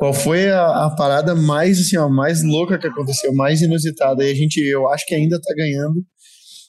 Qual 0.00 0.14
foi 0.14 0.50
a, 0.50 0.86
a, 0.86 0.96
parada 0.96 1.34
mais 1.34 1.78
assim, 1.78 1.98
ó, 1.98 2.08
mais 2.08 2.42
louca 2.42 2.78
que 2.78 2.86
aconteceu, 2.86 3.34
mais 3.34 3.60
inusitada? 3.60 4.24
E 4.24 4.30
a 4.30 4.34
gente, 4.34 4.58
eu 4.58 4.88
acho 4.88 5.04
que 5.04 5.14
ainda 5.14 5.38
tá 5.38 5.52
ganhando. 5.54 6.02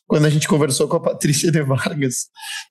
Quando 0.05 0.25
a 0.25 0.29
gente 0.29 0.49
conversou 0.49 0.85
com 0.85 0.97
a 0.97 1.01
Patrícia 1.01 1.49
de 1.49 1.63
Vargas, 1.63 2.25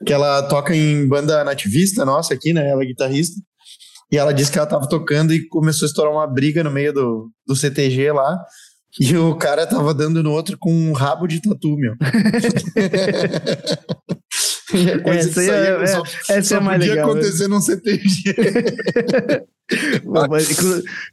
que 0.07 0.13
ela 0.13 0.43
toca 0.43 0.77
em 0.77 1.09
banda 1.09 1.43
nativista 1.45 2.05
nossa 2.05 2.35
aqui, 2.35 2.53
né? 2.53 2.69
Ela 2.69 2.83
é 2.83 2.87
guitarrista. 2.87 3.41
E 4.13 4.19
ela 4.19 4.35
disse 4.35 4.53
que 4.53 4.59
ela 4.59 4.67
tava 4.67 4.87
tocando 4.87 5.33
e 5.33 5.49
começou 5.49 5.87
a 5.87 5.89
estourar 5.89 6.13
uma 6.13 6.27
briga 6.27 6.63
no 6.63 6.71
meio 6.71 6.93
do, 6.93 7.31
do 7.47 7.57
CTG 7.57 8.13
lá. 8.13 8.39
E 9.01 9.17
o 9.17 9.35
cara 9.37 9.67
tava 9.67 9.95
dando 9.95 10.23
no 10.23 10.31
outro 10.31 10.59
com 10.61 10.71
um 10.71 10.93
rabo 10.93 11.27
de 11.27 11.41
tatu, 11.41 11.75
meu. 11.75 11.95
Coisa 15.03 15.29
Essa 15.29 15.33
que 15.33 15.41
aí 15.41 15.47
saía, 15.47 15.69
é- 15.83 15.87
só, 15.87 16.03
essa 16.29 16.43
só 16.43 16.57
é 16.57 16.61
mais 16.61 16.79
podia 16.79 16.95
legal, 16.95 17.07
né? 17.07 17.21
acontecer 17.21 17.49
num 17.49 17.61
CTG. 17.61 18.35
Mas 20.29 20.49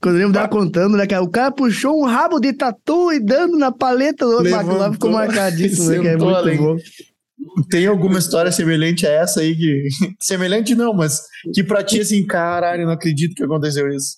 Quando, 0.01 0.19
eu 0.19 0.31
dela 0.31 0.47
contando, 0.47 0.97
né, 0.97 1.05
cara? 1.05 1.23
O 1.23 1.29
cara 1.29 1.51
puxou 1.51 2.01
um 2.01 2.05
rabo 2.05 2.39
de 2.39 2.53
tatu 2.53 3.11
e 3.11 3.19
dando 3.19 3.57
na 3.57 3.71
paleta 3.71 4.25
do 4.25 4.31
outro. 4.31 4.49
Lá 4.49 4.91
ficou 4.91 5.11
marcadíssimo, 5.11 5.89
né? 5.89 5.99
Que 5.99 6.07
é 6.07 6.17
muito 6.17 6.35
além. 6.35 6.57
bom. 6.57 6.75
Tem 7.69 7.85
alguma 7.85 8.17
história 8.17 8.51
semelhante 8.51 9.05
a 9.05 9.11
essa 9.11 9.41
aí 9.41 9.55
que. 9.55 9.87
Semelhante 10.19 10.73
não, 10.73 10.91
mas 10.93 11.21
que 11.53 11.63
pra 11.63 11.83
ti 11.83 11.99
assim, 11.99 12.25
caralho, 12.25 12.85
não 12.85 12.93
acredito 12.93 13.35
que 13.35 13.43
aconteceu 13.43 13.87
isso. 13.89 14.17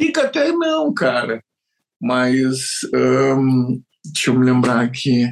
Fica 0.00 0.22
até 0.24 0.50
não, 0.50 0.92
cara. 0.92 1.40
Mas 2.00 2.58
hum, 2.92 3.80
deixa 4.04 4.30
eu 4.30 4.38
me 4.38 4.44
lembrar 4.44 4.80
aqui. 4.80 5.28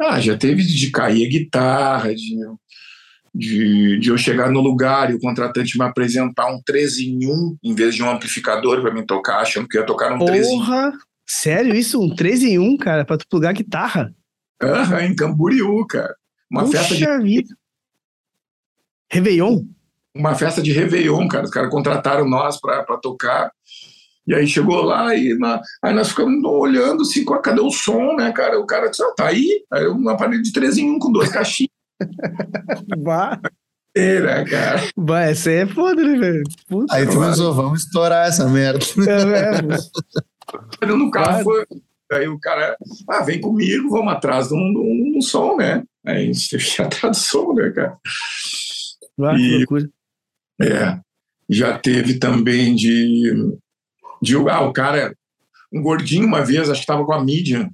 Ah, 0.00 0.20
já 0.20 0.36
teve 0.36 0.62
de 0.62 0.90
cair 0.90 1.26
a 1.26 1.28
guitarra, 1.28 2.14
de, 2.14 2.36
de, 3.34 3.98
de 3.98 4.08
eu 4.08 4.16
chegar 4.16 4.50
no 4.50 4.60
lugar 4.60 5.10
e 5.10 5.14
o 5.14 5.20
contratante 5.20 5.78
me 5.78 5.84
apresentar 5.84 6.50
um 6.50 6.60
3 6.64 6.98
em 7.00 7.26
1 7.26 7.58
em 7.62 7.74
vez 7.74 7.94
de 7.94 8.02
um 8.02 8.10
amplificador 8.10 8.80
para 8.80 8.92
mim 8.92 9.04
tocar, 9.04 9.40
achando 9.40 9.68
que 9.68 9.76
ia 9.76 9.84
tocar 9.84 10.12
um 10.12 10.24
3 10.24 10.46
em 10.46 10.56
1. 10.56 10.58
Porra! 10.58 10.92
Sério 11.26 11.74
isso? 11.74 12.00
Um 12.02 12.14
3 12.14 12.42
em 12.42 12.58
1, 12.58 12.76
cara, 12.78 13.04
pra 13.04 13.16
tu 13.16 13.26
plugar 13.28 13.52
guitarra? 13.52 14.12
Aham, 14.62 15.02
em 15.02 15.14
Camboriú, 15.14 15.86
cara. 15.86 16.14
Uma 16.50 16.66
festa, 16.66 16.94
de, 16.94 17.04
Puxa 17.04 17.20
vida. 17.20 17.56
Réveillon? 19.12 19.64
uma 20.14 20.34
festa 20.34 20.60
de 20.60 20.72
Réveillon, 20.72 21.28
cara. 21.28 21.44
Os 21.44 21.50
caras 21.50 21.70
contrataram 21.70 22.28
nós 22.28 22.60
para 22.60 22.84
tocar. 22.98 23.52
E 24.26 24.34
aí 24.34 24.46
chegou 24.46 24.82
lá 24.82 25.14
e 25.14 25.34
na- 25.38 25.60
aí 25.82 25.94
nós 25.94 26.10
ficamos 26.10 26.42
olhando 26.44 27.02
assim, 27.02 27.24
cadê 27.42 27.60
o 27.60 27.70
som, 27.70 28.14
né, 28.16 28.30
cara? 28.32 28.60
O 28.60 28.66
cara 28.66 28.88
disse, 28.88 29.02
ah, 29.02 29.12
tá 29.16 29.26
aí. 29.28 29.64
Aí 29.72 29.86
uma 29.86 30.16
parede 30.16 30.42
de 30.44 30.52
3 30.52 30.76
em 30.78 30.90
1 30.90 30.98
com 30.98 31.10
duas 31.10 31.28
caixinhas, 31.32 31.70
Bah, 32.98 33.40
né, 33.96 34.44
cara? 34.44 34.80
bah, 34.96 35.22
essa 35.24 35.50
aí 35.50 35.56
é 35.56 35.66
foda, 35.66 36.02
né, 36.02 36.18
velho? 36.18 36.42
Puta, 36.68 36.94
Aí 36.94 37.06
tu 37.06 37.18
pensou, 37.18 37.52
vamos 37.54 37.84
estourar 37.84 38.28
essa 38.28 38.48
merda. 38.48 38.78
é, 39.08 39.58
é, 39.58 40.84
Olhando 40.84 41.04
no 41.04 41.10
carro, 41.10 41.42
foi- 41.44 41.64
aí 42.12 42.28
o 42.28 42.38
cara, 42.38 42.76
ah, 43.08 43.22
vem 43.22 43.40
comigo, 43.40 43.88
vamos 43.90 44.12
atrás 44.12 44.48
de 44.48 44.54
um, 44.54 44.72
de 44.72 44.78
um- 44.78 45.12
de 45.12 45.18
um 45.18 45.20
som, 45.22 45.56
né? 45.56 45.82
Aí 46.06 46.22
a 46.22 46.32
gente 46.32 46.48
teve 46.48 46.64
que 46.64 46.80
ir 46.82 46.84
atrás 46.84 47.16
do 47.16 47.20
som, 47.20 47.52
né, 47.54 47.70
cara? 47.70 47.96
bah, 49.18 49.34
que 49.34 49.40
E- 49.42 49.58
loucura. 49.58 49.88
É. 50.62 50.98
Já 51.48 51.76
teve 51.78 52.18
também 52.18 52.74
de. 52.76 53.58
De 54.22 54.36
ah, 54.36 54.60
o 54.62 54.72
cara, 54.72 55.16
um 55.72 55.82
gordinho 55.82 56.26
uma 56.26 56.44
vez, 56.44 56.68
acho 56.68 56.80
que 56.80 56.84
estava 56.84 57.04
com 57.04 57.12
a 57.12 57.24
mídia. 57.24 57.70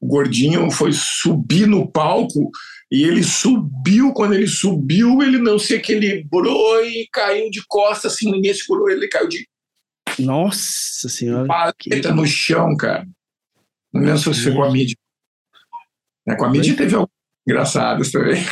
O 0.00 0.06
gordinho 0.06 0.70
foi 0.70 0.92
subir 0.92 1.66
no 1.66 1.90
palco 1.90 2.50
e 2.90 3.02
ele 3.02 3.22
subiu. 3.22 4.12
Quando 4.12 4.34
ele 4.34 4.46
subiu, 4.46 5.22
ele 5.22 5.38
não 5.38 5.58
se 5.58 5.74
equilibrou 5.74 6.84
e 6.84 7.08
caiu 7.12 7.50
de 7.50 7.62
costas, 7.66 8.12
assim, 8.12 8.30
ninguém 8.30 8.52
segurou 8.54 8.90
ele, 8.90 9.00
ele 9.00 9.08
caiu 9.08 9.28
de 9.28 9.48
Nossa 10.18 11.08
senhora. 11.08 11.46
paleta 11.46 12.14
no 12.14 12.26
chão, 12.26 12.76
cara. 12.76 13.06
Não 13.92 14.02
lembro 14.02 14.18
se 14.18 14.42
foi 14.42 14.52
com 14.52 14.62
a 14.62 14.70
mídia. 14.70 14.96
É, 16.28 16.34
com 16.34 16.44
a 16.44 16.50
mídia 16.50 16.76
teve 16.76 16.94
algumas 16.94 17.10
engraçadas 17.46 18.10
também. 18.10 18.42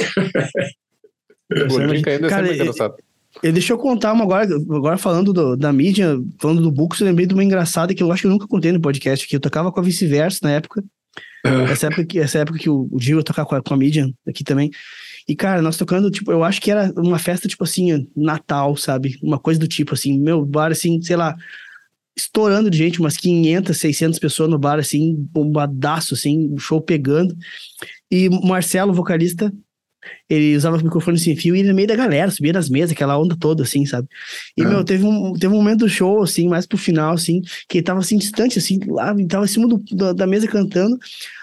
O 1.51 1.69
gordinho 1.69 2.03
caindo 2.03 2.27
é 2.27 2.29
Cara, 2.31 2.47
sempre 2.47 2.63
engraçado. 2.63 2.97
E 3.43 3.51
deixa 3.53 3.73
eu 3.73 3.79
contar 3.79 4.13
uma 4.13 4.25
agora, 4.25 4.47
agora 4.55 4.97
falando 4.97 5.33
do- 5.33 5.57
da 5.57 5.73
mídia, 5.73 6.17
falando 6.39 6.63
do 6.63 6.71
Bux, 6.71 7.01
eu 7.01 7.07
lembrei 7.07 7.27
de 7.27 7.35
uma 7.35 7.45
engraçada 7.45 7.95
que 7.95 8.03
eu 8.03 8.11
acho 8.13 8.23
que 8.23 8.27
eu 8.27 8.31
nunca 8.31 8.47
contei 8.47 8.73
no 8.73 8.81
podcast, 8.81 9.27
que 9.27 9.37
eu 9.37 9.41
tocava 9.41 9.71
com 9.73 9.81
a 9.81 9.83
Vice-Versa 9.83 10.41
na 10.43 10.53
época. 10.53 10.83
Essa 11.71 11.89
época 11.89 12.07
que, 12.07 12.19
essa 12.19 12.39
época 12.39 12.59
que 12.59 12.71
o, 12.71 12.89
o 12.91 12.99
Gil 12.99 13.19
ia 13.19 13.25
tocar 13.25 13.45
com 13.45 13.55
a, 13.55 13.63
com 13.63 13.75
a 13.75 13.77
mídia 13.77 14.09
aqui 14.27 14.43
também. 14.43 14.71
E, 15.29 15.35
cara, 15.37 15.61
nós 15.61 15.77
tocando, 15.77 16.11
tipo, 16.11 16.31
eu 16.33 16.43
acho 16.43 16.61
que 16.61 16.71
era 16.71 16.91
uma 16.97 17.19
festa, 17.19 17.47
tipo 17.49 17.65
assim, 17.65 18.07
Natal, 18.17 18.77
sabe? 18.77 19.19
Uma 19.23 19.39
coisa 19.39 19.61
do 19.61 19.69
tipo, 19.69 19.93
assim, 19.95 20.19
meu 20.19 20.45
bar, 20.45 20.71
assim, 20.73 21.03
sei 21.03 21.17
lá, 21.17 21.35
estourando 22.17 22.71
de 22.71 22.79
gente, 22.79 23.01
umas 23.01 23.17
500, 23.17 23.77
600 23.77 24.19
pessoas 24.19 24.49
no 24.49 24.59
bar, 24.59 24.79
assim, 24.79 25.15
bombadaço, 25.33 26.15
assim, 26.15 26.51
o 26.53 26.59
show 26.59 26.81
pegando. 26.81 27.37
E 28.11 28.29
o 28.29 28.47
Marcelo, 28.47 28.93
vocalista, 28.95 29.53
ele 30.29 30.57
usava 30.57 30.77
o 30.77 30.83
microfone 30.83 31.19
sem 31.19 31.37
fio 31.37 31.55
e 31.55 31.61
ia 31.61 31.69
no 31.69 31.75
meio 31.75 31.89
da 31.89 31.97
galera, 31.97 32.31
subia 32.31 32.53
nas 32.53 32.69
mesas, 32.69 32.93
aquela 32.93 33.19
onda 33.19 33.37
toda, 33.39 33.63
assim, 33.63 33.85
sabe? 33.87 34.09
E, 34.57 34.63
É. 34.63 34.67
meu, 34.67 34.85
teve 34.85 35.05
um, 35.05 35.33
teve 35.35 35.53
um 35.53 35.57
momento 35.57 35.81
do 35.81 35.89
show, 35.89 36.23
assim, 36.23 36.49
mais 36.49 36.67
pro 36.67 36.79
final, 36.79 37.15
assim, 37.15 37.43
que 37.69 37.79
ele 37.79 37.85
tava, 37.85 38.01
assim, 38.01 38.17
distante, 38.19 38.59
assim, 38.59 38.79
lá, 38.87 39.15
tava 39.29 39.45
em 39.45 39.49
cima 39.49 39.67
do- 39.69 39.83
da, 39.93 40.13
da 40.13 40.27
mesa 40.27 40.47
cantando. 40.49 40.99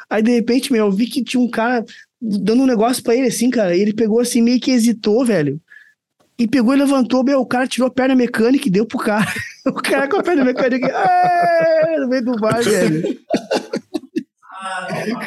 Aí, 0.09 0.21
de 0.21 0.31
repente, 0.31 0.71
meu, 0.71 0.85
eu 0.87 0.91
vi 0.91 1.05
que 1.07 1.23
tinha 1.23 1.41
um 1.41 1.49
cara 1.49 1.85
dando 2.21 2.63
um 2.63 2.67
negócio 2.67 3.01
pra 3.01 3.15
ele, 3.15 3.27
assim, 3.27 3.49
cara, 3.49 3.75
ele 3.75 3.93
pegou, 3.93 4.19
assim, 4.19 4.41
meio 4.41 4.59
que 4.59 4.71
hesitou, 4.71 5.25
velho. 5.25 5.59
E 6.39 6.47
pegou 6.47 6.73
e 6.73 6.77
levantou, 6.77 7.23
meu, 7.23 7.39
o 7.39 7.45
cara 7.45 7.67
tirou 7.67 7.87
a 7.87 7.91
perna 7.91 8.15
mecânica 8.15 8.67
e 8.67 8.71
deu 8.71 8.85
pro 8.85 8.97
cara. 8.99 9.25
O 9.63 9.73
cara 9.73 10.07
com 10.07 10.17
a 10.17 10.23
perna 10.23 10.43
mecânica, 10.43 10.87
"Ah!" 10.97 11.95
no 11.99 12.07
meio 12.09 12.25
do 12.25 12.35
bar, 12.37 12.63
velho. 12.63 13.03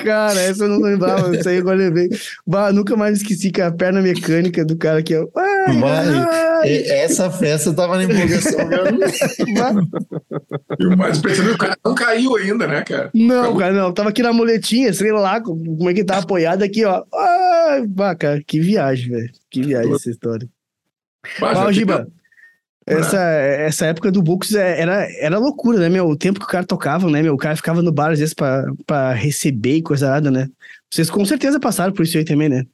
Cara, 0.04 0.40
essa 0.40 0.64
eu 0.64 0.68
não 0.68 0.80
lembrava, 0.80 1.36
isso 1.36 1.48
aí 1.48 1.58
agora 1.58 1.76
eu 1.76 1.84
lembrei. 1.88 2.08
Bah, 2.46 2.72
nunca 2.72 2.96
mais 2.96 3.18
esqueci 3.18 3.50
que 3.50 3.60
a 3.60 3.70
perna 3.72 4.00
mecânica 4.02 4.64
do 4.64 4.76
cara 4.76 5.02
que 5.02 5.14
é. 5.14 5.18
Ai, 5.36 5.78
Vai. 5.78 6.08
ai, 6.08 6.68
E- 6.68 6.90
Essa 6.90 7.30
festa 7.30 7.72
tava 7.72 7.96
na 7.96 8.04
empolgação 8.04 8.68
bah. 8.68 9.74
E 10.78 10.86
o 10.86 10.96
mais 10.96 11.18
impressionante, 11.18 11.54
o 11.54 11.58
cara 11.58 11.76
não 11.84 11.94
caiu 11.94 12.36
ainda, 12.36 12.66
né, 12.66 12.82
cara? 12.82 13.10
Não, 13.14 13.56
cara, 13.56 13.72
não. 13.72 13.92
Tava 13.92 14.08
aqui 14.10 14.22
na 14.22 14.32
muletinha, 14.32 14.92
sei 14.92 15.12
lá 15.12 15.40
como 15.40 15.88
é 15.90 15.94
que 15.94 16.04
tá 16.04 16.18
apoiado 16.18 16.62
aqui, 16.62 16.84
ó. 16.84 17.02
Ai, 17.12 17.86
bah, 17.86 18.14
cara, 18.14 18.42
que 18.46 18.60
viagem, 18.60 19.10
velho. 19.10 19.30
Que 19.50 19.62
viagem 19.62 19.92
essa 19.94 20.10
história. 20.10 20.48
Teve- 21.38 21.72
Giba, 21.72 22.06
essa, 22.86 23.18
essa 23.20 23.86
época 23.86 24.10
do 24.12 24.22
Books 24.22 24.54
é- 24.54 24.80
era, 24.80 25.06
era 25.18 25.38
loucura, 25.38 25.78
né, 25.78 25.88
meu? 25.88 26.06
O 26.08 26.16
tempo 26.16 26.38
que 26.40 26.44
o 26.46 26.48
cara 26.48 26.64
tocava, 26.66 27.08
né, 27.10 27.22
meu? 27.22 27.34
O 27.34 27.38
cara 27.38 27.56
ficava 27.56 27.82
no 27.82 27.92
bar 27.92 28.12
às 28.12 28.18
vezes 28.18 28.34
pra, 28.34 28.64
pra 28.86 29.12
receber 29.12 29.76
e 29.76 29.82
coisa 29.82 30.10
nada, 30.10 30.30
né? 30.30 30.48
Vocês 30.92 31.08
com 31.10 31.24
certeza 31.24 31.58
passaram 31.58 31.92
por 31.92 32.02
isso 32.04 32.16
aí 32.18 32.24
também, 32.24 32.48
né? 32.48 32.64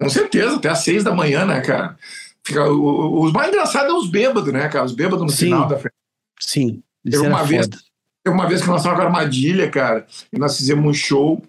Com 0.00 0.08
certeza, 0.08 0.56
até 0.56 0.68
às 0.70 0.78
seis 0.82 1.04
da 1.04 1.14
manhã, 1.14 1.44
né, 1.44 1.60
cara? 1.60 1.96
Fica, 2.42 2.64
o- 2.70 3.22
os 3.22 3.32
mais 3.32 3.48
engraçados 3.48 3.90
é 3.90 3.94
os 3.94 4.10
bêbados, 4.10 4.52
né, 4.52 4.68
cara? 4.68 4.84
Os 4.86 4.94
bêbados 4.94 5.22
no 5.24 5.30
Sim. 5.30 5.46
final 5.46 5.68
da 5.68 5.76
festa. 5.76 5.92
Sim. 6.40 6.82
Era 7.06 7.22
uma 7.22 7.44
vez-. 7.44 7.68
Teve 7.68 8.36
uma 8.36 8.46
vez 8.48 8.60
que 8.62 8.68
nós 8.68 8.82
com 8.82 8.88
armadilha, 8.90 9.70
cara, 9.70 10.06
e 10.32 10.38
nós 10.38 10.56
fizemos 10.56 10.84
um 10.84 10.92
show. 10.94 11.42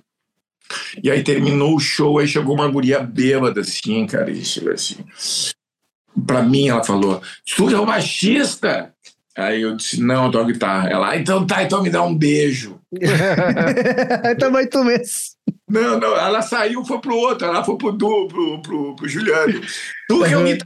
E 1.03 1.11
aí 1.11 1.21
terminou 1.23 1.75
o 1.75 1.79
show, 1.79 2.17
aí 2.19 2.27
chegou 2.27 2.55
uma 2.55 2.67
guria 2.67 2.99
bêbada, 3.01 3.59
assim, 3.61 4.05
cara, 4.05 4.31
e 4.31 4.43
chegou 4.43 4.71
assim. 4.71 4.97
Pra 6.25 6.41
mim, 6.41 6.67
ela 6.69 6.83
falou: 6.83 7.21
Tu 7.55 7.69
é 7.69 7.79
o 7.79 7.85
baixista? 7.85 8.93
Aí 9.37 9.61
eu 9.61 9.75
disse: 9.75 10.01
Não, 10.01 10.25
eu 10.25 10.31
toco 10.31 10.45
guitarra. 10.51 10.89
Ela, 10.89 11.09
"Ah, 11.11 11.17
então 11.17 11.45
tá, 11.47 11.63
então 11.63 11.81
me 11.81 11.89
dá 11.89 12.01
um 12.03 12.15
beijo. 12.15 12.79
Também 14.39 14.67
tu 14.67 14.83
mesmo. 14.83 15.07
Não, 15.69 15.97
não, 15.99 16.17
ela 16.17 16.41
saiu, 16.41 16.83
foi 16.83 16.99
pro 16.99 17.15
outro, 17.15 17.47
ela 17.47 17.63
foi 17.63 17.77
pro 17.77 17.93
Du, 17.93 18.27
pro, 18.27 18.61
pro, 18.61 18.95
pro 18.95 19.07
Juliano. 19.07 19.61
Tu 20.09 20.23
que 20.23 20.33
é 20.33 20.37
o 20.37 20.41
Uhum. 20.41 20.57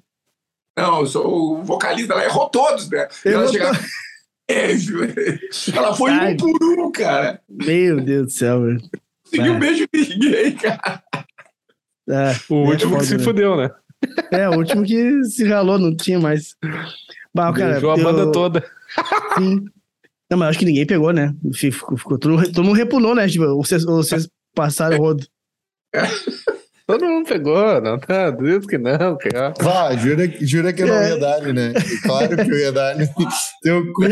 Não, 0.77 0.99
eu 1.01 1.05
sou 1.05 1.59
o 1.59 1.63
vocalista, 1.63 2.13
ela 2.13 2.26
errou 2.26 2.49
todos, 2.49 2.89
né? 2.89 3.07
E 3.23 3.30
ela 3.30 3.47
chegava. 3.47 3.80
Beijo. 4.49 4.99
Ela 5.73 5.93
foi 5.95 6.11
um 6.11 6.19
Ai. 6.19 6.35
por 6.35 6.63
um, 6.63 6.91
cara. 6.91 7.41
Meu 7.49 8.01
Deus 8.01 8.26
do 8.27 8.31
céu, 8.31 8.61
velho. 8.63 8.81
Conseguiu 9.23 9.53
É. 9.53 9.55
um 9.55 9.59
beijo 9.59 9.88
de 9.93 10.09
ninguém, 10.09 10.51
cara. 10.55 11.03
É, 12.09 12.35
O 12.49 12.65
é 12.65 12.67
último 12.69 12.97
que 12.99 13.05
se 13.05 13.17
né? 13.17 13.23
fudeu, 13.23 13.55
né? 13.55 13.72
É, 14.32 14.49
o 14.49 14.57
último 14.57 14.84
que 14.84 15.23
se 15.26 15.44
ralou, 15.45 15.77
não 15.80 15.95
tinha 15.95 16.19
mais. 16.19 16.56
Bah, 17.34 17.52
cara, 17.53 17.73
Beijou 17.73 17.91
a 17.91 17.98
eu- 17.98 18.03
banda 18.03 18.32
toda. 18.32 18.65
Sim. 19.38 19.65
Não, 20.30 20.38
mas 20.40 20.49
acho 20.49 20.60
que 20.60 20.65
ninguém 20.65 20.86
pegou, 20.86 21.11
né? 21.14 21.34
Ficou, 21.53 21.98
ficou, 21.98 22.18
todo, 22.18 22.32
mundo- 22.36 22.52
todo 22.52 22.64
mundo 22.64 22.76
repulou, 22.76 23.14
né? 23.14 23.27
Tipo, 23.27 23.56
vocês, 23.57 23.84
vocês 23.84 24.27
passaram 24.56 24.98
o 24.98 24.99
rodo. 25.02 25.26
Todo 26.88 27.03
mundo 27.03 27.27
pegou, 27.27 27.82
não 27.82 27.98
tá? 27.98 28.30
Diz 28.30 28.64
que 28.68 28.77
não, 28.77 29.18
cara. 29.18 29.56
Vá, 29.60 29.95
jura, 29.95 30.32
jura 30.41 30.72
que 30.72 30.84
eu 30.84 30.88
não 30.88 31.02
ia 31.02 31.18
dar, 31.18 31.41
né? 31.41 31.73
Claro 32.03 32.36
que 32.36 32.41
eu 32.52 32.60
ia 32.60 32.72
dar. 32.72 32.95
Teu 33.64 33.91
cu. 33.91 34.03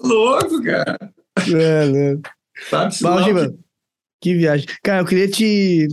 Louco, 0.00 0.62
cara. 0.62 0.96
É, 1.38 1.86
né? 1.86 2.20
Sabe? 2.70 2.94
lá- 3.02 3.22
Giba, 3.22 3.54
que 4.20 4.34
viagem. 4.34 4.66
Cara, 4.82 5.00
eu 5.00 5.06
queria 5.06 5.28
te, 5.28 5.88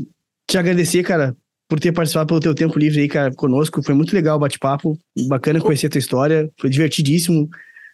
te 0.48 0.58
agradecer, 0.58 1.02
cara, 1.04 1.36
por 1.70 1.80
ter 1.80 1.92
participado 1.94 2.28
pelo 2.28 2.40
teu 2.40 2.56
tempo 2.56 2.80
livre 2.80 3.00
aí, 3.00 3.08
cara, 3.08 3.32
conosco. 3.34 3.84
Foi 3.84 3.94
muito 3.94 4.14
legal 4.14 4.38
o 4.38 4.40
bate-papo. 4.40 4.98
Bacana 5.28 5.62
conhecer 5.62 5.86
a 5.88 5.90
tua 5.92 6.00
história. 6.00 6.50
Foi 6.60 6.70
divertidíssimo 6.70 7.48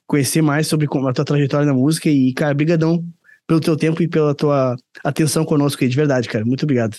conhecer 0.07 0.41
mais 0.41 0.65
sobre 0.67 0.87
como- 0.87 1.07
a 1.09 1.13
tua 1.13 1.25
trajetória 1.25 1.65
na 1.65 1.73
música. 1.73 2.09
E, 2.09 2.33
cara, 2.33 2.53
brigadão 2.53 3.03
pelo 3.45 3.59
teu 3.59 3.75
tempo 3.75 4.01
e 4.01 4.07
pela 4.07 4.33
tua 4.33 4.75
atenção 5.03 5.43
conosco 5.43 5.83
aí, 5.83 5.89
de 5.89 5.95
verdade, 5.95 6.29
cara. 6.29 6.45
Muito 6.45 6.63
obrigado. 6.63 6.97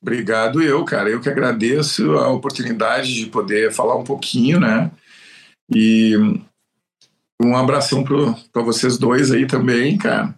Obrigado 0.00 0.62
eu, 0.62 0.82
cara. 0.84 1.10
Eu 1.10 1.20
que 1.20 1.28
agradeço 1.28 2.12
a 2.12 2.30
oportunidade 2.30 3.12
de 3.14 3.26
poder 3.26 3.70
falar 3.72 3.96
um 3.96 4.04
pouquinho, 4.04 4.58
né? 4.58 4.90
E 5.70 6.14
um 7.42 7.54
abração 7.54 8.02
para 8.02 8.62
vocês 8.62 8.96
dois 8.96 9.30
aí 9.30 9.46
também, 9.46 9.98
cara. 9.98 10.34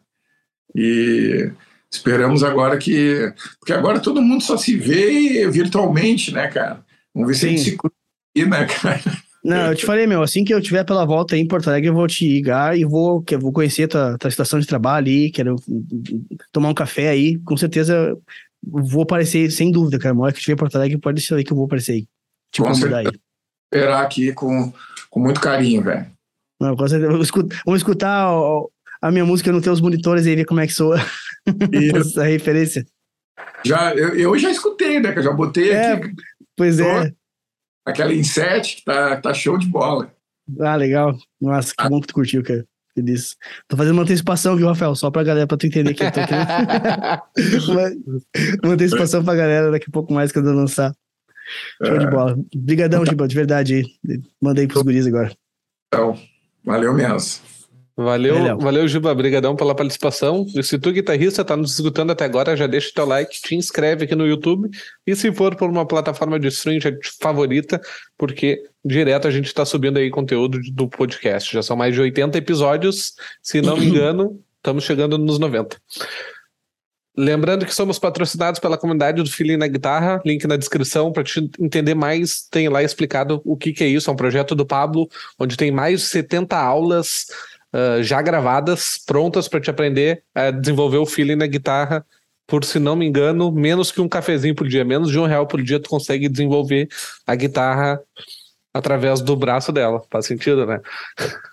E 0.74 1.52
Esperamos 1.93 2.43
agora 2.43 2.79
que. 2.79 3.33
Porque 3.59 3.73
agora 3.73 3.99
todo 3.99 4.23
mundo 4.23 4.43
só 4.43 4.57
se 4.57 4.77
vê 4.77 5.49
virtualmente, 5.51 6.33
né, 6.33 6.47
cara? 6.49 6.85
Vamos 7.12 7.29
ver 7.29 7.35
se 7.35 7.47
a 7.47 7.49
gente 7.49 7.62
se 7.62 7.77
cruza, 7.77 7.95
né, 8.37 8.65
cara? 8.67 9.01
Não, 9.43 9.69
eu 9.69 9.75
te 9.75 9.87
falei, 9.87 10.07
meu, 10.07 10.23
assim 10.23 10.45
que 10.45 10.53
eu 10.53 10.61
tiver 10.61 10.85
pela 10.85 11.05
volta 11.05 11.35
aí 11.35 11.41
em 11.41 11.49
Porto 11.49 11.69
Alegre, 11.69 11.89
eu 11.89 11.95
vou 11.95 12.07
te 12.07 12.29
ligar 12.29 12.79
e 12.79 12.85
vou, 12.85 13.23
que 13.23 13.35
eu 13.35 13.41
vou 13.41 13.53
conhecer 13.53 13.85
a 13.85 13.89
tua, 13.89 14.19
tua 14.19 14.31
situação 14.31 14.61
de 14.61 14.67
trabalho 14.67 15.09
aí, 15.09 15.31
quero 15.31 15.57
tomar 16.53 16.69
um 16.69 16.75
café 16.75 17.09
aí, 17.09 17.39
com 17.39 17.57
certeza 17.57 18.17
vou 18.62 19.03
aparecer, 19.03 19.51
sem 19.51 19.71
dúvida, 19.71 19.99
cara. 19.99 20.15
Uma 20.15 20.25
hora 20.25 20.33
que 20.33 20.41
tiver 20.41 20.53
em 20.53 20.57
Porto 20.57 20.77
Alegre, 20.77 20.99
pode 20.99 21.17
deixar 21.17 21.37
aí 21.37 21.45
que 21.45 21.53
eu 21.53 21.57
vou 21.57 21.65
aparecer 21.67 21.93
aí. 21.93 22.09
Te 22.53 22.61
convidar 22.61 22.99
aí. 22.99 23.07
Esperar 23.73 24.03
aqui 24.03 24.33
com, 24.33 24.73
com 25.09 25.21
muito 25.21 25.41
carinho, 25.41 25.83
velho. 25.83 26.07
Não, 26.61 26.77
com 26.77 26.87
certeza. 26.87 27.11
Vamos 27.65 27.81
escutar 27.81 28.29
a 29.01 29.11
minha 29.11 29.25
música 29.25 29.51
nos 29.51 29.62
teus 29.62 29.81
monitores 29.81 30.27
e 30.27 30.37
ver 30.37 30.45
como 30.45 30.61
é 30.61 30.67
que 30.67 30.73
soa 30.73 30.99
essa 31.97 32.25
referência. 32.25 32.87
Já, 33.65 33.95
eu, 33.95 34.15
eu, 34.17 34.39
já 34.39 34.51
escutei, 34.51 35.01
né? 35.01 35.12
Que 35.12 35.19
eu 35.19 35.23
já 35.23 35.33
botei 35.33 35.71
é, 35.71 35.93
aqui. 35.93 36.15
Pois 36.57 36.79
é. 36.81 37.12
Aquela 37.85 38.15
Inset 38.15 38.77
que 38.77 38.85
tá, 38.85 39.17
tá 39.17 39.35
show 39.35 39.59
de 39.59 39.67
bola. 39.67 40.12
Ah, 40.61 40.77
legal. 40.77 41.17
Nossa, 41.41 41.75
que 41.75 41.83
ah. 41.83 41.89
bom 41.89 42.01
que 42.01 42.09
tu 42.09 42.15
curtiu, 42.15 42.43
cara. 42.43 42.65
Feliz. 42.95 43.37
Tô 43.69 43.77
fazendo 43.77 43.95
uma 43.95 44.03
antecipação, 44.03 44.57
viu, 44.57 44.67
Rafael? 44.67 44.95
Só 44.97 45.11
pra 45.11 45.23
galera, 45.23 45.47
pra 45.47 45.57
tu 45.57 45.67
entender 45.67 45.95
que 45.95 46.03
eu 46.03 46.11
tô 46.11 46.21
querendo. 46.27 46.49
uma, 47.71 48.65
uma 48.65 48.75
antecipação 48.75 49.25
pra 49.25 49.35
galera 49.35 49.71
daqui 49.71 49.87
a 49.89 49.93
pouco 49.93 50.12
mais 50.12 50.33
quando 50.33 50.49
eu 50.49 50.55
lançar. 50.55 50.93
Show 51.85 51.97
é. 51.97 51.99
de 51.99 52.11
bola. 52.11 52.39
Obrigadão, 52.55 53.05
Giba, 53.07 53.29
de 53.29 53.35
verdade. 53.35 53.85
Mandei 54.41 54.67
pros 54.67 54.83
guris 54.83 55.07
agora. 55.07 55.33
Então, 55.89 56.19
valeu 56.65 56.93
mesmo. 56.93 57.41
Valeu, 58.02 58.56
valeu, 58.59 58.89
Juba. 58.89 59.12
Obrigadão 59.12 59.55
pela 59.55 59.74
participação. 59.74 60.47
E 60.56 60.62
se 60.62 60.78
tu, 60.78 60.90
guitarrista, 60.90 61.44
tá 61.44 61.55
nos 61.55 61.74
escutando 61.74 62.10
até 62.10 62.24
agora, 62.24 62.56
já 62.56 62.66
deixa 62.66 62.89
o 62.89 62.94
teu 62.94 63.05
like, 63.05 63.43
te 63.43 63.55
inscreve 63.55 64.05
aqui 64.05 64.14
no 64.14 64.27
YouTube. 64.27 64.70
E 65.06 65.14
se 65.14 65.31
for 65.31 65.55
por 65.55 65.68
uma 65.68 65.86
plataforma 65.86 66.40
de 66.40 66.48
streaming 66.48 66.81
já 66.81 66.90
te 66.90 67.12
favorita, 67.20 67.78
porque 68.16 68.62
direto 68.82 69.28
a 69.28 69.31
gente 69.31 69.47
está 69.47 69.66
subindo 69.66 69.98
aí 69.98 70.09
conteúdo 70.09 70.59
do 70.72 70.89
podcast. 70.89 71.52
Já 71.52 71.62
são 71.62 71.77
mais 71.77 71.94
de 71.94 72.01
80 72.01 72.39
episódios, 72.39 73.12
se 73.43 73.60
não 73.60 73.77
me 73.77 73.85
engano, 73.90 74.40
estamos 74.56 74.85
chegando 74.85 75.18
nos 75.18 75.39
90. 75.39 75.77
Lembrando 77.14 77.66
que 77.66 77.74
somos 77.74 77.98
patrocinados 77.98 78.59
pela 78.60 78.78
comunidade 78.78 79.22
do 79.22 79.31
Feeling 79.31 79.59
na 79.59 79.66
Guitarra, 79.66 80.22
link 80.24 80.47
na 80.47 80.56
descrição 80.56 81.12
para 81.12 81.22
te 81.22 81.51
entender 81.60 81.94
mais. 81.94 82.47
Tem 82.51 82.66
lá 82.70 82.82
explicado 82.82 83.43
o 83.44 83.59
que, 83.59 83.74
que 83.74 83.85
é 83.85 83.89
isso. 83.89 84.09
É 84.09 84.12
um 84.12 84.16
projeto 84.16 84.55
do 84.55 84.64
Pablo, 84.64 85.06
onde 85.39 85.55
tem 85.55 85.70
mais 85.70 86.01
de 86.01 86.06
70 86.06 86.56
aulas 86.56 87.27
uh, 87.74 88.02
já 88.02 88.20
gravadas, 88.22 88.98
prontas 89.05 89.48
para 89.48 89.60
te 89.60 89.70
aprender 89.70 90.22
a 90.34 90.51
desenvolver 90.51 90.98
o 90.98 91.06
feeling 91.06 91.36
na 91.36 91.47
guitarra. 91.47 92.05
Por 92.47 92.64
se 92.64 92.78
não 92.80 92.97
me 92.97 93.06
engano, 93.06 93.52
menos 93.52 93.92
que 93.92 94.01
um 94.01 94.09
cafezinho 94.09 94.55
por 94.55 94.66
dia, 94.66 94.84
menos 94.84 95.10
de 95.10 95.18
um 95.18 95.26
real 95.26 95.47
por 95.47 95.62
dia, 95.62 95.78
tu 95.78 95.88
consegue 95.88 96.28
desenvolver 96.28 96.88
a 97.24 97.34
guitarra 97.36 98.01
através 98.74 99.20
do 99.20 99.36
braço 99.36 99.72
dela. 99.72 100.02
Faz 100.10 100.26
sentido, 100.26 100.66
né? 100.66 100.80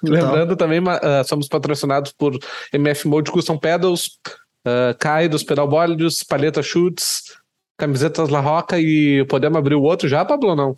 Lembrando 0.03 0.56
também, 0.56 0.80
uh, 0.80 1.23
somos 1.26 1.48
patrocinados 1.48 2.11
por 2.11 2.38
MF 2.73 3.07
Mode 3.07 3.31
Custom 3.31 3.57
Pedals, 3.57 4.19
uh, 4.65 4.98
Kai 4.99 5.27
dos 5.27 5.44
Pedalbólidos, 5.44 6.23
Palheta 6.23 6.64
Chutes, 6.64 7.38
camisetas 7.77 8.30
La 8.30 8.39
Roca 8.39 8.80
e 8.80 9.23
podemos 9.26 9.57
abrir 9.57 9.76
o 9.76 9.84
outro 9.84 10.07
já, 10.07 10.26
Pablo, 10.26 10.49
ou 10.49 10.56
não? 10.56 10.77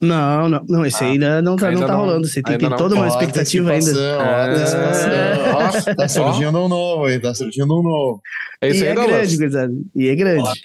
Não, 0.00 0.48
não, 0.48 0.64
não, 0.68 0.86
esse 0.86 1.02
ah, 1.02 1.06
ainda 1.06 1.42
não 1.42 1.56
tá, 1.56 1.68
ainda 1.68 1.80
não 1.80 1.86
tá 1.86 1.92
não, 1.92 2.00
rolando. 2.00 2.26
Você 2.26 2.42
tem, 2.42 2.58
tem 2.58 2.76
toda 2.76 2.94
uma 2.94 3.08
expectativa 3.08 3.72
ainda. 3.72 3.92
Ó, 4.18 5.90
é... 5.90 5.94
tá 5.94 6.08
surgindo 6.08 6.58
um 6.58 6.68
novo 6.68 7.04
aí, 7.04 7.20
tá 7.20 7.34
surgindo 7.34 7.78
um 7.78 7.82
novo. 7.82 8.20
É 8.60 8.68
isso 8.68 8.84
e 8.84 8.86
é 8.86 8.94
grande, 8.94 9.36
gurizada. 9.36 9.72
E 9.94 10.08
é 10.08 10.14
grande. 10.14 10.62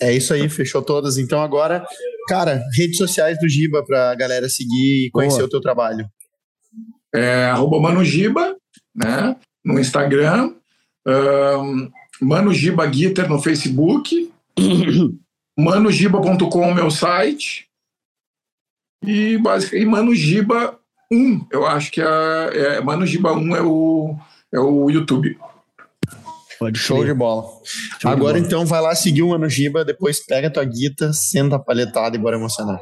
É 0.00 0.12
isso 0.12 0.34
aí, 0.34 0.48
fechou 0.48 0.82
todas. 0.82 1.16
Então 1.18 1.40
agora, 1.42 1.84
cara, 2.28 2.60
redes 2.76 2.96
sociais 2.96 3.38
do 3.38 3.48
Giba 3.48 3.84
pra 3.84 4.14
galera 4.14 4.48
seguir 4.48 5.06
e 5.06 5.10
conhecer 5.12 5.38
Boa. 5.38 5.46
o 5.46 5.50
teu 5.50 5.60
trabalho. 5.60 6.06
É, 7.14 7.46
arroba 7.46 7.78
Mano 7.78 8.04
Giba, 8.04 8.56
né? 8.94 9.36
No 9.64 9.78
Instagram. 9.78 10.54
Um, 11.06 11.90
Mano 12.20 12.52
Giba 12.52 12.86
Guitar 12.86 13.28
no 13.28 13.40
Facebook. 13.40 14.32
manogiba.com, 15.58 16.74
meu 16.74 16.90
site. 16.90 17.68
E 19.02 19.36
basicamente, 19.38 19.86
Mano 19.86 20.14
Giba 20.14 20.78
1, 21.12 21.46
eu 21.50 21.66
acho 21.66 21.90
que 21.90 22.00
é, 22.00 22.76
é 22.76 22.80
Mano 22.80 23.06
Giba 23.06 23.32
1 23.32 23.56
é 23.56 23.62
o, 23.62 24.16
é 24.52 24.60
o 24.60 24.88
YouTube. 24.90 25.36
Pode 26.58 26.78
Show 26.78 27.04
de 27.04 27.12
bola. 27.12 27.42
Show 28.00 28.10
Agora 28.10 28.34
de 28.34 28.40
bola. 28.40 28.46
então 28.46 28.64
vai 28.66 28.80
lá 28.80 28.94
seguir 28.94 29.22
o 29.22 29.28
Mano 29.30 29.48
Giba, 29.48 29.84
depois 29.84 30.24
pega 30.24 30.46
a 30.46 30.50
tua 30.50 30.64
guita, 30.64 31.12
senta 31.12 31.56
a 31.56 31.58
palhetada 31.58 32.16
e 32.16 32.18
bora 32.18 32.36
emocionar. 32.36 32.80